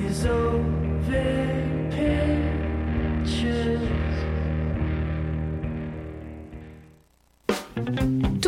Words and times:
dissolving 0.00 1.90
pictures. 3.24 3.80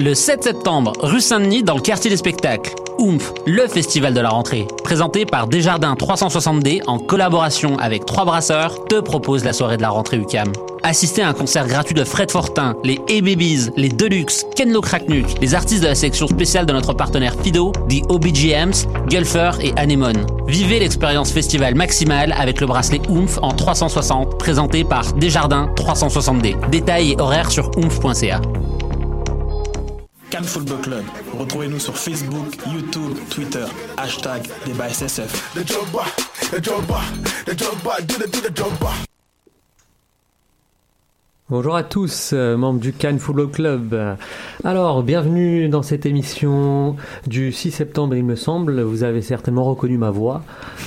Le 0.00 0.14
7 0.14 0.42
septembre, 0.42 0.94
rue 1.00 1.20
Saint-Denis, 1.20 1.62
dans 1.62 1.74
le 1.74 1.82
quartier 1.82 2.10
des 2.10 2.16
spectacles. 2.16 2.74
Oomph, 2.98 3.34
le 3.46 3.68
festival 3.68 4.14
de 4.14 4.20
la 4.20 4.30
rentrée, 4.30 4.66
présenté 4.82 5.26
par 5.26 5.46
Desjardins 5.46 5.92
360D 5.92 6.80
en 6.86 6.98
collaboration 6.98 7.76
avec 7.76 8.06
Trois 8.06 8.24
Brasseurs, 8.24 8.86
te 8.86 8.98
propose 8.98 9.44
la 9.44 9.52
soirée 9.52 9.76
de 9.76 9.82
la 9.82 9.90
rentrée 9.90 10.16
UCAM. 10.16 10.52
Assistez 10.82 11.20
à 11.20 11.28
un 11.28 11.34
concert 11.34 11.66
gratuit 11.66 11.94
de 11.94 12.04
Fred 12.04 12.30
Fortin, 12.30 12.76
les 12.82 12.98
A-Babies, 13.10 13.68
les 13.76 13.90
Deluxe, 13.90 14.46
Ken 14.56 14.72
Lo 14.72 14.80
Kraknuk, 14.80 15.38
les 15.38 15.54
artistes 15.54 15.82
de 15.82 15.88
la 15.88 15.94
section 15.94 16.26
spéciale 16.26 16.64
de 16.64 16.72
notre 16.72 16.94
partenaire 16.94 17.34
Fido, 17.42 17.70
The 17.90 18.00
OBGMs, 18.08 19.06
Gulfer 19.06 19.50
et 19.60 19.74
Anemone. 19.76 20.24
Vivez 20.46 20.78
l'expérience 20.78 21.30
festival 21.30 21.74
maximale 21.74 22.34
avec 22.38 22.62
le 22.62 22.66
bracelet 22.66 23.02
Oomph 23.10 23.38
en 23.42 23.52
360, 23.52 24.38
présenté 24.38 24.82
par 24.82 25.12
Desjardins 25.12 25.68
360D. 25.76 26.70
Détails 26.70 27.12
et 27.12 27.20
horaires 27.20 27.50
sur 27.50 27.70
oomph.ca. 27.76 28.40
Football 30.44 30.80
Club. 30.80 31.04
Retrouvez-nous 31.38 31.78
sur 31.78 31.96
Facebook, 31.96 32.56
YouTube, 32.66 33.18
Twitter, 33.30 33.64
hashtag 33.96 34.42
débat 34.66 34.88
SSF. 34.88 35.54
Bonjour 41.50 41.74
à 41.74 41.82
tous, 41.82 42.30
euh, 42.32 42.56
membres 42.56 42.78
du 42.78 42.92
Cannes 42.92 43.18
Football 43.18 43.50
Club. 43.50 44.16
Alors, 44.62 45.02
bienvenue 45.02 45.68
dans 45.68 45.82
cette 45.82 46.06
émission 46.06 46.94
du 47.26 47.50
6 47.50 47.72
septembre, 47.72 48.14
il 48.14 48.24
me 48.24 48.36
semble. 48.36 48.80
Vous 48.82 49.02
avez 49.02 49.20
certainement 49.20 49.64
reconnu 49.64 49.98
ma 49.98 50.10
voix. 50.10 50.44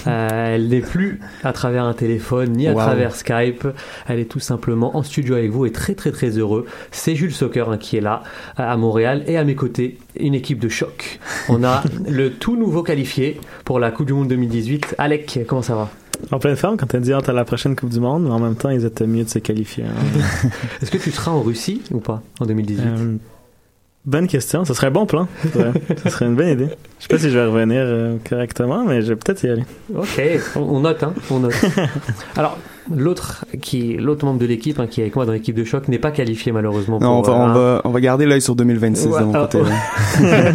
Euh, 0.07 0.55
elle 0.55 0.69
n'est 0.69 0.79
plus 0.79 1.19
à 1.43 1.51
travers 1.51 1.83
un 1.83 1.93
téléphone 1.93 2.53
ni 2.53 2.69
à 2.69 2.71
Wow. 2.71 2.79
travers 2.79 3.13
Skype. 3.13 3.67
Elle 4.07 4.19
est 4.19 4.31
tout 4.31 4.39
simplement 4.39 4.95
en 4.95 5.03
studio 5.03 5.35
avec 5.35 5.51
vous 5.51 5.65
et 5.65 5.73
très 5.73 5.95
très 5.95 6.11
très 6.11 6.29
heureux. 6.37 6.65
C'est 6.91 7.15
Jules 7.15 7.33
Soccer 7.33 7.69
hein, 7.69 7.77
qui 7.77 7.97
est 7.97 8.01
là 8.01 8.23
euh, 8.57 8.63
à 8.71 8.77
Montréal 8.77 9.25
et 9.27 9.35
à 9.37 9.43
mes 9.43 9.55
côtés 9.55 9.97
une 10.17 10.33
équipe 10.33 10.59
de 10.59 10.69
choc. 10.69 11.19
On 11.49 11.65
a 11.65 11.83
le 12.07 12.31
tout 12.31 12.55
nouveau 12.55 12.83
qualifié 12.83 13.41
pour 13.65 13.79
la 13.79 13.91
Coupe 13.91 14.05
du 14.07 14.13
Monde 14.13 14.29
2018. 14.29 14.95
Alec, 14.97 15.41
comment 15.45 15.61
ça 15.61 15.75
va? 15.75 15.89
En 16.31 16.39
pleine 16.39 16.55
forme, 16.55 16.77
quand 16.77 16.85
t'as 16.87 16.99
dit 16.99 17.13
à 17.13 17.19
la 17.31 17.45
prochaine 17.45 17.75
Coupe 17.75 17.89
du 17.89 17.99
Monde, 17.99 18.23
mais 18.23 18.31
en 18.31 18.39
même 18.39 18.55
temps, 18.55 18.69
ils 18.69 18.85
étaient 18.85 19.07
mieux 19.07 19.23
de 19.23 19.29
se 19.29 19.39
qualifier. 19.39 19.83
hein. 19.83 20.47
Est-ce 20.81 20.89
que 20.91 20.97
tu 20.97 21.11
seras 21.11 21.31
en 21.31 21.41
Russie 21.41 21.81
ou 21.91 21.99
pas 21.99 22.21
en 22.39 22.45
2018 22.45 22.83
Euh, 22.85 23.15
bonne 24.05 24.27
question, 24.27 24.63
ce 24.65 24.73
serait 24.73 24.87
un 24.87 24.91
bon 24.91 25.05
plan. 25.05 25.27
Ce 26.03 26.09
serait 26.09 26.25
une 26.25 26.35
bonne 26.35 26.47
idée. 26.49 26.67
Je 26.99 27.03
sais 27.03 27.07
pas 27.09 27.17
si 27.19 27.29
je 27.29 27.37
vais 27.37 27.45
revenir 27.45 27.81
euh, 27.83 28.17
correctement, 28.27 28.83
mais 28.85 29.01
je 29.01 29.07
vais 29.09 29.15
peut-être 29.15 29.43
y 29.43 29.49
aller. 29.49 29.63
Ok, 29.95 30.21
on, 30.55 30.61
on 30.61 30.79
note, 30.81 31.03
hein, 31.03 31.13
on 31.29 31.39
note. 31.39 31.53
Alors, 32.37 32.57
l'autre 32.95 33.45
qui, 33.61 33.95
l'autre 33.97 34.25
membre 34.25 34.39
de 34.39 34.45
l'équipe 34.45 34.79
hein, 34.79 34.87
qui 34.87 35.01
est 35.01 35.03
avec 35.05 35.15
moi 35.15 35.25
dans 35.25 35.31
l'équipe 35.33 35.55
de 35.55 35.63
choc 35.63 35.87
n'est 35.87 35.99
pas 35.99 36.11
qualifié 36.11 36.51
malheureusement. 36.51 36.99
Non, 36.99 37.19
on 37.19 37.21
pour, 37.21 37.33
va, 37.33 37.39
on, 37.39 37.49
euh, 37.49 37.53
va, 37.75 37.81
on 37.85 37.89
va 37.91 38.01
garder 38.01 38.25
l'œil 38.25 38.41
sur 38.41 38.55
2026 38.55 39.07
Ouais, 39.07 39.19
de 39.19 39.25
mon 39.25 39.33
ah, 39.35 39.39
côté. 39.41 39.59
oh. 39.61 40.21
là. 40.23 40.53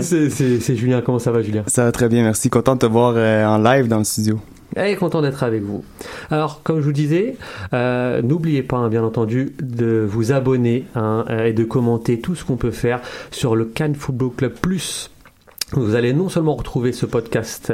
c'est, 0.00 0.30
c'est- 0.30 0.60
c'est 0.60 0.76
Julien, 0.76 1.02
comment 1.04 1.18
ça 1.18 1.30
va 1.30 1.42
Julien? 1.42 1.62
Ça 1.66 1.84
va 1.84 1.92
très 1.92 2.08
bien, 2.08 2.22
merci. 2.22 2.48
Content 2.48 2.74
de 2.74 2.80
te 2.80 2.86
voir 2.86 3.14
euh, 3.16 3.44
en 3.46 3.58
live 3.58 3.86
dans 3.88 3.98
le 3.98 4.04
studio. 4.04 4.38
Et 4.76 4.94
content 4.96 5.20
d'être 5.20 5.42
avec 5.42 5.62
vous. 5.62 5.84
Alors, 6.30 6.62
comme 6.62 6.80
je 6.80 6.84
vous 6.84 6.92
disais, 6.92 7.36
euh, 7.72 8.22
n'oubliez 8.22 8.62
pas, 8.62 8.76
hein, 8.76 8.88
bien 8.88 9.02
entendu, 9.02 9.54
de 9.60 10.06
vous 10.08 10.32
abonner 10.32 10.84
hein, 10.94 11.24
et 11.44 11.52
de 11.52 11.64
commenter 11.64 12.20
tout 12.20 12.34
ce 12.34 12.44
qu'on 12.44 12.56
peut 12.56 12.70
faire 12.70 13.00
sur 13.30 13.56
le 13.56 13.64
Cannes 13.64 13.94
Football 13.94 14.30
Club 14.36 14.52
Plus. 14.60 15.10
Vous 15.72 15.94
allez 15.94 16.12
non 16.12 16.28
seulement 16.28 16.56
retrouver 16.56 16.90
ce 16.90 17.06
podcast 17.06 17.72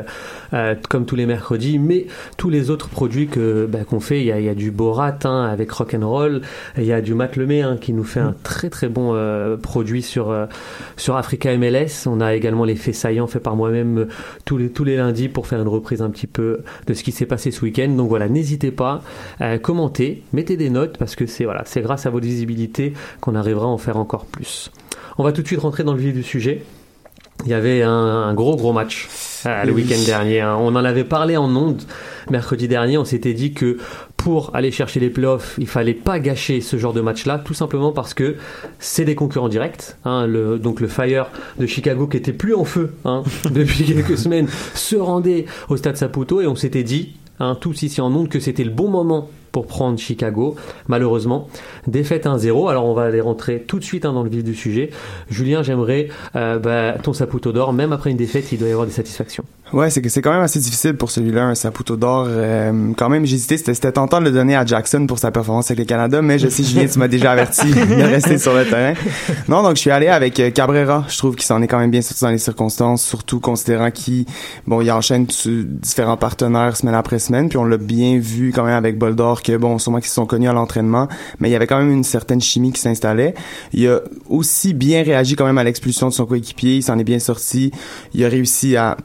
euh, 0.53 0.75
comme 0.91 1.07
tous 1.07 1.17
les 1.17 1.25
mercredis, 1.25 1.79
mais 1.79 2.09
tous 2.37 2.51
les 2.51 2.69
autres 2.69 2.91
produits 2.91 3.27
que 3.27 3.65
bah, 3.65 3.85
qu'on 3.89 4.01
fait. 4.01 4.21
Il 4.21 4.27
y, 4.27 4.49
a, 4.51 4.55
du 4.55 4.71
Borat 4.71 5.19
hein, 5.25 5.45
avec 5.45 5.71
Rock'n'Roll, 5.71 6.43
il 6.77 6.85
y 6.85 6.93
a 6.93 7.01
du 7.01 7.15
Matt 7.15 7.39
hein, 7.39 7.79
qui 7.81 7.95
nous 7.95 8.05
fait 8.05 8.21
un 8.21 8.35
très 8.43 8.69
très 8.69 8.89
bon 8.89 9.13
euh, 9.15 9.57
produit 9.57 10.03
sur 10.03 10.31
euh, 10.31 10.45
sur 10.99 11.17
Africa 11.17 11.57
MLS. 11.57 12.07
On 12.07 12.21
a 12.21 12.35
également 12.35 12.67
les 12.67 12.77
faits 12.77 12.95
saillants 12.95 13.27
faits 13.27 13.43
par 13.43 13.57
moi-même 13.57 14.09
tous 14.45 14.59
les 14.59 14.69
tous 14.69 14.85
les 14.85 14.97
lundis 14.97 15.31
pour 15.31 15.47
faire 15.47 15.63
une 15.63 15.69
reprise 15.69 16.03
un 16.03 16.11
petit 16.11 16.27
peu 16.27 16.65
de 16.87 16.93
ce 16.93 17.03
qui 17.03 17.13
s'est 17.13 17.25
passé 17.25 17.51
ce 17.51 17.63
week-end. 17.63 17.89
Donc 17.89 18.11
voilà, 18.11 18.29
n'hésitez 18.29 18.73
pas, 18.73 19.01
à 19.41 19.57
commenter, 19.57 20.23
mettez 20.35 20.59
des 20.59 20.69
notes 20.69 20.99
parce 20.99 21.17
que 21.17 21.25
c'est 21.25 21.45
voilà, 21.45 21.63
c'est 21.65 21.81
grâce 21.81 22.05
à 22.05 22.11
votre 22.11 22.27
visibilité 22.27 22.93
qu'on 23.23 23.35
arrivera 23.35 23.65
à 23.65 23.71
en 23.71 23.79
faire 23.79 23.97
encore 23.97 24.27
plus. 24.27 24.71
On 25.17 25.25
va 25.25 25.33
tout 25.33 25.41
de 25.41 25.47
suite 25.47 25.61
rentrer 25.61 25.83
dans 25.83 25.95
le 25.95 26.01
vif 26.01 26.13
du 26.13 26.23
sujet. 26.23 26.63
Il 27.45 27.51
y 27.51 27.55
avait 27.55 27.83
un, 27.83 27.91
un 27.93 28.35
gros 28.35 28.57
gros 28.57 28.73
match 28.73 29.09
euh, 29.47 29.65
le 29.65 29.73
Oui. 29.73 29.83
week-end 29.83 30.03
dernier. 30.05 30.41
hein. 30.41 30.57
On 30.59 30.69
en 30.75 30.85
avait 30.85 31.05
parlé 31.05 31.37
en 31.37 31.55
ondes 31.55 31.83
mercredi 32.31 32.67
dernier. 32.67 32.99
On 32.99 33.05
s'était 33.05 33.35
dit 33.35 33.53
que 33.53 33.77
pour 34.17 34.51
aller 34.55 34.73
chercher 34.73 34.99
les 34.99 35.11
playoffs, 35.11 35.55
il 35.59 35.69
fallait 35.69 35.95
pas 35.95 36.19
gâcher 36.19 36.61
ce 36.61 36.77
genre 36.77 36.93
de 36.93 37.01
match-là, 37.01 37.39
tout 37.39 37.55
simplement 37.55 37.93
parce 37.93 38.15
que 38.15 38.37
c'est 38.81 39.05
des 39.05 39.15
concurrents 39.15 39.49
directs. 39.49 39.95
hein. 40.05 40.27
Le, 40.27 40.59
donc 40.59 40.81
le 40.81 40.89
Fire 40.89 41.27
de 41.61 41.67
Chicago 41.67 42.07
qui 42.09 42.17
était 42.17 42.33
plus 42.33 42.55
en 42.55 42.65
feu 42.65 42.95
hein, 43.05 43.23
depuis 43.53 43.85
quelques 43.85 44.19
semaines 44.19 44.49
se 44.75 44.97
rendait 44.97 45.45
au 45.69 45.77
Stade 45.77 45.97
Saputo 45.97 46.41
et 46.41 46.47
on 46.49 46.57
s'était 46.57 46.83
dit 46.83 47.15
hein, 47.39 47.57
tous 47.61 47.83
ici 47.83 48.01
en 48.01 48.13
ondes 48.13 48.29
que 48.29 48.41
c'était 48.41 48.65
le 48.65 48.71
bon 48.71 48.89
moment 48.89 49.29
pour 49.57 49.67
prendre 49.67 49.99
Chicago. 49.99 50.55
Malheureusement, 50.87 51.49
défaite 51.87 52.27
1-0. 52.27 52.69
Alors 52.69 52.85
on 52.85 52.93
va 52.93 53.05
aller 53.05 53.23
rentrer 53.23 53.63
tout 53.63 53.79
de 53.79 53.85
suite 53.85 54.05
hein, 54.05 54.13
dans 54.13 54.23
le 54.23 54.29
vif 54.29 54.45
du 54.45 54.55
sujet. 54.55 54.91
Julien, 55.31 55.63
j'aimerais 55.63 56.09
euh, 56.35 56.59
bah, 56.59 56.99
ton 57.03 57.15
Saputo 57.15 57.53
d'or. 57.53 57.73
Même 57.73 57.95
après 57.95 58.11
une 58.11 58.19
défaite, 58.19 58.53
il 58.53 58.59
doit 58.59 58.69
y 58.69 58.73
avoir 58.73 58.87
des 58.87 58.93
satisfactions. 58.93 59.45
Ouais, 59.73 59.91
c'est 59.91 60.01
que 60.01 60.09
c'est 60.09 60.23
quand 60.23 60.33
même 60.33 60.43
assez 60.43 60.61
difficile 60.61 60.95
pour 60.95 61.11
celui-là, 61.11 61.47
un 61.47 61.57
Saputo 61.57 61.97
d'or. 61.97 62.27
Euh, 62.29 62.93
quand 62.97 63.09
même, 63.09 63.27
j'hésitais, 63.27 63.57
c'était, 63.57 63.75
c'était 63.75 63.91
tentant 63.91 64.21
de 64.21 64.27
le 64.27 64.31
donner 64.31 64.55
à 64.55 64.65
Jackson 64.65 65.07
pour 65.09 65.19
sa 65.19 65.33
performance 65.33 65.73
avec 65.73 65.81
le 65.81 65.85
Canada, 65.87 66.23
mais 66.23 66.39
je 66.39 66.49
sais, 66.49 66.63
Julien, 66.63 66.87
tu 66.87 67.01
m'as 67.01 67.09
déjà 67.09 67.33
averti 67.33 67.71
de 67.75 68.03
rester 68.03 68.39
sur 68.39 68.55
le 68.55 68.65
terrain. 68.65 68.95
Non, 69.49 69.65
donc 69.65 69.75
je 69.75 69.81
suis 69.81 69.91
allé 69.91 70.07
avec 70.07 70.39
euh, 70.39 70.51
Cabrera. 70.51 71.05
Je 71.09 71.19
trouve 71.19 71.35
qu'il 71.35 71.45
s'en 71.45 71.61
est 71.63 71.67
quand 71.67 71.81
même 71.81 71.91
bien 71.91 72.01
sorti 72.01 72.23
dans 72.23 72.31
les 72.31 72.39
circonstances, 72.39 73.05
surtout 73.05 73.41
considérant 73.41 73.91
qu'il, 73.91 74.27
bon, 74.69 74.83
il 74.83 74.93
enchaîne 74.93 75.27
différents 75.27 76.17
partenaires 76.17 76.77
semaine 76.77 76.95
après 76.95 77.19
semaine, 77.19 77.49
puis 77.49 77.59
on 77.59 77.65
l'a 77.65 77.77
bien 77.77 78.21
vu 78.21 78.53
quand 78.55 78.65
même 78.65 78.77
avec 78.77 78.97
Boldor 78.99 79.43
que, 79.43 79.57
bon, 79.57 79.79
sûrement 79.79 79.99
qu'ils 79.99 80.09
se 80.09 80.15
sont 80.15 80.27
connus 80.27 80.49
à 80.49 80.53
l'entraînement, 80.53 81.09
mais 81.41 81.49
il 81.49 81.53
y 81.53 81.57
avait 81.57 81.67
quand 81.67 81.79
même 81.79 81.91
une 81.91 82.05
certaine 82.05 82.41
chimie 82.41 82.71
qui 82.71 82.81
s'installait. 82.81 83.35
Il 83.73 83.89
a 83.89 84.01
aussi 84.29 84.75
bien 84.75 85.03
réagi 85.03 85.35
quand 85.35 85.45
même 85.45 85.59
à 85.59 85.65
l'expulsion 85.65 86.07
de 86.07 86.13
son 86.13 86.25
coéquipier, 86.25 86.77
il 86.77 86.83
s'en 86.85 86.97
est 87.01 87.05
bien 87.05 87.19
sorti. 87.19 87.73
Il 88.15 88.25
a 88.25 88.29
réussi 88.29 88.77
à 88.77 88.97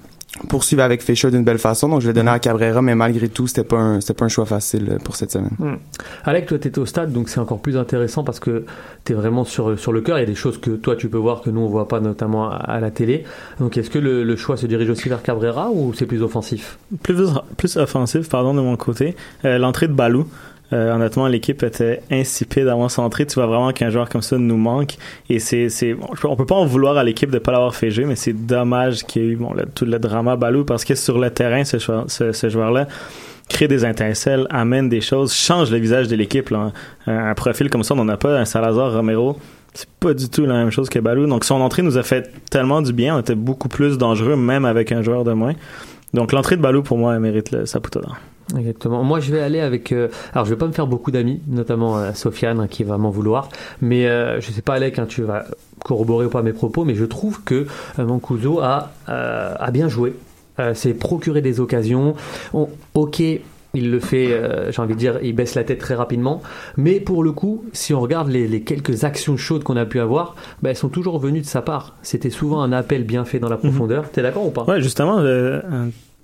poursuivre 0.47 0.81
avec 0.81 1.01
Fisher 1.01 1.29
d'une 1.29 1.43
belle 1.43 1.57
façon. 1.57 1.89
Donc, 1.89 2.01
je 2.01 2.07
l'ai 2.07 2.13
donné 2.13 2.31
à 2.31 2.39
Cabrera, 2.39 2.81
mais 2.81 2.95
malgré 2.95 3.27
tout, 3.27 3.47
c'était 3.47 3.63
pas 3.63 3.77
un, 3.77 4.01
c'était 4.01 4.13
pas 4.13 4.25
un 4.25 4.29
choix 4.29 4.45
facile 4.45 4.89
euh, 4.91 4.97
pour 4.97 5.15
cette 5.15 5.31
semaine. 5.31 5.51
Hmm. 5.59 5.75
Alec, 6.23 6.45
toi, 6.45 6.57
tu 6.57 6.67
étais 6.69 6.79
au 6.79 6.85
stade, 6.85 7.11
donc 7.11 7.29
c'est 7.29 7.39
encore 7.39 7.59
plus 7.59 7.77
intéressant 7.77 8.23
parce 8.23 8.39
que 8.39 8.65
tu 9.03 9.11
es 9.11 9.15
vraiment 9.15 9.43
sur, 9.43 9.77
sur 9.77 9.91
le 9.91 10.01
cœur. 10.01 10.17
Il 10.17 10.21
y 10.21 10.23
a 10.23 10.27
des 10.27 10.35
choses 10.35 10.59
que 10.59 10.71
toi, 10.71 10.95
tu 10.95 11.09
peux 11.09 11.17
voir 11.17 11.41
que 11.41 11.49
nous, 11.49 11.61
on 11.61 11.67
voit 11.67 11.87
pas, 11.87 11.99
notamment 11.99 12.49
à, 12.49 12.55
à 12.55 12.79
la 12.79 12.91
télé. 12.91 13.25
Donc, 13.59 13.77
est-ce 13.77 13.89
que 13.89 13.99
le, 13.99 14.23
le 14.23 14.35
choix 14.35 14.55
se 14.57 14.65
dirige 14.67 14.89
aussi 14.89 15.09
vers 15.09 15.21
Cabrera 15.21 15.69
ou 15.69 15.93
c'est 15.93 16.05
plus 16.05 16.21
offensif? 16.21 16.77
Plus, 17.03 17.29
plus 17.57 17.77
offensif, 17.77 18.29
pardon, 18.29 18.53
de 18.53 18.61
mon 18.61 18.77
côté. 18.77 19.15
Euh, 19.45 19.57
l'entrée 19.57 19.87
de 19.87 19.93
Balou. 19.93 20.27
Euh, 20.73 20.93
honnêtement, 20.93 21.27
l'équipe 21.27 21.63
était 21.63 22.01
insipide 22.09 22.67
avant 22.67 22.89
son 22.89 23.03
entrée. 23.03 23.25
Tu 23.25 23.35
vois 23.35 23.47
vraiment 23.47 23.71
qu'un 23.73 23.89
joueur 23.89 24.09
comme 24.09 24.21
ça 24.21 24.37
nous 24.37 24.57
manque. 24.57 24.95
Et 25.29 25.39
c'est, 25.39 25.69
c'est, 25.69 25.95
on 26.23 26.35
peut 26.35 26.45
pas 26.45 26.55
en 26.55 26.65
vouloir 26.65 26.97
à 26.97 27.03
l'équipe 27.03 27.29
de 27.29 27.39
pas 27.39 27.51
l'avoir 27.51 27.75
fait 27.75 27.91
jouer, 27.91 28.05
mais 28.05 28.15
c'est 28.15 28.33
dommage 28.33 29.03
qu'il 29.03 29.21
y 29.21 29.25
ait 29.25 29.29
eu 29.29 29.35
bon, 29.35 29.53
tout 29.75 29.85
le 29.85 29.99
drama 29.99 30.35
Balou 30.35 30.63
parce 30.63 30.85
que 30.85 30.95
sur 30.95 31.19
le 31.19 31.29
terrain, 31.29 31.63
ce, 31.65 31.77
ce, 32.07 32.49
joueur-là 32.49 32.87
crée 33.49 33.67
des 33.67 33.85
étincelles, 33.85 34.47
amène 34.49 34.87
des 34.87 35.01
choses, 35.01 35.33
change 35.33 35.71
le 35.71 35.77
visage 35.77 36.07
de 36.07 36.15
l'équipe. 36.15 36.53
Un, 37.05 37.33
profil 37.35 37.69
comme 37.69 37.83
ça, 37.83 37.93
on 37.93 37.97
n'en 37.97 38.09
a 38.09 38.17
pas. 38.17 38.39
Un 38.39 38.45
Salazar 38.45 38.93
Romero, 38.93 39.37
c'est 39.73 39.89
pas 39.99 40.13
du 40.13 40.29
tout 40.29 40.45
la 40.45 40.53
même 40.53 40.71
chose 40.71 40.89
que 40.89 40.99
Balou. 40.99 41.27
Donc 41.27 41.43
son 41.43 41.55
entrée 41.55 41.81
nous 41.81 41.97
a 41.97 42.03
fait 42.03 42.31
tellement 42.49 42.81
du 42.81 42.93
bien. 42.93 43.17
On 43.17 43.19
était 43.19 43.35
beaucoup 43.35 43.67
plus 43.67 43.97
dangereux, 43.97 44.37
même 44.37 44.63
avec 44.63 44.93
un 44.93 45.01
joueur 45.01 45.25
de 45.25 45.33
moins. 45.33 45.53
Donc 46.13 46.31
l'entrée 46.31 46.55
de 46.55 46.61
Balou, 46.61 46.81
pour 46.81 46.97
moi, 46.97 47.13
elle 47.13 47.19
mérite 47.19 47.51
le 47.51 47.63
d'or. 47.63 48.17
Exactement. 48.57 49.03
Moi, 49.03 49.19
je 49.19 49.31
vais 49.31 49.41
aller 49.41 49.59
avec. 49.59 49.91
euh, 49.91 50.09
alors, 50.33 50.45
je 50.45 50.49
vais 50.51 50.57
pas 50.57 50.67
me 50.67 50.71
faire 50.73 50.87
beaucoup 50.87 51.11
d'amis, 51.11 51.41
notamment 51.47 51.97
euh, 51.97 52.13
Sofiane 52.13 52.67
qui 52.67 52.83
va 52.83 52.97
m'en 52.97 53.09
vouloir. 53.09 53.49
Mais 53.81 54.07
euh, 54.07 54.39
je 54.41 54.51
sais 54.51 54.61
pas, 54.61 54.73
Alec, 54.75 54.99
hein, 54.99 55.05
tu 55.07 55.21
vas 55.23 55.45
corroborer 55.83 56.25
ou 56.25 56.29
pas 56.29 56.41
mes 56.41 56.53
propos, 56.53 56.83
mais 56.85 56.95
je 56.95 57.05
trouve 57.05 57.43
que 57.43 57.65
euh, 57.99 58.05
Mancuso 58.05 58.59
a, 58.59 58.91
a 59.07 59.71
bien 59.71 59.87
joué. 59.87 60.13
S'est 60.75 60.93
procuré 60.93 61.41
des 61.41 61.59
occasions. 61.59 62.13
On- 62.53 62.67
ok. 62.93 63.23
Il 63.73 63.89
le 63.89 64.01
fait, 64.01 64.33
euh, 64.33 64.69
j'ai 64.69 64.81
envie 64.81 64.95
de 64.95 64.99
dire, 64.99 65.17
il 65.23 65.33
baisse 65.33 65.55
la 65.55 65.63
tête 65.63 65.79
très 65.79 65.95
rapidement. 65.95 66.41
Mais 66.75 66.99
pour 66.99 67.23
le 67.23 67.31
coup, 67.31 67.63
si 67.71 67.93
on 67.93 68.01
regarde 68.01 68.27
les, 68.27 68.45
les 68.45 68.61
quelques 68.63 69.05
actions 69.05 69.37
chaudes 69.37 69.63
qu'on 69.63 69.77
a 69.77 69.85
pu 69.85 70.01
avoir, 70.01 70.35
bah, 70.61 70.71
elles 70.71 70.75
sont 70.75 70.89
toujours 70.89 71.19
venues 71.19 71.39
de 71.39 71.45
sa 71.45 71.61
part. 71.61 71.95
C'était 72.01 72.29
souvent 72.29 72.61
un 72.61 72.73
appel 72.73 73.05
bien 73.05 73.23
fait 73.23 73.39
dans 73.39 73.47
la 73.47 73.55
profondeur. 73.55 74.09
T'es 74.11 74.21
d'accord 74.21 74.45
ou 74.45 74.51
pas? 74.51 74.65
Ouais, 74.65 74.81
justement, 74.81 75.19
euh, 75.19 75.61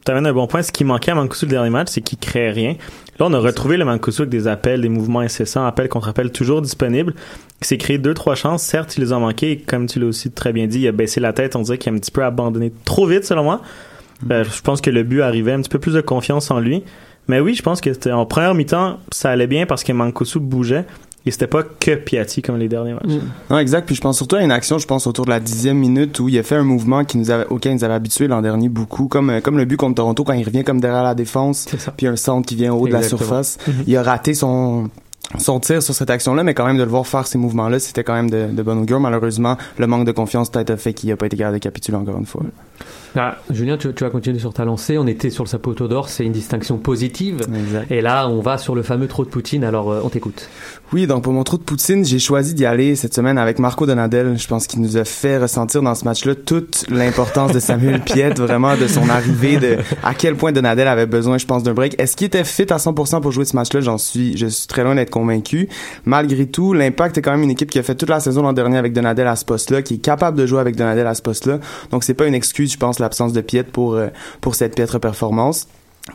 tu 0.07 0.11
amènes 0.11 0.25
un 0.25 0.33
bon 0.33 0.47
point. 0.47 0.61
Ce 0.63 0.71
qui 0.71 0.85
manquait 0.85 1.11
à 1.11 1.15
Mancuso 1.15 1.45
le 1.45 1.51
dernier 1.51 1.69
match, 1.69 1.89
c'est 1.91 2.01
qu'il 2.01 2.17
créait 2.17 2.51
rien. 2.51 2.75
Là, 3.19 3.25
on 3.27 3.33
a 3.33 3.39
retrouvé 3.39 3.75
le 3.75 3.83
Mancuso 3.83 4.23
avec 4.23 4.29
des 4.29 4.47
appels, 4.47 4.81
des 4.81 4.89
mouvements 4.89 5.19
incessants, 5.19 5.65
appels 5.65 5.89
contre 5.89 6.07
appels 6.07 6.31
toujours 6.31 6.61
disponibles. 6.61 7.13
Il 7.61 7.67
s'est 7.67 7.77
créé 7.77 7.97
deux, 7.97 8.13
trois 8.13 8.35
chances. 8.35 8.63
Certes, 8.63 8.95
il 8.97 9.03
les 9.03 9.11
a 9.11 9.19
manqués. 9.19 9.51
Et 9.51 9.57
comme 9.57 9.85
tu 9.85 9.99
l'as 9.99 10.05
aussi 10.05 10.31
très 10.31 10.53
bien 10.53 10.65
dit, 10.65 10.79
il 10.79 10.87
a 10.87 10.93
baissé 10.93 11.19
la 11.19 11.33
tête. 11.33 11.57
On 11.57 11.61
dirait 11.61 11.77
qu'il 11.77 11.91
a 11.91 11.95
un 11.95 11.99
petit 11.99 12.11
peu 12.11 12.23
abandonné 12.23 12.71
trop 12.85 13.05
vite, 13.05 13.25
selon 13.25 13.43
moi. 13.43 13.61
Ben, 14.23 14.43
je 14.43 14.61
pense 14.61 14.79
que 14.79 14.89
le 14.89 15.03
but 15.03 15.21
arrivait 15.21 15.51
un 15.51 15.61
petit 15.61 15.69
peu 15.69 15.79
plus 15.79 15.93
de 15.93 16.01
confiance 16.01 16.51
en 16.51 16.59
lui. 16.59 16.83
Mais 17.27 17.41
oui, 17.41 17.53
je 17.53 17.61
pense 17.61 17.81
que 17.81 17.91
c'était 17.91 18.13
en 18.13 18.25
première 18.25 18.55
mi-temps, 18.55 18.99
ça 19.11 19.31
allait 19.31 19.47
bien 19.47 19.65
parce 19.65 19.83
que 19.83 19.91
Mancuso 19.91 20.39
bougeait. 20.39 20.85
Et 21.27 21.31
c'était 21.31 21.47
pas 21.47 21.63
que 21.63 21.95
Piatti 21.95 22.41
comme 22.41 22.57
les 22.57 22.69
derniers 22.69 22.93
matchs. 22.93 23.19
Non, 23.49 23.59
exact. 23.59 23.85
Puis 23.85 23.95
je 23.95 24.01
pense 24.01 24.15
surtout 24.15 24.37
à 24.37 24.41
une 24.41 24.51
action, 24.51 24.77
je 24.77 24.87
pense, 24.87 25.07
autour 25.07 25.25
de 25.25 25.29
la 25.29 25.41
dixième 25.41 25.77
minute 25.77 26.19
où 26.19 26.29
il 26.29 26.37
a 26.39 26.43
fait 26.43 26.55
un 26.55 26.63
mouvement 26.63 27.03
qui 27.03 27.17
nous 27.17 27.31
avait, 27.31 27.45
auquel 27.47 27.73
il 27.73 27.75
nous 27.75 27.83
avait 27.83 27.95
habitués 27.95 28.27
l'an 28.27 28.41
dernier 28.41 28.69
beaucoup, 28.69 29.07
comme, 29.07 29.29
euh, 29.29 29.41
comme 29.41 29.57
le 29.57 29.65
but 29.65 29.75
contre 29.75 29.95
Toronto 29.95 30.23
quand 30.23 30.33
il 30.33 30.45
revient 30.45 30.63
comme 30.63 30.79
derrière 30.79 31.03
la 31.03 31.15
défense, 31.15 31.67
puis 31.97 32.07
un 32.07 32.15
centre 32.15 32.47
qui 32.47 32.55
vient 32.55 32.73
au 32.73 32.79
haut 32.79 32.87
de 32.87 32.93
la 32.93 33.03
surface. 33.03 33.57
Il 33.85 33.97
a 33.97 34.03
raté 34.03 34.33
son, 34.33 34.89
son 35.37 35.59
tir 35.59 35.83
sur 35.83 35.93
cette 35.93 36.09
action-là, 36.09 36.43
mais 36.43 36.53
quand 36.53 36.65
même 36.65 36.77
de 36.77 36.83
le 36.83 36.89
voir 36.89 37.05
faire 37.05 37.27
ces 37.27 37.37
mouvements-là, 37.37 37.79
c'était 37.79 38.03
quand 38.03 38.13
même 38.13 38.29
de, 38.29 38.47
de 38.51 38.63
bon 38.63 38.81
augure. 38.81 38.99
Malheureusement, 38.99 39.57
le 39.77 39.87
manque 39.87 40.05
de 40.05 40.11
confiance 40.11 40.49
peut-être 40.49 40.69
a 40.69 40.77
fait 40.77 40.93
qu'il 40.93 41.11
a 41.11 41.17
pas 41.17 41.25
été 41.25 41.37
capable 41.37 41.57
de 41.57 41.63
capituler 41.63 41.97
encore 41.97 42.17
une 42.17 42.25
fois. 42.25 42.43
Ah, 43.15 43.37
Julien, 43.49 43.77
tu, 43.77 43.91
tu 43.93 44.03
vas 44.03 44.09
continuer 44.09 44.37
sur 44.39 44.53
ta 44.53 44.63
lancée. 44.63 44.97
On 44.97 45.07
était 45.07 45.29
sur 45.29 45.43
le 45.43 45.49
Sapoto 45.49 45.87
d'or, 45.87 46.09
c'est 46.09 46.23
une 46.23 46.31
distinction 46.31 46.77
positive. 46.77 47.41
Exact. 47.53 47.91
Et 47.91 48.01
là, 48.01 48.29
on 48.29 48.41
va 48.41 48.57
sur 48.57 48.75
le 48.75 48.83
fameux 48.83 49.07
trou 49.07 49.25
de 49.25 49.29
Poutine. 49.29 49.63
Alors, 49.63 49.91
euh, 49.91 50.01
on 50.03 50.09
t'écoute. 50.09 50.49
Oui, 50.93 51.07
donc 51.07 51.23
pour 51.23 51.33
mon 51.33 51.43
trou 51.43 51.57
de 51.57 51.63
Poutine, 51.63 52.05
j'ai 52.05 52.19
choisi 52.19 52.53
d'y 52.53 52.65
aller 52.65 52.95
cette 52.95 53.13
semaine 53.13 53.37
avec 53.37 53.59
Marco 53.59 53.85
Donadel. 53.85 54.37
Je 54.37 54.47
pense 54.47 54.67
qu'il 54.67 54.81
nous 54.81 54.97
a 54.97 55.03
fait 55.03 55.37
ressentir 55.37 55.81
dans 55.81 55.95
ce 55.95 56.05
match-là 56.05 56.35
toute 56.35 56.85
l'importance 56.89 57.53
de 57.53 57.59
Samuel 57.59 58.01
Piet, 58.01 58.29
vraiment 58.35 58.77
de 58.77 58.87
son 58.87 59.09
arrivée, 59.09 59.57
de 59.57 59.77
à 60.03 60.13
quel 60.13 60.35
point 60.35 60.51
Donadel 60.51 60.87
avait 60.87 61.07
besoin, 61.07 61.37
je 61.37 61.45
pense, 61.45 61.63
d'un 61.63 61.73
break. 61.73 61.99
Est-ce 61.99 62.15
qu'il 62.15 62.27
était 62.27 62.43
fit 62.43 62.71
à 62.71 62.77
100% 62.77 63.21
pour 63.21 63.31
jouer 63.31 63.45
ce 63.45 63.55
match-là? 63.55 63.81
J'en 63.81 63.97
suis, 63.97 64.37
je 64.37 64.47
suis 64.47 64.67
très 64.67 64.83
loin 64.83 64.95
d'être 64.95 65.09
Malgré 66.05 66.45
tout, 66.45 66.73
l'Impact 66.73 67.17
est 67.17 67.21
quand 67.21 67.31
même 67.31 67.43
une 67.43 67.51
équipe 67.51 67.69
qui 67.69 67.79
a 67.79 67.83
fait 67.83 67.95
toute 67.95 68.09
la 68.09 68.19
saison 68.19 68.41
l'an 68.41 68.53
dernier 68.53 68.77
avec 68.77 68.93
Donadel 68.93 69.27
à 69.27 69.35
ce 69.35 69.45
poste-là, 69.45 69.81
qui 69.81 69.95
est 69.95 69.97
capable 69.97 70.37
de 70.37 70.45
jouer 70.45 70.59
avec 70.59 70.75
Donadel 70.75 71.07
à 71.07 71.13
ce 71.13 71.21
poste-là. 71.21 71.59
Donc 71.91 72.03
c'est 72.03 72.13
pas 72.13 72.27
une 72.27 72.35
excuse, 72.35 72.71
je 72.73 72.77
pense, 72.77 72.99
l'absence 72.99 73.33
de 73.33 73.41
Piet 73.41 73.63
pour 73.63 73.95
euh, 73.95 74.07
cette 74.53 74.75
piètre 74.75 74.99
performance. 74.99 75.67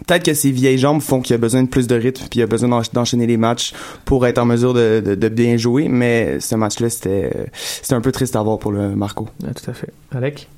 Peut-être 0.06 0.24
que 0.24 0.32
ses 0.32 0.50
vieilles 0.50 0.78
jambes 0.78 1.02
font 1.02 1.20
qu'il 1.20 1.34
a 1.34 1.38
besoin 1.38 1.62
de 1.62 1.68
plus 1.68 1.86
de 1.86 1.94
rythme 1.94 2.24
puis 2.30 2.40
il 2.40 2.42
a 2.42 2.46
besoin 2.46 2.68
d'ench- 2.70 2.92
d'enchaîner 2.92 3.26
les 3.26 3.36
matchs 3.36 3.74
pour 4.06 4.26
être 4.26 4.38
en 4.38 4.46
mesure 4.46 4.72
de, 4.72 5.28
bien 5.28 5.58
jouer. 5.58 5.88
Mais 5.88 6.40
ce 6.40 6.54
match-là, 6.54 6.88
c'était 6.88 7.30
un 7.90 8.00
peu 8.00 8.10
triste 8.10 8.34
à 8.34 8.42
voir 8.42 8.58
pour 8.58 8.72
le 8.72 8.96
Marco. 8.96 9.28
Tout 9.42 9.70
à 9.70 9.74
fait. 9.74 9.92
Alec? 10.14 10.48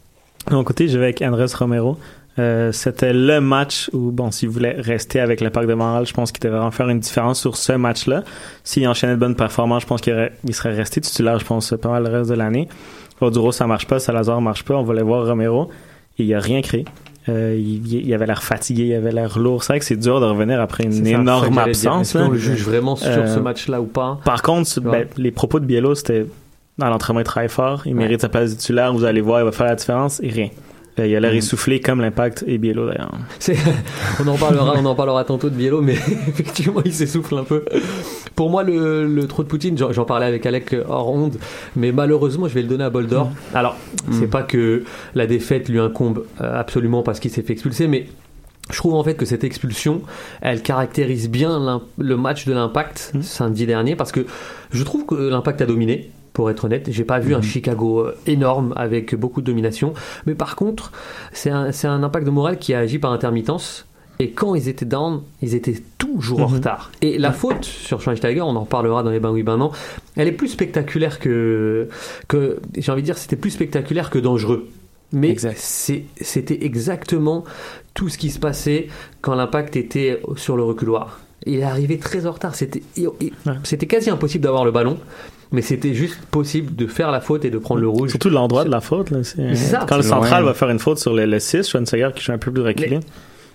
De 0.48 0.62
côté, 0.62 0.86
je 0.86 0.98
vais 0.98 1.06
avec 1.06 1.22
Andrés 1.22 1.46
Romero. 1.52 1.96
Euh, 2.38 2.72
c'était 2.72 3.12
le 3.12 3.40
match 3.40 3.90
où, 3.92 4.10
bon, 4.10 4.30
s'il 4.32 4.48
voulait 4.48 4.74
rester 4.78 5.20
avec 5.20 5.40
l'impact 5.40 5.68
de 5.68 5.74
Montréal, 5.74 6.04
je 6.06 6.12
pense 6.12 6.32
qu'il 6.32 6.40
devait 6.42 6.56
vraiment 6.56 6.70
faire 6.72 6.88
une 6.88 6.98
différence 6.98 7.40
sur 7.40 7.56
ce 7.56 7.72
match-là. 7.74 8.24
S'il 8.64 8.86
enchaînait 8.88 9.14
de 9.14 9.20
bonnes 9.20 9.36
performances, 9.36 9.82
je 9.82 9.86
pense 9.86 10.00
qu'il 10.00 10.32
il 10.44 10.54
serait 10.54 10.74
resté 10.74 11.00
titulaire, 11.00 11.38
je 11.38 11.44
pense, 11.44 11.72
pas 11.80 11.88
mal 11.90 12.02
le 12.02 12.10
reste 12.10 12.30
de 12.30 12.34
l'année. 12.34 12.68
Oduro, 13.20 13.52
ça 13.52 13.66
marche 13.66 13.86
pas, 13.86 14.00
Salazar 14.00 14.40
marche 14.40 14.64
pas, 14.64 14.74
on 14.74 14.82
voulait 14.82 15.02
voir 15.02 15.26
Romero. 15.26 15.70
Et 16.18 16.24
il 16.24 16.34
a 16.34 16.40
rien 16.40 16.60
créé. 16.60 16.84
Euh, 17.28 17.56
il, 17.56 17.86
il 18.06 18.12
avait 18.12 18.26
l'air 18.26 18.42
fatigué, 18.42 18.84
il 18.86 18.94
avait 18.94 19.12
l'air 19.12 19.38
lourd. 19.38 19.62
C'est 19.64 19.72
vrai 19.72 19.78
que 19.78 19.84
c'est 19.84 19.96
dur 19.96 20.20
de 20.20 20.26
revenir 20.26 20.60
après 20.60 20.84
une 20.84 20.92
ça, 20.92 21.02
ça 21.04 21.08
énorme 21.10 21.58
absence. 21.58 22.08
Est-ce 22.08 22.18
là? 22.18 22.24
qu'on 22.24 22.30
le 22.32 22.38
juge 22.38 22.62
vraiment 22.64 22.96
sur 22.96 23.08
Euh, 23.08 23.32
ce 23.32 23.40
match-là 23.40 23.80
ou 23.80 23.86
pas? 23.86 24.18
Par 24.24 24.42
contre, 24.42 24.80
ben, 24.80 25.06
les 25.16 25.30
propos 25.30 25.58
de 25.60 25.64
Biello, 25.64 25.94
c'était 25.94 26.26
dans 26.78 26.90
l'entraînement, 26.90 27.20
il 27.20 27.24
travaille 27.24 27.48
fort, 27.48 27.82
il 27.86 27.94
mérite 27.94 28.20
sa 28.20 28.28
place 28.28 28.50
de 28.50 28.58
titulaire, 28.58 28.92
vous 28.92 29.04
allez 29.04 29.20
voir, 29.20 29.40
il 29.40 29.44
va 29.44 29.52
faire 29.52 29.66
la 29.66 29.76
différence, 29.76 30.20
et 30.22 30.28
rien. 30.28 30.48
Euh, 30.98 31.06
il 31.08 31.16
a 31.16 31.20
l'air 31.20 31.32
Mm. 31.32 31.36
essoufflé 31.36 31.80
comme 31.80 32.00
l'impact 32.00 32.44
et 32.46 32.56
Biello 32.58 32.86
d'ailleurs. 32.86 33.12
On 34.20 34.28
en 34.28 34.36
parlera, 34.36 34.74
on 34.78 34.84
en 34.86 34.94
parlera 34.94 35.24
tantôt 35.24 35.50
de 35.50 35.56
Biello, 35.56 35.80
mais 35.82 35.94
effectivement, 36.28 36.82
il 36.84 36.92
s'essouffle 36.94 37.36
un 37.36 37.42
peu. 37.44 37.64
Pour 38.36 38.48
moi, 38.50 38.62
le, 38.62 39.06
le 39.06 39.26
trou 39.26 39.42
de 39.42 39.48
Poutine, 39.48 39.76
j'en 39.76 40.04
parlais 40.04 40.26
avec 40.26 40.46
Alec 40.46 40.74
hors 40.88 41.10
onde, 41.10 41.36
mais 41.76 41.90
malheureusement, 41.92 42.46
je 42.48 42.54
vais 42.54 42.62
le 42.62 42.68
donner 42.68 42.84
à 42.84 42.90
Boldor. 42.90 43.30
Alors, 43.54 43.76
c'est 44.12 44.28
pas 44.30 44.42
que 44.42 44.84
la 45.14 45.26
défaite 45.26 45.68
lui 45.68 45.80
incombe 45.80 46.24
euh, 46.40 46.60
absolument 46.60 47.02
parce 47.02 47.18
qu'il 47.20 47.30
s'est 47.30 47.42
fait 47.42 47.52
expulser, 47.54 47.88
mais 47.88 48.06
je 48.70 48.76
trouve 48.76 48.94
en 48.94 49.04
fait 49.04 49.14
que 49.14 49.26
cette 49.26 49.44
expulsion, 49.44 50.02
elle 50.40 50.62
caractérise 50.62 51.28
bien 51.28 51.82
le 51.98 52.16
match 52.16 52.46
de 52.46 52.52
l'Impact 52.54 53.12
samedi 53.20 53.66
dernier, 53.66 53.94
parce 53.96 54.10
que 54.12 54.26
je 54.72 54.82
trouve 54.84 55.04
que 55.06 55.14
l'Impact 55.14 55.60
a 55.62 55.66
dominé. 55.66 56.10
Pour 56.34 56.50
être 56.50 56.64
honnête, 56.64 56.90
j'ai 56.90 57.04
pas 57.04 57.20
vu 57.20 57.34
un 57.34 57.40
Chicago 57.40 58.00
euh, 58.00 58.16
énorme 58.26 58.72
avec 58.74 59.14
beaucoup 59.14 59.40
de 59.40 59.46
domination, 59.46 59.94
mais 60.26 60.34
par 60.34 60.56
contre, 60.56 60.90
c'est 61.32 61.48
un, 61.50 62.02
impact 62.02 62.26
de 62.26 62.30
morale 62.30 62.58
qui 62.58 62.74
a 62.74 62.80
agi 62.80 62.98
par 62.98 63.12
intermittence. 63.12 63.86
Et 64.18 64.30
quand 64.30 64.56
ils 64.56 64.68
étaient 64.68 64.84
down, 64.84 65.22
ils 65.42 65.54
étaient 65.54 65.80
toujours 65.96 66.40
en 66.40 66.46
retard. 66.46 66.90
Et 67.02 67.18
la 67.18 67.32
faute 67.32 67.64
sur 67.64 68.00
Schweinsteiger, 68.00 68.42
on 68.42 68.56
en 68.56 68.62
reparlera 68.62 69.02
dans 69.02 69.10
les 69.10 69.20
ben 69.20 69.30
oui 69.30 69.44
ben 69.44 69.56
non, 69.56 69.70
elle 70.16 70.26
est 70.26 70.32
plus 70.32 70.48
spectaculaire 70.48 71.20
que, 71.20 71.88
que 72.28 72.60
j'ai 72.76 72.90
envie 72.90 73.02
de 73.02 73.06
dire, 73.06 73.18
c'était 73.18 73.36
plus 73.36 73.50
spectaculaire 73.50 74.10
que 74.10 74.18
dangereux. 74.18 74.68
Mais 75.12 75.30
Exact. 75.30 75.56
c'était 75.56 76.64
exactement 76.64 77.44
tout 77.94 78.08
ce 78.08 78.18
qui 78.18 78.30
se 78.30 78.40
passait 78.40 78.88
quand 79.20 79.36
l'impact 79.36 79.76
était 79.76 80.20
sur 80.34 80.56
le 80.56 80.64
reculoir. 80.64 81.20
Il 81.46 81.60
est 81.60 81.64
arrivé 81.64 81.98
très 81.98 82.26
en 82.26 82.32
retard. 82.32 82.54
C'était 82.54 82.82
c'était 83.62 83.86
quasi 83.86 84.10
impossible 84.10 84.42
d'avoir 84.42 84.64
le 84.64 84.72
ballon, 84.72 84.98
mais 85.54 85.62
c'était 85.62 85.94
juste 85.94 86.18
possible 86.30 86.74
de 86.76 86.86
faire 86.86 87.10
la 87.10 87.20
faute 87.22 87.44
et 87.46 87.50
de 87.50 87.58
prendre 87.58 87.80
le 87.80 87.88
rouge. 87.88 88.10
Surtout 88.10 88.28
l'endroit 88.28 88.64
de 88.64 88.70
la 88.70 88.80
faute. 88.82 89.10
Là, 89.10 89.22
c'est- 89.24 89.54
ça, 89.54 89.86
Quand 89.88 89.96
le 89.96 90.02
central 90.02 90.42
loin. 90.42 90.50
va 90.52 90.54
faire 90.54 90.68
une 90.70 90.78
faute 90.78 90.98
sur 90.98 91.14
le, 91.14 91.24
le 91.24 91.38
6, 91.38 91.68
Schweinsteiger 91.68 92.10
qui 92.14 92.22
joue 92.22 92.32
un 92.32 92.38
peu 92.38 92.52
plus 92.52 92.62
reculé. 92.62 93.00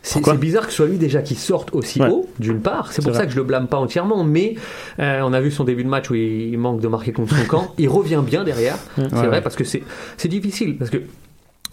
C'est 0.01 0.21
bizarre 0.39 0.63
que 0.65 0.69
ce 0.71 0.77
soit 0.77 0.87
lui 0.87 0.97
déjà 0.97 1.21
qui 1.21 1.35
sorte 1.35 1.75
aussi 1.75 2.01
Ouais. 2.01 2.07
haut, 2.09 2.29
d'une 2.39 2.61
part. 2.61 2.93
C'est 2.93 3.01
pour 3.01 3.11
ça 3.11 3.17
vrai. 3.19 3.27
que 3.27 3.33
je 3.33 3.37
le 3.37 3.43
blâme 3.43 3.67
pas 3.67 3.75
entièrement, 3.77 4.23
mais 4.23 4.55
euh, 4.99 5.19
on 5.25 5.33
a 5.33 5.41
vu 5.41 5.51
son 5.51 5.65
début 5.65 5.83
de 5.83 5.89
match 5.89 6.09
où 6.09 6.15
il 6.15 6.57
manque 6.57 6.79
de 6.79 6.87
marquer 6.87 7.11
contre 7.11 7.35
son 7.35 7.43
camp. 7.45 7.73
Il 7.77 7.89
revient 7.89 8.21
bien 8.25 8.45
derrière. 8.45 8.77
C'est 8.95 9.01
Ouais, 9.03 9.09
vrai 9.09 9.27
ouais. 9.27 9.41
parce 9.41 9.57
que 9.57 9.65
c'est 9.65 9.83
c'est 10.15 10.29
difficile 10.29 10.77
parce 10.77 10.89
que 10.89 10.99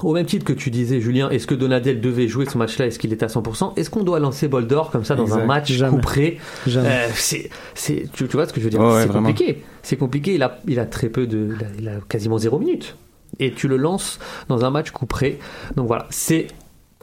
au 0.02 0.12
même 0.12 0.26
titre 0.26 0.44
que 0.44 0.52
tu 0.52 0.70
disais, 0.70 1.00
Julien, 1.00 1.30
est-ce 1.30 1.46
que 1.46 1.54
Donadel 1.54 2.00
devait 2.00 2.28
jouer 2.28 2.44
ce 2.46 2.58
match-là? 2.58 2.86
Est-ce 2.86 2.98
qu'il 2.98 3.12
est 3.12 3.22
à 3.22 3.26
100% 3.28 3.72
Est-ce 3.76 3.88
qu'on 3.88 4.02
doit 4.02 4.18
lancer 4.18 4.46
Boldor 4.48 4.90
comme 4.90 5.04
ça 5.04 5.14
dans 5.14 5.34
un 5.38 5.44
match 5.46 5.72
Jamais. 5.72 5.96
couperé? 5.96 6.38
Jamais. 6.66 6.88
Euh, 6.88 7.08
c'est, 7.14 7.48
c'est, 7.74 8.06
tu, 8.12 8.28
tu 8.28 8.36
vois 8.36 8.46
ce 8.46 8.52
que 8.52 8.60
je 8.60 8.64
veux 8.66 8.70
dire? 8.70 8.80
Ouais, 8.80 9.02
C'est 9.02 9.12
compliqué. 9.12 9.62
C'est 9.82 9.96
compliqué. 9.96 10.34
Il 10.34 10.42
a, 10.42 10.58
il 10.66 10.78
a 10.80 10.86
très 10.86 11.08
peu 11.08 11.26
de, 11.26 11.48
il 11.58 11.64
a, 11.64 11.68
il 11.78 11.88
a 11.88 12.00
quasiment 12.08 12.36
zéro 12.38 12.58
minute. 12.58 12.96
Et 13.38 13.52
tu 13.52 13.68
le 13.68 13.76
lances 13.76 14.18
dans 14.48 14.64
un 14.64 14.70
match 14.70 14.90
couperé. 14.90 15.38
Donc 15.76 15.86
voilà, 15.86 16.06
c'est 16.10 16.46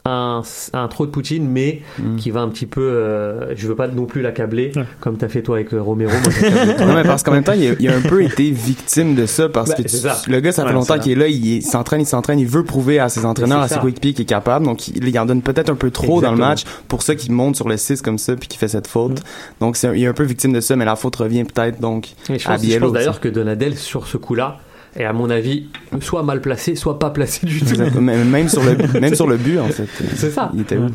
un, 0.06 0.42
un 0.74 0.88
trop 0.88 1.06
de 1.06 1.10
Poutine, 1.10 1.48
mais 1.48 1.80
Mm. 1.98 2.16
qui 2.16 2.30
va 2.30 2.40
un 2.42 2.48
petit 2.50 2.66
peu. 2.66 2.82
euh, 2.82 3.54
je 3.56 3.66
veux 3.66 3.74
pas 3.74 3.88
non 3.88 4.04
plus 4.04 4.20
l'accabler, 4.20 4.70
Ouais. 4.76 4.84
comme 5.00 5.16
t'as 5.16 5.28
fait 5.28 5.40
toi 5.42 5.56
avec 5.56 5.72
euh, 5.72 5.80
Romero. 5.80 6.12
Moi. 6.12 6.50
Non, 6.86 6.94
mais 6.94 7.02
parce 7.04 7.22
qu'en 7.22 7.32
même 7.32 7.42
temps, 7.44 7.54
il 7.56 7.68
a, 7.70 7.74
il 7.80 7.88
a 7.88 7.96
un 7.96 8.00
peu 8.02 8.22
été 8.22 8.50
victime 8.50 9.14
de 9.14 9.24
ça 9.24 9.48
parce 9.48 9.70
Ben, 9.70 9.76
que 9.76 9.82
tu- 9.82 9.96
ça. 9.96 10.20
le 10.28 10.40
gars, 10.40 10.52
ça 10.52 10.62
fait 10.62 10.68
Ouais, 10.68 10.74
longtemps 10.74 10.98
qu'il 10.98 11.12
est 11.12 11.14
là, 11.14 11.26
il 11.28 11.54
est- 11.54 11.56
il 11.56 11.62
s'entraîne, 11.62 12.02
il 12.02 12.06
s'entraîne, 12.06 12.38
il 12.38 12.46
veut 12.46 12.64
prouver 12.64 12.98
à 12.98 13.08
ses 13.08 13.24
entraîneurs, 13.24 13.60
à 13.60 13.68
ses 13.68 13.78
coéquipiers 13.78 14.12
qu'il 14.12 14.22
est 14.24 14.26
capable. 14.26 14.66
Donc, 14.66 14.88
il, 14.88 15.08
il 15.08 15.18
en 15.18 15.24
donne 15.24 15.40
peut-être 15.40 15.70
un 15.70 15.74
peu 15.74 15.90
trop 15.90 16.20
dans 16.20 16.32
le 16.32 16.38
match 16.38 16.64
pour 16.88 17.02
ça 17.02 17.14
qu'il 17.14 17.32
monte 17.32 17.56
sur 17.56 17.68
le 17.68 17.78
6 17.78 18.02
comme 18.02 18.18
ça 18.18 18.36
puis 18.36 18.46
qu'il 18.48 18.58
fait 18.58 18.68
cette 18.68 18.86
faute. 18.86 19.22
Donc, 19.60 19.76
c'est 19.76 19.88
un- 19.88 19.94
il 19.94 20.02
est 20.02 20.06
un 20.08 20.12
peu 20.12 20.24
victime 20.24 20.52
de 20.52 20.60
ça, 20.60 20.76
mais 20.76 20.84
la 20.84 20.96
faute 20.96 21.16
revient 21.16 21.44
peut-être 21.44 21.80
donc 21.80 22.08
Et 22.28 22.38
je 22.38 22.46
à 22.46 22.52
pense, 22.56 22.62
je 22.66 22.78
pense 22.78 22.92
d'ailleurs 22.92 23.20
que 23.20 23.28
Donadel, 23.28 23.76
sur 23.78 24.06
ce 24.06 24.18
coup-là, 24.18 24.58
est 24.96 25.04
à 25.04 25.12
mon 25.12 25.30
avis 25.30 25.66
soit 26.00 26.22
mal 26.22 26.40
placé, 26.40 26.74
soit 26.76 26.98
pas 26.98 27.10
placé 27.10 27.46
du 27.46 27.60
tout. 27.60 28.00
Même 28.00 28.48
sur 28.48 28.62
le 28.62 28.76
même 29.00 29.14
sur 29.14 29.26
le 29.26 29.36
but 29.36 29.58
en 29.58 29.68
fait. 29.68 29.88
C'est 30.16 30.30
ça. 30.30 30.50
Il 30.54 30.60
était 30.60 30.76
où 30.76 30.86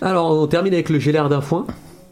Alors, 0.00 0.30
on 0.30 0.46
termine 0.46 0.72
avec 0.72 0.88
le 0.88 0.98
GLR 0.98 1.28
d'un 1.28 1.40
foin. 1.40 1.66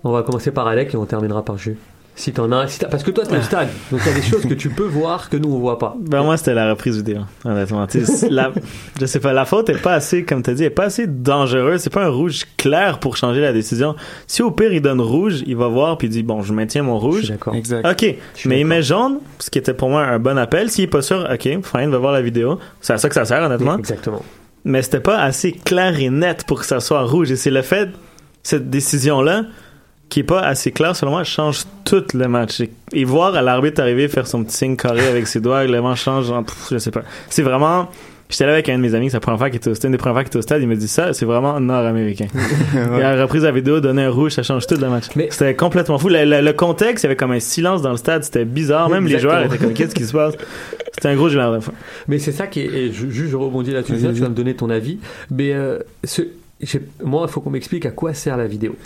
On 0.04 0.12
va 0.12 0.22
commencer 0.22 0.50
par 0.50 0.66
Alec 0.66 0.94
et 0.94 0.96
on 0.96 1.06
terminera 1.06 1.44
par 1.44 1.58
Jus. 1.58 1.76
Si 2.20 2.32
t'en 2.32 2.52
as, 2.52 2.68
si 2.68 2.78
t'as- 2.78 2.88
parce 2.88 3.02
que 3.02 3.10
toi 3.10 3.24
t'es 3.24 3.38
au 3.38 3.40
stade, 3.42 3.68
donc 3.90 4.00
il 4.04 4.08
y 4.10 4.12
a 4.12 4.14
des 4.14 4.22
choses 4.22 4.42
que 4.44 4.52
tu 4.52 4.68
peux 4.68 4.84
voir 4.84 5.30
que 5.30 5.38
nous 5.38 5.50
on 5.54 5.58
voit 5.58 5.78
pas. 5.78 5.96
Ben 5.98 6.22
moi 6.22 6.36
c'était 6.36 6.52
la 6.52 6.68
reprise 6.68 6.96
vidéo, 6.98 7.20
honnêtement. 7.46 7.86
La, 8.30 8.52
je 9.00 9.06
sais 9.06 9.20
pas, 9.20 9.32
la 9.32 9.46
faute 9.46 9.70
est 9.70 9.80
pas 9.80 9.94
assez, 9.94 10.24
comme 10.24 10.42
t'as 10.42 10.52
dit, 10.52 10.64
est 10.64 10.70
pas 10.70 10.84
assez 10.84 11.06
dangereuse. 11.06 11.80
C'est 11.80 11.92
pas 11.92 12.04
un 12.04 12.10
rouge 12.10 12.42
clair 12.58 12.98
pour 13.00 13.16
changer 13.16 13.40
la 13.40 13.52
décision. 13.54 13.96
Si 14.26 14.42
au 14.42 14.50
pire 14.50 14.72
il 14.72 14.82
donne 14.82 15.00
rouge, 15.00 15.42
il 15.46 15.56
va 15.56 15.68
voir 15.68 15.96
puis 15.96 16.08
il 16.08 16.10
dit 16.10 16.22
bon 16.22 16.42
je 16.42 16.52
maintiens 16.52 16.82
mon 16.82 16.98
Je 17.00 17.04
rouge. 17.06 17.18
suis 17.22 17.28
d'accord. 17.30 17.54
Exact. 17.54 17.86
Ok, 17.90 18.14
mais 18.44 18.60
il 18.60 18.66
met 18.66 18.82
jaune, 18.82 19.18
ce 19.38 19.48
qui 19.48 19.58
était 19.58 19.72
pour 19.74 19.88
moi 19.88 20.02
un 20.02 20.18
bon 20.18 20.36
appel. 20.36 20.70
S'il 20.70 20.84
est 20.84 20.88
pas 20.88 21.02
sûr, 21.02 21.26
ok, 21.32 21.42
fine, 21.42 21.90
va 21.90 21.98
voir 21.98 22.12
la 22.12 22.20
vidéo. 22.22 22.58
C'est 22.82 22.92
à 22.92 22.98
ça 22.98 23.08
que 23.08 23.14
ça 23.14 23.24
sert 23.24 23.42
honnêtement. 23.42 23.78
Exactement. 23.78 24.22
mais 24.64 24.82
c'était 24.82 25.00
pas 25.00 25.18
assez 25.22 25.52
clair 25.52 25.98
et 25.98 26.10
net 26.10 26.44
pour 26.46 26.60
que 26.60 26.66
ça 26.66 26.80
soit 26.80 27.02
rouge. 27.04 27.30
Et 27.32 27.36
c'est 27.36 27.50
le 27.50 27.62
fait, 27.62 27.88
cette 28.42 28.68
décision-là, 28.68 29.44
qui 30.10 30.20
est 30.20 30.24
pas 30.24 30.40
assez 30.40 30.72
claire, 30.72 30.94
selon 30.94 31.12
moi, 31.12 31.24
change 31.24 31.62
tout 31.84 32.04
le 32.14 32.26
match. 32.28 32.60
Et, 32.92 33.04
voir 33.04 33.34
à 33.34 33.40
l'arbitre 33.42 33.80
arriver 33.80 34.08
faire 34.08 34.26
son 34.26 34.44
petit 34.44 34.56
signe 34.56 34.76
carré 34.76 35.06
avec 35.08 35.26
ses 35.26 35.40
doigts, 35.40 35.64
le 35.64 35.78
vent 35.78 35.94
change, 35.94 36.30
en- 36.30 36.42
pff, 36.42 36.68
je 36.72 36.78
sais 36.78 36.90
pas. 36.90 37.02
C'est 37.30 37.42
vraiment. 37.42 37.88
J'étais 38.28 38.46
là 38.46 38.52
avec 38.52 38.68
un 38.68 38.76
de 38.76 38.82
mes 38.82 38.94
amis, 38.94 39.10
c'est 39.10 39.16
la 39.16 39.20
première 39.20 39.38
fois 39.38 39.50
qu'il 39.50 39.56
était 39.56 39.70
au 39.70 39.74
stade, 39.74 39.88
une 39.88 39.92
des 39.92 39.98
premières 39.98 40.14
fois 40.14 40.22
qu'il 40.22 40.28
était 40.28 40.38
au 40.38 40.42
stade, 40.42 40.62
il 40.62 40.68
me 40.68 40.76
dit 40.76 40.86
ça, 40.86 41.12
c'est 41.12 41.24
vraiment 41.26 41.58
nord-américain. 41.58 42.26
Et 42.74 43.02
à 43.02 43.16
la 43.16 43.22
reprise 43.22 43.42
de 43.42 43.46
la 43.48 43.52
vidéo, 43.52 43.80
donner 43.80 44.04
un 44.04 44.10
rouge, 44.10 44.30
ça 44.34 44.44
change 44.44 44.68
tout 44.68 44.76
le 44.80 44.88
match. 44.88 45.06
Mais- 45.16 45.26
C'était 45.32 45.56
complètement 45.56 45.98
fou. 45.98 46.08
Le, 46.08 46.24
le- 46.24 46.40
le 46.40 46.52
contexte, 46.52 47.02
il 47.02 47.06
y 47.06 47.08
avait 47.08 47.16
comme 47.16 47.32
un 47.32 47.40
silence 47.40 47.82
dans 47.82 47.90
le 47.90 47.96
stade, 47.96 48.22
c'était 48.22 48.44
bizarre. 48.44 48.88
Même 48.88 49.06
les 49.06 49.18
joueurs 49.18 49.42
étaient 49.46 49.58
comme, 49.58 49.72
qu'est-ce 49.72 49.96
qui 49.96 50.04
se 50.04 50.12
passe? 50.12 50.34
C'était 50.94 51.08
un 51.08 51.16
gros 51.16 51.28
gélard 51.28 51.52
de 51.54 51.58
fin. 51.60 51.72
Mais 52.06 52.20
c'est 52.20 52.30
ça 52.30 52.46
qui 52.46 52.60
est. 52.60 52.66
et 52.66 52.92
je, 52.92 53.08
juste, 53.08 53.30
je 53.32 53.36
rebondis 53.36 53.72
là-dessus. 53.72 53.94
Tu 53.96 54.20
vas 54.20 54.28
me 54.28 54.34
donner 54.34 54.54
ton 54.54 54.70
avis. 54.70 54.98
Mais 55.32 55.52
euh, 55.52 55.78
ce, 56.04 56.22
moi, 57.02 57.26
il 57.28 57.32
faut 57.32 57.40
qu'on 57.40 57.50
m'explique 57.50 57.84
à 57.86 57.90
quoi 57.90 58.14
sert 58.14 58.36
la 58.36 58.46
vidéo. 58.46 58.76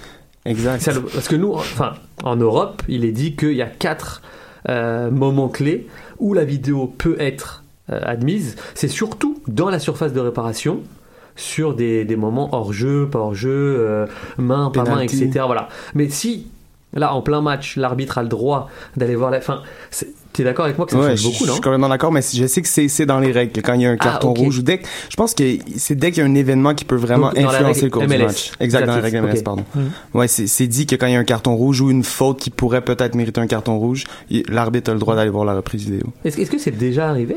Exact. 0.44 0.86
Le- 0.94 1.00
parce 1.02 1.28
que 1.28 1.36
nous, 1.36 1.52
enfin, 1.52 1.94
en 2.22 2.36
Europe, 2.36 2.82
il 2.88 3.04
est 3.04 3.12
dit 3.12 3.34
qu'il 3.36 3.52
y 3.54 3.62
a 3.62 3.66
quatre 3.66 4.22
euh, 4.68 5.10
moments 5.10 5.48
clés 5.48 5.86
où 6.18 6.34
la 6.34 6.44
vidéo 6.44 6.86
peut 6.86 7.16
être 7.18 7.62
euh, 7.90 8.00
admise. 8.04 8.56
C'est 8.74 8.88
surtout 8.88 9.40
dans 9.48 9.70
la 9.70 9.78
surface 9.78 10.12
de 10.12 10.20
réparation 10.20 10.80
sur 11.36 11.74
des, 11.74 12.04
des 12.04 12.16
moments 12.16 12.54
hors 12.54 12.72
jeu, 12.72 13.08
pas 13.10 13.18
hors 13.18 13.34
jeu, 13.34 13.50
euh, 13.78 14.06
main, 14.38 14.70
pas 14.70 14.84
main, 14.84 15.00
etc. 15.00 15.44
Voilà. 15.46 15.68
Mais 15.94 16.08
si 16.08 16.46
là, 16.92 17.12
en 17.14 17.22
plein 17.22 17.40
match, 17.40 17.76
l'arbitre 17.76 18.18
a 18.18 18.22
le 18.22 18.28
droit 18.28 18.68
d'aller 18.96 19.16
voir 19.16 19.30
la 19.30 19.40
fin, 19.40 19.62
t'es 20.34 20.44
d'accord 20.44 20.66
avec 20.66 20.76
moi 20.76 20.86
que 20.86 20.92
ça 20.92 20.98
Ouais, 20.98 21.08
change 21.10 21.18
je, 21.20 21.24
beaucoup, 21.24 21.44
je 21.44 21.48
non 21.48 21.52
suis 21.54 21.62
complètement 21.62 21.88
d'accord, 21.88 22.12
mais 22.12 22.20
je 22.22 22.46
sais 22.46 22.60
que 22.60 22.68
c'est 22.68 23.06
dans 23.06 23.18
les 23.20 23.32
règles. 23.32 23.62
Quand 23.62 23.74
il 23.74 23.82
y 23.82 23.86
a 23.86 23.90
un 23.90 23.96
Ah, 23.98 24.04
carton 24.04 24.34
rouge 24.34 24.58
ou 24.58 24.62
dès 24.62 24.78
que, 24.78 24.86
je 25.08 25.16
pense 25.16 25.34
que 25.34 25.58
c'est 25.76 25.94
dès 25.94 26.10
qu'il 26.10 26.22
y 26.22 26.26
a 26.26 26.28
un 26.28 26.34
événement 26.34 26.74
qui 26.74 26.84
peut 26.84 26.96
vraiment 26.96 27.30
Donc, 27.30 27.38
influencer 27.38 27.82
le 27.82 27.90
cours 27.90 28.06
du 28.06 28.18
match. 28.18 28.52
Exact, 28.60 28.86
dans 28.86 28.96
la 28.96 29.00
règle 29.00 29.20
MLS, 29.22 29.42
pardon. 29.42 29.64
Ouais, 30.12 30.28
c'est 30.28 30.66
dit 30.66 30.86
que 30.86 30.96
quand 30.96 31.06
il 31.06 31.12
y 31.12 31.16
a 31.16 31.20
un 31.20 31.24
carton 31.24 31.54
rouge 31.54 31.80
ou 31.80 31.90
une 31.90 32.04
faute 32.04 32.40
qui 32.40 32.50
pourrait 32.50 32.82
peut-être 32.82 33.14
mériter 33.14 33.40
un 33.40 33.46
carton 33.46 33.78
rouge, 33.78 34.04
l'arbitre 34.48 34.90
a 34.90 34.94
le 34.94 35.00
droit 35.00 35.14
d'aller 35.16 35.30
voir 35.30 35.44
la 35.44 35.54
reprise 35.54 35.84
vidéo. 35.84 36.06
Est-ce 36.24 36.40
est-ce 36.40 36.50
que 36.50 36.58
c'est 36.58 36.76
déjà 36.76 37.08
arrivé? 37.08 37.36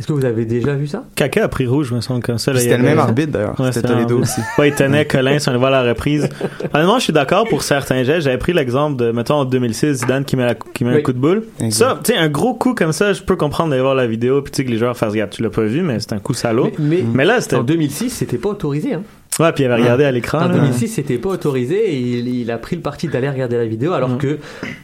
Est-ce 0.00 0.06
que 0.08 0.12
vous 0.14 0.24
avez 0.24 0.46
déjà 0.46 0.72
vu 0.74 0.86
ça? 0.86 1.04
Caca 1.14 1.44
a 1.44 1.48
pris 1.48 1.66
rouge, 1.66 1.92
me 1.92 2.00
semble, 2.00 2.22
comme 2.22 2.38
ça. 2.38 2.56
C'était 2.56 2.78
le 2.78 2.82
même 2.82 2.98
arbitre 2.98 3.32
d'ailleurs. 3.32 3.60
Ouais, 3.60 3.70
C'était 3.70 3.88
Toledo 3.88 4.16
un- 4.18 4.22
aussi. 4.22 4.40
Ouais, 4.58 4.70
il 4.70 4.74
tenait 4.74 5.04
Colin 5.04 5.38
si 5.38 5.48
on 5.48 5.50
allait 5.52 5.58
voir 5.58 5.70
la 5.70 5.82
reprise. 5.82 6.26
Honnêtement, 6.72 6.98
je 6.98 7.04
suis 7.04 7.12
d'accord 7.12 7.46
pour 7.46 7.62
certains 7.62 8.02
gestes. 8.02 8.22
J'avais 8.22 8.38
pris 8.38 8.54
l'exemple 8.54 8.96
de, 8.96 9.12
mettons, 9.12 9.34
en 9.34 9.44
2006, 9.44 9.92
Zidane 9.98 10.24
qui 10.24 10.36
met, 10.36 10.46
la- 10.46 10.54
qui 10.54 10.84
met 10.84 10.94
Oui. 10.94 10.98
un 11.00 11.02
coup 11.02 11.12
de 11.12 11.18
boule. 11.18 11.44
Exact. 11.60 11.72
Ça, 11.72 12.00
tu 12.02 12.12
sais, 12.12 12.18
un 12.18 12.28
gros 12.30 12.54
coup 12.54 12.74
comme 12.74 12.92
ça, 12.92 13.12
je 13.12 13.22
peux 13.22 13.36
comprendre 13.36 13.70
d'aller 13.70 13.82
voir 13.82 13.94
la 13.94 14.06
vidéo 14.06 14.40
puis 14.40 14.50
tu 14.50 14.56
sais 14.56 14.64
que 14.64 14.70
les 14.70 14.78
joueurs 14.78 14.96
fassent, 14.96 15.12
regarde, 15.12 15.30
tu 15.30 15.42
l'as 15.42 15.50
pas 15.50 15.62
vu, 15.64 15.82
mais 15.82 16.00
c'est 16.00 16.14
un 16.14 16.18
coup 16.18 16.32
salaud. 16.34 16.70
mais, 16.78 16.96
mais 16.96 17.04
Mais 17.14 17.24
là, 17.26 17.40
c'était. 17.42 17.56
en 17.56 17.62
2006, 17.62 18.08
c'était 18.10 18.38
pas 18.38 18.48
autorisé. 18.48 18.94
Hein. 18.94 19.02
Ouais, 19.38 19.52
puis 19.52 19.64
il 19.64 19.66
avait 19.70 19.82
regardé 19.82 20.04
à 20.04 20.10
l'écran. 20.12 20.38
En 20.38 20.48
là. 20.48 20.54
2006, 20.54 20.88
c'était 20.88 21.18
pas 21.18 21.28
autorisé 21.30 21.76
et 21.94 21.98
il, 21.98 22.28
il 22.28 22.50
a 22.50 22.58
pris 22.58 22.76
le 22.76 22.82
parti 22.82 23.06
d'aller 23.08 23.28
regarder 23.28 23.56
la 23.56 23.66
vidéo 23.66 23.92
alors 23.92 24.08
Mm. 24.10 24.18
que 24.18 24.38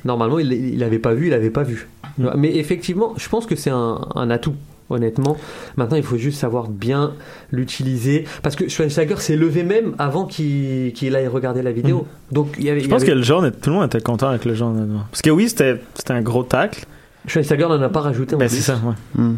normalement 0.05 0.39
il, 0.39 0.53
il 0.53 0.83
avait 0.85 0.99
pas 0.99 1.15
vu, 1.15 1.27
il 1.29 1.33
avait 1.35 1.51
pas 1.51 1.63
vu. 1.63 1.89
Mm. 2.19 2.29
Mais 2.37 2.57
effectivement, 2.57 3.13
je 3.17 3.29
pense 3.29 3.45
que 3.47 3.57
c'est 3.57 3.71
un, 3.71 4.01
un 4.15 4.31
atout. 4.31 4.55
Honnêtement, 4.89 5.37
maintenant 5.77 5.97
il 5.97 6.05
faut 6.05 6.17
juste 6.17 6.39
savoir 6.39 6.69
bien 6.69 7.15
l'utiliser 7.51 8.25
parce 8.43 8.55
que 8.55 8.69
Schweinsteiger 8.69 9.17
s'est 9.17 9.37
levé 9.37 9.65
même 9.65 9.97
avant 9.99 10.27
qu'il 10.27 11.17
aille 11.17 11.27
regarder 11.27 11.61
la 11.63 11.73
vidéo. 11.73 12.07
Donc 12.31 12.55
il 12.59 12.65
y 12.65 12.71
avait. 12.71 12.81
Je 12.81 12.89
pense 12.89 13.03
que 13.03 13.11
le 13.11 13.23
jaune, 13.23 13.51
tout 13.51 13.71
le 13.71 13.77
monde 13.77 13.87
était 13.87 14.01
content 14.01 14.29
avec 14.29 14.45
le 14.45 14.53
honnêtement. 14.63 15.05
Parce 15.11 15.23
que 15.23 15.31
oui, 15.31 15.49
c'était 15.49 15.81
un 16.09 16.23
gros 16.23 16.45
tacle. 16.45 16.87
Schweinsteiger 17.27 17.67
n'en 17.69 17.81
a 17.83 17.89
pas 17.89 18.01
rajouté. 18.01 18.35
en 18.35 18.39
Ben, 18.39 18.49
plus. 18.49 18.57
c'est 18.57 18.63
ça, 18.63 18.75
ouais. 18.85 18.95
Hmm. 19.23 19.37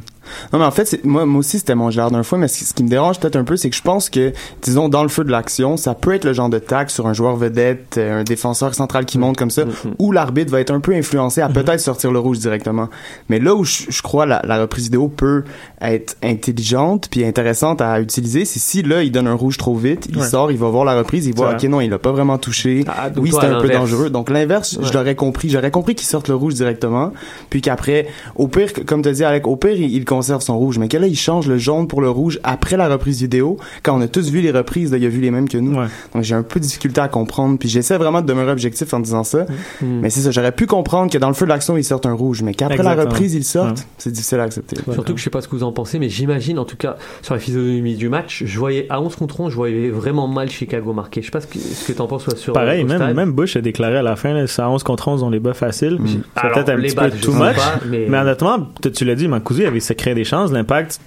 Non, 0.52 0.58
mais 0.58 0.66
en 0.66 0.70
fait, 0.70 0.84
c'est- 0.84 1.04
moi, 1.06 1.24
moi 1.24 1.38
aussi, 1.40 1.58
c'était 1.58 1.74
mon 1.74 1.90
genre 1.90 2.10
d'un 2.10 2.22
fois, 2.22 2.36
mais 2.36 2.48
ce, 2.48 2.58
qui- 2.58 2.64
ce 2.64 2.74
qui 2.74 2.82
me 2.84 2.88
dérange 2.90 3.18
peut-être 3.18 3.36
un 3.36 3.44
peu, 3.44 3.56
c'est 3.56 3.70
que 3.70 3.76
je 3.76 3.80
pense 3.80 4.10
que, 4.10 4.34
disons, 4.60 4.90
dans 4.90 5.02
le 5.02 5.08
feu 5.08 5.24
de 5.24 5.30
l'action, 5.30 5.78
ça 5.78 5.94
peut 5.94 6.12
être 6.14 6.24
le 6.24 6.34
genre 6.34 6.50
de 6.50 6.58
tac 6.58 6.90
sur 6.90 7.06
un 7.06 7.14
joueur 7.14 7.36
vedette, 7.36 7.96
euh, 7.96 8.20
un 8.20 8.24
défenseur 8.24 8.74
central 8.74 9.06
qui 9.06 9.18
monte 9.18 9.38
comme 9.38 9.50
ça, 9.50 9.64
Mhm. 9.64 9.94
où 9.98 10.12
l'arbitre 10.12 10.52
va 10.52 10.60
être 10.60 10.70
un 10.70 10.80
peu 10.80 10.92
influencé 10.94 11.40
à 11.40 11.48
peut-être 11.48 11.80
sortir 11.80 12.12
le 12.12 12.18
rouge 12.18 12.38
directement. 12.40 12.88
Mais 13.30 13.38
là 13.38 13.54
où 13.54 13.64
je, 13.64 13.84
je 13.88 14.02
crois 14.02 14.26
la, 14.26 14.42
la 14.44 14.60
reprise 14.60 14.84
vidéo 14.84 15.08
peut 15.08 15.44
être 15.80 16.16
intelligente 16.22 17.08
puis 17.10 17.24
intéressante 17.24 17.80
à 17.80 17.98
utiliser, 18.00 18.44
c'est 18.44 18.58
si 18.58 18.82
là, 18.82 19.02
il 19.02 19.10
donne 19.12 19.26
un 19.28 19.34
rouge 19.34 19.56
trop 19.56 19.76
vite, 19.76 20.06
il 20.10 20.18
Ouais. 20.18 20.26
sort, 20.26 20.50
il 20.50 20.58
va 20.58 20.68
voir 20.68 20.84
la 20.84 20.96
reprise, 20.96 21.26
il 21.26 21.34
voit, 21.34 21.52
ok, 21.52 21.62
non, 21.64 21.80
il 21.80 21.92
a 21.92 21.98
pas 21.98 22.12
vraiment 22.12 22.38
touché. 22.38 22.84
Ah, 22.88 23.08
oui, 23.16 23.30
c'était 23.32 23.46
un 23.46 23.60
peu 23.60 23.68
dangereux. 23.70 24.10
Donc 24.10 24.28
l'inverse, 24.30 24.76
Ouais. 24.76 24.84
je 24.86 24.92
l'aurais 24.92 25.14
compris. 25.14 25.48
J'aurais 25.48 25.70
compris 25.70 25.94
qu'il 25.94 26.06
sorte 26.06 26.28
le 26.28 26.34
rouge 26.34 26.54
directement, 26.54 27.12
puis 27.50 27.60
qu'après, 27.78 28.06
au 28.36 28.48
pire, 28.48 28.72
comme 28.86 29.02
tu 29.02 29.08
as 29.08 29.12
dit, 29.12 29.24
Alec, 29.24 29.46
au 29.46 29.56
pire, 29.56 29.72
il, 29.72 29.92
il 29.92 30.04
conserve 30.04 30.42
son 30.42 30.58
rouge, 30.58 30.78
mais 30.78 30.88
que 30.88 30.96
là, 30.96 31.06
il 31.06 31.16
change 31.16 31.46
le 31.46 31.58
jaune 31.58 31.86
pour 31.88 32.00
le 32.00 32.10
rouge 32.10 32.40
après 32.42 32.76
la 32.76 32.88
reprise 32.88 33.20
vidéo, 33.20 33.56
quand 33.82 33.96
on 33.96 34.00
a 34.00 34.08
tous 34.08 34.30
vu 34.30 34.40
les 34.40 34.50
reprises, 34.50 34.90
là, 34.92 34.98
il 34.98 35.06
a 35.06 35.08
vu 35.08 35.20
les 35.20 35.30
mêmes 35.30 35.48
que 35.48 35.58
nous. 35.58 35.78
Ouais. 35.78 35.86
Donc 36.14 36.22
j'ai 36.22 36.34
un 36.34 36.42
peu 36.42 36.60
de 36.60 36.64
difficulté 36.64 37.00
à 37.00 37.08
comprendre, 37.08 37.58
puis 37.58 37.68
j'essaie 37.68 37.96
vraiment 37.96 38.20
de 38.20 38.26
demeurer 38.26 38.52
objectif 38.52 38.92
en 38.92 39.00
disant 39.00 39.24
ça. 39.24 39.44
Mm. 39.80 40.00
Mais 40.02 40.10
c'est 40.10 40.20
ça, 40.20 40.30
j'aurais 40.30 40.52
pu 40.52 40.66
comprendre 40.66 41.10
que 41.10 41.18
dans 41.18 41.28
le 41.28 41.34
feu 41.34 41.46
de 41.46 41.50
l'action, 41.50 41.76
il 41.76 41.84
sorte 41.84 42.06
un 42.06 42.12
rouge, 42.12 42.42
mais 42.42 42.54
qu'après 42.54 42.82
la 42.82 42.94
reprise, 42.94 43.34
il 43.34 43.44
sorte, 43.44 43.68
Ouais. 43.68 43.74
c'est 43.98 44.12
difficile 44.12 44.40
à 44.40 44.44
accepter. 44.44 44.76
Surtout 44.92 45.12
que 45.12 45.18
je 45.18 45.24
sais 45.24 45.30
pas 45.30 45.40
ce 45.40 45.48
que 45.48 45.56
vous 45.56 45.62
en 45.64 45.72
pensez, 45.72 45.98
mais 45.98 46.08
j'imagine 46.08 46.58
en 46.58 46.64
tout 46.64 46.76
cas 46.76 46.96
sur 47.22 47.34
la 47.34 47.40
physionomie 47.40 47.96
du 47.96 48.08
match, 48.08 48.44
je 48.46 48.58
voyais 48.58 48.86
à 48.88 49.00
11 49.00 49.16
contre 49.16 49.40
11, 49.40 49.50
je 49.50 49.56
voyais 49.56 49.90
vraiment 49.90 50.26
mal 50.26 50.48
Chicago 50.48 50.92
marquer. 50.92 51.20
Je 51.20 51.26
sais 51.26 51.30
pas 51.30 51.40
ce 51.40 51.46
que, 51.46 51.58
ce 51.58 51.86
que 51.86 51.92
t'en 51.92 52.06
penses 52.06 52.24
soit 52.24 52.36
sur 52.36 52.52
Pareil, 52.52 52.84
même, 52.84 53.12
même 53.14 53.32
Bush 53.32 53.56
a 53.56 53.60
déclaré 53.60 53.98
à 53.98 54.02
la 54.02 54.16
fin, 54.16 54.32
là, 54.32 54.46
c'est 54.46 54.62
à 54.62 54.70
11 54.70 54.82
contre 54.82 55.08
11, 55.08 55.22
on 55.22 55.30
les 55.30 55.40
bat 55.40 55.54
facile. 55.54 55.98
C'est 56.06 56.18
Alors, 56.40 56.54
peut-être 56.54 56.68
un 56.70 56.76
les 56.76 56.88
petit 56.88 56.96
peu 56.96 57.10
too 57.10 57.32
much. 57.32 57.56
mais, 57.86 58.06
Mais 58.08 58.18
honnêtement, 58.18 58.68
tu 58.82 58.90
tu 58.92 59.04
l'as 59.04 59.14
dit, 59.14 59.28
Mancuso, 59.28 59.62
il 59.62 59.66
avait 59.66 59.80
secret 59.80 60.14
des 60.14 60.24
chances. 60.24 60.52
L'impact, 60.52 61.00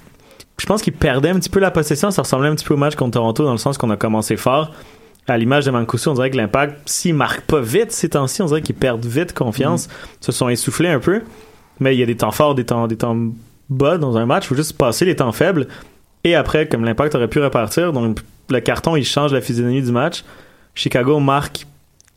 je 0.58 0.65
pense 0.65 0.82
qu'il 0.82 0.94
perdait 0.94 1.30
un 1.30 1.36
petit 1.36 1.50
peu 1.50 1.60
la 1.60 1.72
possession. 1.72 2.12
Ça 2.12 2.22
ressemblait 2.22 2.50
un 2.50 2.56
petit 2.56 2.65
peu 2.65 2.74
au 2.74 2.77
match 2.77 2.96
contre 2.96 3.13
Toronto 3.13 3.44
dans 3.44 3.51
le 3.51 3.58
sens 3.58 3.77
qu'on 3.77 3.89
a 3.89 3.98
commencé 3.98 4.38
fort. 4.38 4.72
À 5.27 5.38
l'image 5.38 5.65
de 5.65 5.72
Mancuso, 5.72 6.12
on 6.12 6.13
dirait 6.15 6.32
que 6.32 6.38
l'impact, 6.38 6.82
s'il 6.86 7.15
marque 7.15 7.41
pas 7.41 7.62
vite 7.62 7.91
ces 7.91 8.10
temps-ci, 8.10 8.41
on 8.41 8.46
dirait 8.46 8.62
qu'ils 8.62 8.75
perdent 8.75 9.06
vite 9.06 9.34
confiance, 9.34 9.88
se 10.20 10.32
sont 10.32 10.50
essoufflés 10.50 10.89
un 10.89 11.00
peu. 11.00 11.22
Mais 11.80 11.96
il 11.96 12.00
y 12.00 12.03
a 12.03 12.06
des 12.06 12.18
temps 12.18 12.32
forts, 12.32 12.56
des 12.56 12.65
temps, 12.65 12.88
des 12.88 12.98
temps 12.98 13.18
bas 13.70 13.98
dans 13.98 14.18
un 14.18 14.25
match. 14.25 14.46
Il 14.46 14.48
faut 14.48 14.56
juste 14.56 14.77
passer 14.77 15.06
les 15.06 15.15
temps 15.15 15.32
faibles. 15.32 15.68
Et 16.24 16.36
après, 16.36 16.68
comme 16.68 16.84
l'impact 16.84 17.15
aurait 17.15 17.27
pu 17.27 17.39
repartir, 17.39 17.94
donc 17.94 18.20
le 18.50 18.60
carton, 18.60 18.96
il 18.96 19.06
change 19.06 19.34
la 19.34 19.41
physionomie 19.41 19.82
du 19.82 19.91
match. 19.91 20.24
Chicago 20.75 21.20
marque 21.20 21.65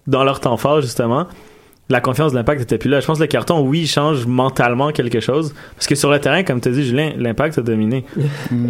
dans 0.06 0.24
leur 0.24 0.40
temps 0.40 0.56
fort, 0.56 0.80
justement 0.80 1.26
la 1.90 2.00
confiance 2.00 2.32
de 2.32 2.36
l'impact 2.36 2.62
était 2.62 2.78
plus 2.78 2.88
là. 2.88 3.00
Je 3.00 3.06
pense 3.06 3.18
que 3.18 3.22
le 3.24 3.28
carton, 3.28 3.60
oui, 3.60 3.80
il 3.82 3.86
change 3.86 4.26
mentalement 4.26 4.90
quelque 4.90 5.20
chose. 5.20 5.54
Parce 5.76 5.86
que 5.86 5.94
sur 5.94 6.10
le 6.10 6.18
terrain, 6.18 6.42
comme 6.42 6.60
tu 6.60 6.68
as 6.68 6.72
dit, 6.72 6.84
Julien, 6.84 7.12
l'impact 7.16 7.58
a 7.58 7.62
dominé. 7.62 8.04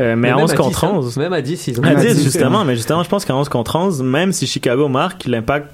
Euh, 0.00 0.16
mais 0.16 0.30
à 0.30 0.36
même 0.36 0.44
11 0.44 0.50
10, 0.50 0.56
contre 0.56 0.84
hein. 0.84 0.92
11. 0.94 1.16
Même 1.18 1.32
à 1.32 1.42
10, 1.42 1.66
ils 1.68 1.80
ont 1.80 1.84
À 1.84 1.88
Même 1.90 1.98
à 1.98 2.00
10, 2.00 2.16
10, 2.16 2.24
justement. 2.24 2.64
Mais 2.64 2.74
justement, 2.74 3.02
je 3.02 3.08
pense 3.08 3.24
qu'à 3.24 3.34
11 3.34 3.48
contre 3.48 3.76
11, 3.76 4.02
même 4.02 4.32
si 4.32 4.46
Chicago 4.46 4.88
marque, 4.88 5.26
l'impact 5.26 5.68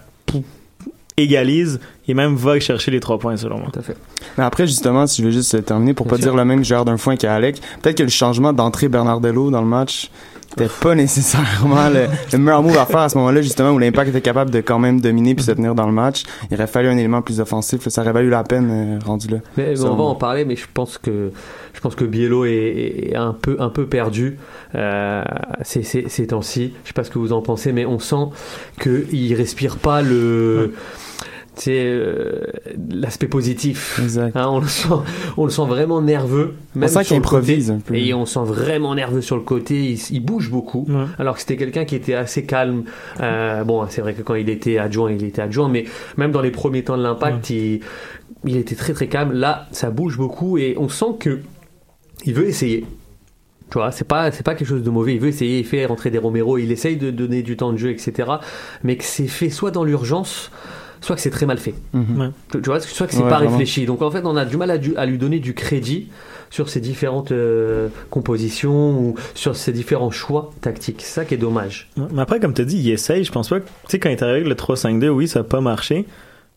égalise 1.16 1.80
et 2.08 2.14
même 2.14 2.34
va 2.34 2.58
chercher 2.60 2.90
les 2.90 3.00
trois 3.00 3.18
points, 3.18 3.36
selon 3.36 3.58
moi. 3.58 3.68
Tout 3.72 3.78
à 3.78 3.82
fait. 3.82 3.96
Mais 4.36 4.44
après, 4.44 4.66
justement, 4.66 5.06
si 5.06 5.22
je 5.22 5.26
veux 5.26 5.32
juste 5.32 5.64
terminer 5.64 5.94
pour 5.94 6.06
Bien 6.06 6.16
pas 6.16 6.22
sûr. 6.22 6.32
dire 6.32 6.36
le 6.36 6.44
même 6.44 6.64
genre 6.64 6.84
d'un 6.84 6.96
foin 6.96 7.16
qu'Alec, 7.16 7.60
peut-être 7.82 7.98
que 7.98 8.02
le 8.02 8.08
changement 8.08 8.52
d'entrée 8.52 8.88
Bernardello 8.88 9.50
dans 9.50 9.60
le 9.60 9.66
match, 9.66 10.10
c'était 10.50 10.68
pas 10.80 10.96
nécessairement 10.96 11.88
le, 11.88 12.06
le 12.32 12.38
meilleur 12.38 12.62
move 12.62 12.76
à 12.76 12.84
faire 12.84 13.00
à 13.00 13.08
ce 13.08 13.16
moment-là, 13.18 13.40
justement, 13.40 13.70
où 13.70 13.78
l'Impact 13.78 14.10
était 14.10 14.20
capable 14.20 14.50
de 14.50 14.60
quand 14.60 14.80
même 14.80 15.00
dominer 15.00 15.36
puis 15.36 15.44
se 15.44 15.52
tenir 15.52 15.76
dans 15.76 15.86
le 15.86 15.92
match. 15.92 16.24
Il 16.50 16.54
aurait 16.56 16.66
fallu 16.66 16.88
un 16.88 16.96
élément 16.96 17.22
plus 17.22 17.38
offensif. 17.38 17.88
Ça 17.88 18.02
aurait 18.02 18.12
valu 18.12 18.30
la 18.30 18.42
peine 18.42 18.68
euh, 18.70 18.98
rendu 19.04 19.28
là. 19.28 19.38
Mais, 19.56 19.80
on 19.80 19.94
va 19.94 20.04
en 20.04 20.16
parler, 20.16 20.44
mais 20.44 20.56
je 20.56 20.66
pense 20.72 20.98
que 20.98 21.30
je 21.72 21.80
pense 21.80 21.94
que 21.94 22.04
Biello 22.04 22.44
est, 22.44 23.10
est 23.10 23.16
un 23.16 23.32
peu 23.32 23.56
un 23.60 23.68
peu 23.68 23.86
perdu 23.86 24.38
euh, 24.74 25.22
ces, 25.62 25.84
ces, 25.84 26.08
ces 26.08 26.26
temps-ci. 26.26 26.72
Je 26.82 26.88
sais 26.88 26.94
pas 26.94 27.04
ce 27.04 27.10
que 27.10 27.20
vous 27.20 27.32
en 27.32 27.42
pensez, 27.42 27.72
mais 27.72 27.86
on 27.86 28.00
sent 28.00 28.26
que 28.78 29.06
il 29.12 29.34
respire 29.34 29.76
pas 29.76 30.02
le 30.02 30.74
c'est 31.54 31.84
euh, 31.84 32.40
l'aspect 32.90 33.26
positif. 33.26 33.98
Exact. 34.02 34.36
Hein, 34.36 34.46
on 34.48 34.60
le 34.60 34.66
sent, 34.66 34.88
on 35.36 35.44
le 35.44 35.50
sent 35.50 35.66
vraiment 35.66 36.00
nerveux. 36.00 36.54
Qu'il 36.72 36.88
sur 36.88 37.14
le 37.14 37.16
improvise 37.16 37.66
côté. 37.66 37.76
un 37.76 37.80
peu. 37.80 37.94
Et 37.96 38.14
on 38.14 38.26
sent 38.26 38.44
vraiment 38.44 38.94
nerveux 38.94 39.20
sur 39.20 39.36
le 39.36 39.42
côté. 39.42 39.96
Il, 40.10 40.20
bouge 40.20 40.50
beaucoup. 40.50 40.86
Ouais. 40.88 41.04
Alors 41.18 41.34
que 41.34 41.40
c'était 41.40 41.56
quelqu'un 41.56 41.84
qui 41.84 41.96
était 41.96 42.14
assez 42.14 42.44
calme. 42.44 42.84
Euh, 43.20 43.64
bon, 43.64 43.86
c'est 43.88 44.00
vrai 44.00 44.14
que 44.14 44.22
quand 44.22 44.34
il 44.34 44.48
était 44.48 44.78
adjoint, 44.78 45.12
il 45.12 45.24
était 45.24 45.42
adjoint, 45.42 45.68
mais 45.68 45.84
même 46.16 46.32
dans 46.32 46.42
les 46.42 46.50
premiers 46.50 46.84
temps 46.84 46.96
de 46.96 47.02
l'impact, 47.02 47.50
il, 47.50 47.80
il 48.44 48.56
était 48.56 48.76
très 48.76 48.92
très 48.92 49.08
calme. 49.08 49.32
Là, 49.32 49.66
ça 49.72 49.90
bouge 49.90 50.16
beaucoup 50.16 50.56
et 50.56 50.76
on 50.78 50.88
sent 50.88 51.16
que 51.18 51.40
il 52.24 52.34
veut 52.34 52.46
essayer. 52.46 52.86
Tu 53.70 53.78
vois, 53.78 53.92
c'est 53.92 54.06
pas 54.06 54.30
c'est 54.32 54.42
pas 54.42 54.54
quelque 54.54 54.68
chose 54.68 54.82
de 54.82 54.90
mauvais. 54.90 55.14
Il 55.14 55.20
veut 55.20 55.28
essayer, 55.28 55.60
il 55.60 55.64
fait 55.64 55.86
rentrer 55.86 56.10
des 56.10 56.18
Romero, 56.18 56.58
il 56.58 56.72
essaye 56.72 56.96
de 56.96 57.10
donner 57.10 57.42
du 57.42 57.56
temps 57.56 57.72
de 57.72 57.78
jeu, 57.78 57.90
etc. 57.90 58.28
Mais 58.82 58.96
que 58.96 59.04
c'est 59.04 59.28
fait 59.28 59.48
soit 59.48 59.70
dans 59.70 59.84
l'urgence, 59.84 60.50
soit 61.00 61.16
que 61.16 61.22
c'est 61.22 61.30
très 61.30 61.46
mal 61.46 61.58
fait. 61.58 61.74
Mhm. 61.92 62.20
Ouais. 62.20 62.28
Tu, 62.52 62.58
vois, 62.68 62.80
soit 62.80 63.06
que 63.06 63.12
c'est 63.14 63.22
Ouais, 63.22 63.28
pas 63.28 63.36
vraiment. 63.36 63.52
réfléchi. 63.52 63.86
Donc 63.86 64.02
en 64.02 64.10
fait, 64.10 64.22
on 64.24 64.36
a 64.36 64.44
du 64.44 64.56
mal 64.56 64.70
à, 64.70 64.78
du- 64.78 64.96
à 64.96 65.06
lui 65.06 65.18
donner 65.18 65.38
du 65.38 65.54
crédit 65.54 66.08
sur 66.50 66.68
ses 66.68 66.80
différentes 66.80 67.32
euh, 67.32 67.88
compositions 68.10 68.98
ou 68.98 69.14
sur 69.34 69.56
ses 69.56 69.72
différents 69.72 70.10
choix 70.10 70.50
tactiques. 70.60 71.00
C'est 71.02 71.20
ça 71.20 71.24
qui 71.24 71.34
est 71.34 71.38
dommage. 71.38 71.88
Ouais, 71.96 72.04
Mais 72.12 72.22
après, 72.22 72.40
comme 72.40 72.54
tu 72.54 72.62
as 72.62 72.64
dit, 72.64 72.78
il 72.78 72.90
essaye. 72.90 73.24
Je 73.24 73.32
pense 73.32 73.48
pas 73.48 73.60
que, 73.60 73.66
tu 73.66 73.72
sais, 73.88 73.98
quand 73.98 74.08
il 74.08 74.12
est 74.12 74.22
arrivé 74.22 74.38
avec 74.40 74.48
le 74.48 74.54
3-5-2, 74.54 75.08
oui, 75.08 75.28
ça 75.28 75.40
a 75.40 75.44
pas 75.44 75.60
marché. 75.60 76.06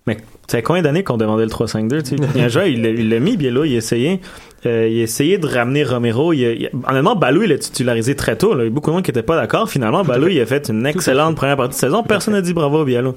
Mais 0.05 0.17
ça 0.47 0.57
fait 0.57 0.63
combien 0.63 0.81
d'années 0.81 1.03
qu'on 1.03 1.15
demandait 1.15 1.45
le 1.45 1.49
3-5-2, 1.49 2.01
tu 2.03 2.09
sais? 2.09 2.15
Il 2.35 2.39
y 2.39 2.43
a 2.43 2.45
un 2.45 2.49
joueur, 2.49 2.65
il 2.65 2.81
l'a- 2.81 2.89
il 2.89 3.19
mis, 3.21 3.37
Biello, 3.37 3.63
il 3.63 3.73
a 3.75 3.77
essayé. 3.77 4.19
Euh, 4.65 4.87
il 4.89 4.99
a 4.99 5.03
essayé 5.03 5.37
de 5.37 5.47
ramener 5.47 5.83
Romero. 5.85 6.33
Il 6.33 6.39
il 6.41 6.65
a- 6.67 6.89
honnêtement, 6.91 7.15
Balou, 7.15 7.43
il 7.43 7.49
l'a 7.49 7.57
titularisé 7.57 8.13
très 8.15 8.35
tôt. 8.37 8.53
Là. 8.53 8.63
Il 8.63 8.67
y 8.67 8.69
a 8.69 8.73
beaucoup 8.73 8.89
de 8.89 8.95
monde 8.95 9.03
qui 9.05 9.11
n'était 9.11 9.23
pas 9.23 9.37
d'accord. 9.37 9.69
Finalement, 9.69 10.03
Balou, 10.03 10.27
il 10.27 10.41
a 10.41 10.45
fait 10.45 10.67
une 10.69 10.85
excellente 10.85 11.35
première 11.37 11.55
partie 11.55 11.75
de 11.75 11.79
saison. 11.79 12.03
Personne 12.03 12.33
n'a 12.33 12.41
dit 12.41 12.53
bravo 12.53 12.81
à 12.81 12.85
Biello. 12.85 13.15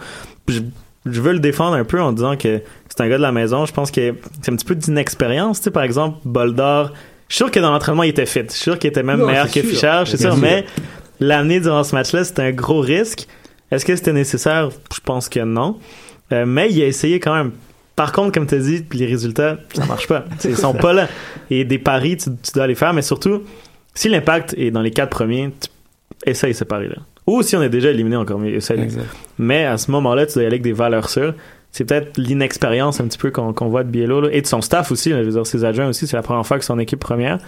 Je, 1.06 1.20
veux 1.20 1.32
le 1.32 1.38
défendre 1.38 1.76
un 1.76 1.84
peu 1.84 2.00
en 2.00 2.12
disant 2.12 2.36
que 2.36 2.62
c'est 2.88 3.00
un 3.00 3.08
gars 3.08 3.16
de 3.16 3.22
la 3.22 3.32
maison. 3.32 3.66
Je 3.66 3.72
pense 3.72 3.90
que 3.90 4.14
c'est 4.42 4.52
un 4.52 4.56
petit 4.56 4.64
peu 4.64 4.74
d'inexpérience. 4.74 5.60
Tu 5.60 5.64
sais, 5.64 5.70
par 5.70 5.82
exemple, 5.82 6.18
Boldor, 6.24 6.92
je 7.28 7.34
suis 7.34 7.44
sûr 7.44 7.50
que 7.50 7.60
dans 7.60 7.70
l'entraînement, 7.70 8.02
il 8.02 8.10
était 8.10 8.26
fit. 8.26 8.40
Je 8.40 8.52
suis 8.52 8.62
sûr 8.62 8.78
qu'il 8.78 8.88
était 8.88 9.02
même 9.02 9.20
Non, 9.20 9.26
meilleur 9.26 9.50
que. 9.50 9.60
Fischer. 9.60 10.00
Je 10.04 10.10
suis 10.10 10.18
sûr, 10.18 10.32
sûr. 10.32 10.42
mais 10.42 10.64
l'amener 11.20 11.60
durant 11.60 11.84
ce 11.84 11.94
match-là, 11.94 12.24
c'était 12.24 12.42
un 12.42 12.52
gros 12.52 12.80
risque. 12.80 13.26
Est-ce 13.70 13.84
que 13.84 13.96
c'était 13.96 14.12
nécessaire? 14.12 14.70
Je 14.94 15.00
pense 15.00 15.28
que 15.28 15.40
non. 15.40 15.78
Euh, 16.32 16.44
mais 16.46 16.70
il 16.70 16.82
a 16.82 16.86
essayé 16.86 17.20
quand 17.20 17.34
même. 17.34 17.52
Par 17.96 18.12
contre, 18.12 18.32
comme 18.32 18.46
tu 18.46 18.54
as 18.54 18.58
dit, 18.58 18.84
les 18.92 19.06
résultats, 19.06 19.58
ça 19.72 19.86
marche 19.86 20.06
pas. 20.06 20.24
Ils 20.44 20.56
sont 20.56 20.74
pas 20.74 20.92
là. 20.92 21.08
Et 21.50 21.64
des 21.64 21.78
paris, 21.78 22.16
tu, 22.16 22.30
tu 22.30 22.52
dois 22.54 22.66
les 22.66 22.74
faire. 22.74 22.92
Mais 22.92 23.02
surtout, 23.02 23.42
si 23.94 24.08
l'impact 24.08 24.54
est 24.58 24.70
dans 24.70 24.82
les 24.82 24.90
quatre 24.90 25.10
premiers, 25.10 25.50
tu 25.60 25.70
essaye 26.30 26.54
ces 26.54 26.64
paris-là. 26.64 26.96
Ou 27.26 27.42
si 27.42 27.56
on 27.56 27.62
est 27.62 27.68
déjà 27.68 27.90
éliminé, 27.90 28.16
encore 28.16 28.38
mieux. 28.38 28.60
Mais 29.38 29.64
à 29.64 29.78
ce 29.78 29.90
moment-là, 29.90 30.26
tu 30.26 30.34
dois 30.34 30.42
y 30.44 30.46
aller 30.46 30.54
avec 30.54 30.62
des 30.62 30.72
valeurs 30.72 31.08
sûres. 31.10 31.34
C'est 31.72 31.84
peut-être 31.84 32.16
l'inexpérience 32.16 33.00
un 33.00 33.04
petit 33.06 33.18
peu 33.18 33.30
qu'on 33.30 33.52
qu'on 33.52 33.68
voit 33.68 33.84
de 33.84 33.90
Biello 33.90 34.22
là, 34.22 34.28
et 34.32 34.40
de 34.40 34.46
son 34.46 34.62
staff 34.62 34.90
aussi. 34.92 35.10
là. 35.10 35.18
je 35.18 35.24
veux 35.24 35.32
dire, 35.32 35.46
ses 35.46 35.64
adjoints 35.64 35.88
aussi, 35.88 36.06
c'est 36.06 36.16
la 36.16 36.22
première 36.22 36.46
fois 36.46 36.58
que 36.58 36.64
son 36.64 36.78
équipe 36.78 37.00
première. 37.00 37.38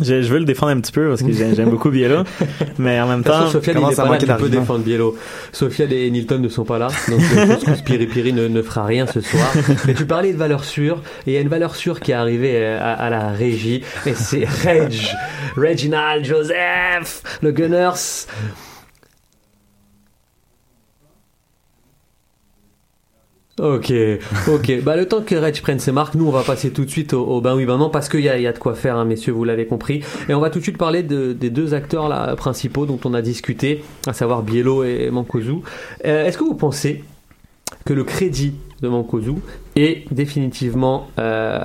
Je, 0.00 0.22
je 0.22 0.32
veux 0.32 0.38
le 0.38 0.44
défendre 0.44 0.70
un 0.70 0.80
petit 0.80 0.92
peu 0.92 1.08
parce 1.08 1.22
que 1.22 1.32
j'ai- 1.32 1.56
j'aime 1.56 1.70
beaucoup 1.70 1.90
Biello, 1.90 2.22
mais 2.78 3.00
en 3.00 3.08
même 3.08 3.24
façon, 3.24 3.44
temps, 3.46 3.50
Sofiane, 3.50 3.76
il 3.76 3.80
commence 3.80 3.98
à 3.98 4.04
pas 4.06 4.18
là, 4.18 4.18
d'arguments. 4.26 4.60
défendre 4.60 4.84
Biello. 4.84 5.16
Sofiane 5.52 5.90
et 5.90 6.08
Nilton 6.10 6.38
ne 6.38 6.48
sont 6.48 6.64
pas 6.64 6.78
là, 6.78 6.86
donc 7.08 7.20
je 7.20 7.46
pense 7.46 7.64
que 7.64 7.74
Spiri 7.74 8.06
Piri 8.06 8.32
ne, 8.32 8.46
ne 8.46 8.62
fera 8.62 8.84
rien 8.84 9.06
ce 9.08 9.20
soir. 9.20 9.52
Mais 9.86 9.94
tu 9.94 10.04
parlais 10.06 10.32
de 10.32 10.38
valeur 10.38 10.62
sûre, 10.64 11.02
et 11.26 11.32
il 11.32 11.34
y 11.34 11.36
a 11.36 11.40
une 11.40 11.48
valeur 11.48 11.74
sûre 11.74 11.98
qui 11.98 12.12
est 12.12 12.14
arrivée 12.14 12.52
euh, 12.58 12.78
à, 12.80 12.92
à 12.92 13.10
la 13.10 13.30
régie, 13.32 13.82
et 14.06 14.14
c'est 14.14 14.44
Reg, 14.64 14.94
Reginald 15.56 16.24
Joseph, 16.24 17.22
le 17.42 17.50
Gunners. 17.50 18.26
Ok, 23.58 23.92
ok. 24.48 24.72
Bah, 24.84 24.96
le 24.96 25.06
temps 25.06 25.22
que 25.22 25.34
Reg 25.34 25.60
prenne 25.60 25.78
ses 25.78 25.92
marques, 25.92 26.14
nous, 26.14 26.26
on 26.26 26.30
va 26.30 26.42
passer 26.42 26.70
tout 26.70 26.84
de 26.84 26.90
suite 26.90 27.12
au, 27.12 27.24
au 27.24 27.40
ben 27.40 27.54
oui, 27.56 27.64
ben 27.66 27.76
non, 27.78 27.90
parce 27.90 28.08
qu'il 28.08 28.20
y 28.20 28.28
a, 28.28 28.36
il 28.36 28.42
y 28.42 28.46
a 28.46 28.52
de 28.52 28.58
quoi 28.58 28.74
faire, 28.74 28.96
hein, 28.96 29.04
messieurs, 29.04 29.32
vous 29.32 29.44
l'avez 29.44 29.66
compris. 29.66 30.02
Et 30.28 30.34
on 30.34 30.40
va 30.40 30.50
tout 30.50 30.58
de 30.58 30.64
suite 30.64 30.78
parler 30.78 31.02
de- 31.02 31.32
des 31.32 31.50
deux 31.50 31.74
acteurs 31.74 32.08
là, 32.08 32.34
principaux 32.36 32.86
dont 32.86 33.00
on 33.04 33.14
a 33.14 33.22
discuté, 33.22 33.82
à 34.06 34.12
savoir 34.12 34.42
Biello 34.42 34.84
et 34.84 35.10
Mankozu. 35.10 35.56
Euh, 36.06 36.24
Est-ce 36.26 36.38
que 36.38 36.44
vous 36.44 36.54
pensez 36.54 37.02
que 37.84 37.92
le 37.92 38.04
crédit 38.04 38.54
de 38.82 38.88
Mankozu 38.88 39.34
est 39.76 40.04
définitivement 40.12 41.08
euh, 41.18 41.60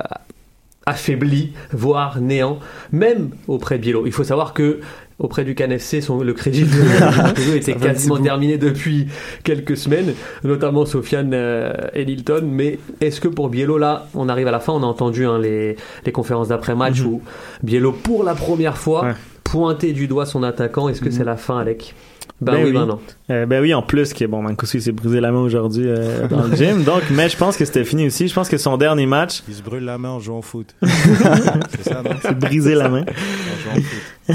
affaibli, 0.86 1.53
voire 1.71 2.19
néant, 2.19 2.60
même 2.91 3.29
auprès 3.47 3.77
de 3.77 3.84
Biello? 3.84 4.06
Il 4.06 4.12
faut 4.12 4.23
savoir 4.25 4.53
que 4.53 4.79
auprès 5.19 5.43
du 5.43 5.56
CanFC, 5.56 6.02
son, 6.02 6.21
le 6.21 6.34
crédit 6.34 6.63
de 6.63 7.56
était 7.56 7.73
quasiment 7.76 8.17
terminé 8.17 8.58
depuis 8.58 9.08
quelques 9.43 9.78
semaines, 9.78 10.13
notamment 10.43 10.86
Sofiane 10.86 11.32
euh, 11.34 11.73
et 11.93 12.04
Lilton. 12.06 12.41
Mais 12.49 12.80
est-ce 13.02 13.21
que 13.21 13.28
pour 13.28 13.49
Biello, 13.49 13.78
là, 13.78 14.08
on 14.15 14.30
arrive 14.30 14.47
à 14.47 14.52
la 14.52 14.60
fin, 14.60 14.73
on 14.73 14.84
a 14.84 14.86
entendu 14.88 15.26
hein, 15.26 15.39
les, 15.39 15.76
les 16.06 16.12
conférences 16.12 16.49
d'après-match 16.49 17.02
Mhm. 17.02 17.08
où 17.08 17.21
Biello, 17.63 17.91
pour 17.91 18.23
la 18.23 18.36
première 18.36 18.78
fois, 18.78 19.04
Ouais. 19.06 19.13
pointait 19.43 19.93
du 19.93 20.08
doigt 20.08 20.26
son 20.26 20.43
attaquant. 20.43 20.89
Est-ce 20.89 21.02
que 21.02 21.12
c'est 21.12 21.23
la 21.23 21.38
fin, 21.38 21.60
Alec? 21.60 21.93
Ben, 22.41 22.54
Ben 22.54 22.58
oui, 22.60 22.65
oui. 22.69 22.73
ben 22.73 22.86
non. 22.88 22.99
Euh, 23.30 23.45
ben 23.45 23.62
oui, 23.62 23.73
en 23.73 23.82
plus 23.82 24.13
que 24.13 24.26
bon, 24.26 24.43
s'est 24.63 24.91
brisé 24.91 25.21
la 25.21 25.32
main 25.32 25.39
aujourd'hui 25.39 25.86
euh, 25.88 26.28
dans 26.28 26.43
le 26.47 26.56
gym, 26.56 26.84
donc 26.86 27.04
mais 27.12 27.30
je 27.30 27.38
pense 27.38 27.56
que 27.56 27.63
c'était 27.63 27.86
fini 27.86 28.08
aussi. 28.08 28.28
Je 28.28 28.34
pense 28.34 28.49
que 28.49 28.58
son 28.58 28.76
dernier 28.76 29.06
match, 29.06 29.43
Il 29.47 29.54
se 29.54 29.62
brûle 29.62 29.84
la 29.86 29.97
main 29.97 30.10
en 30.10 30.19
jouant 30.19 30.39
au 30.39 30.41
foot. 30.41 30.76
c'est 30.82 31.84
ça, 31.84 32.02
non? 32.04 32.10
C'est 32.21 32.38
brisé 32.38 32.76
la 32.76 32.89
main. 32.89 33.02
En 33.02 33.04
jouant 33.06 33.78
au 33.78 33.82
foot. 33.82 34.02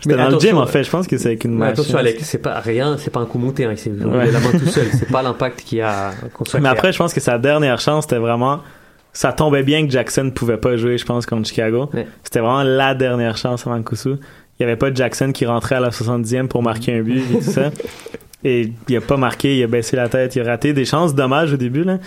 C'était 0.00 0.16
dans 0.16 0.30
le 0.30 0.38
gym 0.38 0.56
en 0.56 0.66
fait. 0.66 0.84
Je 0.84 0.90
pense 0.90 1.06
que 1.06 1.18
c'est 1.18 1.28
avec 1.28 1.44
une 1.44 1.54
machine. 1.54 1.72
attention, 1.74 1.98
Alec, 1.98 2.18
c'est 2.22 2.38
pas 2.38 2.60
rien, 2.60 2.96
c'est 2.98 3.10
pas 3.10 3.20
un 3.20 3.26
coup 3.26 3.38
monté, 3.38 3.64
hein, 3.64 3.70
il 3.72 3.78
s'est 3.78 3.90
brûlé 3.90 4.16
Ouais. 4.16 4.30
la 4.30 4.40
main 4.40 4.50
tout 4.52 4.66
seul. 4.66 4.86
C'est 4.92 5.10
pas 5.10 5.22
l'impact 5.22 5.62
qui 5.62 5.80
a. 5.80 6.12
soit 6.46 6.60
Mais 6.60 6.68
après, 6.68 6.92
je 6.92 6.98
pense 6.98 7.12
que 7.12 7.20
sa 7.20 7.38
dernière 7.38 7.80
chance, 7.80 8.04
c'était 8.04 8.18
vraiment. 8.18 8.60
Ça 9.12 9.32
tombait 9.32 9.62
bien 9.62 9.84
que 9.84 9.90
Jackson 9.92 10.30
pouvait 10.34 10.58
pas 10.58 10.76
jouer, 10.76 10.96
je 10.98 11.04
pense, 11.04 11.26
contre 11.26 11.48
Chicago. 11.48 11.90
Ouais. 11.92 12.06
C'était 12.22 12.40
vraiment 12.40 12.62
la 12.62 12.94
dernière 12.94 13.36
chance 13.36 13.66
à 13.66 13.70
Mancuso. 13.70 14.16
Il 14.58 14.62
y 14.62 14.64
avait 14.64 14.76
pas 14.76 14.92
Jackson 14.92 15.32
qui 15.32 15.44
rentrait 15.46 15.76
à 15.76 15.80
la 15.80 15.90
70e 15.90 16.46
pour 16.48 16.62
marquer 16.62 16.94
un 16.98 17.02
but 17.02 17.18
et 17.32 17.38
tout 17.38 17.42
ça. 17.42 17.70
Et 18.44 18.72
il 18.88 18.96
a 18.96 19.00
pas 19.00 19.16
marqué, 19.16 19.58
il 19.58 19.64
a 19.64 19.66
baissé 19.66 19.96
la 19.96 20.08
tête, 20.08 20.36
il 20.36 20.42
a 20.42 20.44
raté 20.44 20.72
des 20.72 20.84
chances, 20.84 21.12
dommage 21.14 21.52
au 21.52 21.56
début, 21.56 21.82
là. 21.82 21.98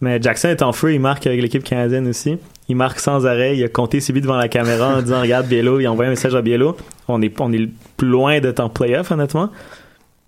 Mais 0.00 0.22
Jackson 0.22 0.48
est 0.48 0.62
en 0.62 0.72
feu, 0.72 0.94
il 0.94 1.00
marque 1.00 1.26
avec 1.26 1.42
l'équipe 1.42 1.64
canadienne 1.64 2.06
aussi. 2.08 2.38
Il 2.70 2.76
marque 2.76 3.00
sans 3.00 3.26
arrêt, 3.26 3.56
il 3.56 3.64
a 3.64 3.68
compté 3.68 3.98
ses 3.98 4.12
buts 4.12 4.20
devant 4.20 4.36
la 4.36 4.46
caméra 4.46 4.96
en 4.96 5.02
disant 5.02 5.20
regarde 5.20 5.48
Biello, 5.48 5.80
il 5.80 5.86
a 5.86 5.90
envoyé 5.90 6.06
un 6.06 6.12
message 6.12 6.36
à 6.36 6.40
Biello. 6.40 6.76
On 7.08 7.20
est, 7.20 7.40
on 7.40 7.52
est 7.52 7.68
loin 8.00 8.38
d'être 8.38 8.60
en 8.60 8.68
playoff, 8.68 9.10
honnêtement. 9.10 9.50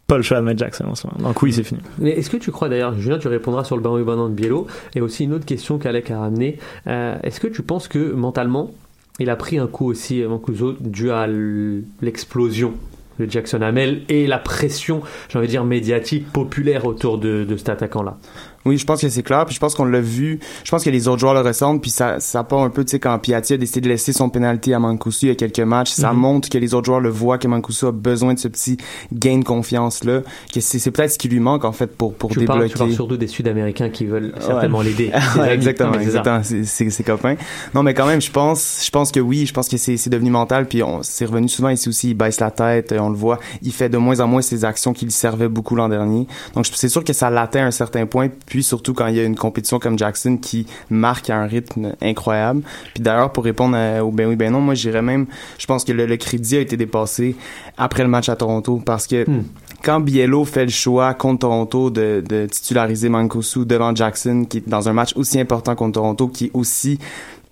Pas 0.09 0.17
le 0.17 0.25
choix 0.25 0.41
de 0.41 0.45
mettre 0.45 0.59
Jackson 0.59 0.87
en 0.89 0.97
ce 0.97 1.07
moment. 1.07 1.29
Donc 1.29 1.41
oui, 1.41 1.53
c'est 1.53 1.63
fini. 1.63 1.79
Mais 2.01 2.11
est-ce 2.11 2.31
que 2.31 2.37
tu 2.37 2.51
crois 2.51 2.69
d'ailleurs, 2.69 2.99
Julien, 2.99 3.19
tu 3.19 3.29
répondras 3.29 3.63
sur 3.63 3.77
le 3.77 3.83
bain 3.83 3.97
banane 4.03 4.31
de 4.31 4.35
Biello, 4.35 4.67
et 4.97 5.01
aussi 5.01 5.23
une 5.23 5.35
autre 5.35 5.45
question 5.45 5.79
qu'Alec 5.79 6.11
a 6.11 6.19
ramenée. 6.19 6.59
Euh, 6.89 7.15
est-ce 7.23 7.39
que 7.39 7.47
tu 7.47 7.63
penses 7.63 7.87
que 7.87 8.13
mentalement, 8.13 8.73
il 9.21 9.31
a 9.31 9.37
pris 9.37 9.59
un 9.59 9.69
coup 9.69 9.89
aussi, 9.89 10.25
Mancuso, 10.25 10.75
dû 10.81 11.13
à 11.13 11.29
l'explosion 11.29 12.75
de 13.21 13.31
Jackson 13.31 13.63
Hamel 13.63 14.03
et 14.09 14.27
la 14.27 14.39
pression, 14.39 15.03
j'ai 15.29 15.47
dire, 15.47 15.65
médiatique, 15.65 16.33
populaire 16.33 16.87
autour 16.87 17.19
de, 17.19 17.45
de 17.45 17.57
cet 17.57 17.69
attaquant-là? 17.69 18.19
Oui, 18.65 18.79
je 18.79 18.85
pense 18.85 19.01
que 19.01 19.09
c'est 19.09 19.23
clair. 19.23 19.45
Puis 19.47 19.55
je 19.55 19.61
pense 19.61 19.75
qu'on 19.75 19.85
l'a 19.85 20.01
vu. 20.01 20.39
Je 20.65 20.71
pense 20.71 20.85
que 20.85 20.91
les 20.91 21.09
autres 21.09 21.19
joueurs 21.21 21.35
le 21.35 21.41
ressentent. 21.41 21.83
Puis 21.83 21.91
ça, 21.91 22.21
ça 22.21 22.45
part 22.45 22.61
un 22.61 22.71
peu, 22.71 22.85
tu 22.85 22.93
sais, 22.93 22.99
quand 23.01 23.19
Piatti 23.19 23.55
a 23.55 23.57
décidé 23.57 23.81
de 23.83 23.89
laisser 23.89 24.13
son 24.13 24.29
penalty 24.29 24.73
à 24.73 24.79
Mancuso 24.79 25.19
il 25.23 25.29
y 25.29 25.33
a 25.33 25.35
quelques 25.35 25.59
matchs. 25.61 25.91
Ça 25.91 26.13
Mhm. 26.13 26.19
montre 26.19 26.49
que 26.49 26.59
les 26.59 26.75
autres 26.75 26.87
joueurs 26.87 27.01
le 27.01 27.09
voient, 27.11 27.39
que 27.39 27.49
Mancuso 27.49 27.89
a 27.89 27.93
besoin 27.93 28.35
de 28.35 28.39
ce 28.39 28.49
petit 28.49 28.77
gain 29.13 29.39
de 29.39 29.45
confiance-là. 29.45 30.23
Que 30.53 30.61
c'est, 30.61 30.91
peut-être 30.91 31.13
ce 31.13 31.19
qui 31.19 31.29
lui 31.29 31.41
manque, 31.41 31.65
en 31.65 31.73
fait, 31.73 31.87
pour, 31.89 32.15
pour 32.15 32.31
tu 32.31 32.45
parles, 32.45 32.59
débloquer. 32.61 32.73
tu 32.73 32.79
parles 32.79 32.93
surtout 32.93 33.17
des 33.17 33.27
Sud-Américains 33.27 33.91
qui 33.91 34.07
veulent 34.07 34.33
certainement 34.41 34.83
l'aider. 34.83 35.11
Ses 35.35 35.41
ouais, 35.41 35.55
exactement, 35.55 35.95
exactement. 35.95 36.41
C'est, 36.43 36.91
c'est 36.91 37.03
copains. 37.03 37.37
Non, 37.75 37.83
mais 37.83 37.95
quand 37.95 38.07
même, 38.07 38.21
je 38.21 38.31
pense, 38.31 38.83
je 38.85 38.91
pense 38.91 39.11
que 39.11 39.21
oui, 39.21 39.47
je 39.47 39.53
pense 39.53 39.69
que 39.69 39.77
c'est, 39.77 40.09
devenu 40.09 40.31
mental. 40.31 40.67
Puis 40.67 40.83
on, 40.83 41.03
c'est 41.03 41.25
revenu 41.25 41.49
souvent 41.49 41.69
ici 41.71 41.89
aussi. 41.89 42.11
Il 42.11 42.15
baisse 42.15 42.39
la 42.41 42.51
tête, 42.51 42.95
on 42.99 43.09
le 43.09 43.17
voit. 43.17 43.39
Il 43.63 43.73
fait 43.73 43.89
de 43.89 43.99
moins 43.99 44.21
en 44.21 44.27
moins 44.29 44.43
ses 44.43 44.65
actions 44.65 44.93
qui 44.93 45.05
lui 45.05 45.13
servaient 45.13 45.49
beaucoup 45.49 45.75
l'an 45.75 45.89
dernier. 45.89 46.27
Donc 46.55 46.67
c'est 46.73 46.89
sûr 46.89 47.03
que 47.03 47.13
ça 47.13 47.31
l'atteint 47.31 47.65
à 47.65 47.67
un 47.67 47.71
certain 47.71 48.07
point. 48.07 48.29
Puis 48.47 48.52
surtout 48.61 48.93
quand 48.93 49.07
il 49.07 49.15
y 49.17 49.21
a 49.21 49.25
une 49.25 49.37
compétition 49.37 49.79
comme 49.79 49.97
Jackson 49.99 50.37
qui 50.37 50.67
marque 50.91 51.31
à 51.31 51.37
un 51.39 51.47
rythme 51.47 51.95
incroyable. 52.03 52.63
Puis 52.93 53.03
d'ailleurs, 53.03 53.33
pour 53.33 53.45
répondre 53.45 53.77
à- 53.77 54.05
au 54.05 54.11
ben 54.11 54.27
oui, 54.29 54.37
ben 54.37 54.53
non, 54.53 54.61
moi 54.61 54.75
j'irais 54.75 55.01
même, 55.01 55.27
je 55.59 55.65
pense 55.67 55.85
que 55.85 55.93
le, 55.93 56.05
le 56.07 56.17
crédit 56.17 56.57
a 56.57 56.61
été 56.61 56.77
dépassé 56.77 57.37
après 57.79 58.03
le 58.03 58.09
match 58.09 58.29
à 58.29 58.37
Toronto 58.37 58.83
parce 58.85 59.07
que 59.07 59.23
Hmm. 59.31 59.45
quand 59.85 60.01
Biello 60.01 60.45
fait 60.45 60.65
le 60.65 60.71
choix 60.71 61.15
contre 61.15 61.39
Toronto 61.41 61.91
de, 61.91 62.23
de 62.29 62.47
titulariser 62.47 63.09
Mancosu 63.09 63.65
devant 63.65 63.95
Jackson, 63.95 64.45
qui 64.51 64.59
est 64.59 64.69
dans 64.69 64.89
un 64.89 64.93
match 64.93 65.13
aussi 65.15 65.39
important 65.39 65.77
contre 65.77 65.93
Toronto, 65.93 66.27
qui 66.27 66.47
est 66.47 66.51
aussi 66.55 66.99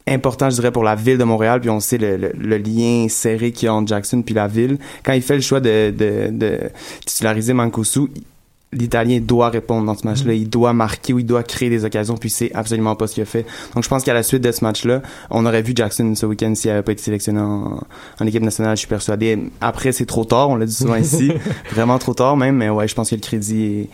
important, 0.08 0.50
je 0.50 0.56
dirais, 0.56 0.72
pour 0.72 0.82
la 0.82 0.96
ville 0.96 1.18
de 1.18 1.24
Montréal. 1.24 1.60
Puis 1.60 1.70
on 1.70 1.78
sait 1.78 1.98
le, 1.98 2.16
le, 2.16 2.32
le 2.36 2.56
lien 2.58 3.06
serré 3.08 3.52
qu'il 3.52 3.66
y 3.66 3.68
a 3.68 3.74
entre 3.74 3.88
Jackson 3.88 4.22
puis 4.22 4.34
la 4.34 4.48
ville. 4.48 4.78
Quand 5.04 5.12
il 5.12 5.22
fait 5.22 5.36
le 5.36 5.40
choix 5.42 5.60
de, 5.60 5.90
de, 5.96 6.30
de 6.32 6.58
titulariser 7.06 7.52
Mancuso, 7.52 8.08
l'Italien 8.72 9.20
doit 9.20 9.48
répondre 9.48 9.84
dans 9.84 9.96
ce 9.96 10.06
match-là. 10.06 10.32
Il 10.32 10.48
doit 10.48 10.72
marquer 10.72 11.12
ou 11.12 11.18
il 11.18 11.26
doit 11.26 11.42
créer 11.42 11.70
des 11.70 11.84
occasions, 11.84 12.16
puis 12.16 12.30
c'est 12.30 12.52
absolument 12.54 12.94
pas 12.94 13.06
ce 13.06 13.14
qu'il 13.14 13.22
a 13.22 13.26
fait. 13.26 13.44
Donc 13.74 13.82
je 13.82 13.88
pense 13.88 14.04
qu'à 14.04 14.14
la 14.14 14.22
suite 14.22 14.42
de 14.42 14.52
ce 14.52 14.64
match-là, 14.64 15.02
on 15.30 15.44
aurait 15.44 15.62
vu 15.62 15.72
Jackson 15.74 16.14
ce 16.14 16.26
week-end 16.26 16.54
s'il 16.54 16.70
avait 16.70 16.82
pas 16.82 16.92
été 16.92 17.02
sélectionné 17.02 17.40
en, 17.40 17.80
en 18.20 18.26
équipe 18.26 18.42
nationale, 18.42 18.76
je 18.76 18.80
suis 18.80 18.88
persuadé. 18.88 19.38
Après, 19.60 19.92
c'est 19.92 20.06
trop 20.06 20.24
tard, 20.24 20.50
on 20.50 20.56
l'a 20.56 20.66
dit 20.66 20.74
souvent 20.74 20.94
ici. 20.96 21.32
Vraiment 21.72 21.98
trop 21.98 22.14
tard 22.14 22.36
même, 22.36 22.56
mais 22.56 22.68
ouais, 22.68 22.86
je 22.86 22.94
pense 22.94 23.10
que 23.10 23.16
le 23.16 23.20
crédit 23.20 23.64
est, 23.64 23.88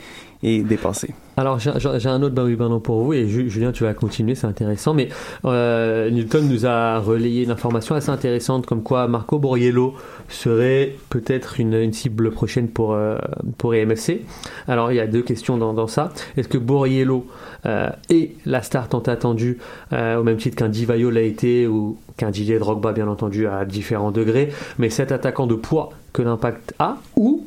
dépassé. 0.46 1.14
Alors 1.38 1.58
j'ai 1.58 2.08
un 2.08 2.22
autre 2.22 2.34
Barry 2.34 2.56
Ballon 2.56 2.80
pour 2.80 3.02
vous 3.02 3.12
et 3.12 3.28
Ju- 3.28 3.50
Julien 3.50 3.70
tu 3.72 3.84
vas 3.84 3.92
continuer, 3.92 4.34
c'est 4.34 4.46
intéressant. 4.46 4.94
Mais 4.94 5.08
euh, 5.44 6.08
Newton 6.10 6.48
nous 6.48 6.64
a 6.64 6.98
relayé 6.98 7.42
une 7.44 7.50
information 7.50 7.94
assez 7.94 8.08
intéressante 8.10 8.64
comme 8.64 8.82
quoi 8.82 9.06
Marco 9.06 9.38
Borriello 9.38 9.94
serait 10.30 10.94
peut-être 11.10 11.60
une, 11.60 11.74
une 11.74 11.92
cible 11.92 12.30
prochaine 12.30 12.68
pour 12.68 12.94
euh, 12.94 13.18
pour 13.58 13.74
EMFC. 13.74 14.22
Alors 14.66 14.92
il 14.92 14.96
y 14.96 15.00
a 15.00 15.06
deux 15.06 15.20
questions 15.22 15.58
dans, 15.58 15.74
dans 15.74 15.88
ça. 15.88 16.10
Est-ce 16.38 16.48
que 16.48 16.58
Borriello 16.58 17.26
euh, 17.66 17.90
est 18.08 18.30
la 18.46 18.62
star 18.62 18.88
tant 18.88 19.00
attendue 19.00 19.58
euh, 19.92 20.18
au 20.18 20.22
même 20.22 20.38
titre 20.38 20.56
qu'un 20.56 20.68
Divayo 20.70 21.10
l'a 21.10 21.20
été 21.22 21.66
ou 21.66 21.98
qu'un 22.16 22.30
Didier 22.30 22.58
Drogba 22.58 22.92
bien 22.92 23.08
entendu 23.08 23.46
à 23.46 23.66
différents 23.66 24.10
degrés, 24.10 24.50
mais 24.78 24.88
cet 24.88 25.12
attaquant 25.12 25.46
de 25.46 25.54
poids 25.54 25.90
que 26.14 26.22
l'impact 26.22 26.72
a 26.78 26.96
ou 27.16 27.44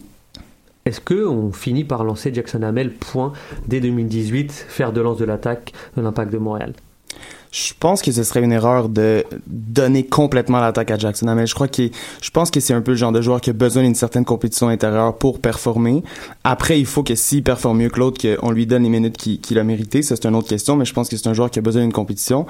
est-ce 0.90 1.02
que 1.02 1.26
on 1.26 1.52
finit 1.52 1.84
par 1.84 2.04
lancer 2.04 2.34
Jackson 2.34 2.64
Hamel 2.64 2.92
point 2.92 3.32
dès 3.68 3.80
2018, 3.80 4.52
faire 4.52 4.92
de 4.92 5.02
lance 5.02 5.20
de 5.20 5.26
l'attaque 5.26 5.72
de 5.96 6.02
l'impact 6.02 6.34
de 6.34 6.40
Montréal? 6.40 6.74
Je 7.52 7.74
pense 7.80 8.04
que 8.04 8.12
ce 8.12 8.24
serait 8.24 8.44
une 8.44 8.52
erreur 8.52 8.90
de 8.90 9.24
donner 9.48 10.06
complètement 10.06 10.60
l'attaque 10.60 10.92
à 10.92 10.98
Jackson 11.00 11.28
Hamel. 11.28 11.48
Je 11.48 11.56
crois 11.56 11.68
que 11.68 11.90
je 12.22 12.30
pense 12.30 12.52
que 12.52 12.60
c'est 12.60 12.74
un 12.74 12.82
peu 12.82 12.92
le 12.92 12.98
genre 12.98 13.12
de 13.12 13.22
joueur 13.22 13.42
qui 13.42 13.50
a 13.50 13.54
besoin 13.54 13.82
d'une 13.82 13.96
certaine 13.96 14.24
compétition 14.24 14.68
intérieure 14.68 15.18
pour 15.18 15.40
performer. 15.40 16.04
Après, 16.44 16.80
il 16.80 16.86
faut 16.86 17.02
que 17.02 17.16
s'il 17.16 17.42
performe 17.44 17.80
mieux 17.80 17.90
que 17.90 18.00
l'autre, 18.00 18.22
qu'on 18.22 18.52
lui 18.52 18.68
donne 18.68 18.84
les 18.84 18.90
minutes 18.90 19.18
qu'il 19.18 19.40
qu'il 19.42 19.58
a 19.58 19.64
méritées. 19.64 20.04
Ça, 20.04 20.16
c'est 20.16 20.28
une 20.28 20.36
autre 20.36 20.48
question, 20.48 20.76
mais 20.76 20.86
je 20.86 20.94
pense 20.94 21.10
que 21.10 21.18
c'est 21.18 21.28
un 21.28 21.34
joueur 21.34 21.50
qui 21.50 21.58
a 21.58 21.62
besoin 21.64 21.82
d'une 21.82 21.92
compétition. 21.94 22.46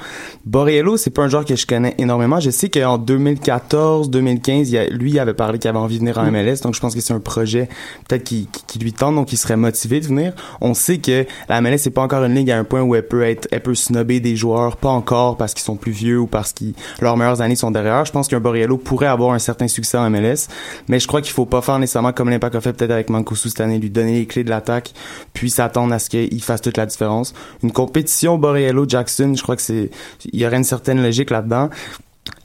Borriello, 0.45 0.97
c'est 0.97 1.11
pas 1.11 1.21
un 1.23 1.29
joueur 1.29 1.45
que 1.45 1.55
je 1.55 1.65
connais 1.65 1.95
énormément. 1.97 2.41
Je 2.41 2.49
sais 2.49 2.67
qu'en 2.69 2.97
2014, 2.97 4.09
2015, 4.09 4.69
il 4.69 4.77
a- 4.77 4.89
lui 4.89 5.11
il 5.11 5.19
avait 5.19 5.33
parlé 5.33 5.59
qu'il 5.59 5.69
avait 5.69 5.79
envie 5.79 5.95
de 5.95 5.99
venir 6.01 6.17
en 6.17 6.25
MLS, 6.29 6.61
donc 6.61 6.75
je 6.75 6.79
pense 6.81 6.93
que 6.93 7.01
c'est 7.01 7.13
un 7.13 7.19
projet 7.21 7.69
peut-être 8.07 8.23
qui, 8.25 8.47
qui, 8.51 8.63
qui 8.67 8.79
lui 8.79 8.91
tente, 8.91 9.15
donc 9.15 9.31
il 9.31 9.37
serait 9.37 9.55
motivé 9.57 10.01
de 10.01 10.07
venir. 10.07 10.33
On 10.59 10.73
sait 10.73 10.97
que 10.97 11.25
la 11.47 11.61
MLS 11.61 11.77
c'est 11.79 11.89
pas 11.89 12.01
encore 12.01 12.23
une 12.25 12.35
ligue 12.35 12.51
à 12.51 12.57
un 12.59 12.63
point 12.65 12.81
où 12.81 12.95
elle 12.95 13.07
peut 13.07 13.23
être, 13.23 13.47
elle 13.51 13.61
peut 13.61 13.75
snobber 13.75 14.19
des 14.19 14.35
joueurs, 14.35 14.75
pas 14.77 14.88
encore 14.91 15.37
parce 15.37 15.53
qu'ils 15.53 15.63
sont 15.63 15.75
plus 15.75 15.91
vieux 15.91 16.19
ou 16.19 16.27
parce 16.27 16.53
que 16.53 16.65
leurs 17.01 17.17
meilleures 17.17 17.41
années 17.41 17.55
sont 17.55 17.71
derrière. 17.71 18.05
Je 18.05 18.11
pense 18.11 18.27
qu'un 18.27 18.39
Borriello 18.39 18.77
pourrait 18.77 19.07
avoir 19.07 19.33
un 19.33 19.39
certain 19.39 19.67
succès 19.67 19.97
en 19.97 20.09
MLS, 20.09 20.47
mais 20.87 20.99
je 20.99 21.07
crois 21.07 21.21
qu'il 21.21 21.33
faut 21.33 21.45
pas 21.45 21.61
faire 21.61 21.79
nécessairement 21.79 22.13
comme 22.13 22.29
l'Impact 22.29 22.55
a 22.55 22.61
fait 22.61 22.73
peut-être 22.73 22.91
avec 22.91 23.09
Mancuso 23.09 23.49
cette 23.49 23.61
année, 23.61 23.79
lui 23.79 23.89
donner 23.89 24.19
les 24.19 24.25
clés 24.25 24.43
de 24.43 24.49
l'attaque, 24.49 24.93
puis 25.33 25.49
s'attendre 25.49 25.93
à 25.93 25.99
ce 25.99 26.09
qu'il 26.09 26.43
fasse 26.43 26.61
toute 26.61 26.77
la 26.77 26.85
différence. 26.85 27.33
Une 27.63 27.71
compétition 27.71 28.37
Borriello-Jackson, 28.37 29.33
je 29.35 29.43
crois 29.43 29.55
que 29.55 29.61
c'est, 29.61 29.91
il 30.31 30.39
y 30.39 30.45
aurait 30.45 30.57
une 30.57 30.63
certaine 30.63 31.01
logique 31.01 31.29
là-dedans. 31.29 31.69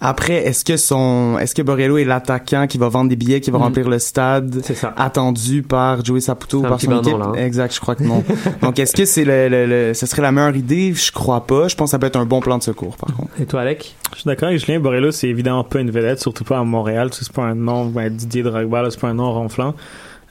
Après, 0.01 0.35
est-ce 0.47 0.64
que 0.64 0.77
son, 0.77 1.38
est-ce 1.38 1.55
que 1.55 1.62
Borrello 1.62 1.97
est 1.99 2.05
l'attaquant 2.05 2.66
qui 2.66 2.77
va 2.79 2.88
vendre 2.88 3.09
des 3.09 3.16
billets, 3.16 3.40
qui 3.40 3.51
va 3.51 3.59
Mhm. 3.59 3.64
remplir 3.64 3.88
le 3.88 3.99
stade, 3.99 4.61
C'est 4.62 4.75
ça. 4.75 4.92
attendu 4.97 5.62
par 5.62 6.05
Joey 6.05 6.20
Saputo 6.20 6.59
ou 6.59 6.62
par 6.62 6.81
son 6.81 7.01
équipe? 7.01 7.18
là, 7.18 7.27
hein. 7.27 7.35
Exact, 7.35 7.75
je 7.75 7.81
crois 7.81 7.94
que 7.94 8.03
non. 8.05 8.23
Donc, 8.62 8.79
est-ce 8.79 8.94
que 8.94 9.05
c'est 9.05 9.25
le, 9.25 9.49
le, 9.49 9.66
le- 9.66 9.94
ce 9.94 10.07
serait 10.07 10.23
la 10.23 10.33
meilleure 10.33 10.57
idée? 10.57 10.92
Je 10.94 11.11
crois 11.12 11.47
pas. 11.47 11.68
Je 11.68 11.75
pense 11.77 11.87
que 11.88 11.90
ça 11.92 11.99
peut 11.99 12.07
être 12.07 12.16
un 12.16 12.27
bon 12.27 12.40
plan 12.40 12.59
de 12.59 12.62
secours, 12.62 12.97
par 12.97 13.14
contre. 13.16 13.31
Et 13.40 13.47
toi 13.47 13.62
Alec? 13.62 13.94
Je 14.12 14.16
suis 14.20 14.27
d'accord 14.29 14.49
avec 14.49 14.61
Julien. 14.64 14.79
Borrello, 14.81 15.11
c'est 15.11 15.29
évidemment 15.29 15.64
pas 15.64 15.81
une 15.81 15.90
vedette, 15.90 16.20
surtout 16.20 16.44
pas 16.44 16.59
à 16.59 16.64
Montréal. 16.64 17.09
C'est 17.12 17.33
pas 17.33 17.42
un 17.44 17.55
nom, 17.55 17.87
ben, 17.87 18.09
Didier 18.14 18.42
Drogba, 18.42 18.83
là, 18.83 18.90
c'est 18.90 19.01
pas 19.01 19.09
un 19.09 19.14
nom 19.14 19.33
ronflant. 19.33 19.75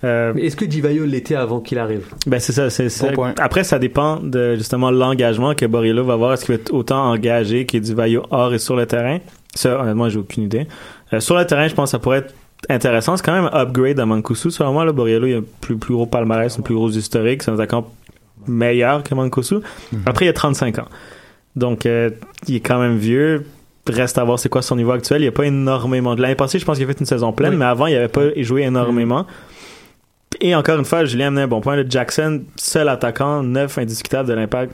Euh, 0.04 0.34
Est-ce 0.36 0.58
que 0.58 0.66
Divayo 0.66 1.06
l'était 1.06 1.36
avant 1.36 1.62
qu'il 1.62 1.80
arrive? 1.80 2.08
Ben 2.28 2.38
c'est 2.40 2.52
ça. 2.52 2.70
C'est, 2.70 2.90
c'est- 2.90 3.08
Bon 3.08 3.14
point. 3.14 3.34
Après, 3.40 3.64
ça 3.64 3.80
dépend 3.80 4.18
de 4.18 4.56
justement 4.56 4.92
l'engagement 4.92 5.56
que 5.56 5.66
Borrello 5.66 6.04
va 6.04 6.14
avoir. 6.14 6.34
Est-ce 6.34 6.44
qu'il 6.46 6.56
va 6.56 6.62
être 6.62 6.74
autant 6.74 7.06
engagé 7.10 7.66
que 7.66 7.78
Divayo 7.78 8.24
hors 8.30 8.54
et 8.54 8.60
sur 8.60 8.76
le 8.76 8.86
terrain? 8.86 9.20
Ça, 9.56 9.80
honnêtement, 9.82 10.10
j'ai 10.10 10.20
aucune 10.20 10.44
idée. 10.44 10.68
Euh, 11.14 11.20
sur 11.20 11.38
le 11.38 11.46
terrain, 11.46 11.68
je 11.68 11.76
pense 11.76 11.90
que 11.90 11.92
ça 11.92 12.00
pourrait 12.00 12.20
être 12.20 12.34
intéressant. 12.70 13.18
C'est 13.18 13.24
quand 13.26 13.34
même 13.34 13.50
un 13.54 13.62
upgrade 13.62 14.00
à 14.00 14.06
Mancuso. 14.06 14.50
Selon 14.50 14.74
moi, 14.74 14.86
là, 14.86 14.92
Borrello, 14.92 15.28
il 15.28 15.34
a 15.36 15.38
un 15.38 15.44
plus, 15.62 15.78
plus 15.78 15.94
gros 15.94 16.06
palmarès, 16.06 16.58
un 16.58 16.62
plus 16.62 16.76
gros 16.76 16.90
historique. 16.90 17.44
C'est 17.44 17.52
un 17.52 17.56
attaquant 17.56 17.92
meilleur 18.48 19.04
que 19.04 19.14
Mancuso. 19.16 19.62
Après, 20.06 20.26
il 20.26 20.30
a 20.30 20.34
35 20.34 20.80
ans. 20.80 20.88
Donc, 21.56 21.86
euh, 21.86 22.10
il 22.48 22.56
est 22.56 22.60
quand 22.62 22.80
même 22.80 22.98
vieux. 22.98 23.46
Reste 23.88 24.18
à 24.18 24.24
voir 24.24 24.40
c'est 24.40 24.50
quoi 24.50 24.62
son 24.62 24.76
niveau 24.78 24.92
actuel. 24.92 25.20
Il 25.22 25.26
n'y 25.26 25.28
a 25.28 25.32
pas 25.34 25.46
énormément. 25.46 26.16
De 26.16 26.22
l'année 26.22 26.36
passée, 26.36 26.58
je 26.58 26.66
pense 26.66 26.78
qu'il 26.78 26.86
a 26.90 26.92
fait 26.94 27.00
une 27.00 27.06
saison 27.06 27.32
pleine, 27.34 27.52
Oui. 27.52 27.58
mais 27.58 27.66
avant, 27.66 27.86
il 27.88 27.94
n'avait 27.94 28.08
pas 28.08 28.22
joué 28.38 28.62
énormément. 28.64 29.28
Et 30.42 30.56
encore 30.56 30.80
une 30.80 30.86
fois, 30.86 31.06
Julien 31.06 31.26
a 31.26 31.28
amené 31.28 31.42
un 31.44 31.48
bon 31.48 31.62
point. 31.62 31.76
Le 31.76 31.86
Jackson, 31.88 32.44
seul 32.56 32.90
attaquant, 32.90 33.44
neuf 33.44 33.78
indiscutable 33.78 34.28
de 34.30 34.34
l'impact. 34.34 34.74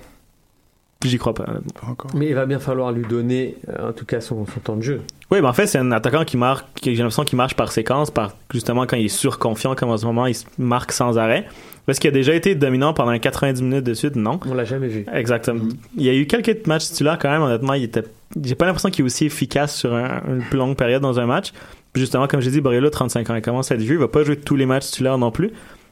J'y 1.06 1.18
crois 1.18 1.34
pas. 1.34 1.44
honnêtement. 1.48 1.72
Pas 1.82 1.88
encore. 1.88 2.12
Mais 2.14 2.28
il 2.28 2.36
va 2.36 2.46
bien 2.46 2.60
falloir 2.60 2.92
lui 2.92 3.06
donner 3.06 3.56
euh, 3.70 3.90
en 3.90 3.94
tout 3.94 4.06
cas 4.06 4.20
son, 4.20 4.46
son 4.46 4.60
temps 4.60 4.76
de 4.76 4.82
jeu. 4.82 5.02
Oui, 5.32 5.40
mais 5.42 5.48
en 5.48 5.54
fait, 5.54 5.66
c'est 5.68 5.78
un 5.78 5.92
attaquant 5.94 6.26
qui 6.26 6.36
marque, 6.36 6.66
j'ai 6.84 6.94
l'impression 6.96 7.24
qu'il 7.24 7.38
marche 7.38 7.56
par 7.56 7.72
séquence, 7.72 8.12
par 8.12 8.34
justement 8.52 8.86
quand 8.86 8.98
il 8.98 9.06
est 9.06 9.08
surconfiant, 9.08 9.76
comme 9.76 9.90
en 9.92 9.98
ce 9.98 10.06
moment, 10.06 10.26
il 10.28 10.36
marque 10.58 10.92
sans 10.92 11.18
arrêt. 11.18 11.48
Est-ce 11.88 12.00
qu'il 12.02 12.10
a 12.10 12.12
déjà 12.12 12.36
été 12.36 12.54
dominant 12.54 12.94
pendant 12.94 13.18
90 13.18 13.64
minutes 13.64 13.86
de 13.86 13.94
suite? 13.94 14.16
Non. 14.16 14.40
On 14.46 14.54
l'a 14.54 14.66
jamais 14.66 14.90
vu. 14.90 15.06
Exactement. 15.14 15.64
Il 15.96 16.04
y 16.04 16.10
a 16.10 16.14
eu 16.14 16.28
quelques 16.28 16.68
matchs 16.68 16.88
titulaires 16.88 17.18
quand 17.18 17.30
même, 17.32 17.42
honnêtement, 17.44 17.74
il 17.74 17.84
était, 17.84 18.04
j'ai 18.44 18.56
pas 18.56 18.66
l'impression 18.66 18.90
qu'il 18.90 19.04
est 19.04 19.08
aussi 19.08 19.26
efficace 19.26 19.76
sur 19.76 19.94
un- 19.96 20.22
une 20.28 20.42
plus 20.44 20.58
longue 20.60 20.76
période 20.76 21.02
dans 21.02 21.20
un 21.20 21.26
match. 21.26 21.52
Puis 21.94 22.02
justement, 22.02 22.28
comme 22.28 22.42
j'ai 22.42 22.52
dit, 22.52 22.60
Borrello, 22.62 22.90
35 22.90 23.30
ans, 23.30 23.36
il 23.36 23.42
commence 23.42 23.72
à 23.72 23.76
être 23.76 23.82
vieux, 23.82 23.94
il 23.96 24.00
va 24.00 24.08
pas 24.10 24.24
jouer 24.24 24.36
tous 24.38 24.56
les 24.58 24.66
matchs 24.66 24.88
titulaires 24.88 25.18
non 25.18 25.32
plus. 25.32 25.52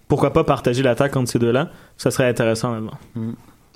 Pourquoi 0.09 0.33
pas 0.33 0.43
partager 0.43 0.83
l'attaque 0.83 1.15
entre 1.15 1.31
ces 1.31 1.39
deux-là? 1.39 1.69
Ça 1.97 2.11
serait 2.11 2.27
intéressant, 2.29 2.71
honnêtement. 2.73 2.97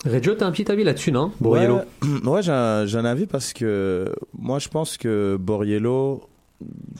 Reggio, 0.05 0.33
t'as 0.33 0.47
un 0.47 0.51
petit 0.51 0.71
avis 0.71 0.83
là-dessus, 0.83 1.11
non 1.11 1.31
Borriello 1.39 1.77
Ouais, 1.77 1.83
ouais 2.25 2.41
j'ai 2.41 2.51
un, 2.51 3.05
avis 3.05 3.27
parce 3.27 3.53
que 3.53 4.11
moi 4.37 4.59
je 4.59 4.67
pense 4.67 4.97
que 4.97 5.37
Borriello, 5.39 6.27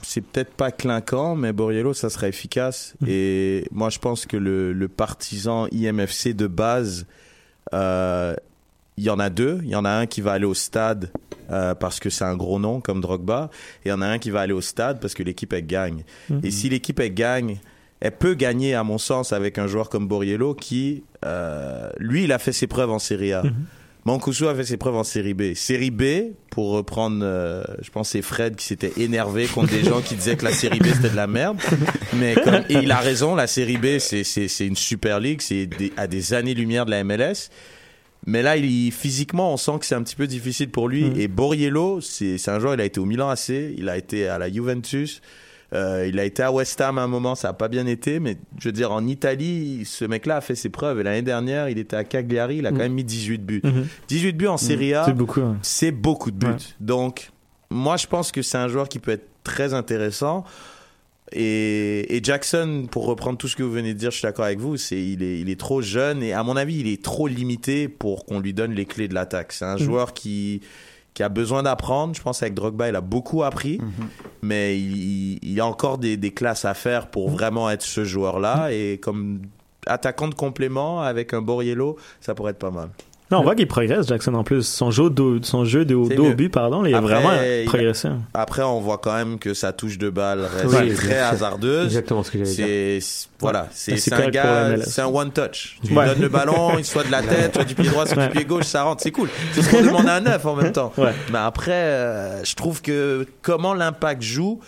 c'est 0.02 0.20
peut-être 0.20 0.54
pas 0.54 0.70
clinquant, 0.70 1.34
mais 1.34 1.52
Borriello 1.52 1.94
ça 1.94 2.10
serait 2.10 2.28
efficace. 2.28 2.94
Et 3.06 3.64
moi 3.72 3.90
je 3.90 3.98
pense 3.98 4.26
que 4.26 4.36
le, 4.36 4.72
le 4.72 4.88
partisan 4.88 5.66
IMFC 5.72 6.28
de 6.28 6.46
base, 6.46 7.06
euh, 7.74 8.34
il 8.96 9.04
y 9.04 9.10
en 9.10 9.18
a 9.18 9.30
deux. 9.30 9.60
Il 9.64 9.70
y 9.70 9.76
en 9.76 9.84
a 9.84 9.90
un 9.90 10.06
qui 10.06 10.20
va 10.20 10.32
aller 10.32 10.44
au 10.44 10.54
stade 10.54 11.10
euh, 11.50 11.74
parce 11.74 11.98
que 11.98 12.08
c'est 12.08 12.24
un 12.24 12.36
gros 12.36 12.58
nom 12.58 12.80
comme 12.80 13.00
Drogba, 13.00 13.50
et 13.84 13.88
il 13.88 13.90
y 13.90 13.92
en 13.92 14.00
a 14.00 14.06
un 14.06 14.18
qui 14.18 14.30
va 14.30 14.40
aller 14.40 14.52
au 14.52 14.60
stade 14.60 15.00
parce 15.00 15.14
que 15.14 15.22
l'équipe 15.22 15.52
elle 15.52 15.66
gagne. 15.66 16.04
Et 16.42 16.50
si 16.50 16.68
l'équipe 16.68 17.00
elle 17.00 17.14
gagne, 17.14 17.58
elle 18.02 18.10
peut 18.10 18.34
gagner 18.34 18.74
à 18.74 18.82
mon 18.82 18.98
sens 18.98 19.32
avec 19.32 19.58
un 19.58 19.68
joueur 19.68 19.88
comme 19.88 20.08
Borriello 20.08 20.54
qui, 20.54 21.04
euh, 21.24 21.88
lui, 21.98 22.24
il 22.24 22.32
a 22.32 22.40
fait 22.40 22.50
ses 22.50 22.66
preuves 22.66 22.90
en 22.90 22.98
Serie 22.98 23.32
A. 23.32 23.44
Mancuso 24.04 24.48
a 24.48 24.56
fait 24.56 24.64
ses 24.64 24.76
preuves 24.76 24.96
en 24.96 25.04
série 25.04 25.34
B. 25.34 25.54
Série 25.54 25.92
B, 25.92 26.34
pour 26.50 26.70
reprendre, 26.70 27.20
euh, 27.22 27.62
je 27.80 27.90
pense 27.90 28.08
c'est 28.08 28.22
Fred 28.22 28.56
qui 28.56 28.66
s'était 28.66 28.92
énervé 28.96 29.46
contre 29.46 29.70
des 29.70 29.84
gens 29.84 30.00
qui 30.00 30.16
disaient 30.16 30.34
que 30.34 30.44
la 30.44 30.52
série 30.52 30.80
B 30.80 30.86
c'était 30.86 31.10
de 31.10 31.14
la 31.16 31.28
merde. 31.28 31.58
Mais 32.14 32.34
comme, 32.34 32.64
et 32.68 32.74
il 32.82 32.90
a 32.90 32.98
raison, 32.98 33.36
la 33.36 33.46
série 33.46 33.76
B 33.76 33.98
c'est 34.00 34.66
une 34.66 34.74
super 34.74 35.20
ligue, 35.20 35.40
c'est 35.40 35.68
à 35.96 36.08
des 36.08 36.34
années-lumière 36.34 36.84
de 36.84 36.90
la 36.90 37.04
MLS. 37.04 37.50
Mais 38.26 38.42
là, 38.42 38.56
il, 38.56 38.90
physiquement, 38.90 39.52
on 39.52 39.56
sent 39.56 39.78
que 39.78 39.86
c'est 39.86 39.94
un 39.94 40.02
petit 40.02 40.16
peu 40.16 40.26
difficile 40.26 40.70
pour 40.70 40.88
lui. 40.88 41.12
Et 41.16 41.28
Borriello, 41.28 42.00
c'est 42.00 42.38
c'est 42.38 42.50
un 42.50 42.58
joueur, 42.58 42.74
il 42.74 42.80
a 42.80 42.84
été 42.84 42.98
au 42.98 43.04
Milan 43.04 43.28
AC, 43.28 43.50
il 43.50 43.88
a 43.88 43.96
été 43.96 44.26
à 44.26 44.38
la 44.38 44.50
Juventus, 44.50 45.22
euh, 45.72 46.06
il 46.06 46.18
a 46.18 46.24
été 46.24 46.42
à 46.42 46.52
West 46.52 46.80
Ham 46.80 46.98
à 46.98 47.02
un 47.02 47.06
moment, 47.06 47.34
ça 47.34 47.48
a 47.48 47.52
pas 47.54 47.68
bien 47.68 47.86
été, 47.86 48.20
mais 48.20 48.36
je 48.58 48.68
veux 48.68 48.72
dire, 48.72 48.92
en 48.92 49.06
Italie, 49.06 49.84
ce 49.86 50.04
mec-là 50.04 50.36
a 50.36 50.40
fait 50.40 50.54
ses 50.54 50.68
preuves. 50.68 51.00
Et 51.00 51.02
l'année 51.02 51.22
dernière, 51.22 51.68
il 51.68 51.78
était 51.78 51.96
à 51.96 52.04
Cagliari, 52.04 52.56
il 52.58 52.66
a 52.66 52.70
quand 52.70 52.76
même 52.78 52.92
mis 52.92 53.04
18 53.04 53.38
buts. 53.38 53.62
18 54.08 54.32
buts 54.32 54.46
en 54.48 54.56
Serie 54.58 54.92
A, 54.94 55.04
C'est 55.06 55.12
beaucoup. 55.14 55.40
hein. 55.40 55.56
c'est 55.62 55.90
beaucoup 55.90 56.30
de 56.30 56.36
buts. 56.36 56.46
Ouais. 56.48 56.56
Donc, 56.80 57.30
moi, 57.70 57.96
je 57.96 58.06
pense 58.06 58.32
que 58.32 58.42
c'est 58.42 58.58
un 58.58 58.68
joueur 58.68 58.88
qui 58.88 58.98
peut 58.98 59.12
être 59.12 59.28
très 59.44 59.72
intéressant. 59.74 60.44
Et, 61.34 62.14
et 62.16 62.22
Jackson, 62.22 62.86
pour 62.90 63.06
reprendre 63.06 63.38
tout 63.38 63.48
ce 63.48 63.56
que 63.56 63.62
vous 63.62 63.72
venez 63.72 63.94
de 63.94 63.98
dire, 63.98 64.10
je 64.10 64.16
suis 64.18 64.26
d'accord 64.26 64.44
avec 64.44 64.58
vous, 64.58 64.76
c'est 64.76 65.02
il 65.02 65.22
est, 65.22 65.40
il 65.40 65.48
est 65.48 65.58
trop 65.58 65.80
jeune 65.80 66.22
et 66.22 66.34
à 66.34 66.42
mon 66.42 66.56
avis, 66.56 66.80
il 66.80 66.88
est 66.88 67.02
trop 67.02 67.26
limité 67.26 67.88
pour 67.88 68.26
qu'on 68.26 68.38
lui 68.40 68.52
donne 68.52 68.72
les 68.72 68.84
clés 68.84 69.08
de 69.08 69.14
l'attaque. 69.14 69.52
C'est 69.52 69.64
un 69.64 69.78
joueur 69.78 70.12
qui 70.12 70.60
qui 71.14 71.22
a 71.22 71.28
besoin 71.28 71.62
d'apprendre. 71.62 72.14
Je 72.14 72.22
pense 72.22 72.42
avec 72.42 72.54
Drogba, 72.54 72.88
il 72.88 72.96
a 72.96 73.00
beaucoup 73.00 73.42
appris, 73.42 73.78
mais 74.42 74.78
il, 74.78 75.38
il- 75.42 75.60
a 75.60 75.66
encore 75.66 75.98
des, 75.98 76.16
des 76.16 76.32
classes 76.32 76.64
à 76.64 76.74
faire 76.74 77.08
pour 77.08 77.30
vraiment 77.30 77.68
être 77.70 77.82
ce 77.82 78.04
joueur-là. 78.04 78.72
Et 78.72 78.98
comme 79.02 79.42
attaquant 79.86 80.28
de 80.28 80.34
complément 80.34 81.00
avec 81.02 81.34
un 81.34 81.42
Borriello, 81.42 81.96
ça 82.20 82.34
pourrait 82.34 82.52
être 82.52 82.58
pas 82.58 82.70
mal. 82.70 82.88
Non, 83.32 83.38
on 83.40 83.42
voit 83.42 83.54
qu'il 83.54 83.66
progresse, 83.66 84.06
Jackson, 84.06 84.34
en 84.34 84.44
plus. 84.44 84.62
Son 84.62 84.90
jeu 84.90 85.08
de, 85.10 85.40
son 85.42 85.64
jeu 85.64 85.84
de, 85.84 85.94
de 85.94 86.34
but, 86.34 86.50
pardon, 86.50 86.84
il 86.84 86.94
a 86.94 86.98
Après, 86.98 87.14
vraiment 87.14 87.32
il 87.42 87.64
progressé. 87.64 88.08
Après, 88.34 88.62
on 88.62 88.78
voit 88.80 88.98
quand 88.98 89.14
même 89.14 89.38
que 89.38 89.54
sa 89.54 89.72
touche 89.72 89.96
de 89.98 90.10
balle 90.10 90.40
reste 90.42 90.66
Oui, 90.66 90.92
très 90.94 91.18
hasardeuse. 91.18 91.86
Exactement 91.86 92.22
ce 92.22 92.30
que 92.30 92.44
j'allais 92.44 92.98
dire. 92.98 93.02
Voilà, 93.40 93.68
c'est 93.72 93.96
C'est 93.96 94.12
un 94.12 94.28
gars, 94.28 94.76
c'est 94.84 95.00
un 95.02 95.06
one 95.06 95.32
touch. 95.32 95.78
Tu 95.84 95.92
Ouais. 95.92 96.04
lui 96.04 96.10
donnes 96.12 96.22
le 96.22 96.28
ballon, 96.28 96.82
soit 96.84 97.04
de 97.04 97.10
la 97.10 97.22
tête, 97.22 97.54
soit 97.54 97.64
du 97.64 97.74
pied 97.74 97.88
droit, 97.88 98.06
soit 98.06 98.16
Ouais. 98.18 98.26
du 98.28 98.32
pied 98.34 98.44
gauche, 98.44 98.64
ça 98.66 98.82
rentre, 98.84 99.02
c'est 99.02 99.10
cool. 99.10 99.28
C'est 99.52 99.62
ce 99.62 99.70
qu'on 99.70 99.82
demande 99.82 100.06
à 100.08 100.16
un 100.16 100.20
neuf 100.20 100.44
en 100.46 100.54
même 100.54 100.70
temps. 100.72 100.92
Ouais. 100.98 101.12
Mais 101.32 101.38
après, 101.38 101.72
euh, 101.72 102.44
je 102.44 102.54
trouve 102.54 102.82
que 102.82 103.26
comment 103.40 103.74
l'impact 103.74 104.22
joue. 104.22 104.60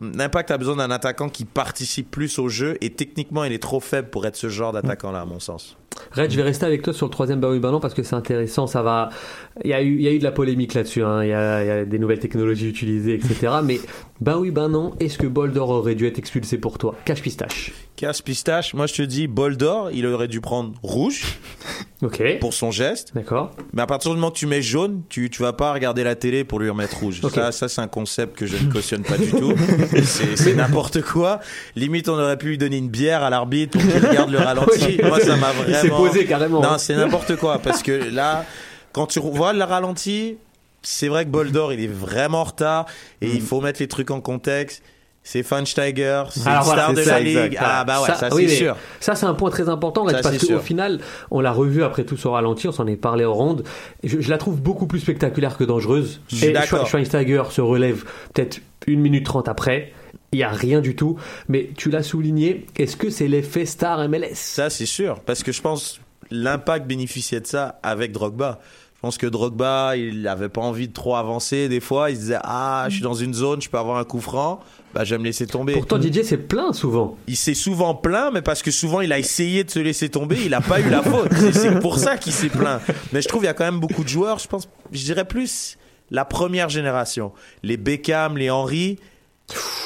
L'impact 0.00 0.50
a 0.50 0.58
besoin 0.58 0.76
d'un 0.76 0.90
attaquant 0.90 1.28
qui 1.28 1.44
participe 1.44 2.10
plus 2.10 2.38
au 2.38 2.48
jeu 2.48 2.78
et 2.80 2.90
techniquement 2.90 3.44
il 3.44 3.52
est 3.52 3.62
trop 3.62 3.80
faible 3.80 4.08
pour 4.08 4.24
être 4.26 4.36
ce 4.36 4.48
genre 4.48 4.72
d'attaquant 4.72 5.12
là 5.12 5.20
à 5.20 5.24
mon 5.26 5.38
sens. 5.38 5.76
Red, 6.12 6.30
je 6.30 6.36
vais 6.36 6.42
rester 6.42 6.64
avec 6.64 6.80
toi 6.80 6.94
sur 6.94 7.04
le 7.06 7.10
troisième 7.10 7.44
oui, 7.44 7.58
bah 7.58 7.70
non 7.70 7.78
parce 7.78 7.92
que 7.92 8.02
c'est 8.02 8.14
intéressant. 8.16 8.66
Ça 8.66 8.82
va. 8.82 9.10
Il 9.62 9.70
y 9.70 9.74
a 9.74 9.82
eu, 9.82 9.96
il 9.96 10.00
y 10.02 10.08
a 10.08 10.12
eu 10.12 10.18
de 10.18 10.24
la 10.24 10.32
polémique 10.32 10.72
là-dessus. 10.72 11.02
hein. 11.04 11.22
Il 11.22 11.28
y, 11.28 11.32
a, 11.34 11.62
il 11.62 11.66
y 11.66 11.70
a 11.70 11.84
des 11.84 11.98
nouvelles 11.98 12.18
technologies 12.18 12.68
utilisées, 12.68 13.14
etc. 13.14 13.52
Mais 13.62 13.78
bah 14.18 14.38
oui, 14.38 14.50
bah 14.50 14.68
non. 14.68 14.94
Est-ce 15.00 15.18
que 15.18 15.26
Boldor 15.26 15.68
aurait 15.68 15.94
dû 15.94 16.06
être 16.06 16.18
expulsé 16.18 16.56
pour 16.56 16.78
toi? 16.78 16.94
Cache 17.04 17.20
pistache. 17.20 17.72
Casse 17.96 18.22
pistache, 18.22 18.72
moi 18.72 18.86
je 18.86 18.94
te 18.94 19.02
dis 19.02 19.26
bol 19.28 19.58
d'or, 19.58 19.90
il 19.92 20.06
aurait 20.06 20.28
dû 20.28 20.40
prendre 20.40 20.72
rouge 20.82 21.38
Ok. 22.02 22.22
pour 22.40 22.54
son 22.54 22.70
geste. 22.70 23.12
D'accord. 23.14 23.50
Mais 23.74 23.82
à 23.82 23.86
partir 23.86 24.10
du 24.12 24.16
moment 24.16 24.30
que 24.30 24.38
tu 24.38 24.46
mets 24.46 24.62
jaune, 24.62 25.02
tu, 25.10 25.28
tu 25.28 25.42
vas 25.42 25.52
pas 25.52 25.72
regarder 25.74 26.02
la 26.04 26.14
télé 26.16 26.42
pour 26.44 26.58
lui 26.58 26.70
remettre 26.70 26.98
rouge. 27.00 27.20
Ok. 27.22 27.32
Ça, 27.34 27.52
ça 27.52 27.68
c'est 27.68 27.82
un 27.82 27.86
concept 27.86 28.34
que 28.36 28.46
je 28.46 28.56
ne 28.56 28.72
cautionne 28.72 29.02
pas 29.02 29.18
du 29.18 29.30
tout. 29.30 29.52
C'est 30.04 30.36
c'est 30.36 30.54
n'importe 30.54 31.02
quoi. 31.02 31.40
Limite, 31.76 32.08
on 32.08 32.18
aurait 32.18 32.38
pu 32.38 32.48
lui 32.48 32.58
donner 32.58 32.76
une 32.78 32.88
bière 32.88 33.22
à 33.22 33.30
l'arbitre 33.30 33.78
pour 33.78 33.88
qu'il 33.88 34.06
regarde 34.06 34.30
le 34.30 34.38
ralenti. 34.38 34.98
Moi, 35.02 35.20
ça 35.20 35.36
m'a 35.36 35.48
Il 35.66 35.74
s'est 35.74 35.88
vraiment. 35.88 35.96
posé 35.96 36.24
carrément. 36.26 36.60
Non, 36.60 36.70
hein. 36.72 36.78
c'est 36.78 36.94
n'importe 36.96 37.36
quoi. 37.36 37.58
Parce 37.58 37.82
que 37.82 37.92
là, 37.92 38.44
quand 38.92 39.06
tu 39.06 39.20
vois 39.20 39.52
le 39.52 39.64
ralenti, 39.64 40.36
c'est 40.82 41.08
vrai 41.08 41.24
que 41.24 41.30
Boldor, 41.30 41.72
il 41.72 41.82
est 41.82 41.86
vraiment 41.86 42.40
en 42.40 42.44
retard 42.44 42.86
et 43.20 43.28
il 43.30 43.40
faut 43.40 43.60
mettre 43.60 43.80
les 43.80 43.88
trucs 43.88 44.10
en 44.10 44.20
contexte. 44.20 44.82
C'est 45.24 45.44
Schweinsteiger, 45.44 46.24
c'est 46.30 46.40
une 46.40 46.44
voilà, 46.64 46.82
star 46.82 46.92
de 46.94 46.98
la 46.98 47.04
ça, 47.04 47.20
ligue. 47.20 47.36
exact. 47.36 47.62
Ah 47.64 47.84
bah 47.84 48.00
ouais, 48.02 48.08
ça, 48.08 48.28
oui, 48.32 48.42
c'est 48.42 48.48
mais 48.48 48.56
sûr. 48.56 48.76
Ça, 48.98 49.14
c'est 49.14 49.26
un 49.26 49.34
point 49.34 49.50
très 49.50 49.68
important, 49.68 50.06
Ça, 50.08 50.18
parce 50.20 50.38
qu'au 50.44 50.58
final, 50.58 51.00
on 51.30 51.40
l'a 51.40 51.52
revu 51.52 51.84
après 51.84 52.04
tout 52.04 52.16
ce 52.16 52.26
ralenti, 52.26 52.66
on 52.66 52.72
s'en 52.72 52.88
est 52.88 52.96
parlé 52.96 53.24
en 53.24 53.32
ronde. 53.32 53.62
Je, 54.02 54.20
je 54.20 54.30
la 54.30 54.38
trouve 54.38 54.60
beaucoup 54.60 54.88
plus 54.88 54.98
spectaculaire 54.98 55.56
que 55.56 55.62
dangereuse. 55.64 56.20
Je 56.28 56.46
Et 56.46 56.54
Schweinsteiger 56.86 57.44
se 57.50 57.60
relève 57.60 58.04
peut-être 58.34 58.60
une 58.88 59.00
minute 59.00 59.24
trente 59.24 59.46
après. 59.48 59.92
Il 60.32 60.38
n'y 60.38 60.42
a 60.44 60.48
rien 60.48 60.80
du 60.80 60.96
tout. 60.96 61.16
Mais 61.48 61.70
tu 61.76 61.88
l'as 61.90 62.02
souligné, 62.02 62.66
est-ce 62.76 62.96
que 62.96 63.08
c'est 63.08 63.28
l'effet 63.28 63.64
star 63.64 64.08
MLS 64.08 64.34
Ça, 64.34 64.70
c'est 64.70 64.86
sûr. 64.86 65.20
Parce 65.20 65.44
que 65.44 65.52
je 65.52 65.62
pense 65.62 66.00
l'impact 66.30 66.86
bénéficiait 66.86 67.40
de 67.40 67.46
ça 67.46 67.78
avec 67.82 68.10
Drogba. 68.10 68.58
Je 69.02 69.08
pense 69.08 69.18
que 69.18 69.26
Drogba, 69.26 69.96
il 69.96 70.28
avait 70.28 70.48
pas 70.48 70.60
envie 70.60 70.86
de 70.86 70.92
trop 70.92 71.16
avancer. 71.16 71.68
Des 71.68 71.80
fois, 71.80 72.10
il 72.10 72.14
se 72.14 72.20
disait 72.20 72.38
Ah, 72.44 72.84
je 72.86 72.92
suis 72.94 73.02
dans 73.02 73.14
une 73.14 73.34
zone, 73.34 73.60
je 73.60 73.68
peux 73.68 73.76
avoir 73.76 73.98
un 73.98 74.04
coup 74.04 74.20
franc. 74.20 74.60
Bah, 74.94 75.02
je 75.02 75.12
vais 75.16 75.18
me 75.18 75.24
laisser 75.24 75.44
tomber. 75.44 75.72
Pourtant, 75.72 75.98
Didier, 75.98 76.22
c'est 76.22 76.36
plein 76.36 76.72
souvent. 76.72 77.16
Il 77.26 77.34
s'est 77.36 77.54
souvent 77.54 77.96
plaint, 77.96 78.32
mais 78.32 78.42
parce 78.42 78.62
que 78.62 78.70
souvent 78.70 79.00
il 79.00 79.12
a 79.12 79.18
essayé 79.18 79.64
de 79.64 79.70
se 79.72 79.80
laisser 79.80 80.08
tomber, 80.08 80.38
il 80.44 80.50
n'a 80.50 80.60
pas 80.60 80.78
eu 80.78 80.88
la 80.88 81.02
faute. 81.02 81.32
C'est- 81.34 81.52
C'est 81.52 81.80
pour 81.80 81.98
ça 81.98 82.16
qu'il 82.16 82.32
s'est 82.32 82.48
plaint. 82.48 82.80
Mais 83.12 83.20
je 83.22 83.26
trouve 83.26 83.40
qu'il 83.40 83.48
y 83.48 83.50
a 83.50 83.54
quand 83.54 83.64
même 83.64 83.80
beaucoup 83.80 84.04
de 84.04 84.08
joueurs, 84.08 84.38
je 84.38 84.46
pense, 84.46 84.68
je 84.92 85.02
dirais 85.02 85.24
plus 85.24 85.78
la 86.12 86.24
première 86.24 86.68
génération. 86.68 87.32
Les 87.64 87.76
Beckham, 87.76 88.38
les 88.38 88.50
Henry, 88.50 89.00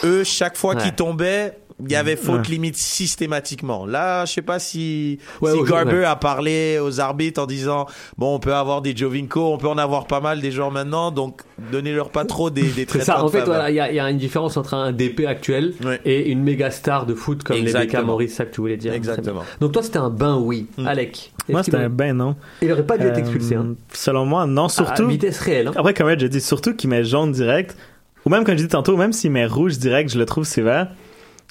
eux, 0.05 0.25
chaque 0.25 0.59
fois 0.59 0.75
Ouais. 0.75 0.83
qu'ils 0.83 0.93
tombaient, 0.95 1.57
il 1.85 1.91
y 1.93 1.95
avait 1.97 2.17
faute 2.17 2.47
Ouais. 2.47 2.53
limite 2.55 2.77
systématiquement. 2.77 3.87
Là, 3.87 4.25
je 4.25 4.33
sais 4.33 4.43
pas 4.43 4.59
si, 4.59 5.19
Ouais, 5.41 5.53
si 5.53 5.59
ouais, 5.59 5.69
Garber 5.69 5.93
ouais. 5.99 6.05
a 6.05 6.17
parlé 6.17 6.79
aux 6.79 7.01
arbitres 7.01 7.43
en 7.43 7.47
disant 7.47 7.87
bon, 8.17 8.35
on 8.35 8.39
peut 8.39 8.55
avoir 8.55 8.83
des 8.83 8.97
Jovinko, 8.97 9.53
on 9.53 9.59
peut 9.59 9.69
en 9.69 9.79
avoir 9.79 10.07
pas 10.07 10.21
mal 10.21 10.41
des 10.41 10.51
joueurs 10.51 10.71
maintenant, 10.71 11.11
donc 11.11 11.43
donnez-leur 11.73 12.11
pas 12.11 12.25
trop 12.25 12.51
des, 12.51 12.63
des 12.63 12.87
C'est 12.89 13.01
ça, 13.01 13.23
en 13.23 13.29
fait, 13.29 13.41
faveur. 13.41 13.55
voilà, 13.57 13.71
il 13.71 13.75
y, 13.77 13.81
a- 13.81 13.91
il 13.91 13.95
y 13.97 14.01
a 14.01 14.09
une 14.11 14.19
différence 14.19 14.57
entre 14.57 14.75
un 14.75 14.93
DP 14.93 15.27
actuel 15.27 15.75
Ouais. 15.85 16.01
et 16.05 16.31
une 16.31 16.43
méga 16.43 16.71
star 16.71 17.07
de 17.07 17.15
foot 17.15 17.43
comme 17.43 17.57
les 17.57 17.63
Beckham, 17.65 17.83
Exactement. 17.83 18.07
Maurice, 18.13 18.35
ça 18.35 18.45
que 18.47 18.55
tu 18.55 18.61
voulais 18.61 18.77
dire. 18.77 18.93
Exactement. 18.93 19.43
Donc 19.61 19.73
toi, 19.73 19.83
c'était 19.83 19.99
un 19.99 20.11
bain 20.11 20.37
oui. 20.37 20.67
Mm. 20.79 20.87
Alec. 20.87 21.33
Moi, 21.49 21.63
c'était 21.63 21.77
un 21.77 21.89
ben 21.89 22.17
non. 22.17 22.37
Il 22.63 22.73
aurait 22.73 22.85
pas 22.87 22.99
dû 22.99 23.07
être 23.07 23.17
Euh, 23.17 23.21
expulsé. 23.21 23.55
Hein. 23.55 23.75
Selon 23.93 24.25
moi, 24.27 24.47
non. 24.47 24.65
À 24.65 24.69
Surtout, 24.69 25.07
vitesse 25.07 25.39
réelle. 25.39 25.69
hein. 25.69 25.73
après, 25.77 25.95
comme 25.95 26.13
j'ai 26.19 26.29
dit, 26.29 26.41
surtout 26.41 26.75
qu'il 26.75 26.91
met 26.91 27.05
jaune 27.05 27.33
direct. 27.33 27.77
Ou 28.25 28.31
même, 28.31 28.43
comme 28.45 28.57
je 28.59 28.63
dis 28.65 28.69
tantôt, 28.69 28.97
même 28.97 29.13
s'il 29.13 29.31
met 29.31 29.47
rouge 29.47 29.79
direct, 29.79 30.11
je 30.13 30.19
le 30.19 30.27
trouve 30.27 30.45
sévère. 30.45 30.89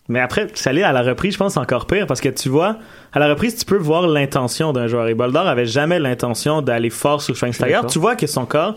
Mais 0.07 0.19
après, 0.19 0.47
ça 0.53 0.69
allait 0.69 0.83
à 0.83 0.91
la 0.91 1.01
reprise, 1.01 1.33
je 1.33 1.37
pense, 1.39 1.53
c'est 1.53 1.59
encore 1.59 1.87
pire 1.87 2.05
parce 2.05 2.21
que 2.21 2.29
tu 2.29 2.47
vois, 2.49 2.77
à 3.11 3.19
la 3.19 3.27
reprise, 3.27 3.55
tu 3.55 3.65
peux 3.65 3.77
voir 3.77 4.07
l'intention 4.07 4.71
d'un 4.71 4.87
joueur. 4.87 5.07
Et 5.07 5.15
Boldor 5.15 5.47
avait 5.47 5.65
jamais 5.65 5.97
l'intention 5.99 6.61
d'aller 6.61 6.91
fort 6.91 7.21
sur 7.21 7.35
Schweinsteiger. 7.35 7.81
Tu 7.87 7.97
vois 7.97 8.15
que 8.15 8.27
son 8.27 8.45
corps 8.45 8.75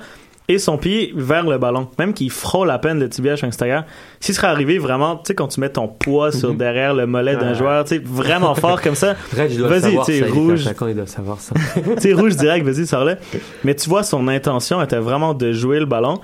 et 0.51 0.57
son 0.59 0.79
pied 0.79 1.12
vers 1.14 1.45
le 1.45 1.59
ballon. 1.59 1.88
Même 1.99 2.14
qu'il 2.14 2.31
frôle 2.31 2.71
à 2.71 2.79
peine 2.79 2.99
le 2.99 3.11
tibia 3.11 3.37
Schweinsteiger. 3.37 3.81
S'il 4.21 4.35
serait 4.35 4.47
arrivé 4.47 4.79
vraiment, 4.79 5.17
tu 5.17 5.25
sais, 5.27 5.35
quand 5.35 5.49
tu 5.49 5.61
mets 5.61 5.69
ton 5.69 5.87
poids 5.88 6.33
sur 6.33 6.53
Mhm. 6.53 6.57
derrière 6.57 6.95
le 6.95 7.07
mollet 7.07 7.37
d'un 7.37 7.53
joueur, 7.53 7.85
tu 7.85 7.97
sais, 7.97 8.03
vraiment 8.03 8.55
fort 8.55 8.81
comme 8.81 8.95
ça, 8.95 9.14
Vas-y, 9.35 9.59
tu 9.59 10.05
sais, 10.05 10.25
rouge. 10.25 10.67
il 10.88 10.95
doit 10.95 11.07
savoir 11.07 11.38
ça. 11.41 11.55
tu 11.97 12.01
sais, 12.01 12.14
rouge 12.14 12.37
direct, 12.37 12.64
vas-y, 12.67 12.87
sors-le. 12.87 13.17
Mais 13.64 13.75
tu 13.75 13.91
vois, 13.91 14.03
son 14.03 14.27
intention 14.29 14.81
était 14.81 14.97
vraiment 14.97 15.35
de 15.35 15.53
jouer 15.53 15.79
le 15.81 15.85
ballon. 15.87 16.19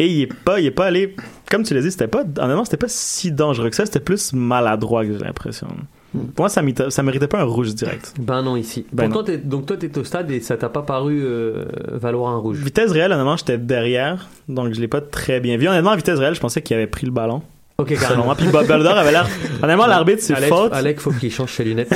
Et 0.00 0.06
il 0.08 0.22
est 0.22 0.32
pas, 0.32 0.58
il 0.60 0.66
est 0.66 0.70
pas 0.70 0.86
allé, 0.86 1.14
comme 1.50 1.62
tu 1.62 1.74
l'as 1.74 1.82
dit, 1.82 1.90
c'était 1.90 2.08
pas, 2.08 2.22
honnêtement, 2.38 2.64
c'était 2.64 2.78
pas 2.78 2.88
si 2.88 3.30
dangereux 3.32 3.68
que 3.68 3.76
ça, 3.76 3.84
c'était 3.84 4.00
plus 4.00 4.32
maladroit 4.32 5.04
que 5.04 5.12
j'ai 5.12 5.18
l'impression. 5.24 5.68
Pour 6.12 6.22
moi, 6.44 6.48
ça, 6.48 6.62
ça 6.88 7.02
méritait 7.04 7.28
pas 7.28 7.40
un 7.40 7.44
rouge 7.44 7.74
direct. 7.74 8.14
Ben 8.18 8.42
non, 8.42 8.56
ici. 8.56 8.86
Ben 8.92 9.04
Pourtant, 9.10 9.24
t'es- 9.24 9.36
donc 9.38 9.66
toi, 9.66 9.76
t'es 9.76 9.96
au 9.98 10.02
stade 10.02 10.30
et 10.30 10.40
ça 10.40 10.56
t'a 10.56 10.68
pas 10.70 10.82
paru 10.82 11.20
euh, 11.22 11.66
valoir 11.92 12.32
un 12.32 12.38
rouge. 12.38 12.56
Vitesse 12.58 12.90
réelle, 12.90 13.12
honnêtement, 13.12 13.36
j'étais 13.36 13.58
derrière, 13.58 14.28
donc 14.48 14.72
je 14.74 14.80
l'ai 14.80 14.88
pas 14.88 15.00
très 15.02 15.38
bien 15.38 15.56
vu. 15.58 15.68
Honnêtement, 15.68 15.90
à 15.90 15.96
vitesse 15.96 16.18
réelle, 16.18 16.34
je 16.34 16.40
pensais 16.40 16.62
qu'il 16.62 16.74
avait 16.76 16.86
pris 16.88 17.04
le 17.06 17.12
ballon. 17.12 17.42
Ok, 17.80 17.98
carrément. 17.98 18.24
moi. 18.24 18.34
Puis 18.34 18.46
Baldor 18.48 18.96
avait 18.98 19.12
l'air, 19.12 19.28
honnêtement, 19.62 19.86
l'arbitre, 19.86 20.22
c'est 20.22 20.34
Alec, 20.34 20.48
faute. 20.48 20.72
Alec, 20.72 21.00
faut 21.00 21.10
qu'il 21.12 21.32
change 21.32 21.52
ses 21.52 21.64
lunettes. 21.64 21.90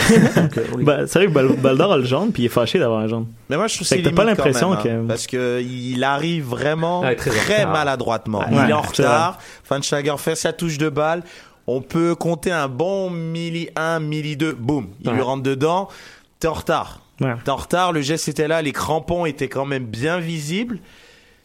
Lui- 0.76 0.84
Bah, 0.84 1.06
sérieux, 1.06 1.28
Bal- 1.28 1.56
Baldor 1.56 1.92
a 1.92 1.96
le 1.98 2.04
jaune, 2.04 2.32
puis 2.32 2.42
il 2.44 2.46
est 2.46 2.50
fâché 2.50 2.78
d'avoir 2.78 3.00
un 3.00 3.08
jaune. 3.08 3.26
Mais 3.48 3.56
moi, 3.56 3.66
je 3.66 3.74
trouve 3.76 3.86
c'est 3.86 3.98
que 4.02 4.08
t'as 4.08 4.14
pas 4.14 4.24
l'impression 4.24 4.70
même, 4.70 4.78
hein, 4.78 4.82
que- 4.82 5.06
parce 5.08 5.26
que 5.26 5.60
il 5.62 6.02
arrive 6.04 6.44
vraiment 6.46 7.02
très 7.16 7.66
maladroitement. 7.66 8.40
Ouais, 8.40 8.46
il 8.64 8.70
est 8.70 8.72
en 8.72 8.82
c'est 8.92 9.02
vrai. 9.02 9.12
retard. 9.12 9.38
Schweinsteiger 9.66 10.14
fait 10.18 10.34
sa 10.36 10.52
touche 10.52 10.78
de 10.78 10.88
balle. 10.88 11.22
On 11.66 11.80
peut 11.80 12.14
compter 12.14 12.50
un 12.52 12.68
bon 12.68 13.08
milli 13.10 13.68
1, 13.76 13.98
milli 14.00 14.36
2. 14.36 14.52
Boum. 14.52 14.88
Il 15.00 15.08
Ouais. 15.08 15.14
lui 15.14 15.22
rentre 15.22 15.42
dedans. 15.42 15.88
T'es 16.38 16.48
en 16.48 16.52
retard. 16.52 17.00
Ouais. 17.22 17.32
T'es 17.42 17.50
en 17.50 17.56
retard. 17.56 17.92
Le 17.92 18.02
geste 18.02 18.28
était 18.28 18.48
là. 18.48 18.60
Les 18.60 18.72
crampons 18.72 19.24
étaient 19.24 19.48
quand 19.48 19.64
même 19.64 19.84
bien 19.86 20.18
visibles. 20.18 20.78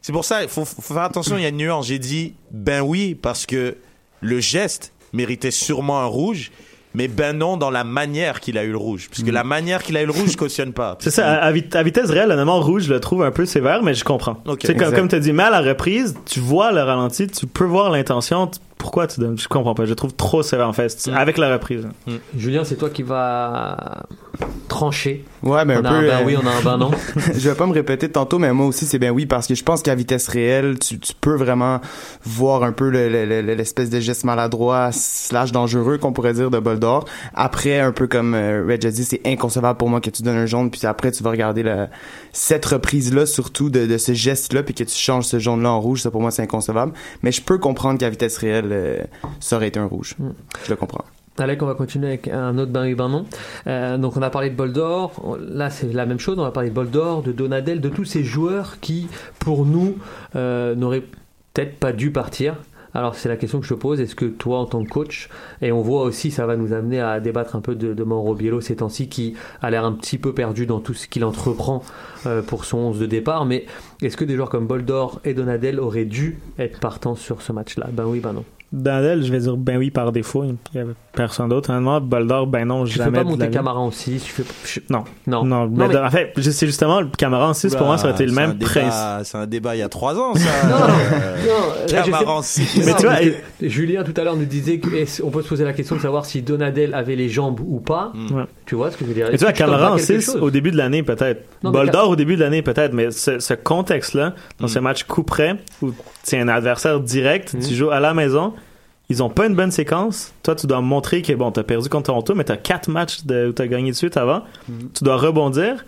C'est 0.01 0.11
pour 0.11 0.25
ça, 0.25 0.43
il 0.43 0.49
faut, 0.49 0.65
faut 0.65 0.81
faire 0.93 1.03
attention. 1.03 1.37
Il 1.37 1.43
y 1.43 1.45
a 1.45 1.49
une 1.49 1.57
nuance. 1.57 1.87
J'ai 1.87 1.99
dit, 1.99 2.33
ben 2.51 2.81
oui, 2.81 3.15
parce 3.15 3.45
que 3.45 3.77
le 4.21 4.39
geste 4.39 4.91
méritait 5.13 5.51
sûrement 5.51 5.99
un 6.01 6.05
rouge. 6.05 6.51
Mais 6.95 7.07
ben 7.07 7.37
non 7.37 7.55
dans 7.55 7.69
la 7.69 7.83
manière 7.83 8.39
qu'il 8.39 8.57
a 8.57 8.63
eu 8.63 8.71
le 8.71 8.77
rouge. 8.77 9.09
Parce 9.11 9.21
que 9.21 9.29
la 9.29 9.43
manière 9.43 9.83
qu'il 9.83 9.95
a 9.95 10.01
eu 10.01 10.07
le 10.07 10.11
rouge, 10.11 10.31
je 10.31 10.37
cautionne 10.37 10.73
pas. 10.73 10.97
C'est 10.99 11.11
ça, 11.11 11.33
à, 11.33 11.45
à 11.45 11.51
vit- 11.51 11.63
à 11.73 11.83
vitesse 11.83 12.09
réelle, 12.09 12.31
honnêtement, 12.31 12.59
rouge, 12.59 12.85
je 12.85 12.93
le 12.93 12.99
trouve 12.99 13.21
un 13.21 13.29
peu 13.29 13.45
sévère, 13.45 13.83
mais 13.83 13.93
je 13.93 14.03
comprends. 14.03 14.41
Ok. 14.47 14.57
Tu 14.61 14.67
sais, 14.67 14.75
comme, 14.75 14.91
comme 14.95 15.07
tu 15.07 15.13
as 15.13 15.19
dit, 15.19 15.31
mais 15.31 15.43
à 15.43 15.51
la 15.51 15.61
reprise, 15.61 16.15
tu 16.25 16.39
vois 16.39 16.71
le 16.71 16.81
ralenti, 16.81 17.27
tu 17.27 17.45
peux 17.45 17.63
voir 17.65 17.91
l'intention. 17.91 18.47
tu- 18.47 18.57
Pourquoi 18.79 19.05
tu 19.05 19.19
donnes 19.19 19.37
Je 19.37 19.47
comprends 19.47 19.75
pas. 19.75 19.85
Je 19.85 19.93
trouve 19.93 20.13
trop 20.15 20.41
sévère, 20.41 20.67
en 20.67 20.73
fait, 20.73 21.07
Mm. 21.07 21.13
avec 21.13 21.37
la 21.37 21.51
reprise. 21.53 21.87
Julien, 22.35 22.63
c'est 22.63 22.75
toi 22.77 22.89
qui 22.89 23.03
va 23.03 24.05
trancher. 24.67 25.25
Ouais, 25.43 25.65
mais 25.65 25.75
un 25.75 25.81
on 25.81 25.85
a 25.85 25.89
peu. 25.89 25.95
un 25.95 26.01
ben 26.01 26.07
euh, 26.21 26.25
oui, 26.25 26.35
on 26.41 26.47
a 26.47 26.51
un 26.51 26.61
ben 26.63 26.77
non. 26.77 26.91
je 27.33 27.49
vais 27.49 27.55
pas 27.55 27.65
me 27.65 27.73
répéter 27.73 28.09
tantôt, 28.09 28.39
mais 28.39 28.53
moi 28.53 28.67
aussi 28.67 28.85
c'est 28.85 28.99
bien 28.99 29.09
oui 29.11 29.25
parce 29.25 29.47
que 29.47 29.55
je 29.55 29.63
pense 29.63 29.81
qu'à 29.81 29.95
vitesse 29.95 30.27
réelle, 30.27 30.77
tu, 30.79 30.99
tu 30.99 31.13
peux 31.19 31.35
vraiment 31.35 31.81
voir 32.23 32.63
un 32.63 32.71
peu 32.71 32.89
le- 32.89 33.09
le- 33.09 33.25
le- 33.25 33.41
l'espèce 33.41 33.89
de 33.89 33.99
geste 33.99 34.23
maladroit 34.23 34.91
slash 34.91 35.51
dangereux 35.51 35.97
qu'on 35.97 36.13
pourrait 36.13 36.33
dire 36.33 36.49
de 36.51 36.59
Boldor. 36.59 37.05
Après, 37.33 37.79
un 37.79 37.91
peu 37.91 38.07
comme 38.07 38.33
euh, 38.35 38.63
Red 38.67 38.85
a 38.85 38.91
dit, 38.91 39.03
c'est 39.03 39.21
inconcevable 39.25 39.77
pour 39.77 39.89
moi 39.89 40.01
que 40.01 40.09
tu 40.09 40.23
donnes 40.23 40.37
un 40.37 40.45
jaune, 40.45 40.69
puis 40.71 40.85
après 40.85 41.11
tu 41.11 41.23
vas 41.23 41.31
regarder 41.31 41.63
la, 41.63 41.89
cette 42.31 42.65
reprise-là 42.65 43.25
surtout 43.25 43.69
de, 43.69 43.85
de 43.87 43.97
ce 43.97 44.13
geste-là, 44.13 44.63
puis 44.63 44.73
que 44.75 44.83
tu 44.83 44.95
changes 44.95 45.25
ce 45.25 45.39
jaune-là 45.39 45.71
en 45.71 45.81
rouge. 45.81 46.01
Ça 46.01 46.11
pour 46.11 46.21
moi 46.21 46.31
c'est 46.31 46.43
inconcevable. 46.43 46.93
Mais 47.23 47.31
je 47.31 47.41
peux 47.41 47.57
comprendre 47.57 47.99
qu'à 47.99 48.09
vitesse 48.09 48.37
réelle, 48.37 48.68
euh, 48.71 49.03
ça 49.39 49.57
aurait 49.57 49.67
été 49.67 49.79
un 49.79 49.85
rouge. 49.85 50.15
Mm. 50.19 50.29
Je 50.65 50.69
le 50.69 50.75
comprends. 50.75 51.05
Alec, 51.39 51.63
on 51.63 51.65
va 51.65 51.73
continuer 51.73 52.07
avec 52.07 52.27
un 52.27 52.57
autre 52.57 52.71
ben 52.71 52.83
oui, 52.83 52.95
ben 52.95 53.07
non. 53.07 53.25
Euh, 53.67 53.97
donc 53.97 54.17
on 54.17 54.21
a 54.21 54.29
parlé 54.29 54.49
de 54.49 54.55
Boldor, 54.55 55.37
là 55.39 55.69
c'est 55.69 55.91
la 55.93 56.05
même 56.05 56.19
chose, 56.19 56.37
on 56.37 56.43
a 56.43 56.51
parlé 56.51 56.69
de 56.69 56.75
Boldor, 56.75 57.23
de 57.23 57.31
Donadel, 57.31 57.79
de 57.79 57.89
tous 57.89 58.05
ces 58.05 58.23
joueurs 58.23 58.79
qui, 58.81 59.07
pour 59.39 59.65
nous, 59.65 59.95
euh, 60.35 60.75
n'auraient 60.75 61.03
peut-être 61.53 61.79
pas 61.79 61.93
dû 61.93 62.11
partir. 62.11 62.55
Alors 62.93 63.15
c'est 63.15 63.29
la 63.29 63.37
question 63.37 63.59
que 63.59 63.67
je 63.67 63.73
te 63.73 63.79
pose, 63.79 64.01
est-ce 64.01 64.15
que 64.15 64.25
toi 64.25 64.59
en 64.59 64.65
tant 64.65 64.83
que 64.83 64.89
coach, 64.89 65.29
et 65.61 65.71
on 65.71 65.81
voit 65.81 66.01
aussi, 66.01 66.31
ça 66.31 66.45
va 66.45 66.57
nous 66.57 66.73
amener 66.73 66.99
à 66.99 67.19
débattre 67.19 67.55
un 67.55 67.61
peu 67.61 67.75
de, 67.75 67.93
de 67.93 68.03
Mauro 68.03 68.33
Biello 68.33 68.61
ces 68.61 68.77
temps-ci, 68.77 69.07
qui 69.07 69.35
a 69.61 69.69
l'air 69.69 69.85
un 69.85 69.93
petit 69.93 70.17
peu 70.17 70.33
perdu 70.33 70.65
dans 70.65 70.79
tout 70.79 70.95
ce 70.95 71.07
qu'il 71.07 71.23
entreprend 71.23 71.83
euh, 72.25 72.41
pour 72.41 72.65
son 72.65 72.79
11 72.79 72.99
de 72.99 73.05
départ, 73.05 73.45
mais 73.45 73.65
est-ce 74.01 74.17
que 74.17 74.25
des 74.25 74.35
joueurs 74.35 74.49
comme 74.49 74.67
Boldor 74.67 75.21
et 75.23 75.33
Donadel 75.33 75.79
auraient 75.79 76.05
dû 76.05 76.39
être 76.57 76.79
partants 76.79 77.15
sur 77.15 77.43
ce 77.43 77.53
match-là? 77.53 77.87
Ben 77.93 78.05
oui, 78.05 78.19
ben 78.19 78.33
non. 78.33 78.43
Dandel, 78.71 79.23
je 79.25 79.31
vais 79.31 79.39
dire 79.39 79.57
ben 79.57 79.77
oui 79.77 79.89
par 79.89 80.11
défaut. 80.11 80.43
Il 80.43 80.77
y 80.77 80.79
avait 80.79 80.93
personne 81.13 81.49
d'autre. 81.49 81.71
Honnêtement, 81.71 81.99
Boldor, 81.99 82.45
ben 82.45 82.65
non, 82.65 82.83
Tu 82.85 82.91
fais 82.93 82.99
jamais. 82.99 83.11
pas 83.17 83.23
de 83.23 83.29
la 83.29 83.31
monter 83.31 83.45
vie. 83.47 83.51
Camara 83.53 83.79
en 83.79 83.89
6, 83.89 84.23
tu 84.23 84.31
fais 84.31 84.43
je- 84.63 84.79
Non. 84.93 85.03
Non. 85.25 85.43
Non, 85.43 85.67
mais, 85.67 85.87
mais- 85.87 85.97
en 85.97 86.09
fait, 86.11 86.31
c'est 86.39 86.67
justement 86.67 87.01
le 87.01 87.07
Camara 87.17 87.49
en 87.49 87.53
6 87.55 87.75
pour 87.75 87.87
moi, 87.87 87.97
ça 87.97 88.05
aurait 88.05 88.13
été 88.13 88.25
le 88.27 88.31
un 88.31 88.35
même 88.35 88.59
principe. 88.59 88.93
C'est 89.23 89.37
un 89.37 89.47
débat 89.47 89.75
il 89.75 89.79
y 89.79 89.81
a 89.81 89.89
trois 89.89 90.15
ans, 90.19 90.35
ça. 90.35 90.67
Non, 90.67 90.75
Euh, 90.75 90.77
non, 90.77 90.85
là, 90.85 91.75
je 91.87 91.87
sais- 91.89 91.95
Camara 92.11 92.35
en 92.37 92.41
six. 92.43 92.77
Mais 92.85 92.91
Non, 92.91 92.97
tu 92.97 93.03
vois, 93.05 93.23
et- 93.23 93.35
Julien 93.61 94.03
tout 94.03 94.13
à 94.15 94.23
l'heure 94.23 94.35
nous 94.35 94.45
disait 94.45 94.79
qu'on 94.79 95.31
peut 95.31 95.41
se 95.41 95.47
poser 95.47 95.63
la 95.63 95.73
question 95.73 95.95
de 95.95 96.01
savoir 96.01 96.25
si 96.25 96.41
Donadel 96.43 96.93
avait 96.93 97.15
les 97.15 97.29
jambes 97.29 97.59
ou 97.65 97.79
pas. 97.79 98.13
Ouais. 98.31 98.43
Tu 98.69 98.75
vois 98.75 98.91
ce 98.91 98.97
que 98.97 99.03
je 99.03 99.09
veux 99.09 99.15
dire? 99.15 99.27
Mais 99.31 99.37
tu 99.37 99.43
vois, 99.43 99.51
tu 99.51 99.57
Camara 99.57 99.87
t'en 99.87 99.93
en 99.95 99.97
fais 99.97 100.05
quelque 100.05 100.19
6 100.21 100.31
chose 100.33 100.41
au 100.41 100.51
début 100.51 100.69
de 100.71 100.77
l'année, 100.77 101.01
peut-être. 101.03 101.43
Boldor 101.63 102.09
au 102.11 102.15
début 102.15 102.35
de 102.35 102.41
l'année, 102.41 102.61
peut-être. 102.61 102.93
Mais 102.93 103.09
ce, 103.11 103.39
ce 103.39 103.53
contexte-là, 103.55 104.35
dans 104.59 104.65
Mm. 104.67 104.69
ce 104.69 104.79
match 104.79 105.03
coup 105.03 105.23
près, 105.23 105.55
où 105.81 105.91
c'est 106.23 106.39
un 106.39 106.47
adversaire 106.47 106.99
direct, 106.99 107.53
Mm. 107.55 107.59
tu 107.59 107.73
joues 107.73 107.89
à 107.89 107.99
la 107.99 108.13
maison, 108.13 108.53
ils 109.09 109.23
ont 109.23 109.29
pas 109.29 109.47
une 109.47 109.55
bonne 109.55 109.71
séquence. 109.71 110.33
Toi, 110.43 110.53
tu 110.55 110.67
dois 110.67 110.81
montrer 110.81 111.23
que, 111.23 111.33
bon, 111.33 111.51
t'as 111.51 111.63
perdu 111.63 111.89
contre 111.89 112.05
Toronto, 112.05 112.35
mais 112.35 112.43
t'as 112.43 112.57
quatre 112.57 112.89
matchs 112.89 113.25
de, 113.25 113.47
où 113.49 113.51
t'as 113.53 113.65
gagné 113.65 113.89
de 113.89 113.95
suite 113.95 114.17
avant. 114.17 114.43
Mm. 114.67 114.73
Tu 114.93 115.03
dois 115.03 115.17
rebondir. 115.17 115.83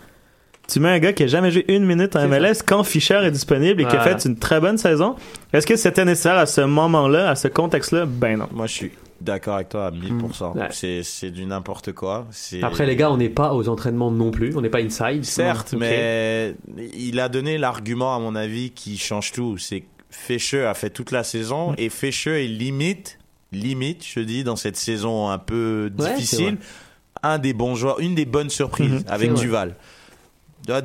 Tu 0.67 0.79
mets 0.79 0.89
un 0.89 0.99
gars 0.99 1.13
qui 1.13 1.23
a 1.23 1.27
jamais 1.27 1.51
joué 1.51 1.65
une 1.67 1.85
minute 1.85 2.15
en 2.15 2.27
MLS 2.27 2.63
quand 2.65 2.83
Fischer 2.83 3.19
est 3.23 3.31
disponible 3.31 3.81
et 3.81 3.85
qui 3.85 3.95
a 3.95 3.99
fait 3.99 4.25
une 4.25 4.37
très 4.37 4.59
bonne 4.61 4.77
saison. 4.77 5.15
Est-ce 5.53 5.67
que 5.67 5.75
c'était 5.75 6.05
nécessaire 6.05 6.37
à 6.37 6.45
ce 6.45 6.61
moment-là, 6.61 7.29
à 7.29 7.35
ce 7.35 7.47
contexte-là? 7.49 8.05
Ben 8.07 8.37
non. 8.37 8.47
Moi, 8.53 8.67
je 8.67 8.73
suis 8.73 8.91
d'accord 9.21 9.55
avec 9.55 9.69
toi 9.69 9.87
à 9.87 9.91
1000%. 9.91 10.53
Mm. 10.55 10.59
Ouais. 10.59 11.01
C'est, 11.03 11.31
du 11.31 11.45
n'importe 11.45 11.91
quoi. 11.93 12.27
Après 12.61 12.85
les 12.85 12.95
gars, 12.95 13.11
on 13.11 13.17
n'est 13.17 13.29
pas 13.29 13.53
aux 13.53 13.69
entraînements 13.69 14.11
non 14.11 14.31
plus, 14.31 14.55
on 14.55 14.61
n'est 14.61 14.69
pas 14.69 14.81
inside. 14.81 15.23
Certes, 15.23 15.73
mais 15.77 16.55
il 16.97 17.19
a 17.19 17.29
donné 17.29 17.57
l'argument, 17.57 18.15
à 18.15 18.19
mon 18.19 18.35
avis, 18.35 18.71
qui 18.71 18.97
change 18.97 19.31
tout. 19.31 19.57
C'est 19.57 19.81
que 19.81 19.85
Fischer 20.09 20.65
a 20.65 20.73
fait 20.73 20.89
toute 20.89 21.11
la 21.11 21.23
saison 21.23 21.73
et 21.77 21.89
Fischer 21.89 22.43
est 22.43 22.47
limite, 22.47 23.17
limite, 23.51 24.05
je 24.05 24.19
dis, 24.19 24.43
dans 24.43 24.55
cette 24.57 24.75
saison 24.77 25.29
un 25.29 25.37
peu 25.37 25.89
Ouais, 25.97 26.13
difficile, 26.15 26.57
un 27.23 27.37
des 27.37 27.53
bons 27.53 27.75
joueurs, 27.75 27.99
une 27.99 28.15
des 28.15 28.25
bonnes 28.25 28.49
surprises 28.49 28.91
Mhm. 28.91 29.03
avec. 29.07 29.33
Duval. 29.35 29.75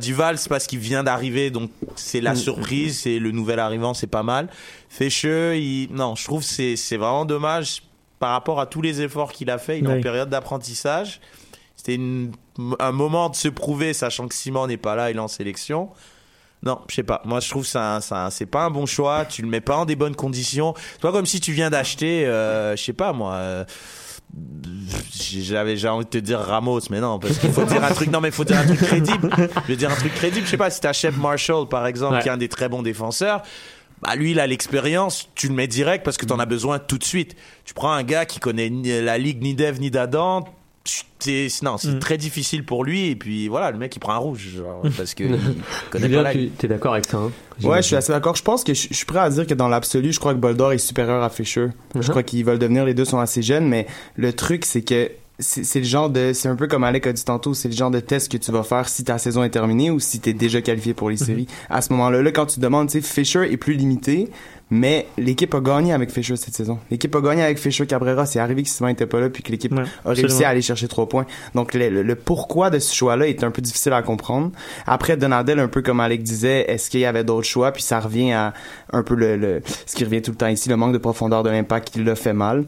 Duval, 0.00 0.38
c'est 0.38 0.48
parce 0.48 0.66
qu'il 0.66 0.78
vient 0.78 1.04
d'arriver, 1.04 1.50
donc 1.50 1.70
c'est 1.96 2.20
la 2.22 2.30
Mhm. 2.30 2.36
surprise, 2.36 2.98
c'est 3.00 3.18
le 3.18 3.30
nouvel 3.30 3.58
arrivant, 3.58 3.92
c'est 3.94 4.06
pas 4.06 4.22
mal. 4.22 4.48
Fischer, 4.88 5.58
il... 5.60 5.88
non, 5.92 6.14
je 6.14 6.24
trouve 6.24 6.42
c'est, 6.42 6.76
c'est 6.76 6.96
vraiment 6.96 7.24
dommage 7.26 7.82
par 8.18 8.30
rapport 8.30 8.60
à 8.60 8.66
tous 8.66 8.82
les 8.82 9.02
efforts 9.02 9.32
qu'il 9.32 9.50
a 9.50 9.58
fait. 9.58 9.78
Il 9.78 9.84
est 9.84 9.88
Oui. 9.88 9.98
en 9.98 10.02
période 10.02 10.28
d'apprentissage. 10.28 11.20
C'était 11.76 12.00
un 12.80 12.92
moment 12.92 13.28
de 13.28 13.36
se 13.36 13.48
prouver, 13.48 13.92
sachant 13.92 14.26
que 14.28 14.34
Simon 14.34 14.66
n'est 14.66 14.76
pas 14.78 14.94
là, 14.96 15.10
il 15.10 15.16
est 15.16 15.20
en 15.20 15.28
sélection. 15.28 15.90
Non, 16.62 16.80
je 16.88 16.94
sais 16.96 17.02
pas. 17.02 17.20
Moi, 17.26 17.40
je 17.40 17.50
trouve 17.50 17.62
que 17.64 17.68
c'est 17.68 17.78
un- 17.78 18.30
c'est 18.30 18.46
pas 18.46 18.64
un 18.64 18.70
bon 18.70 18.86
choix. 18.86 19.26
Tu 19.26 19.42
le 19.42 19.48
mets 19.48 19.60
pas 19.60 19.76
en 19.76 19.84
des 19.84 19.94
bonnes 19.94 20.16
conditions. 20.16 20.72
Pas 21.02 21.12
comme 21.12 21.26
si 21.26 21.38
tu 21.38 21.52
viens 21.52 21.68
d'acheter, 21.70 22.26
euh, 22.26 22.74
je 22.76 22.82
sais 22.82 22.92
pas 22.94 23.12
moi. 23.12 23.34
euh, 23.34 23.64
j'avais 25.12 25.76
j'ai 25.76 25.88
envie 25.88 26.04
de 26.04 26.10
te 26.10 26.18
dire 26.18 26.40
Ramos 26.40 26.80
mais 26.90 27.00
non 27.00 27.18
parce 27.18 27.38
qu'il 27.38 27.52
faut 27.52 27.64
dire 27.64 27.82
un 27.84 27.92
truc 27.92 28.10
non 28.10 28.20
mais 28.20 28.30
faut 28.30 28.44
dire 28.44 28.58
un 28.58 28.66
truc 28.66 28.80
crédible 28.80 29.30
je 29.64 29.68
veux 29.72 29.76
dire 29.76 29.90
un 29.90 29.94
truc 29.94 30.12
crédible 30.14 30.44
je 30.46 30.50
sais 30.50 30.56
pas 30.56 30.68
si 30.70 30.80
t'achètes 30.80 31.16
Marshall 31.16 31.68
par 31.68 31.86
exemple 31.86 32.14
Ouais. 32.16 32.22
qui 32.22 32.28
est 32.28 32.32
un 32.32 32.36
des 32.36 32.48
très 32.48 32.68
bons 32.68 32.82
défenseurs 32.82 33.42
bah 34.02 34.14
lui 34.16 34.32
il 34.32 34.40
a 34.40 34.46
l'expérience 34.46 35.28
tu 35.34 35.48
le 35.48 35.54
mets 35.54 35.66
direct 35.66 36.04
parce 36.04 36.16
que 36.16 36.26
t'en 36.26 36.38
as 36.38 36.46
besoin 36.46 36.78
tout 36.78 36.98
de 36.98 37.04
suite 37.04 37.34
tu 37.64 37.72
prends 37.74 37.92
un 37.92 38.02
gars 38.02 38.26
qui 38.26 38.40
connaît 38.40 38.68
ni 38.70 39.00
la 39.02 39.16
ligue 39.18 39.42
ni 39.42 39.54
d'Eve 39.54 39.80
ni 39.80 39.90
d'Adam 39.90 40.44
c'est 41.18 41.48
non 41.62 41.78
c'est 41.78 41.88
Mm. 41.94 41.98
très 41.98 42.16
difficile 42.16 42.64
pour 42.64 42.84
lui 42.84 43.08
et 43.08 43.16
puis 43.16 43.48
voilà 43.48 43.70
le 43.72 43.78
mec 43.78 43.96
il 43.96 43.98
prend 43.98 44.12
un 44.12 44.18
rouge 44.18 44.48
genre, 44.58 44.82
parce 44.96 45.14
que 45.14 45.24
il 45.24 45.38
connaît 45.90 46.06
Julien, 46.06 46.22
pas 46.22 46.32
la 46.32 46.32
tu 46.34 46.50
es 46.64 46.68
d'accord 46.68 46.92
avec 46.92 47.06
ça 47.06 47.16
hein 47.18 47.32
Ouais, 47.62 47.78
je 47.80 47.86
suis 47.86 47.96
assez 47.96 48.12
d'accord. 48.12 48.36
Je 48.36 48.42
pense 48.42 48.64
que 48.64 48.74
je, 48.74 48.88
je 48.90 48.94
suis 48.94 49.06
prêt 49.06 49.18
à 49.18 49.30
dire 49.30 49.46
que 49.46 49.54
dans 49.54 49.66
l'absolu, 49.68 50.12
je 50.12 50.20
crois 50.20 50.34
que 50.34 50.38
Boldor 50.38 50.72
est 50.74 50.78
supérieur 50.78 51.22
à 51.22 51.30
Fischer. 51.30 51.68
Je 51.94 52.00
Mhm. 52.00 52.08
crois 52.10 52.22
qu'ils 52.22 52.44
veulent 52.44 52.58
devenir, 52.58 52.84
les 52.84 52.92
deux 52.92 53.06
sont 53.06 53.18
assez 53.18 53.40
jeunes, 53.40 53.66
mais 53.66 53.86
le 54.14 54.34
truc, 54.34 54.66
c'est 54.66 54.82
que 54.82 55.10
c'est 55.38 55.78
le 55.80 55.84
genre 55.84 56.08
de, 56.08 56.32
c'est 56.32 56.48
un 56.48 56.56
peu 56.56 56.66
comme 56.66 56.82
Alec 56.84 57.06
a 57.06 57.12
dit 57.12 57.24
tantôt, 57.24 57.52
c'est 57.52 57.68
le 57.68 57.74
genre 57.74 57.90
de 57.90 58.00
test 58.00 58.30
que 58.32 58.38
tu 58.38 58.50
vas 58.52 58.62
faire 58.62 58.88
si 58.88 59.04
ta 59.04 59.18
saison 59.18 59.42
est 59.44 59.50
terminée 59.50 59.90
ou 59.90 60.00
si 60.00 60.18
t'es 60.18 60.32
déjà 60.32 60.62
qualifié 60.62 60.94
pour 60.94 61.10
les 61.10 61.16
séries. 61.18 61.46
À 61.68 61.82
ce 61.82 61.92
moment-là, 61.92 62.22
là, 62.22 62.30
quand 62.32 62.46
tu 62.46 62.56
te 62.56 62.60
demandes, 62.60 62.88
tu 62.88 63.00
sais, 63.00 63.06
Fisher 63.06 63.50
est 63.52 63.58
plus 63.58 63.74
limité, 63.74 64.30
mais 64.70 65.06
l'équipe 65.18 65.54
a 65.54 65.60
gagné 65.60 65.92
avec 65.92 66.10
Fisher 66.10 66.36
cette 66.36 66.54
saison. 66.54 66.78
L'équipe 66.90 67.14
a 67.14 67.20
gagné 67.20 67.42
avec 67.42 67.58
Fisher 67.58 67.86
Cabrera. 67.86 68.24
C'est 68.26 68.38
arrivé 68.40 68.62
que 68.62 68.68
Simon 68.68 68.88
était 68.88 69.06
pas 69.06 69.20
là 69.20 69.28
puis 69.28 69.42
que 69.42 69.52
l'équipe 69.52 69.72
Ouais, 69.72 69.84
a 70.04 70.12
réussi 70.22 70.42
à 70.44 70.48
aller 70.48 70.62
chercher 70.62 70.88
trois 70.88 71.08
points. 71.08 71.26
Donc 71.54 71.74
le, 71.74 71.88
le- 71.90 72.02
le 72.02 72.14
pourquoi 72.16 72.70
de 72.70 72.78
ce 72.78 72.94
choix-là 72.94 73.28
est 73.28 73.44
un 73.44 73.50
peu 73.50 73.60
difficile 73.62 73.92
à 73.92 74.02
comprendre. 74.02 74.50
Après 74.86 75.16
Donadel, 75.18 75.58
un 75.60 75.68
peu 75.68 75.82
comme 75.82 76.00
Alec 76.00 76.22
disait, 76.22 76.64
est-ce 76.70 76.88
qu'il 76.90 77.00
y 77.00 77.04
avait 77.04 77.24
d'autres 77.24 77.46
choix? 77.46 77.72
Puis 77.72 77.82
ça 77.82 78.00
revient 78.00 78.32
à 78.32 78.54
un 78.92 79.02
peu 79.02 79.14
le, 79.14 79.36
le- 79.36 79.62
ce 79.84 79.94
qui 79.94 80.02
revient 80.04 80.22
tout 80.22 80.30
le 80.32 80.36
temps 80.38 80.48
ici, 80.48 80.68
le 80.70 80.76
manque 80.76 80.94
de 80.94 80.98
profondeur 80.98 81.42
de 81.42 81.50
l'impact 81.50 81.90
qui 81.90 82.02
l'a 82.02 82.14
fait 82.16 82.32
mal. 82.32 82.64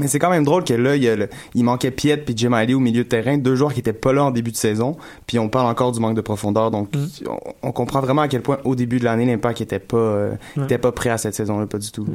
Mais 0.00 0.08
c'est 0.08 0.18
quand 0.18 0.30
même 0.30 0.44
drôle 0.44 0.64
que 0.64 0.74
là, 0.74 0.96
il, 0.96 1.02
y 1.02 1.08
a 1.08 1.16
le- 1.16 1.28
il 1.54 1.64
manquait 1.64 1.90
Piet 1.90 2.16
puis 2.18 2.34
Jim 2.36 2.52
Haley 2.52 2.74
au 2.74 2.80
milieu 2.80 3.04
de 3.04 3.08
terrain, 3.08 3.38
deux 3.38 3.54
joueurs 3.56 3.72
qui 3.72 3.80
étaient 3.80 3.92
pas 3.92 4.12
là 4.12 4.24
en 4.24 4.30
début 4.30 4.50
de 4.52 4.56
saison. 4.56 4.96
Puis 5.26 5.38
on 5.38 5.48
parle 5.48 5.66
encore 5.68 5.92
du 5.92 6.00
manque 6.00 6.16
de 6.16 6.20
profondeur, 6.20 6.70
donc 6.70 6.88
on, 7.26 7.38
on 7.68 7.72
comprend 7.72 8.00
vraiment 8.00 8.22
à 8.22 8.28
quel 8.28 8.42
point 8.42 8.58
au 8.64 8.74
début 8.74 8.98
de 8.98 9.04
l'année 9.04 9.26
l'impact 9.26 9.60
était 9.60 9.78
pas 9.78 9.96
euh, 9.96 10.32
Ouais. 10.56 10.64
était 10.64 10.78
pas 10.78 10.92
prêt 10.92 11.10
à 11.10 11.18
cette 11.18 11.34
saison-là, 11.34 11.66
pas 11.66 11.78
du 11.78 11.90
tout. 11.90 12.06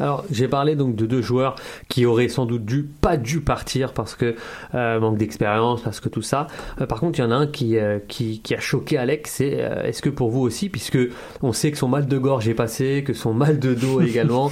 Alors, 0.00 0.24
j'ai 0.30 0.48
parlé 0.48 0.76
donc 0.76 0.96
de 0.96 1.06
deux 1.06 1.22
joueurs 1.22 1.56
qui 1.88 2.06
auraient 2.06 2.28
sans 2.28 2.46
doute 2.46 2.64
dû, 2.64 2.84
pas 2.84 3.16
dû 3.16 3.40
partir 3.40 3.92
parce 3.92 4.14
que 4.14 4.36
euh, 4.74 5.00
manque 5.00 5.18
d'expérience, 5.18 5.82
parce 5.82 6.00
que 6.00 6.08
tout 6.08 6.22
ça. 6.22 6.46
Euh, 6.80 6.86
par 6.86 7.00
contre, 7.00 7.18
il 7.18 7.22
y 7.22 7.24
en 7.24 7.30
a 7.30 7.36
un 7.36 7.46
qui, 7.46 7.76
euh, 7.78 7.98
qui, 8.06 8.40
qui 8.40 8.54
a 8.54 8.60
choqué 8.60 8.96
Alex. 8.98 9.30
C'est 9.38 9.58
est-ce 9.84 10.02
que 10.02 10.10
pour 10.10 10.30
vous 10.30 10.40
aussi, 10.40 10.68
puisque 10.68 10.98
on 11.42 11.52
sait 11.52 11.70
que 11.70 11.78
son 11.78 11.88
mal 11.88 12.06
de 12.06 12.18
gorge 12.18 12.48
est 12.48 12.54
passé, 12.54 13.02
que 13.06 13.12
son 13.12 13.34
mal 13.34 13.58
de 13.58 13.74
dos 13.74 14.00
également. 14.02 14.50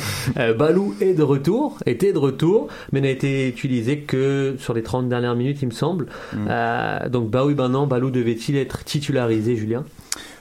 Balou 0.59 0.95
est 1.01 1.15
de 1.15 1.23
retour, 1.23 1.79
était 1.87 2.13
de 2.13 2.19
retour, 2.19 2.69
mais 2.93 3.01
n'a 3.01 3.11
été 3.11 3.49
utilisé 3.49 4.01
que 4.01 4.57
sur 4.59 4.75
les 4.75 4.83
30 4.83 5.09
dernières 5.09 5.35
minutes, 5.35 5.59
il 5.63 5.67
me 5.67 5.73
semble. 5.73 6.07
Euh, 6.49 7.09
donc, 7.09 7.31
bah 7.31 7.45
oui, 7.45 7.55
ben 7.55 7.69
non, 7.69 7.87
Balou 7.87 8.11
devait-il 8.11 8.57
être 8.57 8.85
titularisé, 8.85 9.57
Julien? 9.57 9.85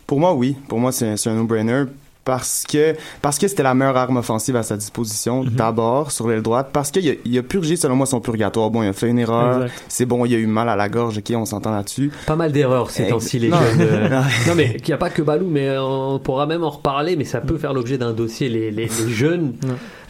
Pour 0.08 0.19
moi, 0.19 0.34
oui. 0.34 0.56
Pour 0.67 0.80
moi, 0.80 0.91
c'est 0.91 1.28
un 1.28 1.36
no-brainer. 1.36 1.86
Parce 2.26 2.64
que 2.68 2.96
parce 3.22 3.38
que 3.38 3.48
c'était 3.48 3.62
la 3.64 3.74
meilleure 3.76 3.96
arme 3.98 4.18
offensive 4.18 4.56
à 4.56 4.64
sa 4.64 4.76
disposition, 4.78 5.44
d'abord, 5.44 6.10
sur 6.12 6.28
l'aile 6.28 6.42
droite. 6.42 6.70
Parce 6.74 6.90
qu'il 6.92 7.08
a, 7.10 7.14
il 7.24 7.38
a 7.38 7.44
purgé, 7.44 7.76
selon 7.76 7.96
moi, 7.96 8.06
son 8.08 8.20
purgatoire. 8.20 8.72
Bon, 8.72 8.82
il 8.84 8.88
a 8.88 8.94
fait 8.94 9.08
une 9.08 9.20
erreur. 9.20 9.64
Exact. 9.64 9.84
C'est 9.88 10.06
bon, 10.08 10.26
il 10.26 10.34
a 10.34 10.38
eu 10.38 10.48
mal 10.48 10.68
à 10.68 10.76
la 10.76 10.90
gorge. 10.90 11.20
OK, 11.20 11.32
on 11.36 11.46
s'entend 11.46 11.72
là-dessus. 11.72 12.12
Pas 12.26 12.36
mal 12.36 12.52
d'erreurs 12.52 12.90
ces 12.90 13.04
Ex- 13.04 13.12
temps-ci, 13.12 13.38
les 13.40 13.50
non. 13.50 13.58
jeunes. 13.62 13.82
euh, 13.82 14.10
Non. 14.48 14.56
mais 14.56 14.76
il 14.80 14.84
n'y 14.88 14.94
a 14.94 14.98
pas 14.98 15.10
que 15.12 15.22
Balou, 15.22 15.48
mais 15.48 15.78
on 15.78 16.18
pourra 16.20 16.46
même 16.48 16.64
en 16.64 16.72
reparler, 16.72 17.16
mais 17.16 17.26
ça 17.26 17.42
peut 17.42 17.58
faire 17.58 17.74
l'objet 17.74 17.98
d'un 18.00 18.12
dossier. 18.12 18.50
Les, 18.50 18.72
les, 18.72 18.86
les 18.88 18.90
jeunes, 19.10 19.54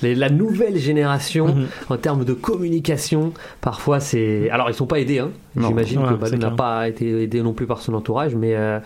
les- 0.02 0.16
la 0.16 0.30
nouvelle 0.30 0.78
génération, 0.78 1.48
Mhm. 1.48 1.68
en 1.90 1.98
termes 1.98 2.24
de 2.24 2.34
communication, 2.34 3.34
parfois 3.62 4.00
c'est. 4.00 4.50
Alors, 4.52 4.70
ils 4.70 4.74
sont 4.74 4.88
pas 4.88 5.00
aidés, 5.00 5.20
hein. 5.20 5.32
J'imagine 5.58 6.00
Ouais, 6.02 6.10
que 6.10 6.14
Balou 6.16 6.38
n'a 6.38 6.52
pas 6.52 6.88
été 6.88 7.24
aidé 7.24 7.42
non 7.42 7.52
plus 7.54 7.66
par 7.68 7.82
son 7.82 7.94
entourage, 7.94 8.36
mais 8.36 8.56
euh, 8.56 8.80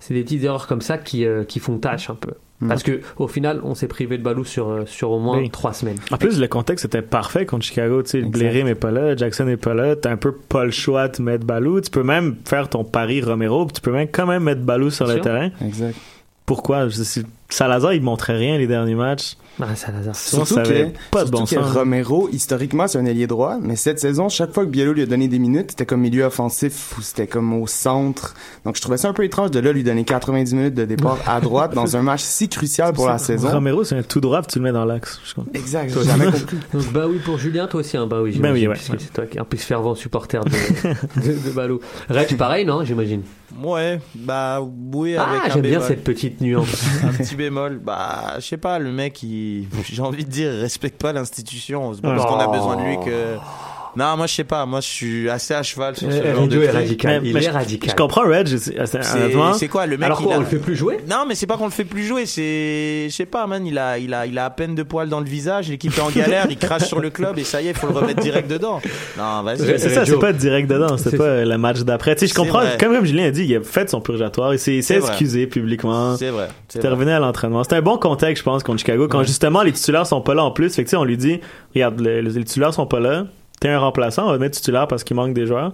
c'est 0.00 0.14
des 0.14 0.22
petites 0.22 0.42
erreurs 0.44 0.66
comme 0.66 0.80
ça 0.80 0.98
qui, 0.98 1.24
euh, 1.24 1.44
qui 1.44 1.58
font 1.60 1.78
tâche 1.78 2.10
un 2.10 2.14
peu. 2.14 2.32
Mhm. 2.60 2.68
Parce 2.68 2.82
que 2.84 3.00
au 3.16 3.26
final, 3.26 3.60
on 3.64 3.74
s'est 3.74 3.88
privé 3.88 4.16
de 4.16 4.22
Balou 4.22 4.44
sur, 4.44 4.68
euh, 4.68 4.84
sur 4.86 5.10
au 5.10 5.18
moins 5.18 5.38
Oui. 5.38 5.50
trois 5.50 5.72
semaines. 5.72 5.96
En 6.12 6.16
plus, 6.16 6.38
le 6.40 6.46
contexte 6.46 6.84
était 6.84 7.02
parfait 7.02 7.46
contre 7.46 7.64
Chicago. 7.64 8.02
Tu 8.02 8.10
sais. 8.10 8.22
Blairy 8.22 8.62
n'est 8.64 8.76
pas 8.76 8.90
là, 8.92 9.16
Jackson 9.16 9.44
n'est 9.44 9.56
pas 9.56 9.74
là. 9.74 9.96
T'as 9.96 10.10
un 10.12 10.16
peu 10.16 10.32
pas 10.32 10.64
le 10.64 10.70
choix 10.70 11.08
de 11.08 11.20
mettre 11.20 11.44
Balou. 11.44 11.80
Tu 11.80 11.90
peux 11.90 12.04
même 12.04 12.36
faire 12.44 12.68
ton 12.68 12.84
pari 12.84 13.20
Romero, 13.22 13.66
puis 13.66 13.74
tu 13.74 13.80
peux 13.80 13.92
même 13.92 14.08
quand 14.10 14.26
même 14.26 14.44
mettre 14.44 14.62
Balou 14.62 14.90
sur 14.90 15.06
le 15.06 15.14
sûr. 15.14 15.22
terrain. 15.22 15.50
Exact. 15.64 15.96
Pourquoi? 16.46 16.88
Je 16.88 17.02
sais- 17.02 17.22
Salazar, 17.48 17.92
il 17.94 18.02
montrait 18.02 18.36
rien 18.36 18.56
les 18.58 18.66
derniers 18.66 18.94
matchs. 18.94 19.36
Ah, 19.60 19.76
Salazar. 19.76 20.16
Surtout 20.16 20.54
ça 20.54 20.62
que, 20.62 20.88
pas 21.10 21.24
de 21.24 21.28
surtout 21.28 21.54
bon 21.56 21.62
que. 21.62 21.78
Romero, 21.78 22.28
historiquement, 22.32 22.88
c'est 22.88 22.98
un 22.98 23.04
ailier 23.06 23.26
droit, 23.26 23.56
mais 23.60 23.76
cette 23.76 23.98
saison, 24.00 24.28
chaque 24.28 24.52
fois 24.52 24.64
que 24.64 24.70
Biello 24.70 24.92
lui 24.92 25.02
a 25.02 25.06
donné 25.06 25.28
des 25.28 25.38
minutes, 25.38 25.70
c'était 25.70 25.86
comme 25.86 26.00
milieu 26.00 26.24
offensif 26.24 26.94
ou 26.98 27.02
c'était 27.02 27.26
comme 27.26 27.52
au 27.54 27.66
centre. 27.66 28.34
Donc, 28.64 28.76
je 28.76 28.80
trouvais 28.80 28.96
ça 28.96 29.08
un 29.08 29.12
peu 29.12 29.24
étrange 29.24 29.50
de 29.52 29.60
là 29.60 29.72
lui 29.72 29.84
donner 29.84 30.04
90 30.04 30.54
minutes 30.54 30.74
de 30.74 30.84
départ 30.84 31.18
à 31.26 31.40
droite 31.40 31.74
dans 31.74 31.96
un 31.96 32.02
match 32.02 32.22
si 32.22 32.48
crucial 32.48 32.92
pour 32.92 33.08
la 33.08 33.18
saison. 33.18 33.48
Romero, 33.50 33.84
c'est 33.84 33.96
un 33.96 34.02
tout 34.02 34.20
droit, 34.20 34.42
tu 34.42 34.58
le 34.58 34.64
mets 34.64 34.72
dans 34.72 34.84
l'axe. 34.84 35.20
Exact, 35.54 35.92
j'ai 35.94 36.04
jamais 36.04 36.26
compris. 36.26 36.56
Donc, 36.72 36.92
bah 36.92 37.04
oui, 37.08 37.18
pour 37.24 37.38
Julien, 37.38 37.66
toi 37.66 37.80
aussi, 37.80 37.96
un 37.96 38.06
bah 38.06 38.20
oui, 38.22 38.38
Ben 38.38 38.52
oui, 38.52 38.66
ouais, 38.66 38.74
c'est 38.78 39.12
toi 39.12 39.26
qui 39.26 39.36
es 39.38 39.40
un 39.40 39.44
plus 39.44 39.58
fervent 39.58 39.94
supporter 39.94 40.44
de, 40.44 40.50
de, 41.20 41.32
de 41.46 41.50
Balou. 41.50 41.80
Rex, 42.08 42.34
pareil, 42.34 42.64
non, 42.64 42.84
j'imagine? 42.84 43.22
ouais 43.62 44.00
bah 44.16 44.60
oui 44.60 45.16
avec 45.16 45.42
Ah, 45.44 45.48
j'aime 45.52 45.62
bien 45.62 45.80
cette 45.80 46.02
petite 46.02 46.40
nuance. 46.40 46.66
un 47.04 47.12
petit 47.12 47.36
bémol 47.36 47.78
bah 47.78 48.34
je 48.40 48.46
sais 48.46 48.56
pas 48.56 48.80
le 48.80 48.90
mec 48.90 49.22
il 49.22 49.43
j'ai 49.84 50.02
envie 50.02 50.24
de 50.24 50.30
dire 50.30 50.50
respecte 50.52 51.00
pas 51.00 51.12
l'institution. 51.12 51.94
Parce 52.02 52.24
qu'on 52.26 52.38
a 52.38 52.48
besoin 52.48 52.76
de 52.76 52.82
lui 52.82 52.98
que 53.04 53.36
Non, 53.96 54.16
moi 54.16 54.26
je 54.26 54.34
sais 54.34 54.44
pas. 54.44 54.66
Moi 54.66 54.80
je 54.80 54.88
suis 54.88 55.30
assez 55.30 55.54
à 55.54 55.62
cheval 55.62 55.96
sur 55.96 56.10
ce 56.10 56.16
Euh, 56.16 56.34
genre 56.34 56.48
de 56.48 56.62
est 56.62 56.70
radical. 56.70 57.20
Mais- 57.22 57.28
Il 57.28 57.34
mais 57.34 57.40
est 57.40 57.42
je- 57.44 57.50
radical. 57.50 57.90
Je 57.90 57.94
comprends 57.96 58.22
Reg, 58.22 58.46
c'est- 58.46 59.68
quoi 59.68 59.86
le 59.86 59.96
mec 59.96 60.04
Alors 60.06 60.20
il 60.20 60.24
quoi, 60.26 60.34
a- 60.34 60.36
on 60.38 60.40
le 60.40 60.46
fait 60.46 60.58
plus 60.58 60.76
jouer? 60.76 60.98
Non, 61.08 61.24
mais 61.28 61.34
c'est 61.34 61.46
pas 61.46 61.56
qu'on 61.56 61.64
le 61.66 61.70
fait 61.70 61.84
plus 61.84 62.04
jouer, 62.04 62.26
c'est 62.26 63.06
je 63.08 63.14
sais 63.14 63.26
pas 63.26 63.46
man, 63.46 63.66
il 63.66 63.78
a 63.78 63.98
il 63.98 64.12
a 64.14 64.26
il 64.26 64.38
a 64.38 64.46
à 64.46 64.50
peine 64.50 64.74
de 64.74 64.82
poils 64.82 65.08
dans 65.08 65.20
le 65.20 65.26
visage, 65.26 65.68
l'équipe 65.68 65.96
est 65.96 66.00
en 66.00 66.10
galère, 66.10 66.46
il 66.50 66.56
crache 66.58 66.84
sur 66.84 67.00
le 67.00 67.10
club 67.10 67.38
et 67.38 67.44
ça 67.44 67.62
y 67.62 67.66
est, 67.66 67.70
il 67.70 67.76
faut 67.76 67.86
le 67.88 67.92
remettre 67.94 68.20
direct 68.22 68.50
dedans. 68.50 68.80
Non, 69.18 69.42
vas-y. 69.42 69.58
C'est 69.78 69.90
ça, 69.90 70.04
c'est 70.04 70.18
pas 70.18 70.32
direct 70.32 70.68
dedans, 70.68 70.96
C'est 70.98 71.16
pas 71.16 71.44
le 71.44 71.58
match 71.58 71.80
d'après. 71.80 72.14
Tu 72.14 72.20
sais, 72.26 72.26
je 72.32 72.34
comprends, 72.34 72.60
vrai. 72.60 72.76
comme, 72.80 72.94
comme 72.94 73.04
Julien 73.04 73.26
a 73.26 73.30
dit, 73.30 73.44
il 73.44 73.56
a 73.56 73.60
fait 73.62 73.88
son 73.90 74.00
purgatoire, 74.00 74.52
il 74.54 74.58
s'est 74.58 74.76
il 74.76 74.92
excusé 74.92 75.46
publiquement. 75.46 76.16
C'est 76.16 76.30
vrai. 76.30 76.48
vrai. 76.74 76.88
revenu 76.88 77.10
à 77.10 77.18
l'entraînement. 77.18 77.62
C'était 77.64 77.76
un 77.76 77.82
bon 77.82 77.98
contexte, 77.98 78.40
je 78.40 78.44
pense, 78.44 78.62
contre 78.62 78.78
Chicago, 78.78 79.08
quand 79.08 79.22
justement 79.24 79.62
les 79.62 79.72
titulaires 79.72 80.06
sont 80.06 80.20
pas 80.20 80.34
là 80.34 80.44
en 80.44 80.50
plus. 80.50 80.74
Fait 80.74 80.82
que, 80.84 80.88
tu 80.88 80.90
sais, 80.90 80.96
on 80.96 81.04
lui 81.04 81.16
dit, 81.16 81.40
regarde, 81.74 82.00
le- 82.00 82.20
les 82.20 82.44
titulaires 82.44 82.74
sont 82.74 82.86
pas 82.86 83.00
là, 83.00 83.26
t'es 83.64 83.70
un 83.70 83.78
remplaçant, 83.78 84.28
on 84.28 84.30
va 84.30 84.36
mettre 84.36 84.58
titulaire 84.58 84.86
parce 84.86 85.04
qu'il 85.04 85.16
manque 85.16 85.32
des 85.32 85.46
joueurs. 85.46 85.72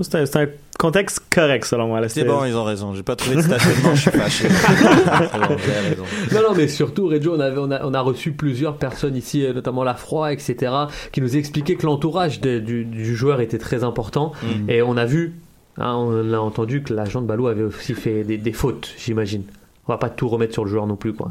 C'était 0.00 0.38
un, 0.38 0.48
contexte 0.76 1.22
correct, 1.30 1.64
selon 1.64 1.86
moi. 1.86 2.06
C'est 2.08 2.24
bon, 2.24 2.44
ils 2.44 2.56
ont 2.56 2.64
raison. 2.64 2.94
J'ai 2.94 3.04
pas 3.04 3.14
trouvé 3.14 3.36
de 3.36 3.42
stationnement, 3.42 3.94
je 3.94 4.00
suis 4.00 4.10
fâché. 4.10 4.48
C'est 4.50 5.96
bon. 5.96 6.04
Non, 6.34 6.48
non, 6.48 6.54
mais 6.54 6.66
surtout, 6.66 7.06
Reggio, 7.06 7.36
on, 7.36 7.40
avait, 7.40 7.58
on, 7.58 7.70
a, 7.70 7.86
on 7.86 7.94
a 7.94 8.00
reçu 8.00 8.32
plusieurs 8.32 8.76
personnes 8.76 9.16
ici, 9.16 9.46
euh, 9.46 9.54
notamment 9.54 9.84
Lafroy, 9.84 10.32
etc., 10.32 10.72
qui 11.12 11.22
nous 11.22 11.36
expliquaient 11.36 11.76
que 11.76 11.86
l'entourage 11.86 12.40
du, 12.40 12.84
du 12.84 13.16
joueur 13.16 13.40
était 13.40 13.58
très 13.58 13.84
important. 13.84 14.32
Mhm. 14.42 14.68
Et 14.68 14.82
on 14.82 14.96
a 14.96 15.06
vu, 15.06 15.36
hein, 15.78 15.94
on 15.94 16.32
a 16.34 16.38
entendu 16.38 16.82
que 16.82 16.92
l'agent 16.92 17.22
de 17.22 17.26
Balou 17.26 17.46
avait 17.46 17.62
aussi 17.62 17.94
fait 17.94 18.24
des, 18.24 18.36
des 18.36 18.52
fautes, 18.52 18.92
j'imagine. 18.98 19.44
On 19.86 19.92
va 19.92 19.98
pas 19.98 20.10
tout 20.10 20.28
remettre 20.28 20.52
sur 20.52 20.64
le 20.64 20.70
joueur 20.70 20.88
non 20.88 20.96
plus, 20.96 21.14
quoi. 21.14 21.30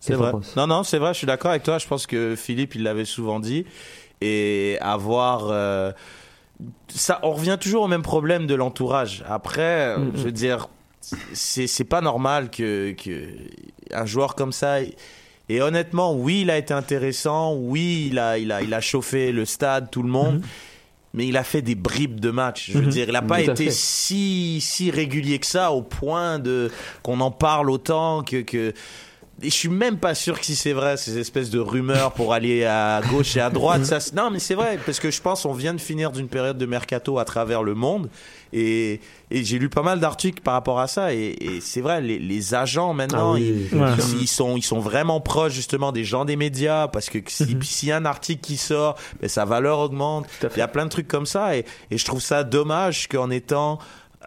C'est 0.00 0.14
vrai. 0.14 0.32
Non, 0.56 0.66
non, 0.66 0.82
c'est 0.82 0.98
vrai, 0.98 1.12
je 1.12 1.18
suis 1.18 1.26
d'accord 1.26 1.50
avec 1.50 1.62
toi. 1.62 1.78
Je 1.78 1.86
pense 1.86 2.06
que 2.06 2.34
Philippe, 2.34 2.74
il 2.74 2.82
l'avait 2.82 3.04
souvent 3.04 3.38
dit. 3.38 3.64
Et 4.22 4.76
avoir. 4.80 5.48
euh, 5.50 5.92
ça, 6.88 7.20
on 7.22 7.32
revient 7.32 7.56
toujours 7.60 7.82
au 7.84 7.88
même 7.88 8.02
problème 8.02 8.46
de 8.46 8.54
l'entourage. 8.54 9.24
Après, 9.28 9.62
euh, 9.62 9.98
Mhm. 9.98 10.12
je 10.14 10.22
veux 10.24 10.32
dire, 10.32 10.68
c'est 11.32 11.66
c'est 11.66 11.84
pas 11.84 12.00
normal 12.02 12.50
que, 12.50 12.92
que 12.92 13.28
un 13.92 14.04
joueur 14.06 14.34
comme 14.34 14.52
ça. 14.52 14.76
Et 15.48 15.62
honnêtement, 15.62 16.14
oui, 16.14 16.42
il 16.42 16.50
a 16.50 16.58
été 16.58 16.72
intéressant. 16.74 17.54
Oui, 17.54 18.08
il 18.10 18.18
a, 18.18 18.38
il 18.38 18.52
a, 18.52 18.62
il 18.62 18.72
a 18.74 18.80
chauffé 18.80 19.32
le 19.32 19.44
stade, 19.44 19.90
tout 19.90 20.02
le 20.02 20.08
monde. 20.10 20.36
Mhm. 20.36 20.42
Mais 21.12 21.26
il 21.26 21.36
a 21.36 21.42
fait 21.42 21.60
des 21.62 21.74
bribes 21.74 22.20
de 22.20 22.30
match. 22.30 22.70
Je 22.70 22.78
veux 22.78 22.84
Mhm. 22.84 22.90
dire, 22.90 23.06
il 23.08 23.12
n'a 23.14 23.22
pas 23.22 23.40
été 23.40 23.64
fait. 23.64 23.70
si, 23.72 24.60
si 24.60 24.90
régulier 24.92 25.38
que 25.40 25.46
ça 25.46 25.72
au 25.72 25.82
point 25.82 26.38
de 26.38 26.70
qu'on 27.02 27.20
en 27.20 27.32
parle 27.32 27.68
autant 27.68 28.22
que, 28.22 28.42
que 28.42 28.72
et 29.42 29.50
je 29.50 29.54
suis 29.54 29.68
même 29.68 29.96
pas 29.98 30.14
sûr 30.14 30.38
que 30.38 30.44
si 30.46 30.54
c'est 30.54 30.72
vrai 30.72 30.96
ces 30.96 31.18
espèces 31.18 31.50
de 31.50 31.58
rumeurs 31.58 32.12
pour 32.12 32.32
aller 32.34 32.64
à 32.64 33.00
gauche 33.10 33.36
et 33.36 33.40
à 33.40 33.50
droite 33.50 33.84
ça 33.84 33.98
non 34.14 34.30
mais 34.30 34.38
c'est 34.38 34.54
vrai 34.54 34.78
parce 34.84 35.00
que 35.00 35.10
je 35.10 35.20
pense 35.22 35.44
on 35.46 35.52
vient 35.52 35.74
de 35.74 35.80
finir 35.80 36.10
d'une 36.12 36.28
période 36.28 36.58
de 36.58 36.66
mercato 36.66 37.18
à 37.18 37.24
travers 37.24 37.62
le 37.62 37.74
monde 37.74 38.08
et, 38.52 39.00
et 39.30 39.44
j'ai 39.44 39.58
lu 39.58 39.68
pas 39.68 39.82
mal 39.82 40.00
d'articles 40.00 40.42
par 40.42 40.54
rapport 40.54 40.80
à 40.80 40.88
ça 40.88 41.14
et, 41.14 41.36
et 41.40 41.60
c'est 41.60 41.80
vrai 41.80 42.00
les, 42.00 42.18
les 42.18 42.54
agents 42.54 42.92
maintenant 42.92 43.30
Ah 43.32 43.34
oui, 43.34 43.68
ils, 43.72 44.22
ils- 44.22 44.26
sont 44.28 44.56
ils 44.56 44.62
sont 44.62 44.80
vraiment 44.80 45.20
proches 45.20 45.52
justement 45.52 45.92
des 45.92 46.04
gens 46.04 46.24
des 46.24 46.36
médias 46.36 46.88
parce 46.88 47.08
que 47.10 47.18
si- 47.28 47.54
Mhm. 47.54 47.60
y 47.84 47.92
a 47.92 47.96
un 47.96 48.04
article 48.04 48.40
qui 48.42 48.56
sort 48.56 48.96
ben, 49.20 49.28
sa 49.28 49.44
valeur 49.44 49.78
augmente. 49.78 50.26
Il 50.54 50.58
y 50.58 50.62
a 50.62 50.68
plein 50.68 50.84
de 50.84 50.90
trucs 50.90 51.08
comme 51.08 51.26
ça 51.26 51.56
et, 51.56 51.64
et 51.90 51.96
je 51.98 52.04
trouve 52.04 52.20
ça 52.20 52.42
dommage 52.44 53.06
qu'en 53.08 53.30
étant 53.30 53.78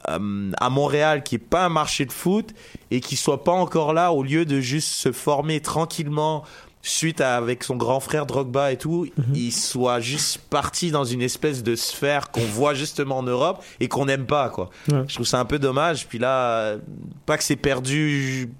euh, 0.10 0.52
à 0.60 0.70
Montréal 0.70 1.24
qui 1.24 1.36
est 1.36 1.40
pas 1.40 1.66
un 1.66 1.70
marché 1.70 2.06
de 2.06 2.12
foot 2.12 2.54
et 2.92 3.00
qui 3.00 3.16
soit 3.16 3.44
pas 3.44 3.52
encore 3.52 3.94
là 3.94 4.12
au 4.12 4.24
lieu 4.24 4.46
de 4.46 4.60
juste 4.60 4.90
se 4.90 5.12
former 5.12 5.60
tranquillement 5.60 6.44
suite 6.84 7.22
à, 7.22 7.38
avec 7.38 7.64
son 7.64 7.78
grand 7.78 8.02
frère 8.02 8.26
Drogba 8.26 8.74
et 8.74 8.78
tout, 8.78 9.08
il 9.34 9.54
soit 9.54 10.02
juste 10.02 10.38
parti 10.50 10.92
dans 10.92 11.06
une 11.06 11.22
espèce 11.22 11.64
de 11.64 11.76
sphère 11.76 12.30
qu'on 12.30 12.42
voit 12.42 12.74
justement 12.74 13.20
en 13.20 13.24
Europe 13.24 13.64
et 13.80 13.88
qu'on 13.88 14.06
n'aime 14.06 14.26
pas 14.26 14.50
quoi. 14.50 14.70
Ouais. 14.90 15.04
Je 15.08 15.16
trouve 15.16 15.26
ça 15.26 15.40
un 15.40 15.46
peu 15.46 15.60
dommage. 15.60 16.08
Puis 16.08 16.20
là, 16.20 16.60
euh, 16.60 16.78
pas 17.26 17.38
que 17.38 17.44
c'est 17.46 17.56
perdu 17.56 18.52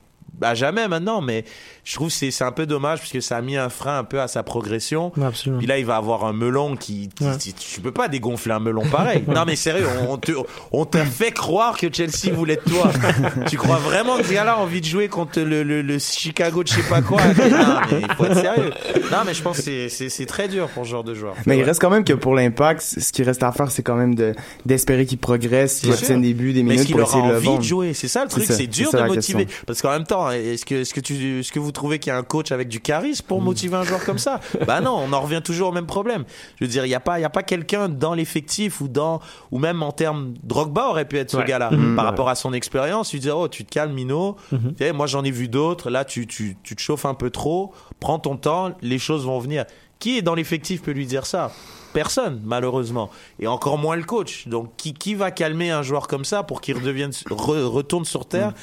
à 0.42 0.56
jamais 0.56 0.88
maintenant, 0.88 1.22
mais 1.22 1.46
je 1.84 1.96
trouve 1.96 2.08
que 2.08 2.14
c'est 2.14 2.32
c'est 2.32 2.44
un 2.44 2.52
peu 2.52 2.66
dommage 2.66 3.00
parce 3.00 3.12
que 3.12 3.22
ça 3.22 3.38
a 3.38 3.42
mis 3.42 3.56
un 3.58 3.70
frein 3.70 4.00
un 4.00 4.04
peu 4.04 4.20
à 4.22 4.28
sa 4.28 4.44
progression. 4.44 5.12
Absolument. 5.22 5.60
Puis 5.60 5.68
là, 5.68 5.78
il 5.80 5.86
va 5.86 5.96
avoir 5.98 6.26
un 6.26 6.34
melon 6.34 6.76
qui. 6.76 7.10
qui- 7.16 7.24
Ouais. 7.24 7.38
tu 7.38 7.82
peux 7.82 7.92
pas 7.92 8.08
dégonfler 8.08 8.54
un 8.54 8.60
melon 8.60 8.84
pareil. 8.90 9.24
non, 9.34 9.44
mais 9.46 9.56
sérieux, 9.56 9.88
on, 10.10 10.18
te, 10.18 10.32
on 10.72 10.86
t'a 10.86 11.06
fait 11.06 11.32
croire 11.32 11.78
que 11.78 11.88
Chelsea 11.94 12.34
voulait 12.34 12.56
de 12.58 12.70
toi. 12.70 12.92
tu 13.50 13.58
crois 13.58 13.78
vraiment 13.78 14.18
que 14.18 14.24
ce 14.24 14.34
gars-là 14.34 14.54
a 14.54 14.58
envie 14.58 14.82
de 14.82 14.86
jouer 14.86 15.08
contre 15.10 15.40
le, 15.42 15.64
le, 15.64 15.82
le 15.82 16.00
Chicago 16.00 16.64
de 16.64 16.68
je 16.70 16.74
sais 16.76 16.90
pas 16.90 17.02
quoi? 17.02 17.22
Non, 17.24 17.80
mais 17.92 18.02
il 18.02 18.16
faut 18.16 18.26
être 18.26 18.40
sérieux. 18.42 18.72
Non, 19.12 19.20
mais 19.26 19.34
je 19.34 19.42
pense 19.42 19.62
que 19.62 19.88
c'est- 19.90 20.26
très 20.26 20.48
dur 20.48 20.68
pour 20.70 20.86
ce 20.86 20.90
genre 20.92 21.04
de 21.04 21.14
joueur. 21.14 21.36
Mais 21.46 21.58
il 21.58 21.64
reste 21.64 21.82
quand 21.82 21.90
même 21.90 22.04
que 22.06 22.14
pour 22.14 22.34
l'impact, 22.34 22.82
ce 22.82 23.12
qui 23.12 23.24
reste 23.24 23.44
à 23.44 23.52
faire, 23.52 23.70
c'est 23.70 23.84
quand 23.84 23.96
même 23.96 24.16
de, 24.16 24.34
d'espérer 24.66 25.06
qu'il 25.06 25.18
progresse, 25.18 25.82
qu'il 25.82 25.92
obtienne 25.92 26.22
des 26.22 26.34
buts, 26.34 26.54
des 26.54 26.64
Mais 26.64 26.72
minutes 26.72 26.88
qu'il 26.88 26.96
pour 26.96 27.08
essayer 27.08 27.22
de 27.24 27.28
le 27.28 27.36
envie 27.36 27.46
de 27.46 27.52
vendre. 27.52 27.62
jouer? 27.64 27.94
C'est 27.94 28.08
ça 28.08 28.24
le 28.24 28.30
truc, 28.30 28.46
c'est 28.48 28.68
dur 28.68 28.90
de 28.92 28.98
motiver. 29.00 29.46
question. 29.46 29.64
Parce 29.68 29.82
qu'en 29.82 29.92
même 29.92 30.06
temps, 30.06 30.23
est-ce 30.32 30.66
que, 30.66 30.76
est-ce 30.76 30.94
que 30.94 31.00
tu, 31.00 31.40
est-ce 31.40 31.52
que 31.52 31.60
vous 31.60 31.72
trouvez 31.72 32.00
qu'il 32.00 32.12
y 32.12 32.14
a 32.16 32.18
un 32.18 32.24
coach 32.24 32.52
avec 32.52 32.68
du 32.68 32.80
charisme 32.82 33.26
pour 33.28 33.42
motiver 33.42 33.76
un 33.76 33.84
joueur 33.84 34.04
comme 34.04 34.18
ça? 34.20 34.40
Bah 34.68 34.82
non, 34.82 34.96
on 35.08 35.12
en 35.14 35.22
revient 35.22 35.42
toujours 35.44 35.70
au 35.70 35.72
même 35.72 35.86
problème. 35.86 36.24
Je 36.60 36.66
veux 36.66 36.70
dire, 36.70 36.86
il 36.86 36.90
y 36.90 36.96
a 36.96 37.00
pas, 37.00 37.20
il 37.20 37.22
y 37.22 37.26
a 37.26 37.30
pas 37.30 37.44
quelqu'un 37.44 37.90
dans 37.90 38.14
l'effectif 38.14 38.82
ou 38.82 38.88
dans, 38.88 39.20
ou 39.52 39.60
même 39.60 39.82
en 39.84 39.92
termes, 39.92 40.34
Drogba 40.44 40.88
aurait 40.90 41.06
pu 41.08 41.18
être 41.18 41.32
ce 41.32 41.38
Ouais. 41.38 41.46
gars-là 41.46 41.72
Mhm. 41.72 41.96
par 41.96 42.06
Ouais. 42.06 42.10
rapport 42.12 42.30
à 42.30 42.36
son 42.36 42.54
expérience. 42.54 43.12
Lui 43.14 43.20
dire, 43.20 43.38
oh, 43.38 43.48
tu 43.48 43.66
te 43.66 43.72
calmes, 43.72 43.94
Mino. 43.94 44.38
Mhm. 44.52 44.74
Tu 44.78 44.84
sais, 44.86 44.94
moi, 44.94 45.08
j'en 45.08 45.24
ai 45.24 45.32
vu 45.32 45.48
d'autres. 45.48 45.90
Là, 45.90 46.06
tu, 46.06 46.28
tu, 46.28 46.58
tu 46.64 46.76
te 46.76 46.82
chauffes 46.82 47.06
un 47.06 47.14
peu 47.16 47.30
trop. 47.30 47.74
Prends 48.00 48.20
ton 48.20 48.38
temps. 48.38 48.72
Les 48.82 49.00
choses 49.00 49.26
vont 49.26 49.40
venir. 49.40 49.66
Qui 50.00 50.18
est 50.18 50.22
dans 50.22 50.36
l'effectif 50.36 50.82
peut 50.82 50.92
lui 50.92 51.06
dire 51.06 51.26
ça? 51.26 51.52
Personne, 51.94 52.42
malheureusement. 52.44 53.10
Et 53.40 53.46
encore 53.48 53.78
moins 53.78 53.96
le 53.96 54.04
coach. 54.04 54.48
Donc, 54.48 54.72
qui, 54.78 54.94
qui 54.94 55.14
va 55.16 55.30
calmer 55.32 55.70
un 55.72 55.84
joueur 55.84 56.08
comme 56.08 56.26
ça 56.26 56.42
pour 56.44 56.60
qu'il 56.60 56.76
redevienne, 56.76 57.12
re- 57.30 57.64
retourne 57.66 58.04
sur 58.04 58.26
terre 58.26 58.54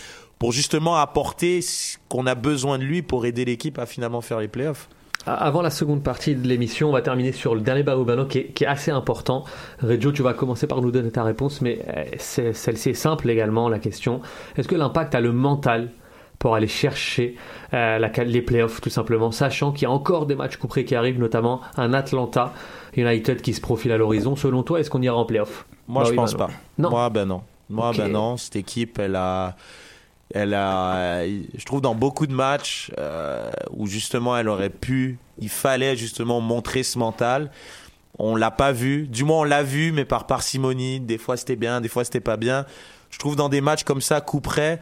pour 0.41 0.51
justement 0.53 0.97
apporter 0.97 1.61
ce 1.63 1.99
qu'on 2.09 2.27
a 2.27 2.35
besoin 2.35 2.79
de 2.79 2.83
lui 2.83 3.03
pour 3.03 3.27
aider 3.27 3.45
l'équipe 3.45 3.79
à 3.79 3.87
finalement 3.87 4.23
faire 4.23 4.41
les 4.41 4.49
playoffs 4.49 4.89
Avant 5.27 5.61
la 5.61 5.69
seconde 5.71 6.03
partie 6.03 6.35
de 6.35 6.49
l'émission, 6.49 6.89
on 6.89 6.93
va 6.93 7.03
terminer 7.03 7.33
sur 7.33 7.55
le 7.55 7.61
dernier 7.61 7.83
Baobano 7.83 8.25
qui 8.25 8.39
est, 8.39 8.47
qui 8.47 8.65
est 8.65 8.67
assez 8.67 8.91
important. 8.91 9.45
Reggio, 9.83 10.13
tu 10.13 10.23
vas 10.23 10.33
commencer 10.33 10.67
par 10.67 10.81
nous 10.81 10.91
donner 10.91 11.11
ta 11.11 11.25
réponse, 11.25 11.61
mais 11.61 11.81
euh, 11.89 12.53
celle-ci 12.55 12.89
est 12.91 12.95
simple 12.95 13.29
également, 13.29 13.69
la 13.69 13.79
question. 13.79 14.23
Est-ce 14.57 14.67
que 14.67 14.75
l'impact 14.77 15.15
a 15.15 15.21
le 15.21 15.31
mental 15.33 15.91
pour 16.39 16.55
aller 16.55 16.69
chercher 16.69 17.37
euh, 17.75 17.99
la, 17.99 18.09
les 18.25 18.41
playoffs, 18.41 18.81
tout 18.81 18.89
simplement, 18.89 19.31
sachant 19.31 19.73
qu'il 19.73 19.83
y 19.83 19.87
a 19.87 19.91
encore 19.91 20.25
des 20.25 20.37
matchs 20.37 20.57
couperés 20.57 20.87
qui 20.87 20.95
arrivent, 20.95 21.19
notamment 21.21 21.61
un 21.77 21.93
Atlanta 21.93 22.55
United 22.97 23.43
qui 23.43 23.53
se 23.53 23.61
profile 23.61 23.93
à 23.93 23.99
l'horizon. 23.99 24.37
Selon 24.37 24.63
toi, 24.63 24.81
est-ce 24.81 24.89
qu'on 24.89 25.03
ira 25.03 25.17
en 25.19 25.27
playoff? 25.27 25.67
Moi, 25.87 26.03
Bah 26.03 26.07
je 26.07 26.11
oui, 26.13 26.17
pense 26.17 26.33
bah 26.35 26.47
pas. 26.47 26.53
non. 26.79 26.89
Moi, 26.89 27.11
ben 27.11 27.27
non. 27.27 27.43
Moi, 27.69 27.93
ben 27.95 28.09
non. 28.09 28.39
Cette 28.39 28.57
équipe, 28.57 28.99
elle 28.99 29.17
a, 29.17 29.55
elle 30.35 30.55
a, 30.55 31.27
je 31.27 31.65
trouve 31.65 31.81
dans 31.81 31.95
beaucoup 31.95 32.27
de 32.27 32.35
matchs 32.35 32.93
euh, 32.99 33.51
où 33.71 33.87
justement 33.87 34.37
elle 34.37 34.49
aurait 34.49 34.71
pu, 34.71 35.19
il 35.39 35.49
fallait 35.49 35.97
justement 35.97 36.41
montrer 36.41 36.83
ce 36.83 36.99
mental. 36.99 37.51
On 38.19 38.37
l'a 38.37 38.51
pas 38.51 38.73
vu. 38.73 39.07
Du 39.07 39.25
moins, 39.25 39.41
on 39.41 39.45
l'a 39.45 39.63
vu, 39.63 39.93
mais 39.93 40.05
par 40.05 40.27
parcimonie. 40.27 41.01
Des 41.01 41.17
fois, 41.17 41.37
c'était 41.37 41.57
bien, 41.57 41.81
des 41.81 41.89
fois, 41.89 42.05
c'était 42.05 42.21
pas 42.21 42.37
bien. 42.37 42.67
Je 43.11 43.19
trouve 43.19 43.35
dans 43.35 43.49
des 43.49 43.63
matchs 43.63 43.85
comme 43.85 44.03
ça, 44.03 44.21
coup 44.21 44.41
près, 44.41 44.81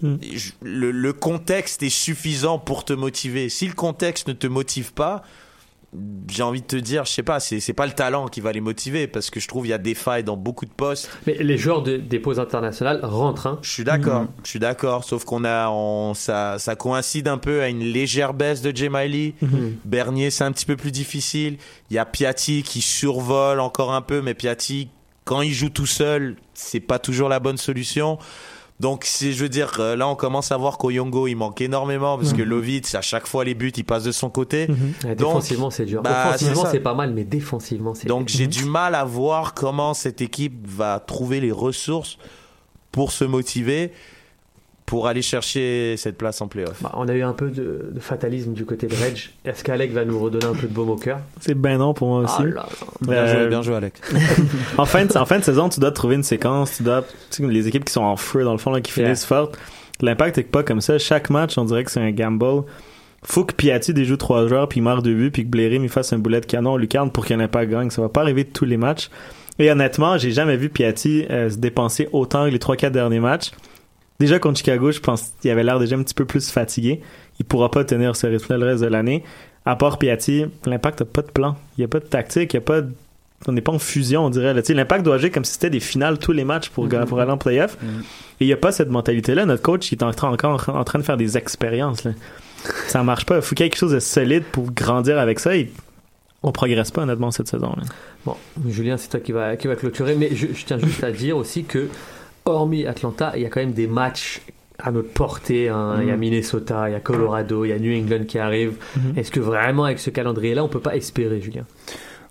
Mm. 0.00 0.16
le 0.62 1.12
contexte 1.12 1.82
est 1.82 1.90
suffisant 1.90 2.58
pour 2.58 2.84
te 2.84 2.92
motiver. 2.92 3.48
Si 3.48 3.66
le 3.66 3.74
contexte 3.74 4.28
ne 4.28 4.32
te 4.32 4.46
motive 4.46 4.92
pas, 4.92 5.22
j'ai 6.30 6.42
envie 6.42 6.62
de 6.62 6.66
te 6.66 6.76
dire, 6.76 7.04
je 7.04 7.12
sais 7.12 7.22
pas, 7.22 7.38
c'est 7.38 7.60
c'est 7.60 7.74
pas 7.74 7.84
le 7.86 7.92
talent 7.92 8.26
qui 8.28 8.40
va 8.40 8.50
les 8.52 8.62
motiver 8.62 9.06
parce 9.06 9.28
que 9.28 9.40
je 9.40 9.46
trouve 9.48 9.66
il 9.66 9.70
y 9.70 9.72
a 9.74 9.78
des 9.78 9.94
failles 9.94 10.24
dans 10.24 10.38
beaucoup 10.38 10.64
de 10.64 10.70
postes. 10.70 11.10
Mais 11.26 11.34
les 11.40 11.58
joueurs 11.58 11.82
de- 11.82 11.98
des 11.98 12.18
pauses 12.18 12.40
internationales 12.40 13.00
rentrent. 13.02 13.46
hein. 13.46 13.58
Je 13.60 13.68
suis 13.70 13.84
d'accord, 13.84 14.24
je 14.42 14.48
suis 14.48 14.58
d'accord, 14.58 15.04
sauf 15.04 15.24
qu'on 15.24 15.44
a, 15.44 15.68
on, 15.68 16.14
ça, 16.14 16.58
ça 16.58 16.76
coïncide 16.76 17.28
un 17.28 17.36
peu 17.36 17.60
à 17.60 17.68
une 17.68 17.80
légère 17.84 18.32
baisse 18.32 18.62
de 18.62 18.74
Jay 18.74 18.88
Miley. 18.88 19.34
Bernier, 19.84 20.30
c'est 20.30 20.44
un 20.44 20.52
petit 20.52 20.64
peu 20.66 20.76
plus 20.76 20.92
difficile. 20.92 21.58
Il 21.90 21.94
y 21.94 21.98
a 21.98 22.06
Piatti 22.06 22.62
qui 22.62 22.80
survole 22.80 23.60
encore 23.60 23.92
un 23.92 24.02
peu, 24.02 24.22
mais 24.22 24.32
Piatti, 24.32 24.88
quand 25.24 25.42
il 25.42 25.52
joue 25.52 25.68
tout 25.68 25.86
seul, 25.86 26.36
c'est 26.54 26.80
pas 26.80 26.98
toujours 26.98 27.28
la 27.28 27.38
bonne 27.38 27.58
solution. 27.58 28.18
Donc, 28.80 29.06
je 29.06 29.30
veux 29.40 29.48
dire, 29.48 29.74
euh, 29.78 29.94
là, 29.94 30.08
on 30.08 30.16
commence 30.16 30.50
à 30.50 30.56
voir 30.56 30.76
qu'Oyongo, 30.76 31.28
il 31.28 31.36
manque 31.36 31.60
énormément 31.60 32.18
parce 32.18 32.32
que 32.32 32.42
Lovitz, 32.42 32.94
à 32.96 33.00
chaque 33.00 33.28
fois, 33.28 33.44
les 33.44 33.54
buts, 33.54 33.72
il 33.76 33.84
passe 33.84 34.02
de 34.02 34.10
son 34.10 34.28
côté. 34.28 34.66
Donc, 34.66 35.16
défensivement, 35.16 35.70
c'est 35.70 35.84
dur. 35.84 36.02
bah, 36.02 36.30
Offensivement, 36.30 36.66
c'est 36.70 36.80
pas 36.80 36.94
mal, 36.94 37.12
mais 37.12 37.22
défensivement, 37.24 37.94
c'est 37.94 38.08
Donc 38.08 38.28
j'ai 38.28 38.48
du 38.48 38.64
mal 38.64 38.94
à 38.96 39.04
voir 39.04 39.54
comment 39.54 39.94
cette 39.94 40.20
équipe 40.20 40.66
va 40.66 40.98
trouver 40.98 41.38
les 41.40 41.52
ressources 41.52 42.18
pour 42.90 43.12
se 43.12 43.24
motiver 43.24 43.92
pour 44.86 45.06
aller 45.06 45.22
chercher 45.22 45.94
cette 45.96 46.18
place 46.18 46.40
en 46.42 46.48
playoff. 46.48 46.82
Bah, 46.82 46.90
on 46.94 47.08
a 47.08 47.14
eu 47.14 47.22
un 47.22 47.32
peu 47.32 47.48
de, 47.50 47.90
de 47.92 48.00
fatalisme 48.00 48.52
du 48.52 48.64
côté 48.66 48.86
de 48.88 48.94
Reg. 48.94 49.30
Est-ce 49.44 49.64
qu'Alec 49.64 49.92
va 49.92 50.04
nous 50.04 50.18
redonner 50.18 50.44
un 50.44 50.52
peu 50.54 50.66
de 50.66 50.72
baume 50.74 50.90
au 50.90 50.96
cœur? 50.96 51.20
C'est 51.40 51.54
ben 51.54 51.78
non 51.78 51.94
pour 51.94 52.08
moi 52.08 52.20
aussi. 52.20 52.34
Ah 52.38 52.42
là 52.44 52.50
là. 52.54 52.66
Bien 53.00 53.14
Euh, 53.22 53.40
joué, 53.40 53.48
bien 53.48 53.62
joué 53.62 53.74
Alex. 53.76 54.00
en, 54.78 54.84
fin 54.84 55.04
de, 55.06 55.16
en 55.16 55.24
fin 55.24 55.38
de 55.38 55.44
saison, 55.44 55.68
tu 55.68 55.80
dois 55.80 55.92
trouver 55.92 56.16
une 56.16 56.22
séquence, 56.22 56.76
tu 56.76 56.82
dois, 56.82 57.02
tu 57.30 57.42
sais, 57.42 57.48
les 57.48 57.68
équipes 57.68 57.84
qui 57.84 57.92
sont 57.92 58.02
en 58.02 58.16
feu 58.16 58.44
dans 58.44 58.52
le 58.52 58.58
fond, 58.58 58.70
là, 58.70 58.80
qui 58.80 58.92
Yeah. 58.98 59.06
finissent 59.06 59.24
fortes. 59.24 59.56
L'impact 60.02 60.36
est 60.38 60.42
pas 60.42 60.62
comme 60.62 60.80
ça. 60.80 60.98
Chaque 60.98 61.30
match, 61.30 61.56
on 61.56 61.64
dirait 61.64 61.84
que 61.84 61.90
c'est 61.90 62.00
un 62.00 62.10
gamble. 62.10 62.64
faut 63.24 63.44
que 63.44 63.54
Piatti 63.54 63.94
déjoue 63.94 64.16
trois 64.16 64.46
joueurs, 64.48 64.68
puis 64.68 64.80
il 64.80 64.82
marque 64.82 65.02
deux 65.02 65.14
buts, 65.14 65.30
puis 65.30 65.44
que 65.44 65.48
Blérim 65.48 65.84
il 65.84 65.88
fasse 65.88 66.12
un 66.12 66.18
boulet 66.18 66.40
de 66.40 66.46
canon 66.46 66.72
au 66.72 66.78
lucarne 66.78 67.10
pour 67.10 67.24
qu'il 67.24 67.36
n'y 67.36 67.42
en 67.42 67.46
ait 67.46 67.48
pas 67.48 67.64
gagne. 67.66 67.88
Ça 67.90 68.02
va 68.02 68.08
pas 68.08 68.20
arriver 68.22 68.42
de 68.44 68.50
tous 68.50 68.64
les 68.64 68.76
matchs. 68.76 69.08
Et 69.58 69.70
honnêtement, 69.70 70.18
j'ai 70.18 70.32
jamais 70.32 70.56
vu 70.56 70.68
Piatti 70.70 71.24
euh, 71.30 71.48
se 71.48 71.56
dépenser 71.56 72.08
autant 72.12 72.46
que 72.46 72.50
les 72.50 72.58
trois 72.58 72.74
quatre 72.76 72.92
derniers 72.94 73.20
matchs. 73.20 73.52
Déjà 74.22 74.38
contre 74.38 74.58
Chicago, 74.58 74.92
je 74.92 75.00
pense 75.00 75.32
qu'il 75.40 75.50
avait 75.50 75.64
l'air 75.64 75.80
déjà 75.80 75.96
un 75.96 76.02
petit 76.04 76.14
peu 76.14 76.24
plus 76.24 76.48
fatigué. 76.48 77.00
Il 77.40 77.44
pourra 77.44 77.72
pas 77.72 77.82
tenir 77.84 78.14
ce 78.14 78.28
rythme 78.28 78.54
le 78.56 78.64
reste 78.66 78.80
de 78.82 78.86
l'année. 78.86 79.24
À 79.66 79.74
part 79.74 79.98
Piatti, 79.98 80.44
l'impact 80.64 81.00
n'a 81.00 81.06
pas 81.06 81.22
de 81.22 81.30
plan. 81.32 81.56
Il 81.76 81.80
n'y 81.80 81.84
a 81.86 81.88
pas 81.88 81.98
de 81.98 82.04
tactique, 82.04 82.52
il 82.52 82.56
y 82.56 82.58
a 82.58 82.60
pas 82.60 82.82
de- 82.82 82.92
on 83.48 83.52
n'est 83.52 83.60
pas 83.60 83.72
en 83.72 83.80
fusion, 83.80 84.24
on 84.26 84.30
dirait. 84.30 84.54
L'impact 84.54 85.04
doit 85.04 85.16
agir 85.16 85.32
comme 85.32 85.44
si 85.44 85.54
c'était 85.54 85.70
des 85.70 85.80
finales 85.80 86.18
tous 86.20 86.30
les 86.30 86.44
matchs 86.44 86.68
pour, 86.68 86.88
pour 86.88 87.18
aller 87.20 87.32
en 87.32 87.36
playoff. 87.36 87.76
Et 87.82 88.44
il 88.44 88.46
n'y 88.46 88.52
a 88.52 88.56
pas 88.56 88.70
cette 88.70 88.90
mentalité-là. 88.90 89.44
Notre 89.44 89.62
coach, 89.62 89.90
il 89.90 89.96
est 89.98 90.04
en 90.04 90.12
train, 90.12 90.30
encore 90.30 90.68
en 90.68 90.84
train 90.84 91.00
de 91.00 91.04
faire 91.04 91.16
des 91.16 91.36
expériences. 91.36 92.04
Là. 92.04 92.12
Ça 92.86 93.02
marche 93.02 93.26
pas. 93.26 93.34
Il 93.36 93.42
faut 93.42 93.56
qu'il 93.56 93.64
y 93.64 93.66
ait 93.66 93.70
quelque 93.70 93.80
chose 93.80 93.90
de 93.90 93.98
solide 93.98 94.44
pour 94.52 94.70
grandir 94.70 95.18
avec 95.18 95.40
ça. 95.40 95.56
Et 95.56 95.72
on 96.44 96.52
progresse 96.52 96.92
pas, 96.92 97.02
honnêtement, 97.02 97.32
cette 97.32 97.48
saison. 97.48 97.74
là. 97.76 97.82
Bon, 98.24 98.36
Julien, 98.68 98.96
c'est 98.96 99.08
toi 99.08 99.18
qui 99.18 99.32
va, 99.32 99.56
qui 99.56 99.66
va 99.66 99.74
clôturer, 99.74 100.14
mais 100.14 100.28
je, 100.36 100.46
je 100.54 100.64
tiens 100.64 100.78
juste 100.78 101.02
à 101.02 101.10
dire 101.10 101.36
aussi 101.36 101.64
que, 101.64 101.88
hormis 102.44 102.86
Atlanta, 102.86 103.32
il 103.36 103.42
y 103.42 103.46
a 103.46 103.48
quand 103.48 103.60
même 103.60 103.72
des 103.72 103.86
matchs 103.86 104.40
à 104.78 104.90
notre 104.90 105.10
portée. 105.10 105.68
hein. 105.68 105.98
Il 106.02 106.08
y 106.08 106.10
a 106.10 106.16
Minnesota, 106.16 106.88
il 106.88 106.92
y 106.92 106.94
a 106.96 107.00
Colorado, 107.00 107.64
il 107.64 107.68
y 107.68 107.72
a 107.72 107.78
New 107.78 107.96
England 107.96 108.24
qui 108.26 108.38
arrive. 108.38 108.74
Est-ce 109.16 109.30
que 109.30 109.40
vraiment, 109.40 109.84
avec 109.84 109.98
ce 110.00 110.10
calendrier-là, 110.10 110.64
on 110.64 110.68
peut 110.68 110.80
pas 110.80 110.96
espérer, 110.96 111.40
Julien? 111.40 111.64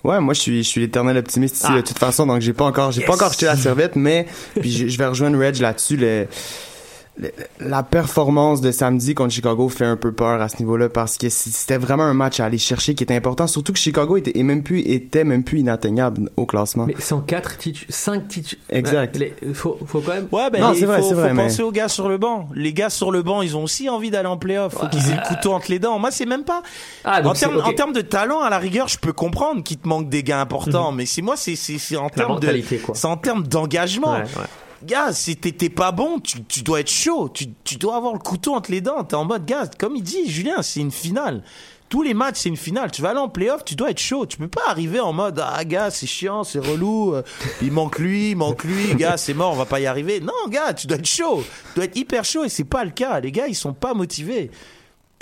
Ouais, 0.03 0.19
moi 0.19 0.33
je 0.33 0.39
suis 0.41 0.63
je 0.63 0.67
suis 0.67 0.81
l'éternel 0.81 1.15
optimiste 1.17 1.57
ici 1.57 1.67
Ah. 1.69 1.75
de 1.75 1.81
toute 1.81 1.99
façon 1.99 2.25
donc 2.25 2.41
j'ai 2.41 2.53
pas 2.53 2.65
encore 2.65 2.91
j'ai 2.91 3.03
pas 3.05 3.13
encore 3.13 3.31
jeté 3.33 3.45
la 3.45 3.55
serviette 3.55 3.95
mais 3.95 4.25
puis 4.59 4.71
je, 4.71 4.87
je 4.87 4.97
vais 4.97 5.05
rejoindre 5.05 5.37
Reg 5.37 5.57
là-dessus 5.59 5.95
le- 5.95 6.25
la 7.59 7.83
performance 7.83 8.61
de 8.61 8.71
samedi 8.71 9.13
contre 9.13 9.33
Chicago 9.33 9.67
fait 9.69 9.85
un 9.85 9.97
peu 9.97 10.11
peur 10.11 10.41
à 10.41 10.47
ce 10.49 10.57
niveau-là 10.59 10.89
parce 10.89 11.17
que 11.17 11.29
c'était 11.29 11.77
vraiment 11.77 12.03
un 12.03 12.13
match 12.13 12.39
à 12.39 12.45
aller 12.45 12.57
chercher 12.57 12.95
qui 12.95 13.03
était 13.03 13.15
important 13.15 13.47
surtout 13.47 13.73
que 13.73 13.79
Chicago 13.79 14.15
était 14.17 14.37
et 14.37 14.43
même 14.43 14.63
plus 14.63 14.79
était 14.79 15.23
même 15.23 15.43
plus 15.43 15.59
inatteignable 15.59 16.31
au 16.37 16.45
classement. 16.45 16.85
Mais 16.87 16.95
104 16.97 17.57
titres, 17.57 17.81
5 17.89 18.27
titres. 18.27 18.55
Exact. 18.69 19.17
Les- 19.17 19.35
faut, 19.53 19.77
faut 19.85 19.99
quand 19.99 20.13
même. 20.13 20.27
Ouais, 20.31 20.49
ben, 20.49 20.61
Non, 20.61 20.73
il 20.73 20.79
c'est 20.79 20.85
vrai, 20.85 21.01
faut, 21.01 21.09
c'est 21.09 21.13
vrai, 21.13 21.29
faut 21.29 21.35
mais- 21.35 21.43
penser 21.43 21.63
aux 21.63 21.71
gars 21.71 21.89
sur 21.89 22.07
le 22.09 22.17
banc. 22.17 22.47
Les 22.55 22.73
gars 22.73 22.89
sur 22.89 23.11
le 23.11 23.21
banc, 23.21 23.41
ils 23.41 23.55
ont 23.57 23.63
aussi 23.63 23.89
envie 23.89 24.09
d'aller 24.09 24.29
en 24.29 24.37
playoff. 24.37 24.73
Faut 24.73 24.87
qu'ils 24.87 25.09
aient 25.11 25.15
le 25.17 25.27
couteau 25.27 25.51
entre 25.53 25.69
les 25.69 25.79
dents. 25.79 25.99
Moi, 25.99 26.11
c'est 26.11 26.25
même 26.25 26.43
pas. 26.45 26.63
Ah, 27.03 27.21
en 27.23 27.33
termes 27.33 27.57
ok. 27.57 27.65
en 27.67 27.73
termes 27.73 27.93
de 27.93 28.01
talent, 28.01 28.39
à 28.41 28.49
la 28.49 28.57
rigueur, 28.57 28.87
je 28.87 28.97
peux 28.97 29.13
comprendre 29.13 29.63
qu'il 29.63 29.77
te 29.77 29.87
manque 29.87 30.09
des 30.09 30.23
gars 30.23 30.39
importants. 30.41 30.91
Mais 30.93 31.05
c'est 31.05 31.21
moi, 31.21 31.35
c'est 31.37 31.55
en 31.97 32.09
termes 32.09 32.39
de, 32.39 32.61
c'est 32.93 33.05
en 33.07 33.17
termes 33.17 33.43
d'engagement. 33.43 34.13
Ouais, 34.13 34.19
ouais. 34.21 34.47
Gars, 34.83 35.13
si 35.13 35.35
pas 35.35 35.91
bon, 35.91 36.19
tu, 36.19 36.63
dois 36.63 36.79
être 36.79 36.89
chaud. 36.89 37.29
Tu, 37.29 37.47
tu 37.63 37.75
dois 37.75 37.95
avoir 37.95 38.13
le 38.13 38.19
couteau 38.19 38.55
entre 38.55 38.71
les 38.71 38.81
dents. 38.81 39.03
T'es 39.03 39.15
en 39.15 39.25
mode, 39.25 39.45
gars, 39.45 39.69
comme 39.77 39.95
il 39.95 40.03
dit, 40.03 40.29
Julien, 40.29 40.61
c'est 40.61 40.79
une 40.79 40.91
finale. 40.91 41.43
Tous 41.89 42.03
les 42.03 42.13
matchs, 42.13 42.37
c'est 42.37 42.49
une 42.49 42.57
finale. 42.57 42.89
Tu 42.89 43.01
vas 43.01 43.09
aller 43.09 43.19
en 43.19 43.27
playoff, 43.27 43.65
tu 43.65 43.75
dois 43.75 43.91
être 43.91 43.99
chaud. 43.99 44.25
Tu 44.25 44.37
peux 44.37 44.47
pas 44.47 44.63
arriver 44.69 44.99
en 45.01 45.11
mode, 45.11 45.43
ah, 45.45 45.63
gars, 45.65 45.91
c'est 45.91 46.07
chiant, 46.07 46.43
c'est 46.43 46.59
relou. 46.59 47.13
euh, 47.13 47.21
Il 47.61 47.71
manque 47.71 47.99
lui, 47.99 48.31
il 48.31 48.35
manque 48.37 48.63
lui. 48.63 48.95
Gars, 48.95 49.17
c'est 49.17 49.33
mort, 49.33 49.51
on 49.51 49.57
va 49.57 49.65
pas 49.65 49.79
y 49.81 49.85
arriver. 49.87 50.21
Non, 50.21 50.47
gars, 50.47 50.73
tu 50.73 50.87
dois 50.87 50.97
être 50.97 51.05
chaud. 51.05 51.43
Tu 51.69 51.75
dois 51.75 51.85
être 51.85 51.97
hyper 51.97 52.23
chaud 52.23 52.45
et 52.45 52.49
c'est 52.49 52.63
pas 52.63 52.85
le 52.85 52.91
cas. 52.91 53.19
Les 53.19 53.31
gars, 53.31 53.47
ils 53.47 53.55
sont 53.55 53.73
pas 53.73 53.93
motivés. 53.93 54.51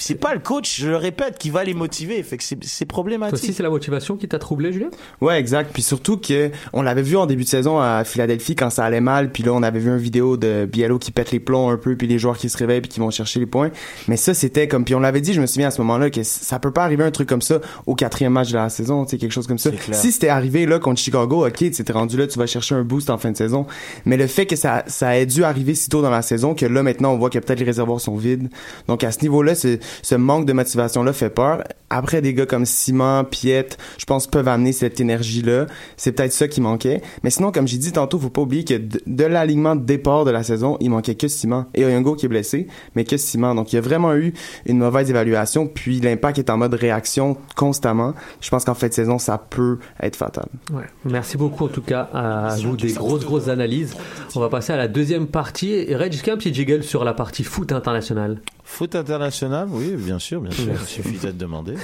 C'est 0.02 0.16
pas 0.16 0.34
le 0.34 0.40
coach, 0.40 0.80
je 0.82 0.90
le 0.90 0.98
répète, 0.98 1.38
qui 1.38 1.50
va 1.50 1.64
les 1.64 1.74
motiver. 1.74 2.22
Fait 2.24 2.38
que 2.38 2.44
c'est 2.44 2.58
c'est 2.64 2.86
Toi 2.86 2.94
problématique. 2.94 3.34
aussi, 3.36 3.54
c'est 3.54 3.64
la 3.64 3.70
motivation 3.70 4.18
qui 4.18 4.28
t'a 4.28 4.40
troublé, 4.40 4.72
Julien? 4.72 4.90
Ouais, 5.22 5.40
exact. 5.40 5.72
Puis 5.74 5.82
surtout 5.82 6.18
que 6.18 6.52
on 6.74 6.82
l'avait 6.82 7.02
vu 7.02 7.18
en 7.18 7.26
début 7.26 7.44
de 7.44 7.50
saison 7.50 7.80
à 7.80 8.04
Philadelphie 8.04 8.56
quand 8.56 8.70
ça 8.70 8.86
allait 8.86 9.02
mal. 9.02 9.32
Puis 9.32 9.44
là, 9.44 9.54
on 9.54 9.64
avait 9.64 9.80
vu 9.80 9.90
une 9.90 9.98
vidéo 9.98 10.38
de 10.38 10.68
Biello 10.72 10.98
qui 11.00 11.12
pète 11.12 11.32
les 11.32 11.40
plombs 11.40 11.70
un 11.70 11.78
peu, 11.78 11.96
puis 11.96 12.08
les 12.08 12.20
joueurs 12.20 12.38
qui 12.38 12.50
se 12.50 12.58
réveillent 12.58 12.82
puis 12.82 12.90
qui 12.90 13.00
vont 13.00 13.12
chercher 13.12 13.40
les 13.40 13.46
points. 13.46 13.72
Mais 14.08 14.18
ça, 14.18 14.34
c'était 14.34 14.68
comme 14.68 14.86
puis 14.86 14.96
on 14.96 15.00
l'avait 15.00 15.22
dit. 15.22 15.34
Je 15.34 15.42
me 15.42 15.46
souviens 15.46 15.68
à 15.68 15.72
ce 15.72 15.82
moment-là 15.82 16.10
que 16.10 16.24
ça 16.24 16.60
peut 16.60 16.72
pas 16.72 16.84
arriver 16.84 17.04
un 17.04 17.12
truc 17.12 17.28
comme 17.28 17.42
ça 17.42 17.60
au 17.86 17.96
quatrième 17.96 18.34
match 18.34 18.50
de 18.50 18.58
la 18.58 18.70
saison, 18.70 19.06
tu 19.06 19.12
sais, 19.12 19.18
quelque 19.18 19.32
chose 19.32 19.48
comme 19.48 19.58
ça. 19.58 19.70
C'est. 19.72 19.94
Si 19.94 20.12
c'était 20.12 20.30
arrivé 20.30 20.66
là 20.66 20.80
contre 20.80 21.02
Chicago, 21.02 21.46
ok, 21.46 21.58
tu 21.58 21.72
t'es 21.72 21.94
rendu 21.94 22.18
là, 22.18 22.28
tu 22.28 22.40
vas 22.40 22.46
chercher 22.48 22.76
un 22.76 22.84
boost 22.84 23.10
en 23.10 23.18
fin 23.18 23.32
de 23.32 23.38
saison. 23.38 23.66
Mais 24.06 24.18
le 24.18 24.28
fait 24.28 24.46
que 24.46 24.56
ça 24.56 24.84
ça 24.88 25.18
ait 25.18 25.26
dû 25.26 25.44
arriver 25.44 25.76
si 25.76 25.90
tôt 25.90 26.02
dans 26.02 26.10
la 26.10 26.22
saison 26.22 26.56
que 26.56 26.66
là 26.66 26.84
maintenant 26.84 27.14
on 27.14 27.18
voit 27.18 27.30
que 27.30 27.40
peut-être 27.40 27.60
les 27.60 27.66
réservoirs 27.66 28.00
sont 28.00 28.16
vides. 28.16 28.50
Donc 28.88 29.04
à 29.04 29.12
ce 29.12 29.22
niveau-là, 29.22 29.56
ce, 29.56 29.78
ce 30.02 30.16
manque 30.16 30.46
de 30.46 30.54
motivation 30.54 31.04
là 31.04 31.14
fait 31.14 31.30
peur. 31.30 31.64
Après 31.90 32.22
des 32.22 32.34
gars 32.36 32.46
comme 32.46 32.66
Simon, 32.66 33.24
Piet, 33.24 33.70
je 33.98 34.06
pense 34.06 34.28
peuvent 34.28 34.48
amener 34.48 34.74
cette 34.74 35.00
énergie 35.00 35.42
là. 35.42 35.66
C'est 35.98 36.12
peut-être 36.12 36.34
ça 36.34 36.48
qui 36.48 36.62
manquait. 36.62 37.02
Mais 37.24 37.30
sinon 37.30 37.52
comme 37.52 37.68
j'ai 37.68 37.78
dit 37.78 37.92
tantôt, 37.92 38.20
faut 38.20 38.30
pas 38.30 38.42
oublier 38.42 38.64
que 38.64 38.76
de, 38.76 39.02
de 39.06 39.24
l'alignement 39.24 39.76
de 39.76 39.84
départ 39.84 40.26
de 40.26 40.32
la 40.32 40.44
saison, 40.44 40.78
il 40.80 40.90
manquait 40.90 41.16
que 41.16 41.28
Simon 41.28 41.66
et 41.74 41.86
Oyongo 41.86 42.16
qui 42.16 42.28
est 42.28 42.30
blessé, 42.30 42.68
mais 42.96 43.06
que 43.06 43.18
Simon. 43.18 43.56
Donc 43.56 43.74
il 43.74 43.78
y 43.78 43.80
a 43.80 43.82
vraiment 43.82 44.14
eu 44.16 44.34
une 44.66 44.78
mauvaise 44.78 45.10
évaluation 45.10 45.68
puis 45.68 46.00
l'impact 46.00 46.40
est 46.40 46.50
en 46.50 46.58
mode 46.58 46.74
réaction 46.74 47.38
constamment. 47.56 48.14
Je 48.42 48.50
pense 48.50 48.66
qu'en 48.66 48.76
fin 48.76 48.88
de 48.88 48.94
saison, 48.94 49.18
ça 49.18 49.38
peut 49.38 49.80
être 50.02 50.16
fatal. 50.16 50.48
Ouais. 50.72 50.84
Merci 51.06 51.38
beaucoup 51.38 51.66
en 51.66 51.70
tout 51.70 51.82
cas 51.82 52.10
à 52.14 52.56
vous 52.62 52.78
des 52.78 52.94
grosses 52.94 53.26
grosses 53.26 53.48
analyses. 53.48 53.96
On 54.36 54.40
va 54.40 54.50
passer 54.50 54.74
à 54.74 54.78
la 54.78 54.88
deuxième 54.88 55.28
partie. 55.28 55.72
Et 55.72 55.96
Reg, 55.96 56.14
est-ce 56.14 56.24
qu'il 56.24 56.30
y 56.30 56.32
a 56.32 56.36
un 56.36 56.38
petit 56.38 56.54
jiggle 56.54 56.84
sur 56.84 57.04
la 57.04 57.14
partie 57.14 57.44
foot 57.44 57.72
international 57.72 58.42
Foot 58.64 58.96
international, 58.96 59.68
oui, 59.80 59.96
bien 59.96 60.20
sûr, 60.20 60.42
bien 60.42 60.52
sûr. 60.52 60.74
Il 60.80 60.88
suffit 60.88 61.18
de 61.18 61.32
demander. 61.32 61.76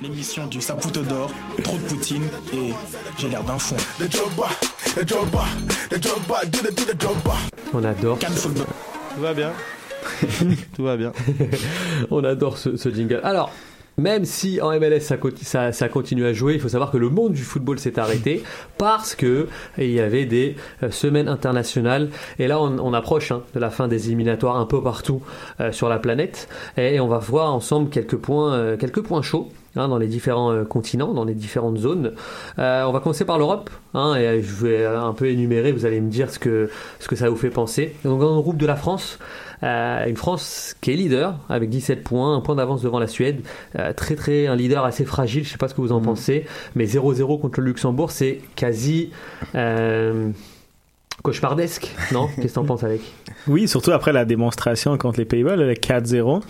L'émission 0.00 0.46
du 0.46 0.60
Saputo 0.60 1.02
d'or, 1.02 1.30
trop 1.62 1.76
de 1.76 1.82
poutine 1.82 2.24
et 2.52 2.72
j'ai 3.18 3.28
l'air 3.28 3.44
d'un 3.44 3.58
fond. 3.58 3.76
On 7.72 7.84
adore. 7.84 8.18
Tout 8.18 9.20
va 9.20 9.34
bien. 9.34 9.52
Tout 10.74 10.82
va 10.84 10.96
bien. 10.96 11.12
On 12.10 12.24
adore 12.24 12.58
ce, 12.58 12.76
ce 12.76 12.88
jingle. 12.88 13.20
Alors, 13.22 13.52
même 13.98 14.24
si 14.24 14.60
en 14.60 14.70
MLS 14.78 15.00
ça, 15.00 15.16
conti- 15.16 15.44
ça, 15.44 15.72
ça 15.72 15.88
continue 15.88 16.24
à 16.26 16.32
jouer, 16.32 16.54
il 16.54 16.60
faut 16.60 16.68
savoir 16.68 16.90
que 16.90 16.96
le 16.96 17.08
monde 17.08 17.32
du 17.32 17.42
football 17.42 17.78
s'est 17.78 17.98
arrêté 17.98 18.42
parce 18.78 19.14
que 19.14 19.48
il 19.78 19.90
y 19.90 20.00
avait 20.00 20.24
des 20.24 20.56
euh, 20.82 20.90
semaines 20.90 21.28
internationales. 21.28 22.10
Et 22.38 22.46
là, 22.48 22.60
on, 22.60 22.78
on 22.78 22.94
approche 22.94 23.32
hein, 23.32 23.42
de 23.54 23.60
la 23.60 23.70
fin 23.70 23.88
des 23.88 24.06
éliminatoires 24.06 24.56
un 24.56 24.66
peu 24.66 24.82
partout 24.82 25.22
euh, 25.60 25.72
sur 25.72 25.88
la 25.88 25.98
planète. 25.98 26.48
Et 26.76 27.00
on 27.00 27.08
va 27.08 27.18
voir 27.18 27.52
ensemble 27.54 27.90
quelques 27.90 28.16
points, 28.16 28.54
euh, 28.54 28.76
quelques 28.76 29.02
points 29.02 29.22
chauds. 29.22 29.48
hein, 29.76 29.88
dans 29.88 29.98
les 29.98 30.06
différents 30.06 30.52
euh, 30.52 30.64
continents, 30.64 31.12
dans 31.14 31.24
les 31.24 31.34
différentes 31.34 31.78
zones. 31.78 32.12
Euh, 32.58 32.84
on 32.84 32.92
va 32.92 33.00
commencer 33.00 33.24
par 33.24 33.38
l'Europe, 33.38 33.70
hein, 33.94 34.14
et 34.16 34.26
euh, 34.26 34.42
je 34.42 34.64
vais 34.66 34.82
euh, 34.82 35.00
un 35.00 35.12
peu 35.14 35.26
énumérer, 35.28 35.72
vous 35.72 35.86
allez 35.86 36.00
me 36.00 36.10
dire 36.10 36.30
ce 36.30 36.38
que, 36.38 36.68
ce 37.00 37.08
que 37.08 37.16
ça 37.16 37.28
vous 37.30 37.36
fait 37.36 37.50
penser. 37.50 37.94
Donc 38.04 38.20
dans 38.20 38.34
le 38.36 38.42
groupe 38.42 38.58
de 38.58 38.66
la 38.66 38.76
France, 38.76 39.18
euh, 39.62 40.06
une 40.06 40.16
France 40.16 40.76
qui 40.80 40.92
est 40.92 40.96
leader 40.96 41.36
avec 41.48 41.70
17 41.70 42.02
points, 42.02 42.36
un 42.36 42.40
point 42.40 42.54
d'avance 42.54 42.82
devant 42.82 42.98
la 42.98 43.06
Suède. 43.06 43.42
Euh, 43.78 43.92
très 43.92 44.16
très 44.16 44.46
un 44.46 44.56
leader 44.56 44.84
assez 44.84 45.04
fragile, 45.04 45.44
je 45.44 45.50
sais 45.50 45.58
pas 45.58 45.68
ce 45.68 45.74
que 45.74 45.80
vous 45.80 45.92
en 45.92 46.00
pensez, 46.00 46.46
mais 46.74 46.84
0-0 46.84 47.40
contre 47.40 47.60
le 47.60 47.66
Luxembourg, 47.66 48.10
c'est 48.10 48.40
quasi 48.56 49.10
euh, 49.54 50.30
cauchemardesque, 51.22 51.94
non? 52.12 52.28
Qu'est-ce 52.36 52.48
que 52.48 52.54
t'en 52.54 52.64
penses 52.64 52.84
avec? 52.84 53.00
Oui, 53.46 53.68
surtout 53.68 53.92
après 53.92 54.12
la 54.12 54.24
démonstration 54.24 54.96
contre 54.98 55.20
les 55.20 55.24
Pays-Bas, 55.24 55.56
le 55.56 55.72
4-0. 55.74 56.42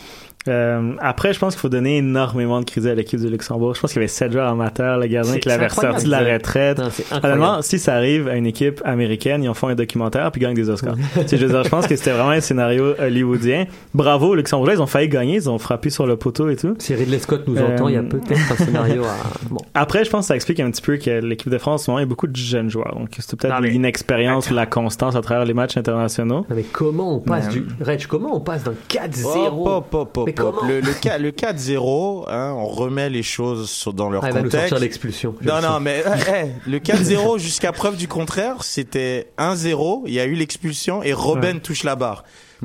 Euh, 0.49 0.93
après, 1.01 1.33
je 1.33 1.39
pense 1.39 1.55
qu'il 1.55 1.61
faut 1.61 1.69
donner 1.69 1.99
énormément 1.99 2.61
de 2.61 2.65
crédit 2.65 2.89
à 2.89 2.95
l'équipe 2.95 3.21
du 3.21 3.29
Luxembourg. 3.29 3.75
Je 3.75 3.81
pense 3.81 3.93
qu'il 3.93 4.01
y 4.01 4.03
avait 4.05 4.09
7 4.09 4.33
joueurs 4.33 4.49
amateurs, 4.49 4.99
le 4.99 5.07
gardien 5.07 5.39
qui 5.39 5.49
l'avait 5.49 5.69
ressorti 5.69 6.05
de 6.07 6.11
la 6.11 6.21
retraite. 6.35 6.79
Non, 6.79 6.89
C'est 6.91 7.05
incroyable. 7.13 7.41
Honnêtement, 7.43 7.63
si 7.63 7.79
ça 7.79 7.95
arrive 7.95 8.29
à 8.29 8.35
une 8.37 8.47
équipe 8.47 8.81
américaine, 8.85 9.43
ils 9.45 9.49
en 9.49 9.55
font 9.55 9.69
un 9.69 9.75
documentaire 9.75 10.31
puis 10.33 10.41
ils 10.41 10.45
gagnent 10.45 10.55
des 10.55 10.69
Oscars. 10.71 10.97
Tu 11.23 11.29
sais, 11.29 11.37
je 11.37 11.47
veux 11.47 11.53
dire, 11.53 11.63
je 11.65 11.69
pense 11.69 11.87
que 11.87 11.95
c'était 11.97 12.11
vraiment 12.13 12.31
un 12.31 12.41
scénario 12.41 12.95
hollywoodien. 12.99 13.67
Bravo, 13.95 14.29
aux 14.31 14.35
Luxembourgeois, 14.35 14.75
ils 14.75 14.83
ont 14.83 14.87
failli 14.87 15.09
gagner, 15.09 15.37
ils 15.37 15.49
ont 15.51 15.59
frappé 15.59 15.91
sur 15.91 16.07
le 16.07 16.17
poteau 16.17 16.49
et 16.49 16.57
tout. 16.57 16.75
Si 16.79 16.95
Ridley 16.95 17.19
Scott 17.19 17.45
nous 17.47 17.57
Euh, 17.57 17.75
entend, 17.75 17.89
il 17.89 17.95
y 17.95 17.99
a 17.99 18.03
peut-être 18.03 18.53
un 18.53 18.57
scénario 18.57 19.05
à... 19.05 19.15
Bon. 19.51 19.59
Après, 19.75 20.05
je 20.05 20.11
pense 20.11 20.25
que 20.25 20.29
ça 20.29 20.35
explique 20.37 20.61
un 20.61 20.71
petit 20.71 20.83
peu 20.83 20.97
que 20.97 21.21
l'équipe 21.25 21.51
de 21.51 21.59
France, 21.59 21.83
en 21.83 21.85
ce 21.85 21.91
moment, 21.91 21.99
il 22.01 22.03
y 22.03 22.07
a 22.07 22.09
beaucoup 22.09 22.27
de 22.27 22.37
jeunes 22.37 22.71
joueurs. 22.71 22.95
Donc, 22.97 23.11
c'est 23.19 23.37
peut-être 23.39 23.61
mais- 23.61 23.71
l'inexpérience 23.71 24.51
ou 24.51 24.55
la 24.55 24.67
constance 24.67 25.15
à 25.15 25.21
travers 25.21 25.45
les 25.45 25.55
matchs 25.55 25.77
internationaux. 25.77 26.47
Non, 26.49 26.57
mais 26.57 26.63
comment 26.65 27.17
on 27.17 27.21
passe 27.21 27.49
du... 27.49 27.65
Reg, 27.81 28.07
comment 28.07 28.37
on 28.37 28.41
passe 28.41 28.65
d'un 28.65 28.75
4-0 28.89 29.25
Hop, 29.27 29.67
hop, 29.67 29.95
hop, 29.95 30.19
hop, 30.19 30.32
Mais 30.39 30.45
hop. 30.45 30.55
comment 30.57 30.69
Le, 30.69 30.81
le, 30.81 30.93
ca- 31.03 31.19
le 31.19 31.31
4-0, 31.31 32.25
hein, 32.29 32.55
on 32.57 32.67
remet 32.67 33.09
les 33.11 33.23
choses 33.23 33.71
sur- 33.71 33.93
dans 33.93 34.11
leur 34.11 34.25
Ah, 34.25 34.31
contexte. 34.31 34.59
sortir 34.59 34.79
l'expulsion. 34.79 35.35
Non, 35.43 35.57
le 35.57 35.63
non, 35.63 35.81
mais 35.81 36.03
eh, 36.07 36.31
eh, 36.67 36.71
le 36.71 36.79
4-0 36.79 37.39
jusqu'à 37.41 37.73
preuve 37.73 37.97
du 37.97 38.09
contraire, 38.09 38.63
c'était 38.65 39.29
1-0, 39.39 40.03
il 40.07 40.15
y 40.15 40.21
a 40.21 40.25
eu 40.25 40.35
l'expulsion 40.35 41.03
et 41.03 41.13
Robben 41.13 41.61
touche 41.61 41.85
la 41.85 41.97
barre. 41.97 42.25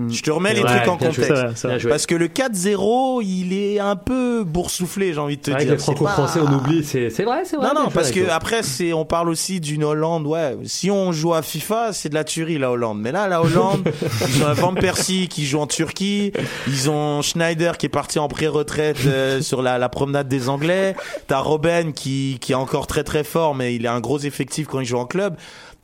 Je 0.09 0.21
te 0.21 0.29
remets 0.29 0.53
les 0.53 0.61
Ouais, 0.61 0.67
trucs 0.67 0.87
en 0.89 0.97
joué. 0.99 1.07
contexte. 1.07 1.35
Ça, 1.35 1.55
ça. 1.55 1.69
Parce 1.89 2.05
que 2.05 2.13
le 2.15 2.27
4-0, 2.27 3.21
il 3.23 3.53
est 3.53 3.79
un 3.79 3.95
peu 3.95 4.43
boursouflé, 4.43 5.13
j'ai 5.13 5.19
envie 5.19 5.37
de 5.37 5.41
te 5.41 5.49
dire. 5.51 5.71
les 5.71 5.77
franco-français, 5.77 6.39
pas- 6.39 6.45
on 6.45 6.53
oublie, 6.55 6.83
c'est 6.83 7.09
c'est 7.09 7.23
vrai, 7.23 7.43
c'est 7.45 7.55
vrai. 7.57 7.67
Non, 7.73 7.83
non, 7.83 7.89
parce 7.89 8.11
que 8.11 8.19
toi. 8.19 8.33
après, 8.35 8.61
c'est, 8.63 8.93
on 8.93 9.05
parle 9.05 9.29
aussi 9.29 9.59
d'une 9.59 9.83
Hollande, 9.83 10.27
ouais. 10.27 10.55
Si 10.65 10.91
on 10.91 11.11
joue 11.11 11.33
à 11.33 11.41
FIFA, 11.41 11.93
c'est 11.93 12.09
de 12.09 12.13
la 12.13 12.23
tuerie, 12.23 12.57
la 12.59 12.71
Hollande. 12.71 12.99
Mais 13.01 13.11
là, 13.11 13.27
la 13.27 13.41
Hollande, 13.41 13.81
ils 14.35 14.43
ont 14.43 14.53
Van 14.53 14.73
Persie 14.73 15.27
qui 15.27 15.45
joue 15.45 15.59
en 15.59 15.67
Turquie. 15.67 16.31
Ils 16.67 16.89
ont 16.89 17.21
Schneider 17.21 17.77
qui 17.77 17.87
est 17.87 17.89
parti 17.89 18.19
en 18.19 18.27
pré-retraite 18.27 18.97
euh, 19.07 19.41
sur 19.41 19.61
la, 19.61 19.77
la 19.77 19.89
promenade 19.89 20.27
des 20.27 20.49
Anglais. 20.49 20.95
T'as 21.27 21.39
Robben 21.39 21.93
qui, 21.93 22.37
qui 22.39 22.51
est 22.51 22.55
encore 22.55 22.87
très 22.87 23.03
très 23.03 23.23
fort, 23.23 23.55
mais 23.55 23.75
il 23.75 23.87
a 23.87 23.93
un 23.93 23.99
gros 23.99 24.19
effectif 24.19 24.67
quand 24.67 24.79
il 24.79 24.85
joue 24.85 24.97
en 24.97 25.05
club. 25.05 25.35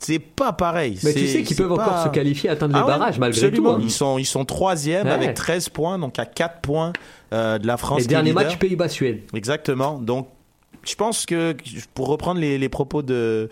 C'est 0.05 0.19
pas 0.19 0.53
pareil. 0.53 0.99
Mais 1.03 1.13
tu 1.13 1.27
sais 1.27 1.43
qu'ils 1.43 1.55
peuvent 1.55 1.75
pas- 1.75 1.83
encore 1.83 2.03
se 2.03 2.09
qualifier, 2.09 2.49
atteindre 2.49 2.75
Ah 2.75 2.79
les 2.79 2.83
ouais, 2.85 2.91
barrages 2.99 3.19
malgré 3.19 3.45
absolument. 3.47 3.73
tout. 3.75 3.79
hein. 3.79 3.83
Ils 3.83 3.91
sont 3.91 4.17
ils 4.17 4.25
sont 4.25 4.45
troisième 4.45 5.07
Ouais. 5.07 5.13
avec 5.13 5.33
13 5.33 5.69
points, 5.69 5.97
donc 5.99 6.19
à 6.19 6.25
4 6.25 6.61
points 6.61 6.93
euh, 7.33 7.57
de 7.57 7.65
la 7.67 7.77
France. 7.77 8.01
Est 8.03 8.07
derniers 8.07 8.29
leader. 8.31 8.43
matchs 8.43 8.57
Pays-Bas-Suède. 8.57 9.21
Exactement. 9.33 9.97
Donc, 9.99 10.27
je 10.85 10.95
pense 10.95 11.25
que, 11.25 11.55
pour 11.93 12.07
reprendre 12.07 12.39
les, 12.39 12.57
les 12.57 12.69
propos 12.69 13.01
de 13.01 13.49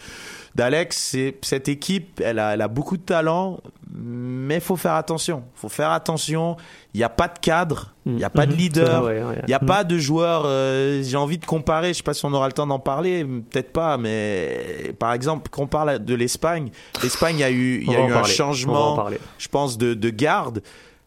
d'Alex, 0.54 1.16
cette 1.44 1.70
équipe, 1.70 2.22
elle 2.24 2.38
a, 2.38 2.54
elle 2.56 2.62
a 2.62 2.68
beaucoup 2.68 2.98
de 2.98 3.02
talent, 3.04 3.62
mais 3.96 4.56
il 4.56 4.62
faut 4.62 4.76
faire 4.76 4.96
attention. 4.96 5.44
faut 5.56 5.70
faire 5.70 5.92
attention. 5.92 6.58
Il 6.94 6.98
n'y 6.98 7.06
a 7.06 7.10
pas 7.10 7.30
de 7.30 7.40
cadre, 7.40 7.94
il 8.06 8.16
n'y 8.16 8.24
a 8.26 8.30
pas 8.30 8.46
de 8.46 8.52
Mhm. 8.52 8.58
leader, 8.58 9.12
il 9.14 9.46
n'y 9.48 9.54
a 9.54 9.60
pas 9.60 9.86
de 9.86 9.98
joueur. 9.98 10.44
euh, 10.46 11.02
J'ai 11.04 11.16
envie 11.16 11.38
de 11.38 11.46
comparer, 11.46 11.90
je 11.90 11.98
sais 12.00 12.04
pas 12.04 12.14
si 12.14 12.26
on 12.26 12.34
aura 12.34 12.48
le 12.48 12.54
temps 12.54 12.68
d'en 12.68 12.80
parler, 12.80 13.24
peut-être 13.24 13.72
pas, 13.72 13.96
mais 13.98 14.94
par 15.00 15.14
exemple, 15.14 15.50
qu'on 15.50 15.68
parle 15.68 16.04
de 16.04 16.16
l'Espagne, 16.16 16.70
l'Espagne, 17.02 17.38
il 17.38 17.42
y 17.42 17.44
a 17.46 17.52
eu, 17.52 17.82
il 17.86 17.90
y 17.90 17.96
a 17.96 18.00
eu 18.00 18.12
un 18.12 18.16
parler. 18.16 18.34
Changement, 18.34 18.96
je 19.38 19.48
pense, 19.48 19.78
de, 19.78 19.94
de 19.94 20.10
garde 20.10 20.62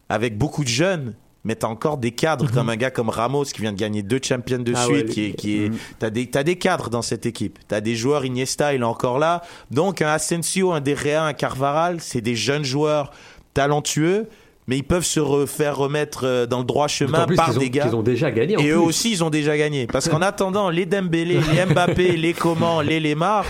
avec 0.09 0.37
beaucoup 0.39 0.63
de 0.63 0.69
jeunes. 0.69 1.13
Mais 1.45 1.55
t'as 1.55 1.67
encore 1.67 1.97
des 1.97 2.11
cadres 2.11 2.51
comme 2.51 2.69
un 2.69 2.75
gars 2.75 2.89
comme 2.91 3.09
Ramos 3.09 3.43
qui 3.45 3.61
vient 3.61 3.71
de 3.71 3.77
gagner 3.77 4.01
deux 4.03 4.19
champions 4.21 4.57
de 4.59 4.71
Mhm. 4.71 4.77
Ah 4.77 4.85
suite, 4.85 5.05
ouais, 5.07 5.13
qui 5.13 5.25
est, 5.27 5.31
qui 5.33 5.57
est, 5.63 5.71
t'as 5.99 6.09
des, 6.09 6.25
t'as 6.27 6.43
des 6.43 6.57
cadres 6.57 6.89
dans 6.89 7.01
cette 7.03 7.25
équipe. 7.25 7.59
T'as 7.67 7.79
des 7.81 7.95
joueurs 7.95 8.25
Iniesta, 8.25 8.73
il 8.73 8.81
est 8.81 8.83
encore 8.83 9.19
là. 9.19 9.41
Donc 9.71 10.01
un 10.01 10.07
Asensio, 10.09 10.71
un 10.73 10.81
Derrea, 10.81 11.23
un 11.23 11.33
Carvaral, 11.33 11.97
c'est 12.01 12.21
des 12.21 12.35
jeunes 12.35 12.65
joueurs 12.65 13.11
talentueux, 13.53 14.27
mais 14.67 14.77
ils 14.77 14.83
peuvent 14.83 15.05
se 15.05 15.19
refaire 15.19 15.77
remettre 15.77 16.21
euh, 16.25 16.45
dans 16.47 16.57
le 16.59 16.65
droit 16.65 16.87
chemin 16.87 17.25
plus 17.27 17.35
par 17.35 17.55
ont, 17.55 17.59
des 17.59 17.69
gars. 17.69 17.83
qu'ils 17.85 17.95
ont 17.95 18.01
déjà 18.03 18.31
gagné. 18.31 18.57
en 18.57 18.59
Et 18.59 18.69
eux 18.69 18.77
plus. 18.77 18.83
aussi, 18.83 19.11
ils 19.11 19.23
ont 19.23 19.29
déjà 19.29 19.55
gagné. 19.57 19.85
Parce 19.87 20.09
qu'en 20.09 20.21
attendant, 20.21 20.69
les 20.69 20.85
Dembélé, 20.87 21.39
les 21.53 21.65
Mbappé, 21.65 22.17
les 22.17 22.33
Coman, 22.33 22.81
les 22.81 22.99
Lemar, 22.99 23.45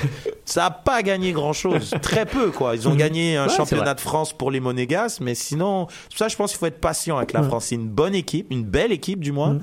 ça 0.45 0.61
n'a 0.61 0.71
pas 0.71 1.01
gagné 1.03 1.31
grand-chose. 1.31 1.93
Très 2.01 2.25
peu, 2.25 2.51
quoi. 2.51 2.75
Ils 2.75 2.87
ont 2.87 2.95
gagné 2.95 3.35
un 3.37 3.47
Ouais, 3.47 3.53
championnat 3.55 3.93
de 3.95 3.99
France 4.01 4.31
pour 4.33 4.51
les 4.51 4.59
Monégasques, 4.59 5.19
mais 5.21 5.35
sinon, 5.35 5.87
ça, 6.15 6.27
je 6.27 6.35
pense 6.35 6.51
qu'il 6.51 6.59
faut 6.59 6.67
être 6.67 6.79
patient 6.79 7.17
avec 7.17 7.33
la 7.33 7.43
France. 7.43 7.65
C'est 7.65 7.75
une 7.75 7.89
bonne 7.89 8.15
équipe, 8.15 8.47
une 8.51 8.63
belle 8.63 8.91
équipe, 8.91 9.19
du 9.19 9.31
moins, 9.31 9.57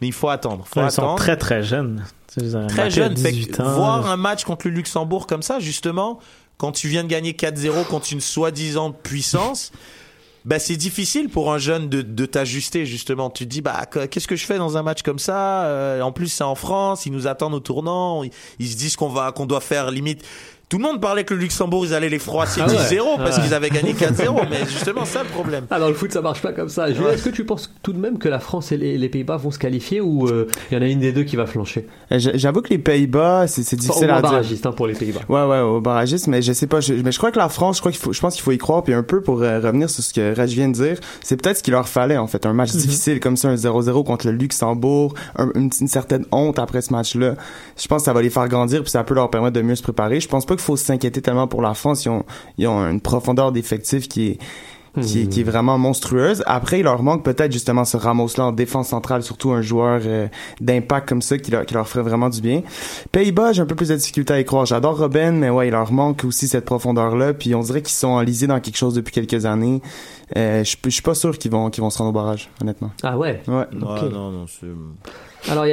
mais 0.00 0.06
il 0.08 0.12
faut 0.12 0.28
attendre. 0.28 0.64
Faut 0.66 0.80
Ils 0.80 0.90
sont 0.90 1.02
attendre. 1.02 1.16
très 1.18 1.36
très 1.36 1.62
jeunes. 1.62 2.04
Très 2.28 2.42
Mbappé 2.42 2.80
a 2.82 2.88
jeune. 2.90 3.16
Fait 3.16 3.30
que 3.30 3.36
18 3.36 3.60
ans. 3.60 3.74
voir 3.76 4.10
un 4.10 4.16
match 4.16 4.44
contre 4.44 4.68
le 4.68 4.74
Luxembourg 4.74 5.26
comme 5.26 5.42
ça, 5.42 5.58
justement, 5.58 6.18
quand 6.58 6.72
tu 6.72 6.88
viens 6.88 7.02
de 7.02 7.08
gagner 7.08 7.32
4-0 7.32 7.86
contre 7.86 8.12
une 8.12 8.20
soi-disant 8.20 8.92
puissance, 8.92 9.72
bah, 10.46 10.58
c'est 10.60 10.76
difficile 10.76 11.28
pour 11.28 11.52
un 11.52 11.58
jeune 11.58 11.88
de, 11.88 12.02
de 12.02 12.24
t'ajuster, 12.24 12.86
justement. 12.86 13.30
Tu 13.30 13.44
te 13.44 13.50
dis, 13.50 13.60
bah, 13.60 13.84
que- 13.84 14.06
qu'est-ce 14.06 14.28
que 14.28 14.36
je 14.36 14.46
fais 14.46 14.58
dans 14.58 14.76
un 14.76 14.82
match 14.82 15.02
comme 15.02 15.18
ça? 15.18 15.64
Euh, 15.64 16.00
en 16.00 16.12
plus, 16.12 16.28
c'est 16.28 16.44
en 16.44 16.54
France, 16.54 17.04
ils 17.04 17.12
nous 17.12 17.26
attendent 17.26 17.54
au 17.54 17.60
tournant, 17.60 18.22
ils, 18.22 18.30
ils 18.60 18.68
se 18.68 18.76
disent 18.76 18.94
qu'on 18.96 19.08
va, 19.08 19.32
qu'on 19.32 19.46
doit 19.46 19.60
faire 19.60 19.90
limite. 19.90 20.24
Tout 20.68 20.78
le 20.78 20.82
monde 20.82 21.00
parlait 21.00 21.22
que 21.22 21.32
le 21.32 21.38
Luxembourg, 21.38 21.86
ils 21.86 21.94
allaient 21.94 22.08
les 22.08 22.18
froisser 22.18 22.60
Ah 22.60 22.68
ouais. 22.68 22.74
10-0 22.74 23.18
parce 23.18 23.36
Ouais. 23.36 23.42
qu'ils 23.44 23.54
avaient 23.54 23.70
gagné 23.70 23.92
4-0, 23.92 24.48
mais 24.50 24.66
justement, 24.68 25.04
ça 25.04 25.22
le 25.22 25.28
problème. 25.28 25.64
Ah, 25.70 25.78
dans 25.78 25.86
le 25.86 25.94
foot, 25.94 26.10
ça 26.10 26.20
marche 26.22 26.42
pas 26.42 26.52
comme 26.52 26.68
ça. 26.68 26.88
Ouais. 26.88 27.14
Est-ce 27.14 27.22
que 27.24 27.28
tu 27.30 27.44
penses 27.44 27.72
tout 27.84 27.92
de 27.92 28.00
même 28.00 28.18
que 28.18 28.28
la 28.28 28.40
France 28.40 28.72
et 28.72 28.76
les, 28.76 28.98
les 28.98 29.08
Pays-Bas 29.08 29.36
vont 29.36 29.52
se 29.52 29.60
qualifier 29.60 30.00
ou 30.00 30.26
euh, 30.26 30.48
il 30.72 30.74
y 30.74 30.76
en 30.76 30.82
a 30.82 30.86
une 30.88 30.98
des 30.98 31.12
deux 31.12 31.22
qui 31.22 31.36
va 31.36 31.46
flancher? 31.46 31.86
Euh, 32.10 32.18
j'- 32.18 32.32
J'avoue 32.34 32.62
que 32.62 32.70
les 32.70 32.78
Pays-Bas, 32.78 33.46
c'est 33.46 33.60
Enfin, 33.62 33.76
Au 33.76 33.80
difficile 33.80 34.06
moins 34.08 34.16
à 34.16 34.20
dire. 34.22 34.30
barragiste 34.30 34.66
hein, 34.66 34.72
pour 34.72 34.88
les 34.88 34.94
Pays-Bas. 34.94 35.20
Ouais, 35.28 35.44
ouais, 35.48 35.60
au 35.60 35.80
barragiste, 35.80 36.26
mais 36.26 36.42
je 36.42 36.52
sais 36.52 36.66
pas. 36.66 36.80
Je, 36.80 36.94
mais 36.94 37.12
je 37.12 37.18
crois 37.18 37.30
que 37.30 37.38
la 37.38 37.48
France, 37.48 37.76
je 37.76 37.82
crois 37.82 37.92
qu'il 37.92 38.00
faut, 38.00 38.12
je 38.12 38.20
pense 38.20 38.34
qu'il 38.34 38.42
faut 38.42 38.50
y 38.50 38.58
croire. 38.58 38.82
Puis 38.82 38.92
un 38.92 39.04
peu 39.04 39.20
pour 39.20 39.42
euh, 39.42 39.60
revenir 39.60 39.88
sur 39.88 40.02
ce 40.02 40.12
que 40.12 40.34
Raj 40.34 40.50
vient 40.50 40.66
de 40.68 40.74
dire, 40.74 40.98
c'est 41.22 41.40
peut-être 41.40 41.58
ce 41.58 41.62
qu'il 41.62 41.74
leur 41.74 41.88
fallait 41.88 42.16
en 42.16 42.26
fait, 42.26 42.44
un 42.44 42.52
match 42.52 42.72
difficile 42.72 43.20
comme 43.20 43.36
ça, 43.36 43.50
un 43.50 43.54
0-0 43.54 44.04
contre 44.04 44.26
le 44.26 44.32
Luxembourg, 44.32 45.14
un- 45.36 45.50
une, 45.54 45.70
une 45.80 45.86
certaine 45.88 46.24
honte 46.32 46.58
après 46.58 46.82
ce 46.82 46.92
match-là. 46.92 47.34
Je 47.80 47.86
pense 47.86 48.02
que 48.02 48.06
ça 48.06 48.12
va 48.12 48.20
les 48.20 48.30
faire 48.30 48.48
grandir 48.48 48.82
puis 48.82 48.90
ça 48.90 49.04
peut 49.04 49.14
leur 49.14 49.30
permettre 49.30 49.54
de 49.54 49.62
mieux 49.62 49.76
se 49.76 49.82
préparer. 49.84 50.18
Je 50.18 50.26
pense 50.26 50.44
pas 50.44 50.55
qu'il 50.56 50.64
faut 50.64 50.76
s'inquiéter 50.76 51.22
tellement 51.22 51.46
pour 51.46 51.62
la 51.62 51.74
France. 51.74 52.04
Ils 52.04 52.08
ont, 52.10 52.24
ils 52.58 52.66
ont 52.66 52.88
une 52.90 53.00
profondeur 53.00 53.52
d'effectif 53.52 54.08
qui 54.08 54.28
est 54.30 54.38
qui, 55.02 55.20
est- 55.20 55.26
qui 55.26 55.40
est 55.40 55.44
vraiment 55.44 55.76
monstrueuse. 55.76 56.42
Après, 56.46 56.80
il 56.80 56.84
leur 56.84 57.02
manque 57.02 57.22
peut-être 57.22 57.52
justement 57.52 57.84
ce 57.84 57.98
Ramos-là 57.98 58.46
en 58.46 58.52
défense 58.52 58.88
centrale, 58.88 59.22
surtout 59.22 59.50
un 59.50 59.60
joueur 59.60 60.00
euh, 60.06 60.26
d'impact 60.62 61.06
comme 61.06 61.20
ça 61.20 61.36
qui 61.36 61.50
leur, 61.50 61.66
qui 61.66 61.74
leur 61.74 61.86
ferait 61.86 62.00
vraiment 62.02 62.30
du 62.30 62.40
bien. 62.40 62.62
Pays-Bas, 63.12 63.52
j'ai 63.52 63.60
un 63.60 63.66
peu 63.66 63.74
plus 63.74 63.90
de 63.90 63.94
difficulté 63.94 64.32
à 64.32 64.40
y 64.40 64.44
croire. 64.46 64.64
J'adore 64.64 64.96
Robin, 64.96 65.32
mais 65.32 65.50
ouais, 65.50 65.68
il 65.68 65.72
leur 65.72 65.92
manque 65.92 66.24
aussi 66.24 66.48
cette 66.48 66.64
profondeur-là. 66.64 67.34
Puis 67.34 67.54
on 67.54 67.60
dirait 67.60 67.82
qu'ils 67.82 67.92
sont 67.94 68.08
enlisés 68.08 68.46
dans 68.46 68.58
quelque 68.58 68.78
chose 68.78 68.94
depuis 68.94 69.12
quelques 69.12 69.44
années. 69.44 69.82
Euh, 70.34 70.64
je 70.64 70.76
je 70.82 70.88
suis 70.90 71.02
pas 71.02 71.14
sûr 71.14 71.36
qu'ils 71.36 71.50
vont 71.50 71.68
qu'ils 71.68 71.82
vont 71.84 71.90
se 71.90 71.98
rendre 71.98 72.08
au 72.08 72.14
barrage, 72.14 72.48
honnêtement. 72.62 72.90
Ah 73.02 73.18
ouais? 73.18 73.42
Ouais. 73.48 73.66
Non, 73.74 73.96
Ok. 73.96 74.02
non, 74.10 74.30
non, 74.30 74.46
c'est- 74.48 74.64
Alors, 75.50 75.66
il 75.66 75.70
y, 75.70 75.72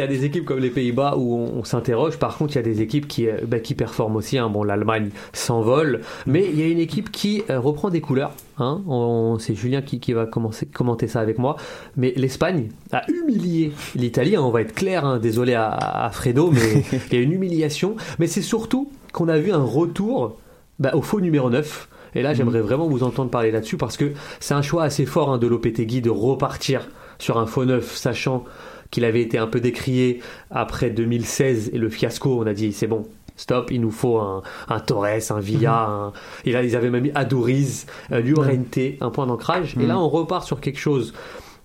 a... 0.00 0.04
y 0.04 0.08
des 0.08 0.24
équipes 0.24 0.44
comme 0.44 0.58
les 0.58 0.70
Pays-Bas 0.70 1.14
où 1.16 1.34
on, 1.36 1.58
on 1.60 1.64
s'interroge. 1.64 2.18
Par 2.18 2.36
contre, 2.36 2.52
il 2.54 2.56
y 2.56 2.58
a 2.58 2.62
des 2.62 2.80
équipes 2.80 3.06
qui, 3.08 3.28
euh, 3.28 3.38
bah, 3.46 3.58
qui 3.60 3.74
performent 3.74 4.16
aussi. 4.16 4.38
hein. 4.38 4.48
Bon, 4.48 4.62
l'Allemagne 4.64 5.10
s'envole. 5.32 6.00
Mais 6.26 6.46
il 6.50 6.58
y 6.58 6.62
a 6.62 6.66
une 6.68 6.78
équipe 6.78 7.10
qui 7.12 7.42
euh, 7.50 7.60
reprend 7.60 7.90
des 7.90 8.00
couleurs. 8.00 8.32
Hein. 8.58 8.80
On- 8.86 9.38
C'est 9.38 9.54
Julien 9.54 9.82
qui, 9.82 10.00
qui 10.00 10.12
va 10.12 10.26
commencer, 10.26 10.66
commenter 10.66 11.08
ça 11.08 11.20
avec 11.20 11.38
moi. 11.38 11.56
Mais 11.96 12.12
l'Espagne 12.16 12.68
a 12.92 13.02
humilié 13.10 13.72
l'Italie. 13.94 14.36
hein. 14.36 14.42
On 14.42 14.50
va 14.50 14.62
être 14.62 14.74
clair. 14.74 15.04
hein. 15.04 15.18
Désolé 15.18 15.54
à, 15.54 15.68
à 15.70 16.10
Fredo, 16.10 16.50
mais 16.50 16.84
il 17.10 17.14
y 17.14 17.20
a 17.20 17.22
une 17.22 17.32
humiliation. 17.32 17.96
Mais 18.18 18.26
c'est 18.26 18.42
surtout 18.42 18.90
qu'on 19.12 19.28
a 19.28 19.38
vu 19.38 19.52
un 19.52 19.62
retour 19.64 20.38
bah, 20.78 20.92
au 20.94 21.02
faux 21.02 21.20
numéro 21.20 21.50
9. 21.50 21.88
Et 22.14 22.22
là, 22.22 22.34
j'aimerais 22.34 22.60
vraiment 22.60 22.88
vous 22.88 23.02
entendre 23.04 23.30
parler 23.30 23.50
là-dessus 23.50 23.78
parce 23.78 23.96
que 23.96 24.12
c'est 24.38 24.52
un 24.54 24.60
choix 24.60 24.84
assez 24.84 25.06
fort 25.06 25.30
hein, 25.32 25.38
de 25.38 25.46
Lopetegui 25.46 26.02
de 26.02 26.10
repartir 26.10 26.88
sur 27.22 27.38
un 27.38 27.46
faux 27.46 27.64
neuf, 27.64 27.94
sachant 27.94 28.44
qu'il 28.90 29.04
avait 29.04 29.22
été 29.22 29.38
un 29.38 29.46
peu 29.46 29.60
décrié 29.60 30.20
après 30.50 30.90
2016 30.90 31.70
et 31.72 31.78
le 31.78 31.88
fiasco. 31.88 32.38
On 32.42 32.46
a 32.46 32.52
dit 32.52 32.72
c'est 32.72 32.86
bon, 32.88 33.04
stop, 33.36 33.70
il 33.70 33.80
nous 33.80 33.90
faut 33.92 34.18
un, 34.18 34.42
un 34.68 34.80
Torres, 34.80 35.06
un 35.30 35.40
Villa. 35.40 35.86
un- 35.88 36.12
Et 36.44 36.52
là, 36.52 36.62
ils 36.62 36.74
avaient 36.76 36.90
même 36.90 37.04
mis 37.04 37.12
Aduriz, 37.14 37.86
euh, 38.10 38.20
Llorente, 38.20 38.78
un 39.00 39.10
point 39.10 39.26
d'ancrage. 39.26 39.74
Et 39.80 39.86
là, 39.86 39.98
on 39.98 40.08
repart 40.08 40.44
sur 40.44 40.60
quelque 40.60 40.78
chose 40.80 41.14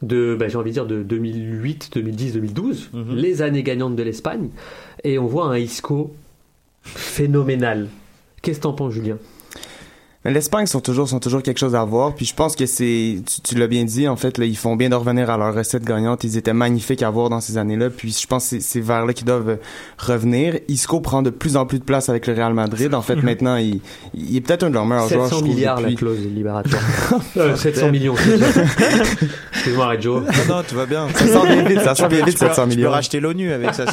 de, 0.04 0.38
bah, 0.40 0.48
j'ai 0.48 0.58
envie 0.58 0.70
de 0.70 0.74
dire, 0.76 0.86
de 0.86 1.02
2008, 1.02 1.90
2010, 1.96 2.34
2012, 2.34 2.90
les 3.10 3.42
années 3.42 3.64
gagnantes 3.64 3.96
de 3.96 4.04
l'Espagne. 4.04 4.50
Et 5.04 5.18
on 5.18 5.26
voit 5.26 5.46
un 5.48 5.58
Isco 5.58 6.14
phénoménal. 6.84 7.88
Qu'est-ce 8.42 8.60
que 8.60 8.64
t'en 8.64 8.74
penses, 8.74 8.94
Julien? 8.94 9.18
Mais 10.26 10.32
l'Espagne 10.34 10.66
sont 10.66 10.80
toujours 10.82 11.08
sont 11.08 11.20
toujours 11.20 11.42
quelque 11.44 11.60
chose 11.60 11.76
à 11.76 11.84
voir. 11.86 12.14
Puis 12.16 12.26
je 12.26 12.34
pense 12.34 12.56
que 12.56 12.66
c'est 12.66 13.18
tu, 13.26 13.42
tu 13.42 13.56
l'as 13.56 13.68
bien 13.68 13.86
dit 13.86 14.08
en 14.08 14.16
fait 14.16 14.38
là, 14.38 14.46
ils 14.46 14.58
font 14.58 14.76
bien 14.76 14.90
de 14.90 14.96
revenir 14.96 15.30
à 15.30 15.38
leur 15.38 15.54
recette 15.54 15.84
gagnante. 15.86 16.24
Ils 16.24 16.36
étaient 16.38 16.54
magnifiques 16.54 17.04
à 17.04 17.10
voir 17.10 17.30
dans 17.30 17.40
ces 17.40 17.58
années-là. 17.58 17.90
Puis 17.92 18.18
je 18.22 18.28
pense 18.28 18.50
que 18.50 18.60
c'est- 18.60 18.80
vers 18.82 19.06
là 19.06 19.14
qu'ils 19.14 19.26
doivent 19.28 19.50
euh, 19.50 19.56
revenir. 19.98 20.56
Isco 20.68 21.00
prend 21.02 21.22
de 21.22 21.30
plus 21.30 21.56
en 21.56 21.66
plus 21.66 21.80
de 21.80 21.84
place 21.84 22.10
avec 22.10 22.28
le 22.28 22.34
Real 22.34 22.54
Madrid. 22.54 22.94
En 22.94 23.02
fait 23.02 23.16
maintenant 23.24 23.56
il, 23.58 23.80
il 24.16 24.36
est 24.36 24.42
peut-être 24.42 24.64
un 24.64 24.70
de 24.70 24.74
leurs 24.74 24.86
meilleurs 24.86 25.08
joueurs. 25.08 25.26
700 25.28 25.36
je 25.38 25.42
trouve, 25.44 25.56
milliards 25.56 25.76
la 25.78 25.82
depuis- 25.84 25.96
clause 25.96 26.20
libératoire. 26.20 26.82
Euh, 27.38 27.56
700 27.56 27.92
millions. 27.92 28.16
c'est 28.18 28.38
ça. 28.40 28.62
Excuse-moi, 29.54 29.88
Reggio. 29.88 30.20
Non, 30.22 30.28
non, 30.50 30.64
tout 30.68 30.76
va 30.76 30.86
bien. 30.88 31.08
Ça 31.14 31.28
sent 31.28 31.48
bien 31.48 31.64
vite, 31.64 31.82
ça 31.82 31.96
sent 31.96 32.08
bien 32.08 32.26
vite 32.26 32.34
Tu 32.38 32.40
peux- 32.40 32.48
700 32.48 32.64
Tu 32.64 32.70
peux 32.70 32.76
millions. 32.76 32.90
racheter 32.92 33.20
l'ONU 33.20 33.52
avec 33.52 33.74
ça. 33.76 33.86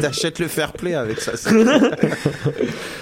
T'achètes 0.00 0.38
le 0.38 0.48
fair 0.48 0.72
play 0.72 0.94
avec 0.94 1.20
ça. 1.20 1.32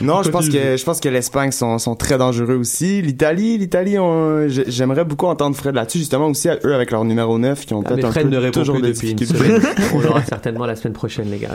Non, 0.01 0.23
je 0.23 0.31
pense 0.31 0.49
que 0.49 0.77
je 0.77 0.85
pense 0.85 1.01
que 1.01 1.09
l'Espagne 1.09 1.53
sont, 1.53 1.79
sont 1.85 1.95
très 1.95 2.19
dangereux 2.19 2.55
aussi. 2.57 3.01
L'Italie, 3.03 3.57
l'Italie, 3.59 3.99
on- 3.99 4.47
j'aimerais 4.49 5.05
beaucoup 5.05 5.27
entendre 5.27 5.55
Fred 5.57 5.75
là-dessus, 5.75 5.99
justement 5.99 6.27
aussi 6.29 6.49
à 6.49 6.59
eux 6.65 6.75
avec 6.75 6.91
leur 6.91 7.05
numéro 7.05 7.39
9 7.39 7.65
qui 7.67 7.75
ont 7.75 7.83
Ah, 7.85 7.91
peut-être 7.91 8.05
un 8.07 8.11
Fred 8.11 8.25
peu 8.25 8.31
ne 8.31 8.39
répond 8.39 8.61
toujours 8.61 8.75
plus 8.77 8.83
des 8.83 8.93
depuis 8.93 9.11
une 9.11 9.17
difficultés. 9.17 9.61
semaine. 9.61 9.75
On 9.95 10.01
l'aura 10.01 10.23
certainement 10.25 10.67
la 10.67 10.77
semaine 10.77 10.95
prochaine, 10.95 11.31
les 11.31 11.39
gars. 11.39 11.51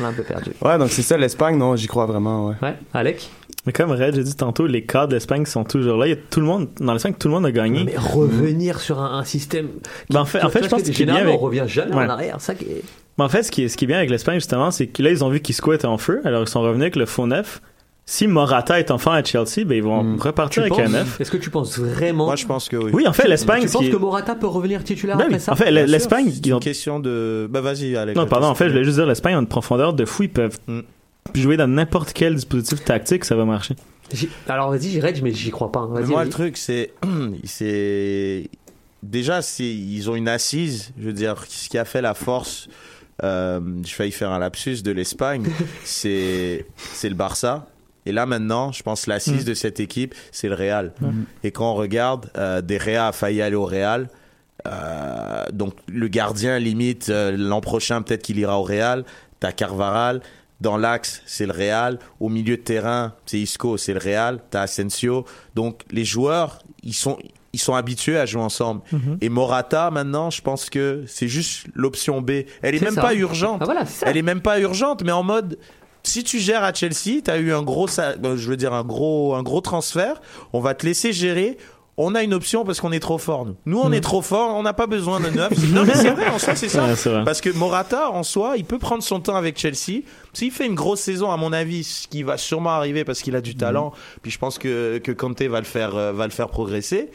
On 0.00 0.04
a 0.04 0.08
un 0.08 0.12
peu 0.12 0.22
perdu. 0.22 0.50
Ouais, 0.62 0.76
donc 0.78 0.90
c'est 0.90 1.02
ça 1.02 1.16
l'Espagne, 1.16 1.56
non, 1.56 1.76
j'y 1.76 1.86
crois 1.86 2.06
vraiment, 2.06 2.48
ouais. 2.48 2.54
Ouais, 2.62 2.74
Alec? 2.92 3.30
Mais 3.64 3.72
comme 3.72 3.92
Red, 3.92 4.16
j'ai 4.16 4.24
dit 4.24 4.34
tantôt, 4.34 4.66
les 4.66 4.84
cadres 4.84 5.08
d'Espagne 5.12 5.46
sont 5.46 5.62
toujours 5.62 5.96
là. 5.96 6.06
Il 6.08 6.10
y 6.10 6.14
a 6.14 6.16
tout 6.16 6.40
le 6.40 6.46
monde, 6.46 6.68
dans 6.80 6.92
l'Espagne, 6.92 7.14
tout 7.16 7.28
le 7.28 7.34
monde 7.34 7.46
a 7.46 7.52
gagné. 7.52 7.84
Mais 7.84 7.94
revenir 7.96 8.80
sur 8.80 9.00
un, 9.00 9.18
un 9.18 9.24
système. 9.24 9.66
qui- 9.68 10.12
Ben, 10.14 10.20
en 10.22 10.24
fait- 10.24 10.42
en 10.42 10.50
fait, 10.50 10.58
tu 10.58 10.64
je 10.64 10.70
pense 10.70 10.82
que 10.82 10.90
que 10.90 11.10
avec- 11.10 11.34
on 11.34 11.38
revient 11.38 11.62
jamais 11.68 11.94
Ouais. 11.94 12.04
en 12.04 12.08
arrière. 12.08 12.40
Ça 12.40 12.54
qui 12.56 12.64
est- 12.64 12.82
Mais 13.18 13.24
en 13.24 13.28
fait, 13.28 13.44
ce 13.44 13.52
qui 13.52 13.62
est, 13.62 13.68
ce 13.68 13.76
qui 13.76 13.84
est 13.84 13.86
bien 13.86 13.98
avec 13.98 14.10
l'Espagne, 14.10 14.36
justement, 14.36 14.70
c'est 14.72 14.88
que 14.88 15.00
là, 15.02 15.10
ils 15.10 15.22
ont 15.22 15.28
vu 15.28 15.38
qu'Isco 15.40 15.72
était 15.72 15.86
en 15.86 15.98
feu, 15.98 16.20
alors 16.24 16.42
ils 16.42 16.48
sont 16.48 16.60
revenus 16.62 16.82
avec 16.82 16.96
le 16.96 17.06
faux 17.06 17.26
neuf. 17.28 17.60
Si 18.14 18.26
Morata 18.26 18.78
est 18.78 18.90
enfant 18.90 19.12
à 19.12 19.24
Chelsea, 19.24 19.64
ben, 19.64 19.72
ils 19.74 19.82
vont 19.82 20.02
Mm. 20.04 20.20
repartir 20.20 20.62
Tu 20.64 20.70
avec 20.70 20.72
un 20.78 20.84
penses 20.84 20.92
neuf. 20.92 21.20
Est-ce 21.22 21.30
que 21.30 21.38
tu 21.38 21.48
penses 21.48 21.78
vraiment 21.78 22.26
Moi, 22.26 22.36
je 22.36 22.44
pense 22.44 22.68
que 22.68 22.76
oui. 22.76 22.90
Oui, 22.92 23.08
en 23.08 23.14
fait, 23.14 23.26
l'Espagne, 23.26 23.62
Tu 23.64 23.70
penses 23.70 23.88
que 23.88 23.96
Morata 23.96 24.34
peut 24.34 24.46
revenir 24.48 24.84
titulaire 24.84 25.16
Ben 25.16 25.22
après 25.24 25.36
oui, 25.36 25.40
ça 25.40 25.52
en 25.52 25.56
fait, 25.56 25.70
l'Espagne, 25.70 26.26
C'est 26.30 26.40
ils 26.40 26.48
une 26.48 26.54
ont 26.54 26.58
question 26.58 27.00
de. 27.00 27.48
Bah, 27.50 27.62
vas-y, 27.62 27.96
Alex. 27.96 28.14
Non, 28.18 28.26
pardon, 28.26 28.48
en 28.48 28.54
fait, 28.54 28.66
je 28.66 28.72
voulais 28.72 28.84
juste 28.84 28.98
dire, 28.98 29.06
l'Espagne 29.06 29.34
a 29.34 29.38
une 29.38 29.46
profondeur 29.46 29.94
de 29.94 30.04
fou, 30.04 30.24
ils 30.24 30.28
peuvent 30.28 30.58
Mm. 30.68 30.80
jouer 31.34 31.56
dans 31.56 31.66
n'importe 31.68 32.12
quel 32.12 32.34
dispositif 32.34 32.84
tactique, 32.84 33.24
ça 33.24 33.34
va 33.34 33.46
marcher. 33.46 33.76
Alors 34.46 34.68
vas-y, 34.68 34.90
j'y 34.90 35.00
Reg, 35.00 35.22
mais 35.22 35.32
j'y 35.32 35.50
crois 35.50 35.72
pas. 35.72 35.80
hein. 35.80 35.90
Mais 35.94 36.02
moi, 36.04 36.22
le 36.24 36.28
truc, 36.30 36.58
c'est. 36.58 36.92
c'est 37.44 38.50
Déjà, 39.02 39.40
ils 39.58 40.10
ont 40.10 40.14
une 40.16 40.28
assise. 40.28 40.92
Je 40.98 41.06
veux 41.06 41.12
dire, 41.14 41.36
ce 41.48 41.68
qui 41.70 41.78
a 41.78 41.86
fait 41.86 42.02
la 42.02 42.12
force. 42.12 42.68
Euh, 43.24 43.60
je 43.86 43.92
failli 43.94 44.10
faire 44.12 44.30
un 44.32 44.38
lapsus 44.38 44.82
de 44.82 44.90
l'Espagne. 44.90 45.44
c'est 45.84 46.66
c'est 46.76 47.08
le 47.08 47.14
Barça. 47.14 47.66
Et 48.06 48.12
là, 48.12 48.26
maintenant, 48.26 48.72
je 48.72 48.82
pense 48.82 49.06
l'assise 49.06 49.44
de 49.44 49.54
cette 49.54 49.80
équipe, 49.80 50.14
c'est 50.30 50.48
le 50.48 50.54
Real. 50.54 50.92
Et 51.44 51.52
quand 51.52 51.72
on 51.72 51.74
regarde, 51.74 52.30
euh, 52.36 52.60
Des 52.60 52.78
Réa 52.78 53.08
a 53.08 53.12
failli 53.12 53.42
aller 53.42 53.56
au 53.56 53.64
Real. 53.64 54.08
Euh, 54.66 55.44
donc, 55.52 55.74
le 55.88 56.08
gardien, 56.08 56.58
limite, 56.58 57.08
euh, 57.08 57.36
l'an 57.36 57.60
prochain, 57.60 58.02
peut-être 58.02 58.22
qu'il 58.22 58.38
ira 58.38 58.58
au 58.58 58.62
Real. 58.62 59.04
T'as 59.40 59.52
Carvaral. 59.52 60.20
Dans 60.60 60.76
l'axe, 60.76 61.22
c'est 61.26 61.46
le 61.46 61.52
Real. 61.52 61.98
Au 62.20 62.28
milieu 62.28 62.56
de 62.56 62.62
terrain, 62.62 63.14
c'est 63.26 63.38
Isco, 63.38 63.76
c'est 63.76 63.94
le 63.94 63.98
Real. 63.98 64.38
T'as 64.50 64.62
Asensio. 64.62 65.24
Donc 65.56 65.82
les 65.90 66.04
joueurs, 66.04 66.60
ils 66.84 66.94
sont 66.94 67.18
ils 67.52 67.60
sont 67.60 67.74
habitués 67.74 68.18
à 68.18 68.26
jouer 68.26 68.42
ensemble. 68.42 68.82
Mhm. 68.92 69.18
Et 69.20 69.28
Morata, 69.28 69.90
maintenant, 69.90 70.30
je 70.30 70.40
pense 70.40 70.70
que 70.70 71.04
c'est 71.06 71.28
juste 71.28 71.66
l'option 71.74 72.22
B. 72.22 72.44
Elle 72.62 72.74
est, 72.74 72.80
même 72.80 72.94
ça. 72.94 73.02
pas 73.02 73.14
urgente. 73.14 73.58
Ah, 73.60 73.64
voilà, 73.66 73.84
c'est 73.84 74.04
ça. 74.04 74.06
Elle 74.08 74.16
est 74.16 74.22
même 74.22 74.40
pas 74.40 74.58
urgente, 74.58 75.02
mais 75.04 75.12
en 75.12 75.22
mode 75.22 75.58
si 76.02 76.24
tu 76.24 76.38
gères 76.38 76.64
à 76.64 76.72
Chelsea, 76.72 77.20
tu 77.24 77.30
as 77.30 77.38
eu 77.38 77.52
un 77.52 77.62
gros 77.62 77.86
euh, 77.98 78.36
je 78.36 78.48
veux 78.48 78.56
dire 78.56 78.72
un 78.72 78.84
gros 78.84 79.34
un 79.34 79.42
gros 79.42 79.60
transfert, 79.60 80.20
on 80.52 80.60
va 80.60 80.74
te 80.74 80.84
laisser 80.86 81.12
gérer. 81.12 81.56
On 81.98 82.14
a 82.14 82.22
une 82.22 82.32
option 82.32 82.64
parce 82.64 82.80
qu'on 82.80 82.90
est 82.90 83.00
trop 83.00 83.18
fort 83.18 83.44
nous. 83.44 83.54
Nous 83.66 83.78
on 83.78 83.88
Mhm. 83.88 83.94
est 83.94 84.00
trop 84.00 84.22
fort, 84.22 84.56
on 84.56 84.62
n'a 84.62 84.72
pas 84.72 84.86
besoin 84.86 85.20
de 85.20 85.28
neuf. 85.28 85.52
non 85.74 85.84
mais 85.84 85.94
c'est 85.94 86.10
vrai 86.10 86.26
en 86.28 86.38
soi 86.38 86.56
c'est 86.56 86.70
ça. 86.70 86.86
Ouais. 86.86 87.24
Parce 87.24 87.42
que 87.42 87.50
Morata 87.50 88.10
en 88.10 88.22
soi, 88.22 88.54
il 88.56 88.64
peut 88.64 88.78
prendre 88.78 89.02
son 89.02 89.20
temps 89.20 89.36
avec 89.36 89.58
Chelsea. 89.58 90.00
S'il 90.32 90.50
fait 90.52 90.66
une 90.66 90.74
grosse 90.74 91.00
saison 91.00 91.30
à 91.30 91.36
mon 91.36 91.52
avis, 91.52 91.84
ce 91.84 92.08
qui 92.08 92.22
va 92.22 92.38
sûrement 92.38 92.70
arriver 92.70 93.04
parce 93.04 93.20
qu'il 93.20 93.36
a 93.36 93.42
du 93.42 93.54
talent, 93.56 93.92
puis 94.22 94.30
je 94.30 94.38
pense 94.38 94.58
que 94.58 94.98
que 95.04 95.12
Conte 95.12 95.42
va 95.42 95.58
le 95.60 95.66
faire 95.66 95.94
euh, 95.94 96.12
va 96.12 96.24
le 96.24 96.32
faire 96.32 96.48
progresser. 96.48 97.10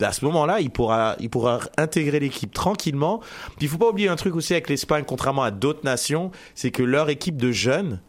ben, 0.00 0.08
À 0.08 0.12
ce 0.12 0.24
moment-là, 0.24 0.60
il 0.60 0.70
pourra, 0.70 1.14
il 1.20 1.28
pourra 1.28 1.60
intégrer 1.76 2.18
l'équipe 2.18 2.52
tranquillement. 2.54 3.20
Puis 3.58 3.66
il 3.66 3.68
faut 3.68 3.78
pas 3.78 3.90
oublier 3.90 4.08
un 4.08 4.16
truc 4.16 4.34
aussi 4.34 4.54
avec 4.54 4.70
l'Espagne, 4.70 5.04
contrairement 5.06 5.42
à 5.42 5.50
d'autres 5.50 5.84
nations, 5.84 6.30
c'est 6.54 6.70
que 6.70 6.82
leur 6.82 7.10
équipe 7.10 7.36
de 7.36 7.52
jeunes, 7.52 8.00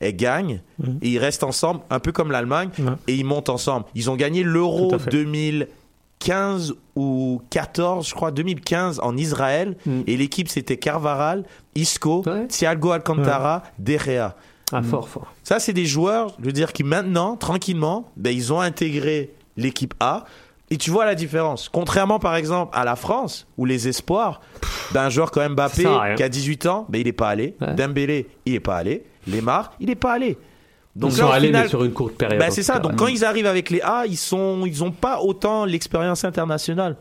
elle 0.00 0.16
gagne 0.16 0.60
Mhm. 0.78 0.98
et 1.02 1.08
ils 1.10 1.18
restent 1.18 1.44
ensemble, 1.44 1.80
un 1.90 1.98
peu 2.00 2.10
comme 2.12 2.30
l'Allemagne, 2.32 2.70
et 3.06 3.14
ils 3.14 3.24
montent 3.24 3.48
ensemble. 3.50 3.84
Ils 3.94 4.10
ont 4.10 4.16
gagné 4.16 4.42
l'Euro 4.42 4.88
Tout 4.88 4.94
à 4.96 4.98
fait. 4.98 5.10
2015 5.10 6.74
ou 6.96 7.40
14, 7.50 8.08
je 8.08 8.14
crois, 8.14 8.30
2015 8.30 9.00
en 9.02 9.16
Israël, 9.16 9.76
Mm. 9.86 10.00
et 10.06 10.16
l'équipe 10.16 10.48
c'était 10.48 10.76
Carvaral, 10.76 11.44
Isco, 11.74 12.22
Ouais. 12.26 12.46
Thiago 12.46 12.90
Alcantara, 12.90 13.62
De 13.78 13.96
Gea. 13.96 14.34
Ah, 14.72 14.82
fort, 14.82 15.08
fort. 15.08 15.32
Ça, 15.42 15.58
c'est 15.58 15.72
des 15.72 15.84
joueurs, 15.86 16.36
je 16.38 16.44
veux 16.46 16.52
dire, 16.52 16.72
qui 16.72 16.84
maintenant, 16.84 17.36
tranquillement, 17.36 18.08
ben, 18.16 18.32
ils 18.34 18.52
ont 18.52 18.60
intégré 18.60 19.34
l'équipe 19.56 19.94
A. 19.98 20.24
Et 20.72 20.76
tu 20.76 20.92
vois 20.92 21.04
la 21.04 21.16
différence. 21.16 21.68
Contrairement, 21.68 22.20
par 22.20 22.36
exemple, 22.36 22.70
à 22.78 22.84
la 22.84 22.94
France, 22.94 23.48
où 23.58 23.64
les 23.64 23.88
espoirs 23.88 24.40
d'un 24.92 25.08
joueur 25.08 25.32
comme 25.32 25.54
Mbappé, 25.54 25.88
qui 26.16 26.22
a 26.22 26.28
18 26.28 26.66
ans, 26.66 26.86
ben, 26.88 27.00
il 27.00 27.06
n'est 27.06 27.12
pas 27.12 27.30
allé. 27.30 27.56
Ouais. 27.60 27.74
Dembélé, 27.74 28.28
il 28.46 28.52
n'est 28.52 28.60
pas 28.60 28.76
allé. 28.76 29.02
Lemar, 29.30 29.72
il 29.80 29.86
n'est 29.86 29.94
pas 29.94 30.12
allé. 30.12 30.36
Donc 30.96 31.12
Ils 31.12 31.18
là, 31.18 31.24
sont 31.26 31.30
allés, 31.30 31.46
final- 31.48 31.62
mais 31.64 31.68
sur 31.68 31.84
une 31.84 31.92
courte 31.92 32.14
période. 32.14 32.40
ben, 32.40 32.48
en 32.48 32.50
c'est 32.50 32.62
ça. 32.64 32.78
Donc 32.80 32.96
quand 32.96 33.06
ils 33.06 33.24
arrivent 33.24 33.46
avec 33.46 33.70
les 33.70 33.80
A, 33.80 34.04
ils 34.06 34.16
sont, 34.16 34.64
ils 34.66 34.82
ont 34.82 34.90
pas 34.90 35.20
autant 35.20 35.64
l'expérience 35.64 36.24
internationale. 36.24 36.96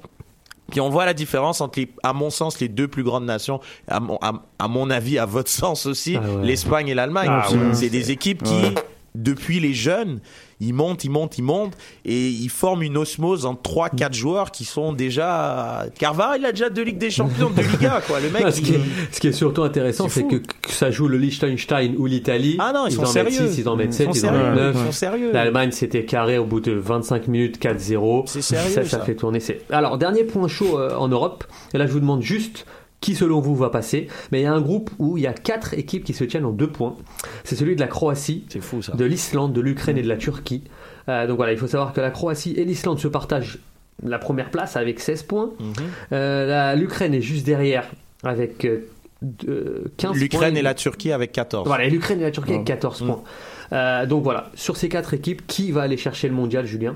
Puis 0.71 0.79
on 0.79 0.89
voit 0.89 1.05
la 1.05 1.15
différence 1.15 1.61
entre, 1.61 1.79
les, 1.79 1.89
à 2.03 2.13
mon 2.13 2.29
sens, 2.29 2.59
les 2.59 2.67
deux 2.67 2.87
plus 2.87 3.01
grandes 3.03 3.25
nations, 3.25 3.59
à 3.87 3.99
mon, 3.99 4.19
à, 4.21 4.33
à 4.59 4.67
mon 4.67 4.91
avis, 4.91 5.17
à 5.17 5.25
votre 5.25 5.49
sens 5.49 5.87
aussi, 5.87 6.15
Ah 6.17 6.21
ouais. 6.21 6.45
l'Espagne 6.45 6.87
et 6.89 6.93
l'Allemagne. 6.93 7.29
Ah 7.31 7.51
ouais. 7.51 7.73
c'est 7.73 7.89
des 7.89 8.11
équipes 8.11 8.43
qui, 8.43 8.75
depuis 9.15 9.59
les 9.59 9.73
jeunes, 9.73 10.19
ils 10.61 10.73
montent, 10.73 11.03
ils 11.05 11.09
montent, 11.09 11.37
ils 11.37 11.43
montent, 11.43 11.77
et 12.05 12.27
ils 12.27 12.49
forment 12.49 12.83
une 12.83 12.97
osmose 12.97 13.45
entre 13.45 13.61
3-4 13.71 14.13
joueurs 14.13 14.51
qui 14.51 14.65
sont 14.65 14.91
déjà... 14.93 15.85
Carvara, 15.97 16.37
il 16.37 16.45
a 16.45 16.51
déjà 16.51 16.69
deux 16.69 16.83
Ligues 16.83 16.97
des 16.97 17.09
Champions, 17.09 17.49
deux 17.49 17.61
Ligas, 17.63 18.01
quoi. 18.05 18.19
Le 18.19 18.29
mec, 18.29 18.43
ce, 18.53 18.59
qui 18.61 18.71
il- 18.71 18.75
est, 18.75 18.79
ce 19.11 19.19
qui 19.19 19.27
est 19.27 19.31
surtout 19.31 19.63
intéressant, 19.63 20.09
C'est 20.09 20.27
que, 20.27 20.35
que 20.35 20.71
ça 20.71 20.91
joue 20.91 21.07
le 21.07 21.17
Liechtenstein 21.17 21.95
ou 21.97 22.05
l'Italie. 22.07 22.57
Ah 22.59 22.71
non, 22.73 22.87
ils, 22.87 22.91
sont 22.93 22.99
en 23.05 23.13
mettent 23.13 23.31
sérieux. 23.31 23.47
6, 23.51 23.57
ils 23.59 23.69
en 23.69 23.75
mettent 23.75 23.87
Ils 23.87 23.93
7, 23.93 24.05
sont 24.07 24.13
ils 24.13 24.25
en 24.27 24.31
mettent 24.33 24.55
9. 24.55 24.75
Ils 24.77 24.85
sont 24.87 24.91
sérieux. 24.91 25.31
L'Allemagne 25.31 25.71
s'était 25.71 26.05
carré 26.05 26.37
au 26.37 26.45
bout 26.45 26.59
de 26.59 26.73
25 26.73 27.27
minutes 27.27 27.61
4-0. 27.63 28.23
C'est 28.27 28.41
sérieux, 28.41 28.69
Ça, 28.73 28.83
ça 28.83 28.99
ça. 28.99 29.05
fait 29.05 29.15
tourner. 29.15 29.39
Alors, 29.69 29.97
dernier 29.97 30.23
point 30.25 30.47
chaud 30.47 30.77
euh, 30.77 30.95
en 30.97 31.07
Europe. 31.07 31.45
Et 31.73 31.77
là, 31.77 31.87
je 31.87 31.91
vous 31.93 31.99
demande 32.01 32.21
juste 32.21 32.65
qui, 33.01 33.15
selon 33.15 33.39
vous, 33.39 33.55
va 33.55 33.69
passer. 33.69 34.07
Mais 34.31 34.41
il 34.41 34.43
y 34.43 34.47
a 34.47 34.53
un 34.53 34.61
groupe 34.61 34.89
où 34.99 35.17
il 35.17 35.23
y 35.23 35.27
a 35.27 35.33
quatre 35.33 35.73
équipes 35.73 36.03
qui 36.03 36.13
se 36.13 36.23
tiennent 36.23 36.45
en 36.45 36.51
deux 36.51 36.69
points. 36.69 36.95
C'est 37.43 37.55
celui 37.55 37.75
de 37.75 37.81
la 37.81 37.87
Croatie, 37.87 38.45
C'est 38.49 38.61
fou, 38.61 38.81
ça. 38.81 38.93
de 38.93 39.05
l'Islande, 39.05 39.53
de 39.53 39.61
l'Ukraine 39.61 39.97
et 39.97 40.01
de 40.03 40.09
la 40.09 40.17
Turquie. 40.17 40.63
Euh, 41.07 41.25
donc 41.27 41.37
voilà, 41.37 41.53
il 41.53 41.57
faut 41.57 41.67
savoir 41.67 41.93
que 41.93 42.01
la 42.01 42.11
Croatie 42.11 42.53
et 42.57 42.65
l'Islande 42.65 42.99
se 42.99 43.07
partagent 43.07 43.59
la 44.03 44.19
première 44.19 44.49
place 44.51 44.75
avec 44.77 44.99
16 44.99 45.23
points. 45.23 45.51
Mhm. 45.59 45.73
Euh, 46.13 46.75
L'Ukraine 46.75 47.13
est 47.13 47.21
juste 47.21 47.45
derrière 47.45 47.85
avec 48.23 48.65
euh, 48.65 48.87
de- 49.21 49.91
15 49.97 50.11
points. 50.11 50.19
L'Ukraine 50.19 50.57
et 50.57 50.61
la 50.61 50.73
Turquie 50.73 51.11
avec 51.11 51.31
14. 51.31 51.67
Voilà, 51.67 51.85
et 51.85 51.89
l'Ukraine 51.89 52.19
et 52.19 52.23
la 52.23 52.31
Turquie 52.31 52.51
avec 52.51 52.61
Oh. 52.63 52.65
14 52.65 53.01
Mm. 53.01 53.05
points. 53.07 53.23
Euh, 53.71 54.05
donc 54.05 54.23
voilà, 54.23 54.51
sur 54.55 54.77
ces 54.77 54.89
quatre 54.89 55.13
équipes, 55.13 55.45
qui 55.47 55.71
va 55.71 55.81
aller 55.83 55.97
chercher 55.97 56.27
le 56.27 56.33
mondial, 56.33 56.65
Julien 56.65 56.95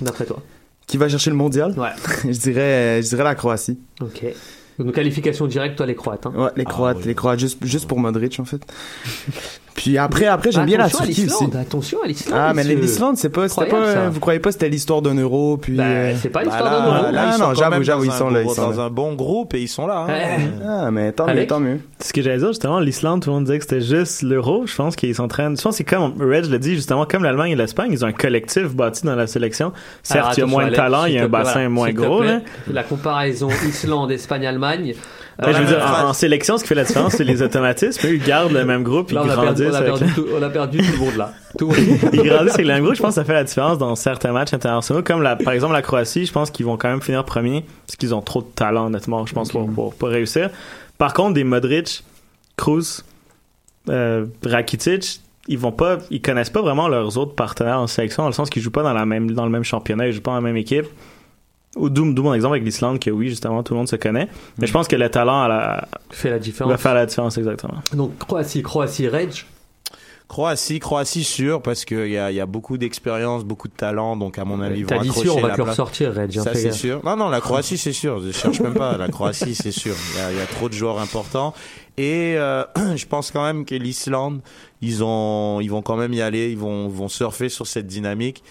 D'après 0.00 0.24
toi? 0.26 0.42
Qui 0.86 0.96
va 0.96 1.08
chercher 1.08 1.30
le 1.30 1.36
mondial? 1.36 1.74
Ouais. 1.78 1.88
Je 2.24 2.38
dirais, 2.38 3.02
je 3.02 3.08
dirais 3.08 3.24
la 3.24 3.34
Croatie. 3.34 3.78
Ok. 4.00 4.24
Donc 4.78 4.94
qualification 4.94 5.46
directe, 5.46 5.76
toi 5.76 5.86
les 5.86 5.94
Croates. 5.94 6.26
Hein. 6.26 6.32
Ouais, 6.36 6.50
les 6.56 6.64
Ah, 6.66 6.70
Croates, 6.70 6.98
oui. 7.00 7.06
les 7.06 7.14
Croates 7.14 7.40
juste, 7.40 7.58
juste 7.64 7.88
pour 7.88 7.98
Modric 7.98 8.38
en 8.40 8.44
fait. 8.44 8.60
Puis 9.74 9.96
après, 9.96 10.26
après 10.26 10.50
j'aime 10.50 10.66
bien 10.66 10.78
la 10.78 10.88
Turquie 10.90 11.26
aussi. 11.26 11.44
Attention 11.56 11.98
à 12.02 12.08
l'Islande. 12.08 12.36
Ah, 12.36 12.52
mais 12.52 12.64
l'Islande, 12.64 13.16
c'est 13.16 13.28
pas, 13.28 13.48
c'était 13.48 13.66
pas, 13.66 13.94
ça. 13.94 14.08
vous 14.08 14.18
croyez 14.18 14.40
pas 14.40 14.48
que 14.48 14.54
c'était 14.54 14.68
l'histoire 14.68 15.02
d'un 15.02 15.14
euro, 15.14 15.56
puis. 15.56 15.74
Bah, 15.76 15.84
euh, 15.84 16.14
c'est 16.20 16.30
pas 16.30 16.40
Bah 16.40 16.46
l'histoire 16.46 16.64
là, 16.72 16.80
d'un 16.80 16.86
euro. 17.04 17.12
là, 17.12 17.22
Ah, 17.22 17.26
ils 17.28 17.32
sont 17.38 17.48
non, 17.48 17.54
j'avoue, 17.54 18.04
ils 18.04 18.10
sont 18.10 18.28
là, 18.30 18.42
ils 18.42 18.50
sont 18.50 18.70
dans 18.72 18.76
là. 18.76 18.82
un 18.86 18.90
bon 18.90 19.14
groupe 19.14 19.54
et 19.54 19.60
ils 19.62 19.68
sont 19.68 19.86
là. 19.86 19.98
hein. 19.98 20.06
Ouais. 20.08 20.38
Ah, 20.66 20.90
mais 20.90 21.12
tant 21.12 21.32
mieux, 21.32 21.46
tant 21.46 21.60
mieux. 21.60 21.78
Ce 22.00 22.12
que 22.12 22.22
j'allais 22.22 22.38
dire, 22.38 22.48
justement, 22.48 22.80
l'Islande, 22.80 23.22
tout 23.22 23.30
le 23.30 23.34
monde 23.36 23.44
disait 23.44 23.58
que 23.58 23.64
c'était 23.64 23.80
juste 23.80 24.22
l'euro. 24.22 24.66
Je 24.66 24.74
pense 24.74 24.96
qu'ils 24.96 25.14
sont 25.14 25.22
en 25.22 25.28
train. 25.28 25.54
Je 25.54 25.62
pense 25.62 25.74
que 25.74 25.78
c'est 25.78 25.84
comme 25.84 26.12
Reg 26.20 26.46
l'a 26.46 26.58
dit, 26.58 26.74
justement, 26.74 27.06
comme 27.06 27.22
l'Allemagne 27.22 27.52
et 27.52 27.56
l'Espagne, 27.56 27.90
ils 27.92 28.04
ont 28.04 28.08
un 28.08 28.12
collectif 28.12 28.74
bâti 28.74 29.06
dans 29.06 29.14
la 29.14 29.28
sélection. 29.28 29.72
Certes, 30.02 30.36
il 30.38 30.40
y 30.40 30.42
a 30.42 30.46
moins 30.46 30.68
de 30.68 30.74
talent, 30.74 31.04
il 31.04 31.14
y 31.14 31.18
a 31.18 31.24
un 31.24 31.28
bassin 31.28 31.68
moins 31.68 31.92
gros, 31.92 32.24
là. 32.24 32.40
La 32.68 32.82
comparaison 32.82 33.48
Islande, 33.64 34.10
Espagne, 34.10 34.44
Allemagne. 34.44 34.67
Je 35.40 35.56
veux 35.56 35.66
dire, 35.66 36.04
en, 36.04 36.12
sélection, 36.12 36.58
ce 36.58 36.62
qui 36.64 36.68
fait 36.68 36.74
la 36.74 36.84
différence, 36.84 37.12
c'est 37.14 37.24
les 37.24 37.42
automatismes. 37.42 38.06
Eux, 38.08 38.14
ils 38.14 38.22
gardent 38.24 38.52
le 38.52 38.64
même 38.64 38.82
groupe, 38.82 39.12
Là, 39.12 39.22
ils 39.24 39.30
on 39.30 39.32
a, 39.32 39.36
perdu, 39.36 39.62
grandissent. 39.64 39.70
on, 39.70 39.74
a 39.74 39.78
avec- 39.78 39.94
perdu 39.94 40.12
tout, 40.14 40.26
on 40.36 40.42
a 40.42 40.48
perdu 40.50 40.78
tout 40.78 40.92
le 40.92 40.98
monde 40.98 41.16
là. 41.16 41.32
Tout 41.56 41.72
ils 42.12 42.22
grandissent 42.22 42.54
avec 42.54 42.66
le 42.66 42.72
même 42.72 42.82
groupe. 42.82 42.96
Je 42.96 43.02
pense 43.02 43.10
que 43.10 43.20
ça 43.20 43.24
fait 43.24 43.34
la 43.34 43.44
différence 43.44 43.78
dans 43.78 43.94
certains 43.94 44.32
matchs 44.32 44.52
internationaux. 44.52 45.02
Comme 45.02 45.22
la, 45.22 45.36
par 45.36 45.52
exemple 45.52 45.74
la 45.74 45.82
Croatie, 45.82 46.26
je 46.26 46.32
pense 46.32 46.50
qu'ils 46.50 46.66
vont 46.66 46.76
quand 46.76 46.88
même 46.88 47.02
finir 47.02 47.24
premier 47.24 47.64
parce 47.86 47.94
qu'ils 47.96 48.14
ont 48.14 48.20
trop 48.20 48.42
de 48.42 48.48
talent, 48.48 48.86
honnêtement, 48.86 49.26
je 49.26 49.32
pense, 49.34 49.50
pour, 49.52 49.70
pour, 49.70 49.94
pour 49.94 50.08
réussir. 50.08 50.50
Par 50.98 51.12
contre, 51.14 51.34
des 51.34 51.44
Modric, 51.44 52.02
Kroos, 52.56 53.02
euh, 53.88 54.26
Rakitic, 54.44 55.20
ils 55.46 55.58
vont 55.58 55.72
pas, 55.72 55.98
ils 56.10 56.20
connaissent 56.20 56.50
pas 56.50 56.62
vraiment 56.62 56.88
leurs 56.88 57.16
autres 57.16 57.34
partenaires 57.34 57.78
en 57.78 57.86
sélection, 57.86 58.24
dans 58.24 58.28
le 58.28 58.34
sens 58.34 58.50
qu'ils 58.50 58.60
jouent 58.62 58.70
pas 58.70 58.82
dans 58.82 58.92
la 58.92 59.06
même, 59.06 59.30
dans 59.30 59.44
le 59.44 59.50
même 59.50 59.64
championnat, 59.64 60.08
ils 60.08 60.12
jouent 60.12 60.20
pas 60.20 60.32
dans 60.32 60.36
la 60.38 60.42
même 60.42 60.56
équipe. 60.56 60.86
Ou 61.78 61.88
d'où 61.90 62.12
d'où 62.12 62.22
mon 62.22 62.34
exemple 62.34 62.54
avec 62.54 62.64
l'Islande, 62.64 62.98
que 63.00 63.10
oui, 63.10 63.28
justement, 63.28 63.62
tout 63.62 63.72
le 63.74 63.78
monde 63.78 63.88
se 63.88 63.96
connaît. 63.96 64.28
Mais 64.58 64.66
je 64.66 64.72
pense 64.72 64.88
que 64.88 64.96
le 64.96 65.08
talent 65.10 65.42
à 65.42 65.48
la- 65.48 65.88
Fait 66.10 66.30
la 66.30 66.38
différence. 66.38 66.70
va 66.72 66.76
faire 66.78 66.94
la 66.94 67.06
différence, 67.06 67.38
exactement. 67.38 67.74
Donc 67.94 68.18
Croatie, 68.18 68.62
Croatie, 68.62 69.08
Reg. 69.08 69.30
Croatie, 70.26 70.78
Croatie 70.78 71.24
sûr 71.24 71.62
parce 71.62 71.86
qu'il 71.86 72.08
y 72.10 72.18
a, 72.18 72.30
il 72.30 72.34
y 72.34 72.40
a 72.40 72.44
beaucoup 72.44 72.76
d'expérience, 72.76 73.44
beaucoup 73.44 73.66
de 73.68 73.72
talent, 73.72 74.14
donc 74.14 74.38
à 74.38 74.44
mon 74.44 74.60
avis 74.60 74.84
T'as 74.84 74.98
dit 74.98 75.10
sûr, 75.10 75.36
on 75.36 75.40
va 75.40 75.48
la 75.48 75.54
te 75.54 75.58
le 75.60 75.64
place. 75.64 75.70
ressortir, 75.78 76.12
Reg. 76.14 76.36
hein, 76.38 76.42
Ça 76.42 76.54
c'est 76.54 76.72
sûr. 76.72 77.00
Non 77.02 77.16
non, 77.16 77.30
la 77.30 77.40
Croatie 77.40 77.78
c'est 77.78 77.94
sûr. 77.94 78.20
Je 78.20 78.30
cherche 78.32 78.60
même 78.60 78.74
pas. 78.74 78.98
La 78.98 79.08
Croatie 79.08 79.54
c'est 79.54 79.70
sûr. 79.72 79.94
Il 80.14 80.18
y, 80.18 80.22
a, 80.22 80.32
il 80.32 80.36
y 80.36 80.40
a 80.42 80.46
trop 80.46 80.68
de 80.68 80.74
joueurs 80.74 80.98
importants 81.00 81.54
et 81.96 82.34
euh, 82.36 82.62
je 82.96 83.06
pense 83.06 83.30
quand 83.30 83.42
même 83.42 83.64
que 83.64 83.74
l'Islande 83.74 84.40
ils 84.82 85.02
ont 85.02 85.60
ils 85.62 85.68
vont 85.70 85.80
quand 85.80 85.96
même 85.96 86.12
y 86.12 86.20
aller. 86.20 86.50
Ils 86.50 86.58
vont 86.58 86.88
vont 86.88 87.08
surfer 87.08 87.48
sur 87.48 87.66
cette 87.66 87.86
dynamique. 87.86 88.42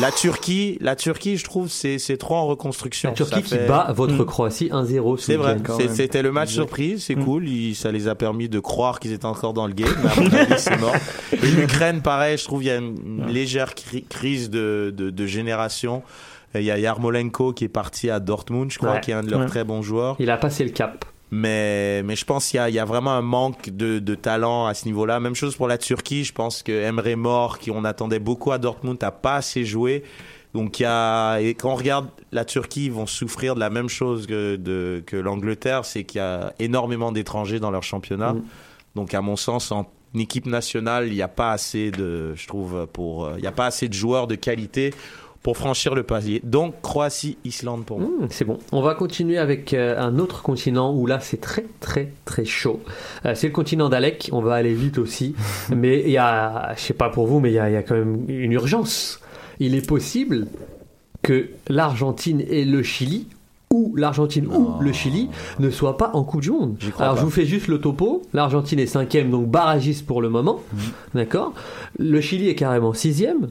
La 0.00 0.12
Turquie, 0.12 0.78
la 0.80 0.94
Turquie, 0.94 1.36
je 1.36 1.44
trouve 1.44 1.68
c'est 1.68 1.98
c'est 1.98 2.16
trop 2.16 2.36
en 2.36 2.46
reconstruction. 2.46 3.10
La 3.10 3.14
Turquie 3.16 3.34
Ça 3.34 3.40
qui 3.42 3.48
fait- 3.56 3.66
bat 3.66 3.92
votre. 3.94 4.22
Croatie 4.24 4.68
1-0 4.72 5.16
ce 5.16 5.24
C'est 5.24 5.36
vrai, 5.36 5.56
c'était 5.94 6.22
le 6.22 6.30
match 6.32 6.52
surprise, 6.52 7.04
c'est 7.04 7.16
Mm. 7.16 7.24
cool, 7.24 7.48
il- 7.48 7.74
ça 7.74 7.90
les 7.90 8.06
a 8.08 8.14
permis 8.14 8.48
de 8.48 8.60
croire 8.60 9.00
qu'ils 9.00 9.12
étaient 9.12 9.24
encore 9.26 9.54
dans 9.54 9.66
le 9.66 9.72
game, 9.74 9.88
c'est 10.56 10.78
mort. 10.78 10.94
Et 11.32 11.46
l'Ukraine, 11.50 12.00
pareil, 12.02 12.38
je 12.38 12.44
trouve 12.44 12.62
il 12.62 12.66
y 12.66 12.70
a 12.70 12.76
une, 12.76 12.96
une 13.04 13.26
légère 13.26 13.74
cri- 13.74 14.04
crise 14.08 14.50
de, 14.50 14.92
de, 14.96 15.10
de 15.10 15.26
génération. 15.26 16.02
Il 16.54 16.62
y 16.62 16.70
a 16.70 16.78
Yarmolenko 16.78 17.52
qui 17.52 17.64
est 17.64 17.68
parti 17.68 18.08
à 18.10 18.20
Dortmund, 18.20 18.70
je 18.70 18.78
crois, 18.78 18.92
Ouais. 18.94 19.00
qui 19.00 19.10
est 19.10 19.14
un 19.14 19.22
de 19.22 19.30
leurs 19.30 19.40
Ouais. 19.40 19.46
très 19.46 19.64
bons 19.64 19.82
joueurs. 19.82 20.16
Il 20.18 20.30
a 20.30 20.36
passé 20.36 20.64
le 20.64 20.70
cap. 20.70 21.04
Mais, 21.30 22.02
mais 22.04 22.16
je 22.16 22.24
pense 22.24 22.48
qu'il 22.48 22.56
y 22.56 22.60
a, 22.60 22.68
il 22.70 22.74
y 22.74 22.78
a 22.78 22.84
vraiment 22.84 23.12
un 23.12 23.22
manque 23.22 23.70
de, 23.70 23.98
de 23.98 24.14
talent 24.14 24.66
à 24.66 24.74
ce 24.74 24.86
niveau-là. 24.86 25.20
Même 25.20 25.34
chose 25.34 25.56
pour 25.56 25.68
la 25.68 25.76
Turquie. 25.76 26.24
Je 26.24 26.32
pense 26.32 26.62
que 26.62 26.72
Emre 26.72 27.16
Mor, 27.16 27.58
qui 27.58 27.70
on 27.70 27.84
attendait 27.84 28.18
beaucoup 28.18 28.52
à 28.52 28.58
Dortmund, 28.58 28.98
n'a 29.00 29.10
pas 29.10 29.36
assez 29.36 29.64
joué. 29.64 30.04
Donc 30.54 30.80
il 30.80 30.84
y 30.84 30.86
a, 30.86 31.38
et 31.38 31.54
quand 31.54 31.72
on 31.72 31.74
regarde 31.74 32.08
la 32.32 32.44
Turquie, 32.46 32.86
ils 32.86 32.92
vont 32.92 33.06
souffrir 33.06 33.54
de 33.54 33.60
la 33.60 33.68
même 33.68 33.88
chose 33.88 34.26
que, 34.26 34.56
de, 34.56 35.02
que 35.06 35.16
l'Angleterre, 35.16 35.84
c'est 35.84 36.04
qu'il 36.04 36.20
y 36.20 36.22
a 36.22 36.54
énormément 36.58 37.12
d'étrangers 37.12 37.60
dans 37.60 37.70
leur 37.70 37.82
championnat. 37.82 38.32
Mm. 38.32 38.42
Donc 38.94 39.12
à 39.12 39.20
mon 39.20 39.36
sens, 39.36 39.70
en 39.70 39.86
équipe 40.14 40.46
nationale, 40.46 41.08
il 41.08 41.12
n'y 41.12 41.22
a 41.22 41.28
pas 41.28 41.52
assez 41.52 41.90
de, 41.90 42.34
je 42.34 42.46
trouve, 42.46 42.86
pour, 42.90 43.30
il 43.36 43.42
n'y 43.42 43.46
a 43.46 43.52
pas 43.52 43.66
assez 43.66 43.88
de 43.88 43.94
joueurs 43.94 44.26
de 44.26 44.34
qualité 44.34 44.94
pour 45.48 45.56
franchir 45.56 45.94
le 45.94 46.02
palier. 46.02 46.42
Donc 46.44 46.74
Croatie, 46.82 47.38
Islande 47.42 47.86
pour 47.86 48.00
moi. 48.00 48.10
Hmm, 48.10 48.26
c'est 48.28 48.44
bon. 48.44 48.58
On 48.70 48.82
va 48.82 48.94
continuer 48.94 49.38
avec 49.38 49.72
euh, 49.72 49.98
un 49.98 50.18
autre 50.18 50.42
continent 50.42 50.94
où 50.94 51.06
là 51.06 51.20
c'est 51.20 51.40
très 51.40 51.64
très 51.80 52.12
très 52.26 52.44
chaud. 52.44 52.82
Euh, 53.24 53.34
c'est 53.34 53.46
le 53.46 53.54
continent 53.54 53.88
d'Alec. 53.88 54.28
On 54.32 54.42
va 54.42 54.56
aller 54.56 54.74
vite 54.74 54.98
aussi. 54.98 55.34
mais 55.74 56.02
il 56.02 56.10
y 56.10 56.18
a, 56.18 56.74
je 56.76 56.82
sais 56.82 56.92
pas 56.92 57.08
pour 57.08 57.26
vous, 57.26 57.40
mais 57.40 57.50
il 57.50 57.54
y 57.54 57.58
a, 57.58 57.70
il 57.70 57.72
y 57.72 57.76
a 57.76 57.82
quand 57.82 57.94
même 57.94 58.26
une 58.28 58.52
urgence. 58.52 59.20
Il 59.58 59.74
est 59.74 59.88
possible 59.88 60.48
que 61.22 61.48
l'Argentine 61.70 62.44
et 62.46 62.66
le 62.66 62.82
Chili 62.82 63.26
ou 63.72 63.94
l'Argentine 63.96 64.48
ou 64.48 64.82
le 64.82 64.92
Chili 64.92 65.30
ne 65.60 65.70
soient 65.70 65.96
pas 65.96 66.10
en 66.12 66.24
Coupe 66.24 66.42
du 66.42 66.50
Monde. 66.50 66.76
Alors 66.98 67.14
pas. 67.14 67.20
je 67.20 67.24
vous 67.24 67.30
fais 67.30 67.46
juste 67.46 67.68
le 67.68 67.80
topo. 67.80 68.20
L'Argentine 68.34 68.80
est 68.80 68.86
cinquième, 68.86 69.30
donc 69.30 69.48
barragiste 69.48 70.04
pour 70.04 70.20
le 70.20 70.28
moment. 70.28 70.60
Mhm. 70.74 70.80
D'accord? 71.14 71.54
Le 71.98 72.20
Chili 72.20 72.50
est 72.50 72.54
carrément 72.54 72.92
sixième. 72.92 73.48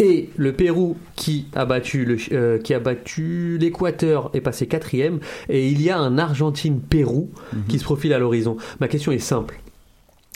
Et 0.00 0.30
le 0.36 0.52
Pérou 0.52 0.96
qui 1.14 1.46
a 1.54 1.64
battu 1.64 2.04
le, 2.04 2.16
euh, 2.32 2.58
qui 2.58 2.74
a 2.74 2.80
battu 2.80 3.58
l'Équateur 3.60 4.30
est 4.34 4.40
passé 4.40 4.66
quatrième. 4.66 5.20
Et 5.48 5.68
il 5.68 5.80
y 5.80 5.90
a 5.90 5.98
un 5.98 6.18
Argentine-Pérou 6.18 7.30
Mhm. 7.52 7.62
qui 7.68 7.78
se 7.78 7.84
profile 7.84 8.12
à 8.12 8.18
l'horizon. 8.18 8.56
Ma 8.80 8.88
question 8.88 9.12
est 9.12 9.18
simple. 9.18 9.60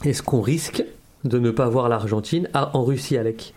Est-ce 0.05 0.23
qu'on 0.23 0.41
risque 0.41 0.85
de 1.25 1.39
ne 1.41 1.51
pas 1.51 1.69
voir 1.69 1.89
l'Argentine 1.89 2.49
en 2.55 2.85
Russie, 2.85 3.17
Alec? 3.17 3.53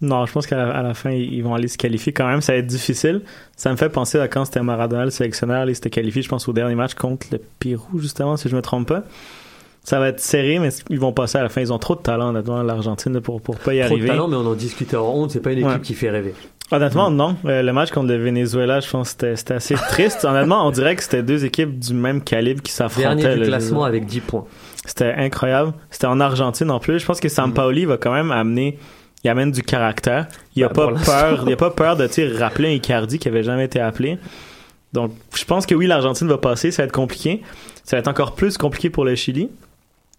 Non, 0.00 0.26
je 0.26 0.32
pense 0.32 0.46
qu'à 0.46 0.82
la, 0.82 0.94
fin, 0.94 1.10
ils 1.10 1.32
ils 1.34 1.42
vont 1.42 1.54
aller 1.54 1.68
se 1.68 1.78
qualifier 1.78 2.12
quand 2.12 2.26
même. 2.26 2.40
Ça 2.40 2.52
va 2.52 2.58
être 2.58 2.66
difficile. 2.66 3.22
Ça 3.56 3.70
me 3.70 3.76
fait 3.76 3.88
penser 3.88 4.18
à 4.18 4.28
quand 4.28 4.44
c'était 4.44 4.62
Maradona, 4.62 5.04
le 5.04 5.10
sélectionneur, 5.10 5.68
il 5.68 5.74
s'était 5.74 5.90
qualifié, 5.90 6.22
je 6.22 6.28
pense, 6.28 6.48
au 6.48 6.52
dernier 6.52 6.74
match 6.76 6.94
contre 6.94 7.26
le 7.32 7.38
Pérou, 7.58 7.98
justement, 7.98 8.36
si 8.36 8.48
je 8.48 8.54
me 8.56 8.62
trompe 8.62 8.88
pas. 8.88 9.04
Ça 9.84 9.98
va 9.98 10.08
être 10.08 10.20
serré, 10.20 10.58
mais 10.60 10.68
ils 10.90 11.00
vont 11.00 11.12
passer 11.12 11.38
à 11.38 11.42
la 11.42 11.48
fin. 11.48 11.60
Ils 11.60 11.72
ont 11.72 11.78
trop 11.78 11.96
de 11.96 12.00
talent, 12.02 12.28
honnêtement, 12.28 12.62
l'Argentine, 12.62 13.20
pour, 13.20 13.40
pour 13.42 13.56
pas 13.58 13.74
y 13.74 13.80
Trop 13.80 13.88
de 13.88 13.92
arriver. 13.94 14.08
talent, 14.08 14.28
mais 14.28 14.36
on 14.36 14.46
en 14.46 14.54
discutait 14.54 14.96
en 14.96 15.12
honte. 15.12 15.32
C'est 15.32 15.40
pas 15.40 15.50
une 15.52 15.58
équipe 15.58 15.70
Ouais. 15.72 15.80
qui 15.80 15.94
fait 15.94 16.10
rêver. 16.10 16.34
Honnêtement, 16.70 17.10
non. 17.10 17.36
Euh, 17.44 17.62
le 17.62 17.72
match 17.72 17.90
contre 17.90 18.08
le 18.08 18.16
Venezuela, 18.16 18.78
je 18.80 18.88
pense 18.88 19.08
que 19.08 19.10
c'était- 19.12 19.36
c'était 19.36 19.54
assez 19.54 19.74
triste. 19.88 20.24
Honnêtement, 20.24 20.66
on 20.66 20.70
dirait 20.70 20.94
que 20.96 21.02
c'était 21.02 21.22
deux 21.24 21.44
équipes 21.44 21.78
du 21.80 21.94
même 21.94 22.22
calibre 22.22 22.62
qui 22.62 22.70
s'affrontaient. 22.72 23.16
Dernier 23.22 23.40
du 23.42 23.48
classement 23.48 23.84
avec 23.84 24.06
10 24.06 24.20
points. 24.20 24.44
C'était 24.86 25.12
incroyable. 25.16 25.72
C'était 25.90 26.06
en 26.06 26.20
Argentine 26.20 26.70
en 26.70 26.78
plus. 26.78 26.98
Je 27.00 27.04
pense 27.04 27.18
que 27.20 27.28
Sampaoli 27.28 27.84
va 27.84 27.96
quand 27.98 28.12
même 28.12 28.30
amener, 28.30 28.78
il 29.24 29.30
amène 29.30 29.50
du 29.50 29.62
caractère. 29.62 30.28
Il 30.56 30.62
a 30.64 30.68
Bah, 30.68 30.74
pas 30.74 31.04
peur, 31.04 31.44
il 31.46 31.52
a 31.52 31.56
pas 31.56 31.70
peur 31.70 31.96
de 31.96 32.08
rappeler 32.38 32.68
un 32.68 32.72
Icardi 32.72 33.18
qui 33.18 33.28
avait 33.28 33.42
jamais 33.42 33.64
été 33.64 33.80
appelé. 33.80 34.18
Donc, 34.92 35.10
je 35.36 35.44
pense 35.44 35.66
que 35.66 35.74
oui, 35.74 35.86
l'Argentine 35.86 36.28
va 36.28 36.38
passer. 36.38 36.70
Ça 36.70 36.82
va 36.82 36.86
être 36.86 36.92
compliqué. 36.92 37.42
Ça 37.84 37.96
va 37.96 38.00
être 38.00 38.08
encore 38.08 38.34
plus 38.34 38.56
compliqué 38.56 38.88
pour 38.90 39.04
le 39.04 39.14
Chili. 39.16 39.50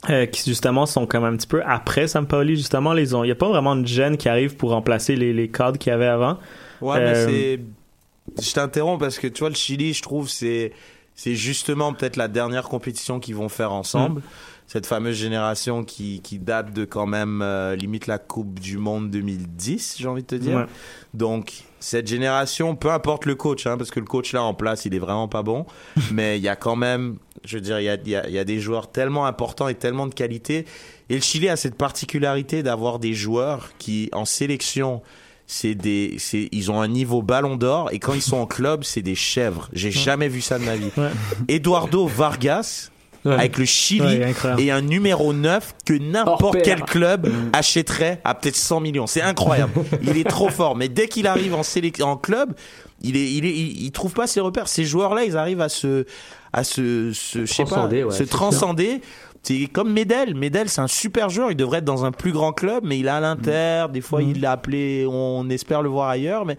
Euh, 0.09 0.25
qui 0.25 0.43
justement 0.49 0.85
sont 0.85 1.05
comme 1.05 1.23
un 1.23 1.35
petit 1.35 1.47
peu 1.47 1.61
après 1.65 2.07
Sampaoli 2.07 2.57
justement 2.57 2.93
les 2.93 3.13
ont 3.13 3.23
il 3.23 3.29
y 3.29 3.31
a 3.31 3.35
pas 3.35 3.47
vraiment 3.47 3.75
de 3.75 3.87
jeunes 3.87 4.17
qui 4.17 4.27
arrivent 4.27 4.55
pour 4.55 4.71
remplacer 4.71 5.15
les, 5.15 5.31
les 5.33 5.47
cadres 5.49 5.77
qu'il 5.77 5.91
y 5.91 5.93
avait 5.93 6.07
avant 6.07 6.37
Ouais, 6.83 6.97
Euh, 6.99 7.27
mais 7.27 7.31
c'est. 7.31 8.43
Je 8.43 8.53
t'interromps 8.53 8.99
parce 8.99 9.19
que 9.19 9.27
tu 9.27 9.39
vois, 9.39 9.49
le 9.49 9.55
Chili, 9.55 9.93
je 9.93 10.01
trouve, 10.01 10.29
c'est 10.29 10.73
c'est 11.15 11.35
justement 11.35 11.93
peut-être 11.93 12.15
la 12.15 12.27
dernière 12.27 12.63
compétition 12.63 13.19
qu'ils 13.19 13.35
vont 13.35 13.49
faire 13.49 13.71
ensemble. 13.71 14.19
Mm. 14.19 14.23
Cette 14.67 14.85
fameuse 14.85 15.17
génération 15.17 15.83
qui, 15.83 16.21
qui 16.21 16.39
date 16.39 16.73
de 16.73 16.85
quand 16.85 17.05
même 17.05 17.41
euh, 17.41 17.75
limite 17.75 18.07
la 18.07 18.17
Coupe 18.17 18.59
du 18.59 18.77
Monde 18.77 19.11
2010, 19.11 19.97
j'ai 19.99 20.07
envie 20.07 20.23
de 20.23 20.27
te 20.27 20.35
dire. 20.35 20.57
Ouais. 20.57 20.65
Donc, 21.13 21.65
cette 21.79 22.07
génération, 22.07 22.75
peu 22.75 22.91
importe 22.91 23.25
le 23.25 23.35
coach, 23.35 23.67
hein, 23.67 23.77
parce 23.77 23.91
que 23.91 23.99
le 23.99 24.05
coach 24.05 24.33
là 24.33 24.41
en 24.41 24.53
place, 24.53 24.85
il 24.85 24.95
est 24.95 24.99
vraiment 24.99 25.27
pas 25.27 25.43
bon, 25.43 25.65
mais 26.11 26.37
il 26.37 26.43
y 26.43 26.47
a 26.47 26.55
quand 26.55 26.75
même, 26.75 27.17
je 27.43 27.57
veux 27.57 27.61
dire, 27.61 27.79
il 27.79 27.83
y 27.83 27.89
a, 27.89 27.95
y, 27.95 28.15
a, 28.15 28.27
il 28.27 28.33
y 28.33 28.39
a 28.39 28.45
des 28.45 28.59
joueurs 28.59 28.91
tellement 28.91 29.25
importants 29.25 29.67
et 29.67 29.75
tellement 29.75 30.07
de 30.07 30.13
qualité. 30.13 30.65
Et 31.09 31.15
le 31.15 31.21
Chili 31.21 31.49
a 31.49 31.55
cette 31.55 31.75
particularité 31.75 32.63
d'avoir 32.63 32.99
des 32.99 33.13
joueurs 33.13 33.71
qui, 33.77 34.09
en 34.13 34.25
sélection, 34.25 35.01
c'est 35.45 35.75
des, 35.75 36.15
c'est, 36.17 36.49
ils 36.51 36.71
ont 36.71 36.81
un 36.81 36.87
niveau 36.87 37.21
ballon 37.21 37.57
d'or 37.57 37.89
et 37.91 37.99
quand 37.99 38.13
ils 38.13 38.21
sont 38.21 38.37
en 38.37 38.45
club, 38.45 38.83
c'est 38.83 39.01
des 39.01 39.15
chèvres. 39.15 39.69
J'ai 39.73 39.91
jamais 39.91 40.29
vu 40.29 40.41
ça 40.41 40.57
de 40.57 40.63
ma 40.63 40.75
vie. 40.75 40.89
Ouais. 40.97 41.11
Eduardo 41.47 42.07
Vargas, 42.07 42.91
Ouais. 43.25 43.35
avec 43.35 43.57
le 43.57 43.63
Chili, 43.65 44.19
et 44.57 44.69
un 44.71 44.81
numéro 44.81 45.31
9 45.31 45.75
que 45.85 45.93
n'importe 45.93 46.57
quel 46.61 46.81
club 46.83 47.31
achèterait 47.53 48.19
à 48.25 48.35
peut-être 48.35 48.55
100 48.57 48.81
millions. 48.81 49.07
C'est 49.07 49.21
incroyable. 49.21 49.71
il 50.01 50.17
est 50.17 50.27
trop 50.29 50.49
fort. 50.49 50.75
Mais 50.75 50.89
dès 50.89 51.07
qu'il 51.07 51.25
arrive 51.27 51.53
en, 51.55 51.61
en 52.01 52.17
club, 52.17 52.53
il 53.01 53.15
est, 53.15 53.31
il 53.31 53.45
est, 53.45 53.51
il, 53.53 53.83
il 53.85 53.91
trouve 53.91 54.13
pas 54.13 54.27
ses 54.27 54.41
repères. 54.41 54.67
Ces 54.67 54.83
joueurs-là, 54.83 55.23
ils 55.23 55.37
arrivent 55.37 55.61
à 55.61 55.69
se, 55.69 56.05
à 56.51 56.63
se, 56.65 57.11
se, 57.13 57.45
je 57.45 57.53
sais 57.53 57.63
pas, 57.63 57.69
Transcender, 57.69 58.03
ouais, 58.03 58.11
se 58.11 58.17
c'est 58.17 58.29
transcender. 58.29 59.01
C'est 59.41 59.67
comme 59.67 59.91
Medel. 59.91 60.35
Medel, 60.35 60.69
c'est 60.69 60.81
un 60.81 60.87
super 60.87 61.29
joueur. 61.29 61.51
Il 61.51 61.55
devrait 61.57 61.79
être 61.79 61.85
dans 61.85 62.05
un 62.05 62.11
plus 62.11 62.31
grand 62.31 62.53
club, 62.53 62.83
mais 62.85 62.97
il 62.99 63.05
est 63.07 63.09
à 63.09 63.19
l'Inter. 63.19 63.85
Des 63.91 63.99
fois, 64.01 64.21
il 64.21 64.39
l'a 64.41 64.51
appelé. 64.53 65.05
On 65.09 65.49
espère 65.49 65.81
le 65.81 65.89
voir 65.89 66.09
ailleurs. 66.09 66.45
Mais 66.45 66.53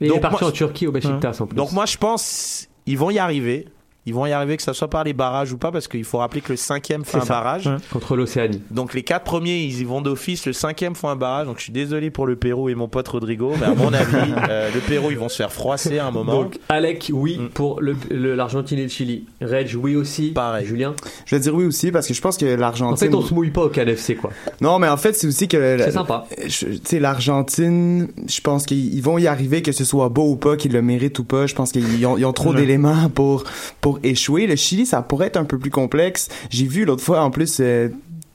Et 0.00 0.06
il 0.06 0.08
Donc, 0.08 0.18
est 0.18 0.20
parti 0.20 0.44
moi- 0.44 0.48
en 0.50 0.52
Turquie 0.52 0.86
au 0.86 0.92
Beşiktaş 0.92 1.40
en 1.40 1.46
plus. 1.46 1.56
donc 1.56 1.72
moi, 1.72 1.84
je 1.86 1.96
pense 1.98 2.66
ils 2.86 2.96
vont 2.96 3.10
y 3.10 3.18
arriver. 3.18 3.68
Ils 4.10 4.14
vont 4.14 4.26
y 4.26 4.32
arriver, 4.32 4.56
que 4.56 4.62
ça 4.64 4.74
soit 4.74 4.90
par 4.90 5.04
les 5.04 5.12
barrages 5.12 5.52
ou 5.52 5.56
pas, 5.56 5.70
parce 5.70 5.86
qu'il 5.86 6.02
faut 6.02 6.18
rappeler 6.18 6.40
que 6.40 6.50
le 6.52 6.56
cinquième 6.56 7.04
fait 7.04 7.12
C'est 7.12 7.16
un 7.18 7.26
ça. 7.26 7.34
barrage. 7.34 7.66
Ouais. 7.68 7.76
contre 7.92 8.16
l'Océanie. 8.16 8.60
Donc 8.72 8.92
les 8.92 9.04
quatre 9.04 9.22
premiers, 9.22 9.58
ils 9.58 9.80
y 9.80 9.84
vont 9.84 10.00
d'office. 10.00 10.46
Le 10.46 10.52
cinquième 10.52 10.96
font 10.96 11.08
un 11.08 11.14
barrage. 11.16 11.46
Donc 11.46 11.58
je 11.58 11.62
suis 11.62 11.72
désolé 11.72 12.10
pour 12.10 12.26
le 12.26 12.34
Pérou 12.34 12.68
et 12.68 12.74
mon 12.74 12.88
pote 12.88 13.06
Rodrigo, 13.06 13.52
mais 13.60 13.66
à 13.66 13.74
mon 13.74 13.92
avis, 13.92 14.16
euh, 14.50 14.68
le 14.74 14.80
Pérou, 14.80 15.12
ils 15.12 15.18
vont 15.18 15.28
se 15.28 15.36
faire 15.36 15.52
froisser 15.52 15.98
à 16.00 16.06
un 16.06 16.10
moment. 16.10 16.32
Donc 16.42 16.58
Alec, 16.68 17.10
oui 17.14 17.38
Mm. 17.38 17.48
pour 17.50 17.80
le- 17.80 17.94
le- 18.10 18.34
l'Argentine 18.34 18.78
et 18.80 18.82
le 18.82 18.88
Chili. 18.88 19.26
Reg, 19.40 19.70
oui 19.80 19.94
aussi. 19.94 20.32
Pareil. 20.32 20.66
Julien. 20.66 20.94
Je 21.26 21.36
vais 21.36 21.40
dire 21.40 21.54
oui 21.54 21.64
aussi 21.66 21.92
parce 21.92 22.08
que 22.08 22.14
je 22.14 22.20
pense 22.20 22.36
que 22.36 22.52
En 22.56 22.58
l'Argentine. 22.58 23.08
fait, 23.08 23.14
on 23.14 23.22
se 23.22 23.32
mouille 23.32 23.50
pas 23.50 23.62
au 23.62 23.68
KFC 23.68 24.16
quoi. 24.16 24.30
Non, 24.60 24.78
mais 24.80 24.88
en 24.88 24.96
fait, 24.96 25.12
c'est 25.14 25.28
aussi 25.28 25.46
que. 25.46 25.78
C'est 25.78 25.92
sympa. 25.92 26.26
je- 26.44 26.66
Tu 26.66 26.80
sais, 26.84 26.98
l'Argentine, 26.98 28.08
je 28.26 28.40
pense 28.40 28.66
qu'ils 28.66 28.92
ils 28.94 29.02
vont 29.02 29.18
y 29.18 29.26
arriver, 29.26 29.62
que 29.62 29.72
ce 29.72 29.84
soit 29.84 30.08
beau 30.08 30.30
ou 30.30 30.36
pas, 30.36 30.56
qu'ils 30.56 30.72
le 30.72 30.82
méritent 30.82 31.18
ou 31.18 31.24
pas. 31.24 31.46
Je 31.46 31.54
pense 31.54 31.70
qu'ils 31.72 32.04
ont, 32.06 32.16
ils 32.18 32.24
ont 32.24 32.32
trop 32.32 32.52
d'éléments 32.54 33.08
pour, 33.08 33.44
pour 33.80 33.99
échouer. 34.02 34.46
Le 34.46 34.56
Chili, 34.56 34.86
ça 34.86 35.02
pourrait 35.02 35.26
être 35.28 35.36
un 35.36 35.44
peu 35.44 35.58
plus 35.58 35.70
complexe. 35.70 36.28
J'ai 36.50 36.66
vu 36.66 36.84
l'autre 36.84 37.02
fois, 37.02 37.20
en 37.22 37.30
plus, 37.30 37.58
euh, 37.60 37.88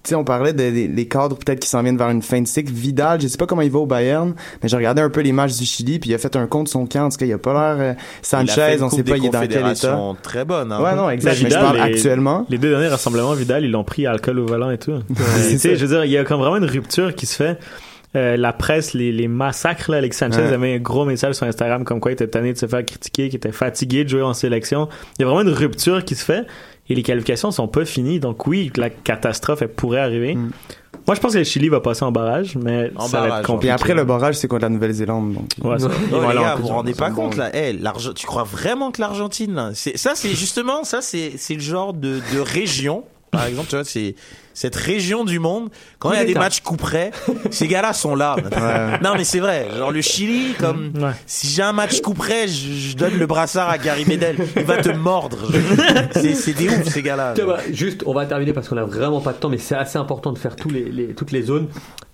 tu 0.03 0.09
sais, 0.09 0.15
on 0.15 0.23
parlait 0.23 0.53
de- 0.53 0.93
des 0.93 1.07
cadres 1.07 1.35
peut-être 1.35 1.59
qui 1.59 1.67
s'en 1.67 1.81
viennent 1.81 1.97
vers 1.97 2.11
une 2.11 2.21
fin 2.21 2.39
de 2.39 2.47
cycle. 2.47 2.71
Vidal, 2.71 3.19
je 3.19 3.27
sais 3.27 3.37
pas 3.37 3.47
comment 3.47 3.63
il 3.63 3.71
va 3.71 3.79
au 3.79 3.87
Bayern, 3.87 4.35
mais 4.61 4.69
j'ai 4.69 4.77
regardé 4.77 5.01
un 5.01 5.09
peu 5.09 5.21
les 5.21 5.31
matchs 5.31 5.57
du 5.57 5.65
Chili, 5.65 5.97
puis 5.97 6.11
il 6.11 6.13
a 6.13 6.19
fait 6.19 6.35
un 6.35 6.45
compte 6.45 6.67
son 6.67 6.85
camp. 6.85 7.05
En 7.05 7.09
tout 7.09 7.17
cas, 7.17 7.25
il 7.25 7.33
a 7.33 7.39
pas 7.39 7.53
l'air. 7.53 7.81
euh, 7.81 7.93
Il 7.93 7.95
a 7.95 7.95
fait 7.95 8.51
Sanchez, 8.77 8.81
on 8.83 8.89
sait 8.89 9.03
pas, 9.03 9.17
il 9.17 9.25
est 9.25 9.29
dans 9.29 9.39
quel 9.41 9.65
état. 9.71 9.99
Très 10.21 10.45
bonne. 10.45 10.71
hein. 10.71 10.81
Ouais, 10.83 10.95
non, 10.95 11.09
exact. 11.09 11.31
Mais 11.31 11.35
Mais 11.35 11.39
je 11.39 11.45
Vidal 11.55 11.61
parle 11.63 11.77
est- 11.77 11.81
actuellement. 11.93 12.45
Les 12.49 12.57
deux 12.59 12.69
derniers 12.69 12.87
rassemblements, 12.89 13.33
Vidal, 13.33 13.63
ils 13.65 13.71
l'ont 13.71 13.83
pris 13.83 14.05
alcool 14.05 14.37
au 14.39 14.45
volant 14.45 14.69
et 14.69 14.77
tout. 14.77 14.99
Tu 15.49 15.57
sais, 15.57 15.75
je 15.75 15.85
veux 15.85 15.95
dire, 15.95 16.05
il 16.05 16.11
y 16.11 16.17
a 16.17 16.23
comme 16.23 16.39
vraiment 16.39 16.57
une 16.57 16.65
rupture 16.65 17.15
qui 17.15 17.25
se 17.25 17.35
fait. 17.35 17.57
Euh, 18.15 18.37
la 18.37 18.53
presse, 18.53 18.93
les, 18.93 19.11
les 19.11 19.27
massacres, 19.27 19.91
là, 19.91 19.97
Alexis 19.97 20.19
Sanchez 20.19 20.41
Ouais. 20.41 20.53
avait 20.53 20.75
un 20.75 20.79
gros 20.79 21.05
message 21.05 21.35
sur 21.35 21.45
Instagram 21.45 21.83
comme 21.83 21.99
quoi 21.99 22.11
il 22.11 22.13
était 22.13 22.27
tanné 22.27 22.53
de 22.53 22.57
se 22.57 22.65
faire 22.65 22.83
critiquer, 22.85 23.27
qu'il 23.29 23.37
était 23.37 23.51
fatigué 23.51 24.03
de 24.03 24.09
jouer 24.09 24.21
en 24.21 24.33
sélection. 24.33 24.87
Il 25.17 25.23
y 25.23 25.25
a 25.25 25.27
vraiment 25.27 25.41
une 25.49 25.55
rupture 25.55 26.03
qui 26.05 26.15
se 26.15 26.23
fait 26.23 26.45
et 26.89 26.95
les 26.95 27.03
qualifications 27.03 27.51
sont 27.51 27.67
pas 27.67 27.83
finies. 27.85 28.19
Donc 28.19 28.47
oui, 28.47 28.71
la 28.77 28.89
catastrophe, 28.89 29.61
elle 29.63 29.69
pourrait 29.69 29.99
arriver. 30.01 30.35
Mm. 30.35 30.51
Moi, 31.07 31.13
je 31.13 31.19
pense 31.19 31.33
que 31.33 31.37
le 31.39 31.43
Chili 31.43 31.69
va 31.69 31.81
passer 31.81 32.03
en 32.03 32.11
barrage, 32.11 32.55
mais 32.55 32.91
En 32.95 33.07
ça 33.07 33.21
va 33.21 33.27
être 33.39 33.45
compliqué. 33.45 33.59
Puis 33.59 33.69
après, 33.69 33.93
le 33.93 34.05
barrage, 34.05 34.35
c'est 34.35 34.47
contre 34.47 34.63
la 34.63 34.69
Nouvelle-Zélande. 34.69 35.33
Donc... 35.33 35.45
Ouais, 35.63 35.77
ça- 35.77 35.87
Non, 36.11 36.27
les 36.29 36.35
gars, 36.35 36.55
vous 36.55 36.63
vous 36.63 36.67
rendez 36.69 36.93
pas 36.93 37.11
compte 37.11 37.37
là 37.37 37.51
Eh, 37.53 37.77
tu 38.15 38.25
crois 38.25 38.43
vraiment 38.43 38.91
que 38.91 39.01
l'Argentine, 39.01 39.53
là, 39.53 39.69
c'est 39.75 39.97
ça, 39.97 40.13
c'est 40.15 40.29
justement 40.29 40.83
ça, 40.83 41.01
c'est 41.01 41.33
c'est 41.37 41.53
le 41.53 41.59
genre 41.59 41.93
de, 41.93 42.21
de 42.33 42.39
région, 42.39 43.03
par 43.35 43.45
exemple, 43.45 43.67
tu 43.69 43.75
vois, 43.75 43.83
c'est 43.85 44.15
cette 44.53 44.75
région 44.75 45.25
du 45.25 45.39
monde. 45.39 45.69
Quand 45.99 46.11
il 46.13 46.17
y 46.17 46.21
a 46.21 46.25
des 46.25 46.33
matchs 46.33 46.61
coup 46.61 46.77
près, 46.77 47.11
ces 47.51 47.67
gars-là 47.67 47.91
sont 47.93 48.15
là. 48.15 48.35
Non, 49.03 49.13
mais 49.17 49.23
c'est 49.25 49.39
vrai. 49.39 49.67
Genre 49.77 49.91
le 49.91 50.01
Chili, 50.01 50.53
comme 50.59 50.93
Ouais. 50.95 51.11
si 51.25 51.47
j'ai 51.47 51.61
un 51.61 51.73
match 51.73 51.99
coup 52.01 52.13
près, 52.13 52.47
je, 52.47 52.71
je 52.71 52.95
donne 52.95 53.17
le 53.17 53.25
brassard 53.27 53.69
à 53.69 53.77
Gary 53.77 54.05
Medel, 54.05 54.37
il 54.55 54.63
va 54.63 54.77
te 54.77 54.89
mordre. 54.89 55.37
C'est 56.13 56.33
c'est 56.35 56.53
des 56.53 56.69
ouf 56.69 56.87
ces 56.87 57.01
gars-là. 57.01 57.33
Bah, 57.45 57.57
juste, 57.71 58.03
on 58.05 58.13
va 58.13 58.25
terminer 58.25 58.53
parce 58.53 58.69
qu'on 58.69 58.77
a 58.77 58.85
vraiment 58.85 59.19
pas 59.21 59.33
de 59.33 59.37
temps, 59.37 59.49
mais 59.49 59.57
c'est 59.57 59.75
assez 59.75 59.97
important 59.97 60.31
de 60.31 60.37
faire 60.37 60.55
tous 60.55 60.69
les, 60.69 60.85
les- 60.85 61.13
toutes 61.13 61.31
les 61.31 61.41
zones. 61.43 61.67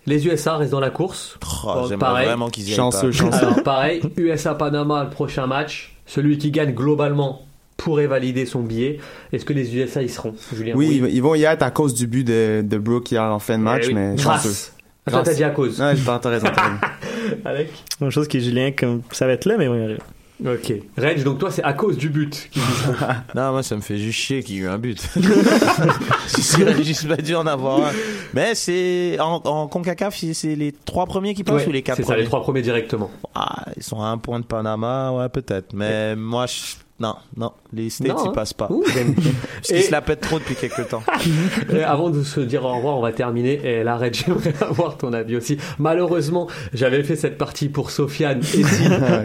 Les 0.08 0.26
USA 0.26 0.58
restent 0.58 0.72
dans 0.72 0.80
la 0.80 0.90
course. 0.90 1.38
Oh, 1.64 1.88
Bon, 1.88 1.98
pareil. 2.00 2.26
vraiment 2.26 2.50
qu'ils 2.50 2.64
y 2.68 2.72
aillent 2.72 2.76
Chanceux, 2.78 3.12
pas. 3.12 3.18
chanceux. 3.18 3.46
Alors 3.46 3.62
pareil, 3.64 4.02
USA-Panama, 4.18 5.04
le 5.04 5.10
prochain 5.12 5.46
match. 5.46 5.96
Celui 6.08 6.38
qui 6.40 6.50
gagne 6.52 6.74
globalement 6.74 7.44
pourrait 7.84 8.08
valider 8.08 8.46
son 8.46 8.62
billet. 8.62 9.00
Est-ce 9.34 9.46
que 9.46 9.54
les 9.54 9.76
USA 9.76 10.02
y 10.02 10.10
seront, 10.10 10.34
Julien? 10.56 10.74
Oui, 10.76 11.02
ils- 11.04 11.16
ils 11.16 11.22
vont 11.22 11.36
y 11.36 11.44
être 11.44 11.64
à 11.64 11.72
cause 11.72 11.94
du 11.94 12.08
but 12.08 12.24
de, 12.26 12.62
de 12.66 12.78
Brooke 12.78 13.12
hier 13.12 13.24
en 13.24 13.40
fin 13.40 13.58
de 13.58 13.64
match, 13.64 13.84
Eh 13.86 13.88
oui. 13.90 13.94
mais 13.96 14.18
chanceux. 14.18 14.50
Grâce. 14.50 14.74
Attends, 15.06 15.18
t'as 15.18 15.24
Grâce. 15.24 15.36
dit 15.38 15.44
à 15.44 15.50
cause. 15.50 15.80
Ouais, 15.82 15.94
t'as 16.06 16.20
t'as 16.20 16.30
raison, 16.30 16.48
t'as 16.56 16.62
raison. 16.64 16.78
Alec? 17.46 17.72
Même 18.00 18.12
chose 18.12 18.28
que 18.28 18.40
Julien, 18.40 18.72
comme 18.72 19.02
ça 19.12 19.26
va 19.26 19.34
être 19.34 19.46
là, 19.46 19.56
mais 19.58 19.68
on 19.68 19.76
y 19.76 19.84
arrive. 19.84 20.00
Ok. 20.44 20.74
Reg, 20.98 21.24
donc 21.24 21.38
toi, 21.38 21.52
c'est 21.52 21.64
à 21.64 21.74
cause 21.74 21.98
du 21.98 22.10
but. 22.10 22.50
qu'ils. 22.52 22.62
Non, 23.36 23.52
moi 23.52 23.62
ça 23.62 23.76
me 23.76 23.82
fait 23.82 23.98
juste 23.98 24.18
chier 24.20 24.42
qu'il 24.42 24.56
y 24.56 24.58
ait 24.60 24.62
eu 24.64 24.68
un 24.68 24.80
but. 24.80 25.00
J'aurais 26.58 26.84
juste 26.84 27.08
pas 27.08 27.18
dû 27.18 27.36
en 27.36 27.46
avoir 27.46 27.80
un. 27.88 27.92
Mais 28.34 28.56
c'est 28.56 29.20
en, 29.20 29.36
en 29.46 29.68
Concacaf, 29.68 30.16
c'est- 30.18 30.56
les 30.56 30.72
trois 30.72 31.06
premiers 31.06 31.34
qui 31.34 31.44
passent 31.44 31.62
Ouais, 31.62 31.68
ou 31.68 31.72
les 31.72 31.82
quatre 31.84 31.98
C'est 31.98 32.02
ça, 32.04 32.08
premiers? 32.08 32.22
les 32.22 32.28
trois 32.28 32.42
premiers 32.42 32.62
directement. 32.62 33.12
Ah, 33.36 33.66
ils 33.78 33.84
sont 33.84 34.02
à 34.02 34.08
un 34.08 34.18
point 34.18 34.40
de 34.40 34.46
Panama, 34.46 35.12
ouais 35.12 35.30
peut-être. 35.30 35.74
Mais 35.74 36.16
moi, 36.16 36.46
je... 36.48 36.76
non, 37.02 37.16
non, 37.36 37.52
les 37.74 37.90
States 37.90 38.08
Non, 38.10 38.24
ils 38.26 38.30
hein. 38.30 38.32
passent 38.34 38.54
pas. 38.54 38.68
Ouh, 38.70 38.84
Parce 38.86 39.68
qu'ils 39.68 39.76
Et- 39.78 39.82
se 39.82 39.92
la 39.92 40.02
pètent 40.02 40.22
trop 40.22 40.40
depuis 40.40 40.56
quelques 40.56 40.88
temps. 40.90 41.02
Et 41.74 41.82
avant 41.84 42.10
de 42.10 42.22
se 42.24 42.40
dire 42.40 42.64
au 42.64 42.76
revoir, 42.76 42.98
on 42.98 43.02
va 43.02 43.12
terminer. 43.12 43.60
Et 43.64 43.84
là, 43.84 43.98
Red, 43.98 44.14
j'aimerais 44.14 44.54
avoir 44.62 44.98
ton 44.98 45.12
avis 45.14 45.36
aussi. 45.36 45.58
Malheureusement, 45.80 46.48
j'avais 46.74 47.04
fait 47.04 47.16
cette 47.16 47.38
partie 47.38 47.70
pour 47.70 47.92
Sofiane 47.92 48.40
et 48.40 48.44
Sid, 48.44 48.66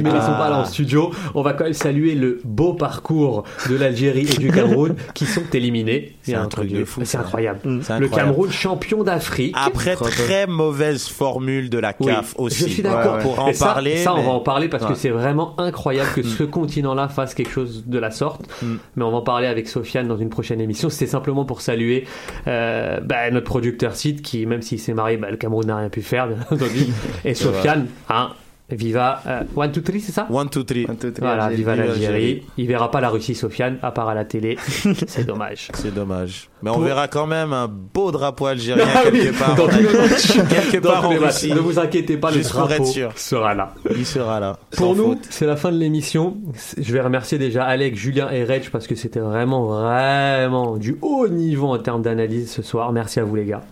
mais 0.03 0.11
ils 0.11 0.23
sont 0.23 0.37
pas 0.39 0.49
là 0.51 0.59
en 0.61 0.65
studio. 0.65 1.11
On 1.35 1.43
va 1.43 1.53
quand 1.53 1.65
même 1.65 1.73
saluer 1.75 2.15
le 2.15 2.41
beau 2.45 2.73
parcours 2.75 3.45
de 3.69 3.77
l'Algérie 3.77 4.27
et 4.33 4.39
du 4.39 4.51
Cameroun 4.51 4.95
qui 5.15 5.27
sont 5.27 5.43
éliminés. 5.53 6.17
C'est 6.23 6.33
Il 6.33 6.35
y 6.35 6.37
a 6.37 6.43
un 6.43 6.47
truc 6.49 6.73
de 6.73 6.85
fou, 6.85 7.01
C'est 7.01 7.13
ça. 7.13 7.21
incroyable. 7.21 7.61
Le. 7.65 8.09
Cameroun, 8.09 8.51
champion 8.51 9.03
d'Afrique. 9.05 9.55
Après 9.59 9.97
très 9.97 10.47
mauvaise 10.47 11.07
formule 11.09 11.69
de 11.71 11.79
la 11.79 11.95
Oui, 12.01 12.07
CAF 12.13 12.35
aussi. 12.39 12.65
je 12.65 12.75
suis 12.75 12.83
d'accord. 12.83 13.19
Pour 13.19 13.39
en 13.41 13.49
Et 13.49 13.53
ça, 13.55 13.67
parler. 13.67 13.97
Ça, 13.99 14.15
on 14.15 14.23
va 14.23 14.31
en 14.31 14.41
parler 14.41 14.69
parce 14.69 14.85
que 14.85 14.91
Ouais. 14.91 14.95
c'est 14.97 15.11
vraiment 15.11 15.59
incroyable 15.61 16.11
que 16.15 16.23
ce 16.23 16.43
continent-là 16.45 17.09
fasse 17.09 17.35
quelque 17.35 17.51
chose 17.51 17.66
chose 17.67 17.85
de 17.87 17.99
la 17.99 18.11
sorte. 18.11 18.49
Mais 18.63 19.05
on 19.05 19.11
va 19.11 19.19
en 19.19 19.23
parler 19.23 19.47
avec 19.47 19.69
Sofiane 19.69 20.09
dans 20.09 20.17
une 20.17 20.31
prochaine 20.31 20.61
émission. 20.61 20.89
C'était 20.89 21.11
simplement 21.11 21.45
pour 21.45 21.61
saluer 21.61 22.07
euh, 22.47 23.01
bah, 23.01 23.31
notre 23.31 23.47
producteur 23.47 23.95
Sid, 23.95 24.23
qui, 24.23 24.47
même 24.47 24.63
s'il 24.63 24.79
s'est 24.79 24.95
marié, 24.95 25.17
bah, 25.17 25.31
le 25.31 25.37
Cameroun 25.37 25.67
n'a 25.67 25.77
rien 25.77 25.89
pu 25.89 26.03
faire, 26.03 26.29
bien 26.29 26.39
entendu. 26.51 26.87
Et. 27.25 27.35
Sofiane, 27.35 27.87
hein, 28.09 28.31
Viva 28.69 29.21
euh, 29.29 29.43
One, 29.55 29.71
two, 29.71 29.81
three, 29.81 30.01
c'est 30.01 30.11
ça 30.11 30.27
One, 30.29 30.49
two, 30.51 30.65
three. 30.65 30.87
Voilà, 31.21 31.49
viva 31.51 31.75
Viva 31.75 31.87
l'Algérie. 31.87 32.43
Il 32.59 32.67
verra 32.67 32.91
pas 32.91 33.01
la 33.01 33.11
Russie, 33.11 33.37
Sofiane, 33.37 33.79
à 33.81 33.93
part 33.93 34.09
à 34.09 34.15
la 34.15 34.25
télé. 34.25 34.57
c'est 35.07 35.25
dommage. 35.25 35.69
C'est 35.75 35.95
dommage. 35.95 36.49
Mais 36.63 36.71
on 36.71 36.75
Pour- 36.75 36.83
verra 36.83 37.07
quand 37.07 37.29
même 37.29 37.53
un 37.53 37.69
beau 37.69 38.11
drapeau 38.11 38.47
algérien 38.47 38.85
Ah 38.93 39.03
oui, 39.13 39.21
quelque 39.21 39.39
part. 39.39 39.55
dans 39.55 39.69
quelque 39.69 40.77
Dans 40.83 40.91
part 40.91 41.05
en. 41.09 41.11
Russie. 41.17 41.53
Ne 41.53 41.61
vous 41.61 41.79
inquiétez 41.79 42.17
pas, 42.17 42.31
le 42.33 42.39
Juste 42.39 42.51
pour 42.53 42.63
être 42.63 42.69
drapeau 42.71 42.85
sûr. 42.87 43.13
sera 43.17 43.55
là. 43.55 43.73
Il 43.97 44.05
sera 44.05 44.41
là. 44.41 44.59
Pour 44.77 44.97
nous, 44.97 45.17
c'est 45.31 45.47
la 45.47 45.55
fin 45.57 45.71
de 45.71 45.79
l'émission. 45.79 46.37
Je 46.77 46.93
vais 46.93 47.01
remercier 47.01 47.39
déjà 47.39 47.63
Alex, 47.65 47.97
Julien 47.97 48.31
et 48.31 48.43
Reg 48.43 48.69
parce 48.71 48.89
que 48.89 48.97
c'était 48.97 49.21
vraiment, 49.21 49.67
vraiment 49.67 50.77
du 50.77 50.97
haut 51.03 51.29
niveau 51.29 51.69
en 51.69 51.79
termes 51.79 52.03
d'analyse 52.03 52.51
ce 52.51 52.63
soir. 52.63 52.91
Merci 52.93 53.21
à 53.21 53.25
vous 53.25 53.37
les 53.37 53.45
gars. 53.45 53.63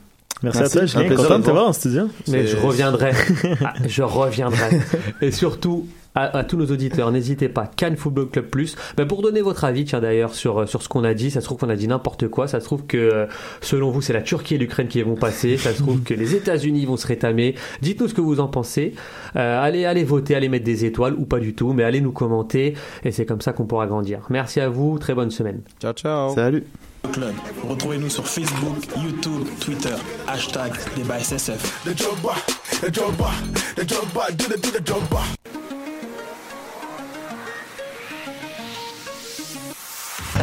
Merci, 0.45 0.59
Merci, 0.61 0.79
à 0.79 0.81
toi, 0.81 0.83
un 0.83 0.87
Julien. 1.05 1.17
Content 1.17 1.39
de 1.39 1.45
te 1.45 1.51
voir. 1.51 1.69
en 1.69 1.73
studio. 1.73 2.09
Mais 2.29 2.47
je 2.47 2.57
reviendrai. 2.57 3.13
Ah, 3.65 3.73
je 3.87 4.03
reviendrai. 4.03 4.81
Et 5.23 5.31
surtout, 5.31 5.87
à, 6.15 6.39
à 6.39 6.45
tous 6.45 6.57
nos 6.57 6.67
auditeurs, 6.67 7.11
n'hésitez 7.11 7.49
pas, 7.49 7.67
Cannes 7.67 7.97
Football 7.97 8.29
Club 8.31 8.47
Plus, 8.47 8.77
ben 8.97 9.07
pour 9.07 9.23
donner 9.23 9.43
votre 9.43 9.65
avis, 9.65 9.85
tiens 9.85 10.01
d'ailleurs, 10.01 10.35
sur, 10.35 10.69
sur 10.69 10.83
ce 10.83 10.89
qu'on 10.89 11.03
a 11.05 11.15
dit, 11.15 11.31
ça 11.31 11.41
se 11.41 11.47
trouve 11.47 11.59
qu'on 11.59 11.69
a 11.69 11.77
dit 11.77 11.89
n'importe 11.89 12.29
quoi, 12.29 12.47
ça 12.47 12.61
se 12.61 12.65
trouve 12.65 12.85
que 12.87 12.97
euh, 12.97 13.27
selon 13.61 13.91
vous, 13.91 14.01
c'est 14.01 14.13
la 14.13 14.23
Turquie 14.23 14.55
et 14.55 14.59
l'Ukraine 14.59 14.87
qui 14.89 15.03
vont 15.03 15.17
passer, 15.17 15.57
ça 15.57 15.73
se 15.73 15.79
trouve 15.83 16.03
que 16.05 16.15
les 16.15 16.35
États-Unis 16.35 16.87
vont 16.87 16.97
se 16.97 17.07
rétamer. 17.07 17.55
Dites-nous 17.83 18.09
ce 18.09 18.15
que 18.15 18.21
vous 18.21 18.39
en 18.41 18.49
pensez. 18.49 18.95
Euh, 19.37 19.63
allez, 19.63 19.85
allez 19.87 20.05
voter, 20.05 20.35
allez 20.37 20.49
mettre 20.49 20.65
des 20.65 20.85
étoiles 20.85 21.15
ou 21.15 21.25
pas 21.25 21.41
du 21.41 21.55
tout, 21.55 21.73
mais 21.73 21.83
allez 21.85 22.01
nous 22.01 22.13
commenter 22.13 22.75
et 23.05 23.11
c'est 23.11 23.27
comme 23.27 23.41
ça 23.41 23.53
qu'on 23.53 23.65
pourra 23.67 23.87
grandir. 23.87 24.21
Merci 24.31 24.61
à 24.61 24.69
vous, 24.69 24.99
très 24.99 25.15
bonne 25.15 25.31
semaine. 25.31 25.63
Ciao, 25.81 25.93
ciao. 25.95 26.35
Salut. 26.35 26.65
Club. 27.13 27.35
Retrouvez-nous 27.69 28.09
sur 28.11 28.27
Facebook, 28.27 28.77
YouTube, 28.97 29.47
Twitter, 29.61 29.95
hashtag 30.27 30.73
débat 30.97 31.19
SSF. 31.21 31.85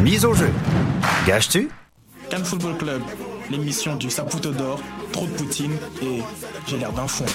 Mise 0.02 0.26
au 0.26 0.34
jeu. 0.34 0.50
Gage-tu 1.28 1.70
Cannes 2.30 2.46
Football 2.46 2.78
Club, 2.78 3.02
l'émission 3.52 3.96
du 3.98 4.10
Saputo 4.10 4.52
d'or, 4.52 4.80
trop 5.12 5.26
de 5.26 5.32
Poutine 5.32 5.78
et 6.02 6.22
j'ai 6.68 6.78
l'air 6.78 6.92
d'un 6.94 7.08
fond. 7.08 7.26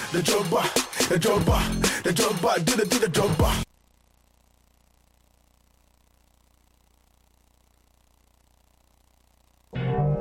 you 9.75 10.16